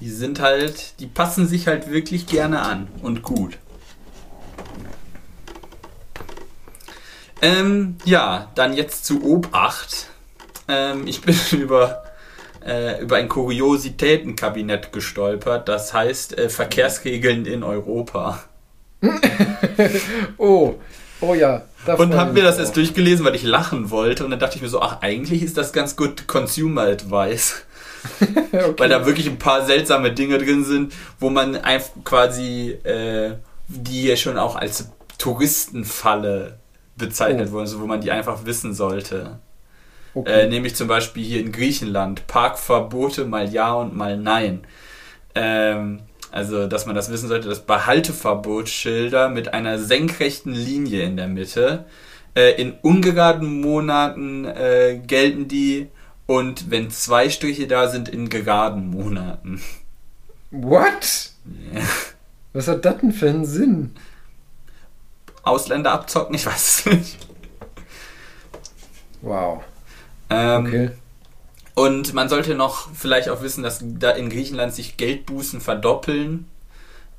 Die 0.00 0.10
sind 0.10 0.40
halt, 0.40 1.00
die 1.00 1.06
passen 1.06 1.48
sich 1.48 1.66
halt 1.66 1.90
wirklich 1.90 2.26
gerne 2.26 2.60
an 2.60 2.88
und 3.02 3.22
gut. 3.22 3.58
Ähm, 7.40 7.96
ja, 8.04 8.50
dann 8.54 8.74
jetzt 8.74 9.04
zu 9.04 9.22
Obacht. 9.22 10.08
Ähm, 10.68 11.06
ich 11.06 11.20
bin 11.22 11.36
über, 11.52 12.04
äh, 12.64 13.00
über 13.00 13.16
ein 13.16 13.28
Kuriositätenkabinett 13.28 14.92
gestolpert. 14.92 15.68
Das 15.68 15.92
heißt 15.92 16.38
äh, 16.38 16.48
Verkehrsregeln 16.48 17.46
in 17.46 17.62
Europa. 17.62 18.42
oh, 20.38 20.74
oh 21.20 21.34
ja. 21.34 21.62
Und 21.96 22.14
habe 22.14 22.32
mir 22.32 22.42
das 22.42 22.58
erst 22.58 22.76
durchgelesen, 22.76 23.24
weil 23.24 23.34
ich 23.34 23.44
lachen 23.44 23.90
wollte. 23.90 24.24
Und 24.24 24.30
dann 24.30 24.40
dachte 24.40 24.56
ich 24.56 24.62
mir 24.62 24.68
so, 24.68 24.82
ach, 24.82 25.00
eigentlich 25.00 25.42
ist 25.42 25.56
das 25.56 25.72
ganz 25.72 25.96
gut 25.96 26.26
Consumer 26.26 26.82
Advice. 26.82 27.62
okay. 28.20 28.74
Weil 28.76 28.88
da 28.88 29.06
wirklich 29.06 29.28
ein 29.28 29.38
paar 29.38 29.64
seltsame 29.64 30.12
Dinge 30.12 30.38
drin 30.38 30.64
sind, 30.64 30.92
wo 31.18 31.30
man 31.30 31.56
einfach 31.56 31.90
quasi 32.04 32.70
äh, 32.84 33.34
die 33.68 34.16
schon 34.16 34.38
auch 34.38 34.56
als 34.56 34.90
Touristenfalle 35.18 36.58
bezeichnet 36.98 37.48
oh. 37.48 37.52
wurden, 37.52 37.62
also 37.62 37.80
wo 37.80 37.86
man 37.86 38.00
die 38.00 38.10
einfach 38.10 38.44
wissen 38.44 38.74
sollte. 38.74 39.38
Okay. 40.14 40.44
Äh, 40.44 40.48
nämlich 40.48 40.74
zum 40.74 40.88
Beispiel 40.88 41.24
hier 41.24 41.40
in 41.40 41.52
Griechenland 41.52 42.26
Parkverbote 42.26 43.24
mal 43.24 43.48
ja 43.48 43.72
und 43.74 43.94
mal 43.96 44.16
nein. 44.16 44.66
Ähm, 45.34 46.00
also, 46.30 46.66
dass 46.66 46.86
man 46.86 46.94
das 46.94 47.10
wissen 47.10 47.28
sollte, 47.28 47.48
dass 47.48 47.64
Behalteverbotsschilder 47.64 49.30
mit 49.30 49.54
einer 49.54 49.78
senkrechten 49.78 50.52
Linie 50.52 51.02
in 51.04 51.16
der 51.16 51.28
Mitte 51.28 51.86
äh, 52.34 52.60
in 52.60 52.74
ungeraden 52.82 53.60
Monaten 53.60 54.44
äh, 54.44 55.00
gelten 55.06 55.48
die 55.48 55.88
und 56.26 56.70
wenn 56.70 56.90
zwei 56.90 57.30
Striche 57.30 57.66
da 57.66 57.88
sind, 57.88 58.08
in 58.08 58.28
geraden 58.28 58.88
Monaten. 58.88 59.62
What? 60.50 61.30
Yeah. 61.72 61.82
Was 62.52 62.68
hat 62.68 62.84
das 62.84 62.98
denn 62.98 63.12
für 63.12 63.30
einen 63.30 63.46
Sinn? 63.46 63.94
Ausländer 65.48 65.92
abzocken, 65.92 66.34
ich 66.34 66.46
weiß 66.46 66.78
es 66.80 66.86
nicht. 66.86 67.18
Wow. 69.22 69.62
Ähm, 70.30 70.66
okay. 70.66 70.90
Und 71.74 72.12
man 72.12 72.28
sollte 72.28 72.54
noch 72.54 72.88
vielleicht 72.92 73.28
auch 73.28 73.42
wissen, 73.42 73.62
dass 73.62 73.80
da 73.82 74.10
in 74.10 74.30
Griechenland 74.30 74.74
sich 74.74 74.96
Geldbußen 74.96 75.60
verdoppeln, 75.60 76.48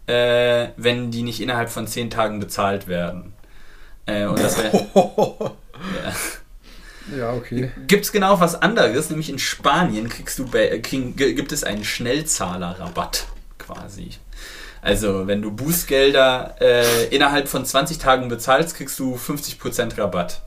äh, 0.07 0.69
wenn 0.75 1.11
die 1.11 1.23
nicht 1.23 1.41
innerhalb 1.41 1.69
von 1.69 1.87
zehn 1.87 2.09
Tagen 2.09 2.39
bezahlt 2.39 2.87
werden. 2.87 3.33
Äh, 4.05 4.25
und 4.25 4.39
das 4.39 4.57
wäre. 4.57 4.87
ja. 7.11 7.17
ja, 7.17 7.33
okay. 7.33 7.71
Gibt 7.87 8.05
es 8.05 8.11
genau 8.11 8.39
was 8.39 8.61
anderes, 8.61 9.09
nämlich 9.09 9.29
in 9.29 9.39
Spanien 9.39 10.09
kriegst 10.09 10.39
du 10.39 10.45
bei, 10.45 10.67
äh, 10.69 10.79
krieg, 10.79 11.15
gibt 11.15 11.51
es 11.51 11.63
einen 11.63 11.85
Schnellzahlerrabatt 11.85 13.27
quasi. 13.57 14.09
Also, 14.81 15.27
wenn 15.27 15.41
du 15.41 15.51
Bußgelder 15.51 16.55
äh, 16.61 17.07
innerhalb 17.07 17.47
von 17.47 17.65
20 17.65 17.97
Tagen 17.97 18.29
bezahlst, 18.29 18.75
kriegst 18.75 18.97
du 18.99 19.15
50% 19.15 19.97
Rabatt. 19.97 20.41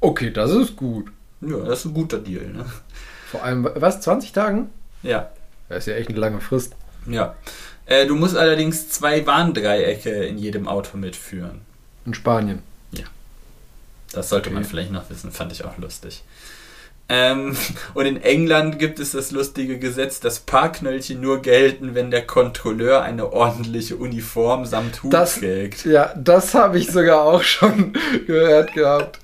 Okay, 0.00 0.30
das 0.30 0.50
ist 0.50 0.76
gut. 0.76 1.12
Ja, 1.40 1.58
das 1.58 1.80
ist 1.80 1.84
ein 1.86 1.94
guter 1.94 2.18
Deal. 2.18 2.46
Ne? 2.46 2.64
Vor 3.30 3.42
allem, 3.42 3.68
was, 3.74 4.00
20 4.00 4.32
Tagen? 4.32 4.70
Ja. 5.02 5.30
Das 5.68 5.78
ist 5.78 5.86
ja 5.86 5.94
echt 5.94 6.08
eine 6.08 6.18
lange 6.18 6.40
Frist. 6.40 6.74
Ja. 7.06 7.36
Äh, 7.86 8.06
du 8.06 8.16
musst 8.16 8.36
allerdings 8.36 8.88
zwei 8.88 9.26
Warndreiecke 9.26 10.10
in 10.24 10.38
jedem 10.38 10.68
Auto 10.68 10.96
mitführen. 10.96 11.60
In 12.06 12.14
Spanien? 12.14 12.62
Ja. 12.92 13.04
Das 14.12 14.28
sollte 14.28 14.48
okay. 14.48 14.54
man 14.54 14.64
vielleicht 14.64 14.92
noch 14.92 15.08
wissen, 15.10 15.32
fand 15.32 15.52
ich 15.52 15.64
auch 15.64 15.78
lustig. 15.78 16.22
Ähm, 17.08 17.56
und 17.94 18.06
in 18.06 18.22
England 18.22 18.78
gibt 18.78 18.98
es 18.98 19.12
das 19.12 19.30
lustige 19.30 19.78
Gesetz, 19.78 20.20
dass 20.20 20.40
Parkknöllchen 20.40 21.20
nur 21.20 21.42
gelten, 21.42 21.94
wenn 21.94 22.10
der 22.10 22.26
Kontrolleur 22.26 23.02
eine 23.02 23.32
ordentliche 23.32 23.96
Uniform 23.96 24.64
samt 24.64 25.02
Hut 25.02 25.12
das, 25.12 25.38
trägt. 25.40 25.84
Ja, 25.84 26.14
das 26.16 26.54
habe 26.54 26.78
ich 26.78 26.90
sogar 26.90 27.22
auch 27.22 27.42
schon 27.42 27.92
gehört 28.26 28.72
gehabt. 28.72 29.18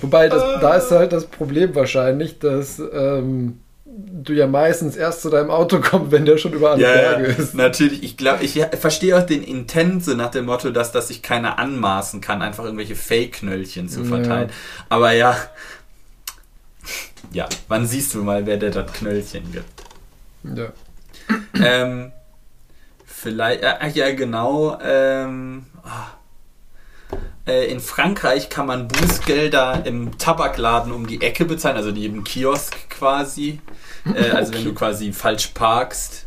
Wobei, 0.00 0.28
das, 0.30 0.42
da 0.60 0.76
ist 0.76 0.90
halt 0.90 1.12
das 1.12 1.26
Problem 1.26 1.74
wahrscheinlich, 1.74 2.38
dass 2.38 2.78
ähm, 2.78 3.58
du 3.84 4.32
ja 4.32 4.46
meistens 4.46 4.96
erst 4.96 5.20
zu 5.20 5.28
deinem 5.28 5.50
Auto 5.50 5.80
kommst, 5.80 6.10
wenn 6.10 6.24
der 6.24 6.38
schon 6.38 6.54
über 6.54 6.70
alle 6.70 6.82
Ja, 6.82 6.92
Berge 6.94 7.28
ja, 7.28 7.36
ist. 7.36 7.54
natürlich. 7.54 8.02
Ich 8.02 8.16
glaube, 8.16 8.42
ich 8.42 8.58
verstehe 8.80 9.18
auch 9.18 9.26
den 9.26 9.42
Intent 9.42 10.02
so 10.02 10.14
nach 10.14 10.30
dem 10.30 10.46
Motto, 10.46 10.70
dass 10.70 10.92
das 10.92 11.08
sich 11.08 11.20
keiner 11.20 11.58
anmaßen 11.58 12.22
kann, 12.22 12.40
einfach 12.40 12.64
irgendwelche 12.64 12.96
Fake-Knöllchen 12.96 13.90
zu 13.90 14.00
Ja. 14.00 14.06
verteilen. 14.06 14.50
Aber 14.88 15.12
ja, 15.12 15.36
ja, 17.32 17.48
wann 17.68 17.86
siehst 17.86 18.14
du 18.14 18.22
mal, 18.22 18.46
wer 18.46 18.56
dir 18.56 18.70
das 18.70 18.92
Knöllchen 18.92 19.50
gibt? 19.52 19.64
Ja. 20.44 20.72
ähm, 21.54 22.12
vielleicht, 23.06 23.62
äh, 23.62 23.88
ja, 23.94 24.14
genau. 24.14 24.78
Ähm, 24.82 25.66
ah. 25.82 26.08
Äh, 27.46 27.72
in 27.72 27.80
Frankreich 27.80 28.50
kann 28.50 28.66
man 28.66 28.88
Bußgelder 28.88 29.84
im 29.84 30.16
Tabakladen 30.16 30.92
um 30.92 31.06
die 31.06 31.20
Ecke 31.20 31.44
bezahlen, 31.44 31.76
also 31.76 31.90
neben 31.90 32.22
Kiosk 32.24 32.88
quasi. 32.88 33.60
Äh, 34.14 34.30
also 34.34 34.54
wenn 34.54 34.64
du 34.64 34.74
quasi 34.74 35.12
falsch 35.12 35.48
parkst, 35.48 36.26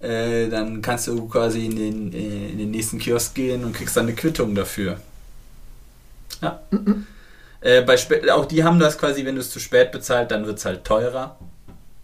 äh, 0.00 0.48
dann 0.48 0.80
kannst 0.80 1.06
du 1.08 1.28
quasi 1.28 1.66
in 1.66 1.76
den, 1.76 2.12
äh, 2.12 2.50
in 2.50 2.58
den 2.58 2.70
nächsten 2.70 2.98
Kiosk 2.98 3.34
gehen 3.34 3.64
und 3.64 3.74
kriegst 3.74 3.96
dann 3.96 4.06
eine 4.06 4.14
Quittung 4.14 4.54
dafür. 4.54 5.00
Ja. 6.40 6.60
Äh, 7.60 7.82
bei 7.82 7.96
auch 8.32 8.46
die 8.46 8.64
haben 8.64 8.78
das 8.78 8.98
quasi, 8.98 9.24
wenn 9.24 9.34
du 9.34 9.40
es 9.40 9.50
zu 9.50 9.58
spät 9.60 9.92
bezahlt, 9.92 10.30
dann 10.30 10.46
wird 10.46 10.58
es 10.58 10.64
halt 10.64 10.84
teurer. 10.84 11.36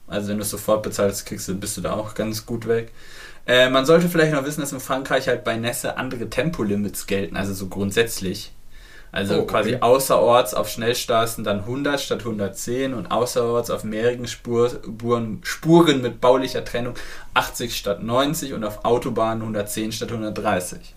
Also 0.06 0.28
wenn 0.28 0.36
du 0.36 0.42
es 0.42 0.50
sofort 0.50 0.82
bezahlst, 0.82 1.26
kriegst 1.26 1.48
du, 1.48 1.54
bist 1.54 1.76
du 1.76 1.80
da 1.80 1.94
auch 1.94 2.14
ganz 2.14 2.44
gut 2.44 2.66
weg. 2.66 2.92
Äh, 3.46 3.68
man 3.70 3.86
sollte 3.86 4.08
vielleicht 4.08 4.32
noch 4.32 4.44
wissen, 4.44 4.60
dass 4.60 4.72
in 4.72 4.80
Frankreich 4.80 5.28
halt 5.28 5.44
bei 5.44 5.56
Nässe 5.56 5.96
andere 5.96 6.28
Tempolimits 6.30 7.06
gelten, 7.06 7.36
also 7.36 7.52
so 7.54 7.68
grundsätzlich. 7.68 8.52
Also 9.12 9.34
Oh, 9.34 9.38
okay. 9.42 9.46
quasi 9.46 9.76
außerorts 9.76 10.54
auf 10.54 10.68
Schnellstraßen 10.68 11.44
dann 11.44 11.60
100 11.60 12.00
statt 12.00 12.20
110 12.20 12.94
und 12.94 13.12
außerorts 13.12 13.70
auf 13.70 13.84
mehreren 13.84 14.26
Spur, 14.26 14.70
Spuren, 14.70 15.40
Spuren 15.44 16.02
mit 16.02 16.20
baulicher 16.20 16.64
Trennung 16.64 16.94
80 17.34 17.76
statt 17.76 18.02
90 18.02 18.54
und 18.54 18.64
auf 18.64 18.84
Autobahnen 18.84 19.42
110 19.42 19.92
statt 19.92 20.10
130. 20.10 20.94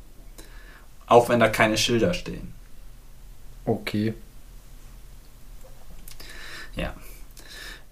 Auch 1.05 1.29
wenn 1.29 1.39
da 1.39 1.47
keine 1.47 1.77
Schilder 1.77 2.15
stehen. 2.15 2.53
Okay. 3.65 4.15
Ja. 6.75 6.93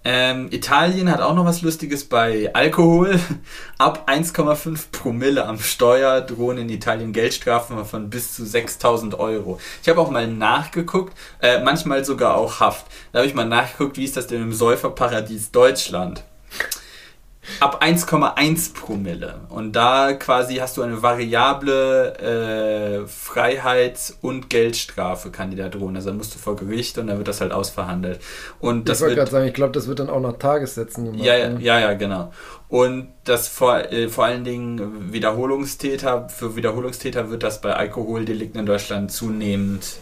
Ähm, 0.08 0.46
Italien 0.52 1.10
hat 1.10 1.20
auch 1.20 1.34
noch 1.34 1.46
was 1.46 1.62
Lustiges 1.62 2.04
bei 2.04 2.54
Alkohol. 2.54 3.18
Ab 3.78 4.08
1,5 4.08 4.92
Promille 4.92 5.44
am 5.44 5.58
Steuer 5.58 6.20
drohen 6.20 6.58
in 6.58 6.68
Italien 6.68 7.12
Geldstrafen 7.12 7.84
von 7.84 8.08
bis 8.08 8.36
zu 8.36 8.46
6000 8.46 9.18
Euro. 9.18 9.58
Ich 9.82 9.88
habe 9.88 10.00
auch 10.00 10.08
mal 10.08 10.28
nachgeguckt, 10.28 11.12
äh, 11.42 11.60
manchmal 11.60 12.04
sogar 12.04 12.36
auch 12.36 12.60
Haft. 12.60 12.86
Da 13.10 13.18
habe 13.18 13.26
ich 13.26 13.34
mal 13.34 13.46
nachgeguckt, 13.46 13.96
wie 13.96 14.04
ist 14.04 14.16
das 14.16 14.28
denn 14.28 14.42
im 14.42 14.52
Säuferparadies 14.52 15.50
Deutschland? 15.50 16.22
Ab 17.60 17.82
1,1 17.82 18.74
Promille. 18.74 19.40
Und 19.48 19.72
da 19.72 20.12
quasi 20.12 20.56
hast 20.56 20.76
du 20.76 20.82
eine 20.82 21.02
variable 21.02 23.04
äh, 23.04 23.06
Freiheits- 23.06 24.18
und 24.20 24.50
Geldstrafe 24.50 25.30
kann 25.30 25.50
die 25.50 25.56
da 25.56 25.68
drohen. 25.68 25.96
Also 25.96 26.10
dann 26.10 26.18
musst 26.18 26.34
du 26.34 26.38
vor 26.38 26.56
Gericht 26.56 26.98
und 26.98 27.06
dann 27.06 27.18
wird 27.18 27.28
das 27.28 27.40
halt 27.40 27.52
ausverhandelt. 27.52 28.20
Und 28.60 28.88
das 28.88 28.98
ich 28.98 29.02
wollte 29.02 29.16
gerade 29.16 29.30
sagen, 29.30 29.46
ich 29.46 29.54
glaube, 29.54 29.72
das 29.72 29.86
wird 29.86 29.98
dann 29.98 30.10
auch 30.10 30.20
nach 30.20 30.38
Tagessätzen 30.38 31.04
gemacht. 31.04 31.24
ja, 31.24 31.36
ja, 31.36 31.48
ne? 31.50 31.60
ja, 31.60 31.80
ja, 31.80 31.94
genau. 31.94 32.32
Und 32.68 33.08
das 33.24 33.48
vor, 33.48 33.92
äh, 33.92 34.08
vor 34.08 34.24
allen 34.24 34.44
Dingen 34.44 35.12
Wiederholungstäter, 35.12 36.28
für 36.28 36.56
Wiederholungstäter 36.56 37.30
wird 37.30 37.42
das 37.42 37.60
bei 37.60 37.74
Alkoholdelikten 37.74 38.60
in 38.60 38.66
Deutschland 38.66 39.12
zunehmend 39.12 39.96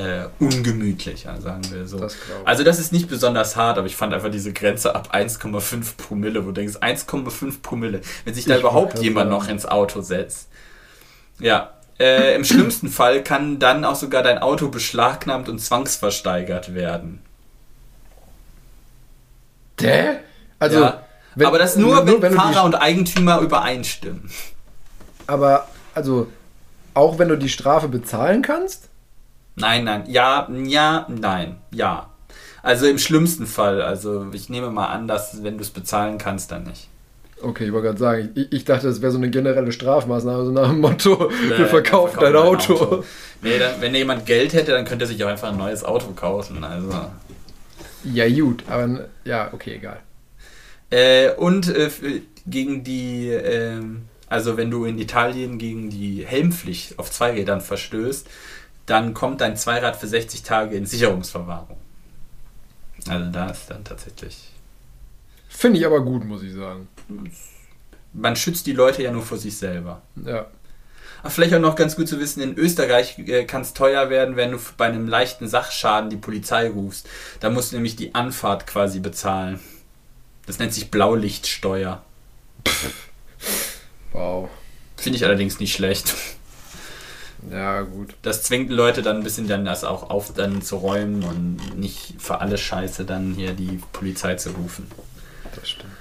äh, 0.00 0.28
ungemütlicher, 0.38 1.40
sagen 1.40 1.62
wir 1.70 1.86
so. 1.86 1.98
Das. 1.98 2.16
Also 2.44 2.64
das 2.64 2.78
ist 2.78 2.92
nicht 2.92 3.08
besonders 3.08 3.56
hart, 3.56 3.76
aber 3.78 3.86
ich 3.86 3.96
fand 3.96 4.14
einfach 4.14 4.30
diese 4.30 4.52
Grenze 4.52 4.94
ab 4.94 5.14
1,5 5.14 5.96
Promille, 5.96 6.42
wo 6.44 6.48
du 6.48 6.52
denkst, 6.54 6.76
1,5 6.78 7.60
Promille, 7.62 8.00
wenn 8.24 8.34
sich 8.34 8.44
da 8.46 8.54
Ich 8.54 8.60
überhaupt 8.60 8.98
jemand 9.00 9.30
noch 9.30 9.48
ins 9.48 9.66
Auto 9.66 10.00
setzt. 10.00 10.48
Ja, 11.38 11.74
äh, 11.98 12.34
im 12.34 12.44
schlimmsten 12.44 12.88
Fall 12.88 13.22
kann 13.22 13.58
dann 13.58 13.84
auch 13.84 13.94
sogar 13.96 14.22
dein 14.22 14.38
Auto 14.38 14.68
beschlagnahmt 14.68 15.48
und 15.48 15.58
zwangsversteigert 15.58 16.74
werden. 16.74 17.20
Dä? 19.80 20.18
Also, 20.58 20.80
ja. 20.80 21.02
wenn- 21.34 21.46
aber 21.46 21.58
das 21.58 21.76
nur, 21.76 21.96
nur 22.04 22.06
wenn, 22.06 22.22
wenn 22.22 22.34
Fahrer 22.34 22.64
und 22.64 22.74
Eigentümer 22.74 23.40
übereinstimmen. 23.40 24.30
aber, 25.26 25.68
also, 25.94 26.28
auch 26.92 27.18
wenn 27.18 27.28
du 27.28 27.36
die 27.38 27.48
Strafe 27.48 27.88
bezahlen 27.88 28.42
kannst? 28.42 28.88
Nein, 29.60 29.84
nein, 29.84 30.04
ja, 30.08 30.48
ja, 30.64 31.06
nein, 31.08 31.56
ja. 31.72 32.10
Also 32.62 32.86
im 32.86 32.98
schlimmsten 32.98 33.46
Fall, 33.46 33.80
also 33.82 34.26
ich 34.32 34.48
nehme 34.50 34.70
mal 34.70 34.86
an, 34.88 35.08
dass 35.08 35.42
wenn 35.42 35.56
du 35.56 35.62
es 35.62 35.70
bezahlen 35.70 36.18
kannst, 36.18 36.50
dann 36.52 36.64
nicht. 36.64 36.88
Okay, 37.42 37.64
ich 37.66 37.72
wollte 37.72 37.86
gerade 37.86 37.98
sagen, 37.98 38.28
ich, 38.34 38.52
ich 38.52 38.64
dachte, 38.66 38.86
das 38.86 39.00
wäre 39.00 39.10
so 39.12 39.16
eine 39.16 39.30
generelle 39.30 39.72
Strafmaßnahme, 39.72 40.44
so 40.44 40.50
nach 40.52 40.68
dem 40.68 40.80
Motto, 40.80 41.30
Äh, 41.30 41.58
wir 41.58 41.66
verkaufen 41.66 42.18
dein 42.20 42.36
Auto. 42.36 43.02
Nee, 43.40 43.58
dann, 43.58 43.80
wenn 43.80 43.94
jemand 43.94 44.26
Geld 44.26 44.52
hätte, 44.52 44.72
dann 44.72 44.84
könnte 44.84 45.06
er 45.06 45.08
sich 45.08 45.24
auch 45.24 45.28
einfach 45.28 45.48
ein 45.50 45.56
neues 45.56 45.82
Auto 45.82 46.08
kaufen. 46.14 46.62
Also. 46.62 46.90
Ja, 48.04 48.28
gut, 48.28 48.64
aber 48.68 49.06
ja, 49.24 49.48
okay, 49.52 49.76
egal. 49.76 50.00
Äh, 50.90 51.30
und 51.32 51.74
äh, 51.74 51.88
für- 51.88 52.20
gegen 52.46 52.84
die, 52.84 53.28
ähm, 53.30 54.02
also 54.28 54.56
wenn 54.58 54.70
du 54.70 54.84
in 54.84 54.98
Italien 54.98 55.56
gegen 55.58 55.88
die 55.88 56.24
Helmpflicht 56.26 56.98
auf 56.98 57.10
Zweirädern 57.10 57.60
verstößt, 57.62 58.26
dann 58.90 59.14
kommt 59.14 59.40
dein 59.40 59.56
Zweirad 59.56 59.96
für 59.96 60.08
60 60.08 60.42
Tage 60.42 60.76
in 60.76 60.84
Sicherungsverwahrung. 60.84 61.76
Also 63.08 63.30
da 63.30 63.50
ist 63.50 63.70
dann 63.70 63.84
tatsächlich. 63.84 64.50
Finde 65.48 65.78
ich 65.78 65.86
aber 65.86 66.00
gut, 66.00 66.24
muss 66.24 66.42
ich 66.42 66.52
sagen. 66.52 66.88
Man 68.12 68.34
schützt 68.34 68.66
die 68.66 68.72
Leute 68.72 69.02
ja 69.02 69.12
nur 69.12 69.22
vor 69.22 69.38
sich 69.38 69.56
selber. 69.56 70.02
Ja. 70.24 70.46
Ach, 71.22 71.30
vielleicht 71.30 71.54
auch 71.54 71.60
noch 71.60 71.76
ganz 71.76 71.96
gut 71.96 72.08
zu 72.08 72.18
wissen, 72.18 72.40
in 72.40 72.56
Österreich 72.56 73.18
äh, 73.18 73.44
kann 73.44 73.62
es 73.62 73.74
teuer 73.74 74.10
werden, 74.10 74.36
wenn 74.36 74.52
du 74.52 74.58
bei 74.76 74.86
einem 74.86 75.06
leichten 75.06 75.48
Sachschaden 75.48 76.10
die 76.10 76.16
Polizei 76.16 76.68
rufst. 76.68 77.08
Da 77.40 77.50
musst 77.50 77.72
du 77.72 77.76
nämlich 77.76 77.94
die 77.94 78.14
Anfahrt 78.14 78.66
quasi 78.66 79.00
bezahlen. 79.00 79.60
Das 80.46 80.58
nennt 80.58 80.74
sich 80.74 80.90
Blaulichtsteuer. 80.90 82.02
Wow. 84.12 84.48
Finde 84.96 85.16
ich 85.16 85.24
allerdings 85.24 85.60
nicht 85.60 85.74
schlecht. 85.74 86.14
Ja, 87.50 87.82
gut. 87.82 88.14
Das 88.22 88.42
zwingt 88.42 88.70
Leute 88.70 89.02
dann 89.02 89.18
ein 89.18 89.22
bisschen 89.22 89.48
dann 89.48 89.64
das 89.64 89.84
auch 89.84 90.10
auf 90.10 90.32
dann 90.34 90.62
zu 90.62 90.76
räumen 90.76 91.22
und 91.22 91.78
nicht 91.78 92.16
für 92.18 92.40
alle 92.40 92.58
Scheiße 92.58 93.04
dann 93.04 93.32
hier 93.34 93.52
die 93.52 93.80
Polizei 93.92 94.34
zu 94.34 94.50
rufen. 94.50 94.86
Das 95.54 95.68
stimmt. 95.68 95.92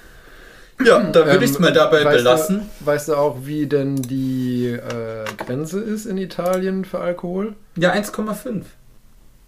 Ja, 0.83 0.99
da 1.11 1.25
würde 1.25 1.37
Ähm, 1.37 1.43
ich 1.43 1.51
es 1.51 1.59
mal 1.59 1.73
dabei 1.73 2.03
weißt 2.03 2.17
belassen. 2.17 2.69
Du, 2.79 2.85
weißt 2.85 3.09
du 3.09 3.15
auch, 3.15 3.37
wie 3.43 3.67
denn 3.67 3.95
die 4.01 4.67
äh, 4.67 5.25
Grenze 5.37 5.79
ist 5.79 6.05
in 6.05 6.17
Italien 6.17 6.85
für 6.85 6.99
Alkohol? 6.99 7.55
Ja, 7.77 7.93
1,5. 7.93 8.63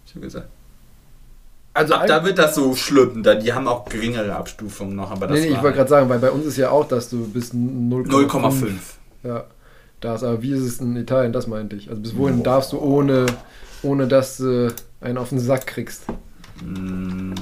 Ich 0.06 0.14
habe 0.14 0.24
gesagt. 0.24 0.48
Also, 1.74 1.94
Ab 1.94 2.06
da 2.06 2.24
wird 2.24 2.38
das 2.38 2.54
so 2.54 2.74
schlimm. 2.74 3.22
Da, 3.22 3.34
die 3.34 3.52
haben 3.54 3.66
auch 3.66 3.86
geringere 3.86 4.36
Abstufungen 4.36 4.94
noch, 4.94 5.10
aber 5.10 5.26
das 5.26 5.40
nee, 5.40 5.46
nee, 5.46 5.52
ich 5.54 5.62
wollte 5.62 5.78
gerade 5.78 5.88
sagen, 5.88 6.08
weil 6.10 6.18
bei 6.18 6.30
uns 6.30 6.44
ist 6.44 6.58
ja 6.58 6.70
auch, 6.70 6.86
dass 6.86 7.08
du 7.08 7.26
bis 7.26 7.54
0,5. 7.54 8.08
0,5. 8.08 8.70
Ja, 9.24 9.44
da 10.04 10.14
ist, 10.14 10.22
aber 10.22 10.42
wie 10.42 10.52
ist 10.52 10.62
es 10.62 10.80
in 10.80 10.96
Italien, 10.96 11.32
das 11.32 11.46
meinte 11.46 11.76
ich. 11.76 11.88
Also 11.88 12.00
bis 12.02 12.16
wohin 12.16 12.38
Boah. 12.38 12.44
darfst 12.44 12.72
du 12.72 12.78
ohne, 12.78 13.26
ohne 13.82 14.08
dass 14.08 14.36
du 14.38 14.74
einen 15.00 15.18
auf 15.18 15.30
den 15.30 15.40
Sack 15.40 15.66
kriegst? 15.66 16.04
Mm. 16.64 17.32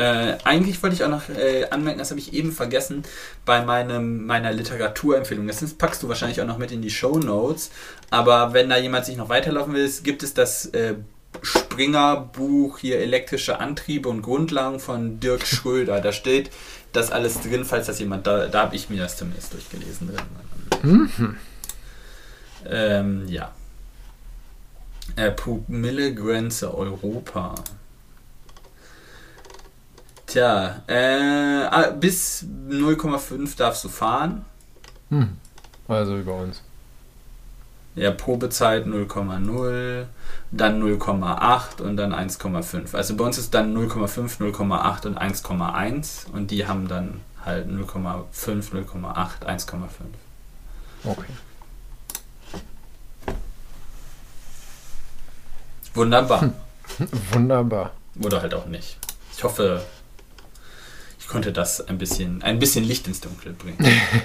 Äh, 0.00 0.38
eigentlich 0.44 0.82
wollte 0.82 0.96
ich 0.96 1.04
auch 1.04 1.10
noch 1.10 1.28
äh, 1.28 1.66
anmerken, 1.70 1.98
das 1.98 2.10
habe 2.10 2.20
ich 2.20 2.32
eben 2.32 2.52
vergessen, 2.52 3.02
bei 3.44 3.62
meinem, 3.62 4.24
meiner 4.24 4.50
Literaturempfehlung. 4.50 5.46
Das 5.46 5.62
packst 5.74 6.02
du 6.02 6.08
wahrscheinlich 6.08 6.40
auch 6.40 6.46
noch 6.46 6.56
mit 6.56 6.72
in 6.72 6.80
die 6.80 6.90
Show 6.90 7.18
Notes. 7.18 7.70
Aber 8.08 8.54
wenn 8.54 8.70
da 8.70 8.78
jemand 8.78 9.04
sich 9.04 9.18
noch 9.18 9.28
weiterlaufen 9.28 9.74
will, 9.74 9.90
gibt 10.02 10.22
es 10.22 10.32
das 10.32 10.66
äh, 10.66 10.94
Springer-Buch 11.42 12.78
hier 12.78 12.98
Elektrische 13.00 13.60
Antriebe 13.60 14.08
und 14.08 14.22
Grundlagen 14.22 14.80
von 14.80 15.20
Dirk 15.20 15.46
Schröder. 15.46 16.00
Da 16.00 16.12
steht 16.12 16.50
das 16.92 17.10
alles 17.10 17.40
drin, 17.40 17.64
falls 17.64 17.86
das 17.86 17.98
jemand, 17.98 18.26
da, 18.26 18.46
da 18.48 18.62
habe 18.62 18.76
ich 18.76 18.90
mir 18.90 19.02
das 19.02 19.16
zumindest 19.16 19.52
durchgelesen 19.52 20.10
drin. 20.82 21.38
Ähm, 22.66 23.26
ja. 23.28 23.52
Äh, 25.16 25.30
Promillegrenze 25.32 26.74
Europa. 26.74 27.54
Tja, 30.26 30.82
äh, 30.86 31.64
ah, 31.64 31.90
bis 31.90 32.44
0,5 32.68 33.56
darfst 33.56 33.84
du 33.84 33.88
fahren. 33.88 34.44
Hm. 35.08 35.36
Also 35.88 36.16
über 36.18 36.36
uns. 36.36 36.62
Ja, 37.96 38.12
Probezeit 38.12 38.86
0,0, 38.86 40.06
dann 40.52 40.82
0,8 40.82 41.82
und 41.82 41.96
dann 41.96 42.14
1,5. 42.14 42.94
Also 42.94 43.16
bei 43.16 43.24
uns 43.24 43.36
ist 43.36 43.52
dann 43.52 43.76
0,5, 43.76 44.38
0,8 44.38 45.06
und 45.06 45.18
1,1 45.18 46.30
und 46.30 46.50
die 46.52 46.66
haben 46.66 46.86
dann 46.86 47.20
halt 47.44 47.68
0,5, 47.68 48.24
0,8, 48.72 49.44
1,5. 49.44 49.76
Okay. 51.04 51.24
Wunderbar. 55.94 56.52
Wunderbar. 57.32 57.92
Oder 58.22 58.42
halt 58.42 58.54
auch 58.54 58.66
nicht. 58.66 58.98
Ich 59.36 59.42
hoffe, 59.42 59.82
ich 61.18 61.26
konnte 61.26 61.52
das 61.52 61.86
ein 61.88 61.98
bisschen, 61.98 62.42
ein 62.42 62.58
bisschen 62.58 62.84
Licht 62.84 63.08
ins 63.08 63.20
Dunkel 63.20 63.52
bringen. 63.52 63.78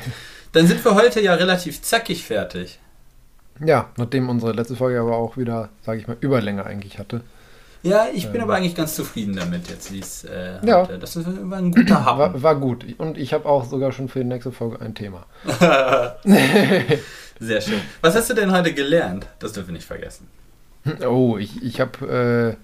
Dann 0.52 0.68
sind 0.68 0.86
wir 0.86 0.96
heute 0.96 1.22
ja 1.22 1.34
relativ 1.34 1.82
zackig 1.82 2.24
fertig. 2.26 2.80
Ja, 3.60 3.90
nachdem 3.98 4.30
unsere 4.30 4.52
letzte 4.52 4.76
Folge 4.76 5.00
aber 5.00 5.16
auch 5.16 5.38
wieder, 5.38 5.70
sage 5.82 6.00
ich 6.00 6.08
mal, 6.08 6.18
Überlänge 6.20 6.66
eigentlich 6.66 7.00
hatte. 7.00 7.22
Ja, 7.84 8.08
ich 8.12 8.28
bin 8.28 8.38
ähm. 8.38 8.44
aber 8.44 8.56
eigentlich 8.56 8.76
ganz 8.76 8.96
zufrieden 8.96 9.36
damit 9.36 9.70
jetzt, 9.70 9.94
wie 9.94 10.00
es 10.00 10.24
äh, 10.24 10.58
ja. 10.66 10.82
Hatte. 10.82 10.98
Das 10.98 11.16
war 11.24 11.58
ein 11.58 11.72
guter 11.72 12.04
Happen. 12.04 12.20
War, 12.20 12.44
war 12.44 12.56
gut. 12.60 12.86
Und 12.98 13.18
ich 13.18 13.32
habe 13.34 13.48
auch 13.48 13.64
sogar 13.66 13.92
schon 13.92 14.10
für 14.10 14.20
die 14.20 14.26
nächste 14.26 14.52
Folge 14.52 14.82
ein 14.82 14.96
Thema. 14.96 15.26
Sehr 17.40 17.62
schön. 17.62 17.82
Was 18.02 18.16
hast 18.16 18.30
du 18.30 18.34
denn 18.34 18.52
heute 18.52 18.74
gelernt? 18.74 19.28
Das 19.40 19.54
dürfen 19.54 19.68
wir 19.68 19.74
nicht 19.74 19.86
vergessen. 19.86 20.28
Oh, 21.08 21.38
ich, 21.38 21.62
ich 21.64 21.80
habe 21.80 22.58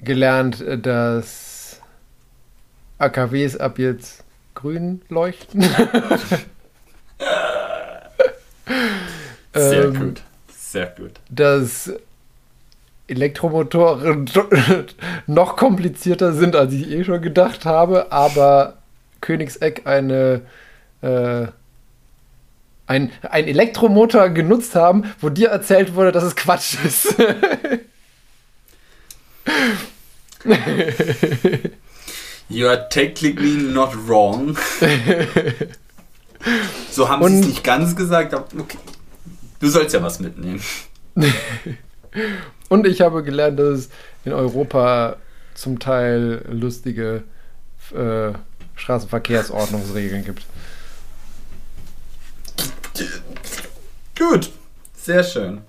äh, 0.00 0.04
gelernt, 0.04 0.64
dass 0.82 1.80
AKWs 2.98 3.56
ab 3.56 3.78
jetzt 3.78 4.24
grün 4.54 5.02
leuchten. 5.08 5.64
Sehr 9.54 9.84
ähm, 9.84 9.98
gut. 9.98 10.22
Sehr 10.48 10.86
gut. 10.86 11.12
Dass 11.30 11.92
Elektromotoren 13.08 14.30
noch 15.26 15.56
komplizierter 15.56 16.32
sind, 16.32 16.56
als 16.56 16.72
ich 16.72 16.90
eh 16.90 17.04
schon 17.04 17.20
gedacht 17.20 17.64
habe, 17.64 18.10
aber 18.10 18.78
Königseck 19.20 19.86
eine 19.86 20.42
äh, 21.02 21.48
ein, 22.86 23.12
ein 23.22 23.46
Elektromotor 23.46 24.30
genutzt 24.30 24.74
haben, 24.74 25.04
wo 25.20 25.28
dir 25.28 25.48
erzählt 25.48 25.94
wurde, 25.94 26.12
dass 26.12 26.24
es 26.24 26.36
Quatsch 26.36 26.76
ist. 26.84 27.14
you 32.48 32.66
are 32.66 32.88
technically 32.88 33.62
not 33.62 33.90
wrong. 34.06 34.56
so 36.90 37.08
haben 37.08 37.28
sie 37.28 37.40
es 37.40 37.46
nicht 37.46 37.62
ganz 37.64 37.96
gesagt, 37.96 38.34
aber 38.34 38.46
okay. 38.58 38.76
Du 39.62 39.68
sollst 39.68 39.94
ja 39.94 40.02
was 40.02 40.18
mitnehmen. 40.18 40.60
Und 42.68 42.84
ich 42.84 43.00
habe 43.00 43.22
gelernt, 43.22 43.60
dass 43.60 43.78
es 43.78 43.90
in 44.24 44.32
Europa 44.32 45.18
zum 45.54 45.78
Teil 45.78 46.44
lustige 46.50 47.22
äh, 47.94 48.32
Straßenverkehrsordnungsregeln 48.74 50.24
gibt. 50.24 50.44
Gut, 54.18 54.50
sehr 54.96 55.22
schön. 55.22 55.60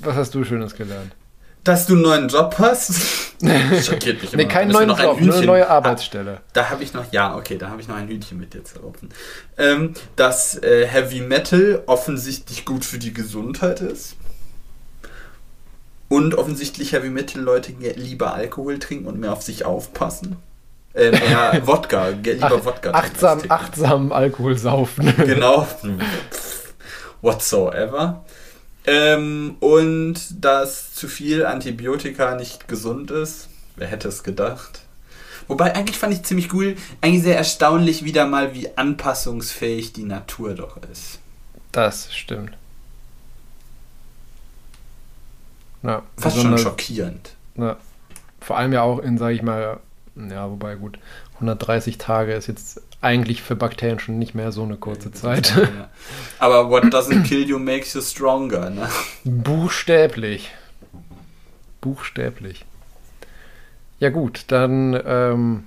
Was 0.00 0.16
hast 0.16 0.34
du 0.34 0.44
Schönes 0.44 0.74
gelernt? 0.74 1.12
Dass 1.64 1.86
du 1.86 1.94
einen 1.94 2.02
neuen 2.02 2.28
Job 2.28 2.54
hast. 2.58 2.92
Schockiert 3.84 4.22
mich 4.22 4.32
immer. 4.32 4.42
Nee, 4.42 4.48
keinen 4.48 4.70
neuen 4.70 4.88
Job, 4.88 5.18
ein 5.18 5.26
nur 5.26 5.36
eine 5.36 5.46
neue 5.46 5.68
Arbeitsstelle. 5.68 6.38
Ah, 6.38 6.42
da 6.52 6.70
habe 6.70 6.82
ich 6.82 6.94
noch, 6.94 7.12
ja, 7.12 7.36
okay, 7.36 7.58
da 7.58 7.68
habe 7.68 7.80
ich 7.80 7.88
noch 7.88 7.96
ein 7.96 8.08
Hühnchen 8.08 8.38
mit 8.38 8.54
dir 8.54 8.64
zu 8.64 8.78
rupfen. 8.80 9.10
Ähm, 9.58 9.94
dass 10.16 10.56
äh, 10.62 10.86
Heavy 10.86 11.20
Metal 11.20 11.82
offensichtlich 11.86 12.64
gut 12.64 12.84
für 12.84 12.98
die 12.98 13.12
Gesundheit 13.12 13.80
ist. 13.80 14.16
Und 16.08 16.34
offensichtlich 16.34 16.92
Heavy 16.92 17.10
Metal 17.10 17.40
Leute 17.40 17.72
lieber 17.96 18.34
Alkohol 18.34 18.78
trinken 18.78 19.06
und 19.06 19.20
mehr 19.20 19.32
auf 19.32 19.42
sich 19.42 19.64
aufpassen. 19.64 20.36
Äh, 20.92 21.12
mehr 21.12 21.60
Wodka, 21.66 22.08
lieber 22.08 22.58
Ach, 22.60 22.64
Wodka. 22.64 22.90
Achtsam, 22.90 23.42
achtsam 23.48 24.12
Alkohol 24.12 24.58
saufen. 24.58 25.14
Genau. 25.16 25.66
Whatsoever. 27.22 28.24
Ähm, 28.86 29.56
und 29.60 30.44
dass 30.44 30.94
zu 30.94 31.08
viel 31.08 31.44
Antibiotika 31.44 32.34
nicht 32.34 32.68
gesund 32.68 33.10
ist. 33.10 33.48
Wer 33.76 33.88
hätte 33.88 34.08
es 34.08 34.22
gedacht? 34.22 34.82
Wobei, 35.48 35.74
eigentlich 35.74 35.98
fand 35.98 36.14
ich 36.14 36.22
ziemlich 36.22 36.52
cool, 36.52 36.76
eigentlich 37.00 37.22
sehr 37.24 37.36
erstaunlich 37.36 38.04
wieder 38.04 38.26
mal, 38.26 38.54
wie 38.54 38.76
anpassungsfähig 38.76 39.92
die 39.92 40.04
Natur 40.04 40.54
doch 40.54 40.78
ist. 40.92 41.18
Das 41.72 42.14
stimmt. 42.14 42.52
Ja, 45.82 46.02
Fast 46.16 46.40
schon 46.40 46.56
schockierend. 46.58 47.34
Ja, 47.56 47.76
vor 48.40 48.58
allem 48.58 48.72
ja 48.72 48.82
auch 48.82 48.98
in, 48.98 49.18
sag 49.18 49.30
ich 49.30 49.42
mal, 49.42 49.80
ja, 50.14 50.50
wobei 50.50 50.74
gut, 50.74 50.98
130 51.34 51.98
Tage 51.98 52.34
ist 52.34 52.46
jetzt 52.46 52.80
eigentlich 53.00 53.42
für 53.42 53.56
Bakterien 53.56 53.98
schon 53.98 54.18
nicht 54.18 54.34
mehr 54.34 54.52
so 54.52 54.62
eine 54.62 54.76
kurze 54.76 55.10
Zeit. 55.12 55.54
Ja. 55.56 55.88
Aber 56.38 56.70
what 56.70 56.84
doesn't 56.84 57.24
kill 57.24 57.48
you 57.48 57.58
makes 57.58 57.94
you 57.94 58.00
stronger, 58.00 58.70
ne? 58.70 58.88
Buchstäblich. 59.24 60.50
Buchstäblich. 61.80 62.64
Ja 63.98 64.10
gut, 64.10 64.44
dann 64.48 65.00
ähm, 65.04 65.64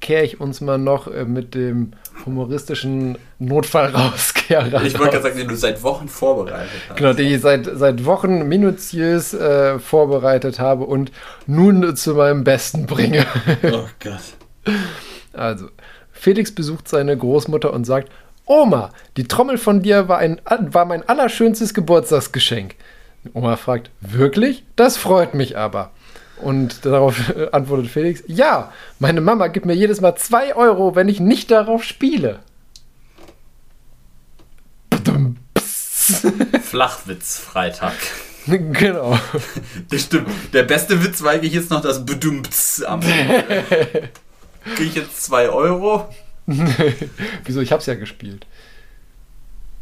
kehre 0.00 0.24
ich 0.24 0.40
uns 0.40 0.60
mal 0.60 0.78
noch 0.78 1.06
äh, 1.06 1.24
mit 1.24 1.54
dem 1.54 1.92
humoristischen 2.26 3.18
Notfallrauskehrer. 3.38 4.82
Ich 4.84 4.98
wollte 4.98 5.12
gerade 5.12 5.22
sagen, 5.22 5.38
den 5.38 5.48
du 5.48 5.56
seit 5.56 5.82
Wochen 5.82 6.08
vorbereitet 6.08 6.70
hast. 6.88 6.96
Genau, 6.96 7.12
den 7.12 7.32
ich 7.32 7.40
seit, 7.40 7.68
seit 7.72 8.04
Wochen 8.04 8.48
minutiös 8.48 9.32
äh, 9.32 9.78
vorbereitet 9.78 10.58
habe 10.58 10.84
und 10.84 11.12
nun 11.46 11.94
zu 11.96 12.14
meinem 12.14 12.44
Besten 12.44 12.86
bringe. 12.86 13.26
Oh 13.62 13.84
Gott. 14.00 14.74
Also, 15.32 15.68
Felix 16.20 16.54
besucht 16.54 16.86
seine 16.86 17.16
Großmutter 17.16 17.72
und 17.72 17.84
sagt, 17.84 18.12
Oma, 18.44 18.90
die 19.16 19.24
Trommel 19.24 19.56
von 19.56 19.80
dir 19.80 20.06
war, 20.06 20.18
ein, 20.18 20.38
war 20.44 20.84
mein 20.84 21.08
allerschönstes 21.08 21.72
Geburtstagsgeschenk. 21.72 22.74
Oma 23.32 23.56
fragt, 23.56 23.90
wirklich? 24.02 24.64
Das 24.76 24.98
freut 24.98 25.32
mich 25.34 25.56
aber. 25.56 25.92
Und 26.42 26.84
darauf 26.84 27.32
antwortet 27.52 27.90
Felix, 27.90 28.22
ja, 28.26 28.70
meine 28.98 29.22
Mama 29.22 29.46
gibt 29.46 29.64
mir 29.64 29.74
jedes 29.74 30.02
Mal 30.02 30.14
zwei 30.16 30.54
Euro, 30.54 30.94
wenn 30.94 31.08
ich 31.08 31.20
nicht 31.20 31.50
darauf 31.50 31.84
spiele. 31.84 32.40
Flachwitz-Freitag. 36.62 37.94
Genau. 38.46 39.18
Stimmt. 39.94 40.28
Der 40.52 40.64
beste 40.64 41.02
Witz 41.02 41.22
war 41.22 41.32
eigentlich 41.32 41.54
jetzt 41.54 41.70
noch 41.70 41.80
das 41.80 42.04
Bedumps 42.04 42.82
am 42.82 43.00
Ende. 43.00 44.10
Kriege 44.64 44.84
ich 44.84 44.94
jetzt 44.94 45.22
zwei 45.22 45.48
Euro? 45.48 46.08
Wieso? 47.44 47.60
Ich 47.60 47.72
hab's 47.72 47.86
ja 47.86 47.94
gespielt. 47.94 48.46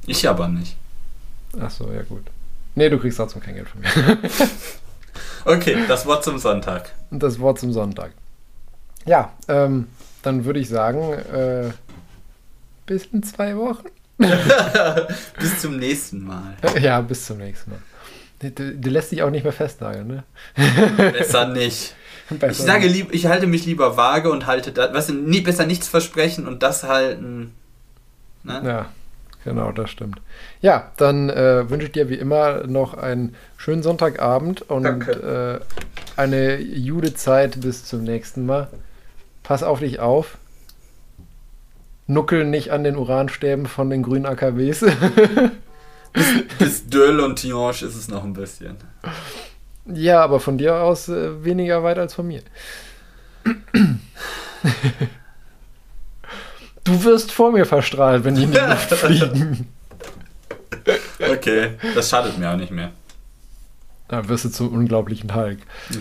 Ich 0.06 0.28
aber 0.28 0.48
nicht. 0.48 0.76
Ach 1.60 1.70
so, 1.70 1.90
ja 1.92 2.02
gut. 2.02 2.24
Nee, 2.74 2.88
du 2.88 2.98
kriegst 2.98 3.18
trotzdem 3.18 3.42
kein 3.42 3.54
Geld 3.54 3.68
von 3.68 3.80
mir. 3.80 4.18
okay, 5.44 5.78
das 5.88 6.06
Wort 6.06 6.24
zum 6.24 6.38
Sonntag. 6.38 6.92
Das 7.10 7.38
Wort 7.40 7.58
zum 7.58 7.72
Sonntag. 7.72 8.12
Ja, 9.04 9.32
ähm, 9.48 9.88
dann 10.22 10.44
würde 10.44 10.60
ich 10.60 10.68
sagen, 10.68 11.12
äh, 11.12 11.70
bis 12.86 13.06
in 13.06 13.22
zwei 13.22 13.56
Wochen. 13.56 13.86
bis 15.38 15.60
zum 15.60 15.78
nächsten 15.78 16.24
Mal. 16.24 16.56
Ja, 16.80 17.00
bis 17.00 17.26
zum 17.26 17.38
nächsten 17.38 17.70
Mal. 17.70 17.80
Die, 18.42 18.52
die 18.54 18.90
lässt 18.90 19.10
sich 19.10 19.22
auch 19.22 19.30
nicht 19.30 19.42
mehr 19.42 19.52
festnageln, 19.52 20.06
ne? 20.06 20.24
Besser 21.12 21.48
nicht. 21.48 21.94
Besser 22.30 22.50
ich 22.50 22.58
sage 22.58 22.86
lieb, 22.88 23.08
ich 23.12 23.26
halte 23.26 23.46
mich 23.46 23.64
lieber 23.64 23.96
vage 23.96 24.30
und 24.30 24.46
halte 24.46 24.72
das, 24.72 24.92
was 24.92 25.08
nie 25.08 25.40
besser 25.40 25.64
nichts 25.64 25.88
versprechen 25.88 26.46
und 26.46 26.62
das 26.62 26.84
halten. 26.84 27.54
Ne? 28.44 28.62
Ja, 28.64 28.86
genau, 29.44 29.72
das 29.72 29.90
stimmt. 29.90 30.20
Ja, 30.60 30.92
dann 30.96 31.30
äh, 31.30 31.70
wünsche 31.70 31.86
ich 31.86 31.92
dir 31.92 32.10
wie 32.10 32.16
immer 32.16 32.66
noch 32.66 32.94
einen 32.94 33.34
schönen 33.56 33.82
Sonntagabend 33.82 34.62
und 34.62 35.08
äh, 35.08 35.58
eine 36.16 36.58
jude 36.58 37.14
Zeit 37.14 37.60
bis 37.60 37.84
zum 37.84 38.04
nächsten 38.04 38.44
Mal. 38.44 38.68
Pass 39.42 39.62
auf 39.62 39.80
dich 39.80 40.00
auf. 40.00 40.36
Nuckel 42.06 42.44
nicht 42.44 42.72
an 42.72 42.84
den 42.84 42.96
Uranstäben 42.96 43.66
von 43.66 43.88
den 43.90 44.02
grünen 44.02 44.26
AKWs. 44.26 44.80
bis, 46.12 46.26
bis 46.58 46.86
Döll 46.88 47.20
und 47.20 47.36
Tiange 47.36 47.70
ist 47.70 47.82
es 47.82 48.08
noch 48.08 48.24
ein 48.24 48.34
bisschen. 48.34 48.76
Ja, 49.92 50.22
aber 50.22 50.40
von 50.40 50.58
dir 50.58 50.76
aus 50.76 51.08
äh, 51.08 51.44
weniger 51.44 51.82
weit 51.82 51.98
als 51.98 52.14
von 52.14 52.28
mir. 52.28 52.42
du 56.84 57.04
wirst 57.04 57.32
vor 57.32 57.52
mir 57.52 57.64
verstrahlt, 57.64 58.24
wenn 58.24 58.34
die 58.34 58.44
in 58.44 58.52
die 58.52 58.58
Luft 58.58 58.94
fliegen. 58.94 59.68
Okay, 61.18 61.72
das 61.94 62.10
schadet 62.10 62.38
mir 62.38 62.50
auch 62.50 62.56
nicht 62.56 62.70
mehr. 62.70 62.92
Dann 64.08 64.28
wirst 64.28 64.46
du 64.46 64.48
zum 64.50 64.72
unglaublichen 64.72 65.34
Hulk. 65.34 65.58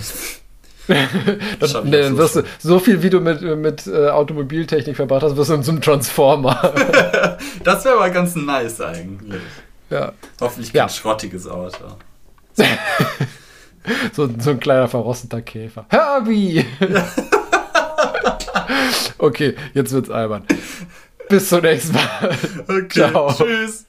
das, 1.59 1.84
nee, 1.84 2.01
dann 2.01 2.18
wirst 2.18 2.38
du 2.38 2.43
so 2.59 2.80
viel, 2.80 3.03
wie 3.03 3.09
du 3.09 3.19
mit, 3.19 3.41
mit 3.41 3.88
äh, 3.88 4.07
Automobiltechnik 4.07 4.95
verbracht 4.95 5.23
hast, 5.23 5.35
wirst 5.35 5.49
du 5.49 5.61
zum 5.61 5.81
Transformer. 5.81 6.73
das 7.64 7.84
wäre 7.84 7.95
aber 7.95 8.09
ganz 8.09 8.35
nice 8.35 8.80
eigentlich. 8.80 9.41
Ja. 9.89 10.14
Hoffentlich 10.39 10.72
kein 10.72 10.80
ja. 10.80 10.89
schrottiges 10.89 11.47
Auto. 11.47 11.97
So, 14.14 14.30
so 14.39 14.51
ein 14.51 14.59
kleiner 14.59 14.88
verrosteter 14.88 15.41
Käfer. 15.41 15.85
Herbie! 15.89 16.65
okay, 19.18 19.55
jetzt 19.73 19.93
wird's 19.93 20.09
albern. 20.09 20.43
Bis 21.30 21.49
zum 21.49 21.61
nächsten 21.61 21.93
Mal. 21.93 22.05
Okay, 22.68 23.09
Ciao. 23.09 23.34
tschüss. 23.34 23.86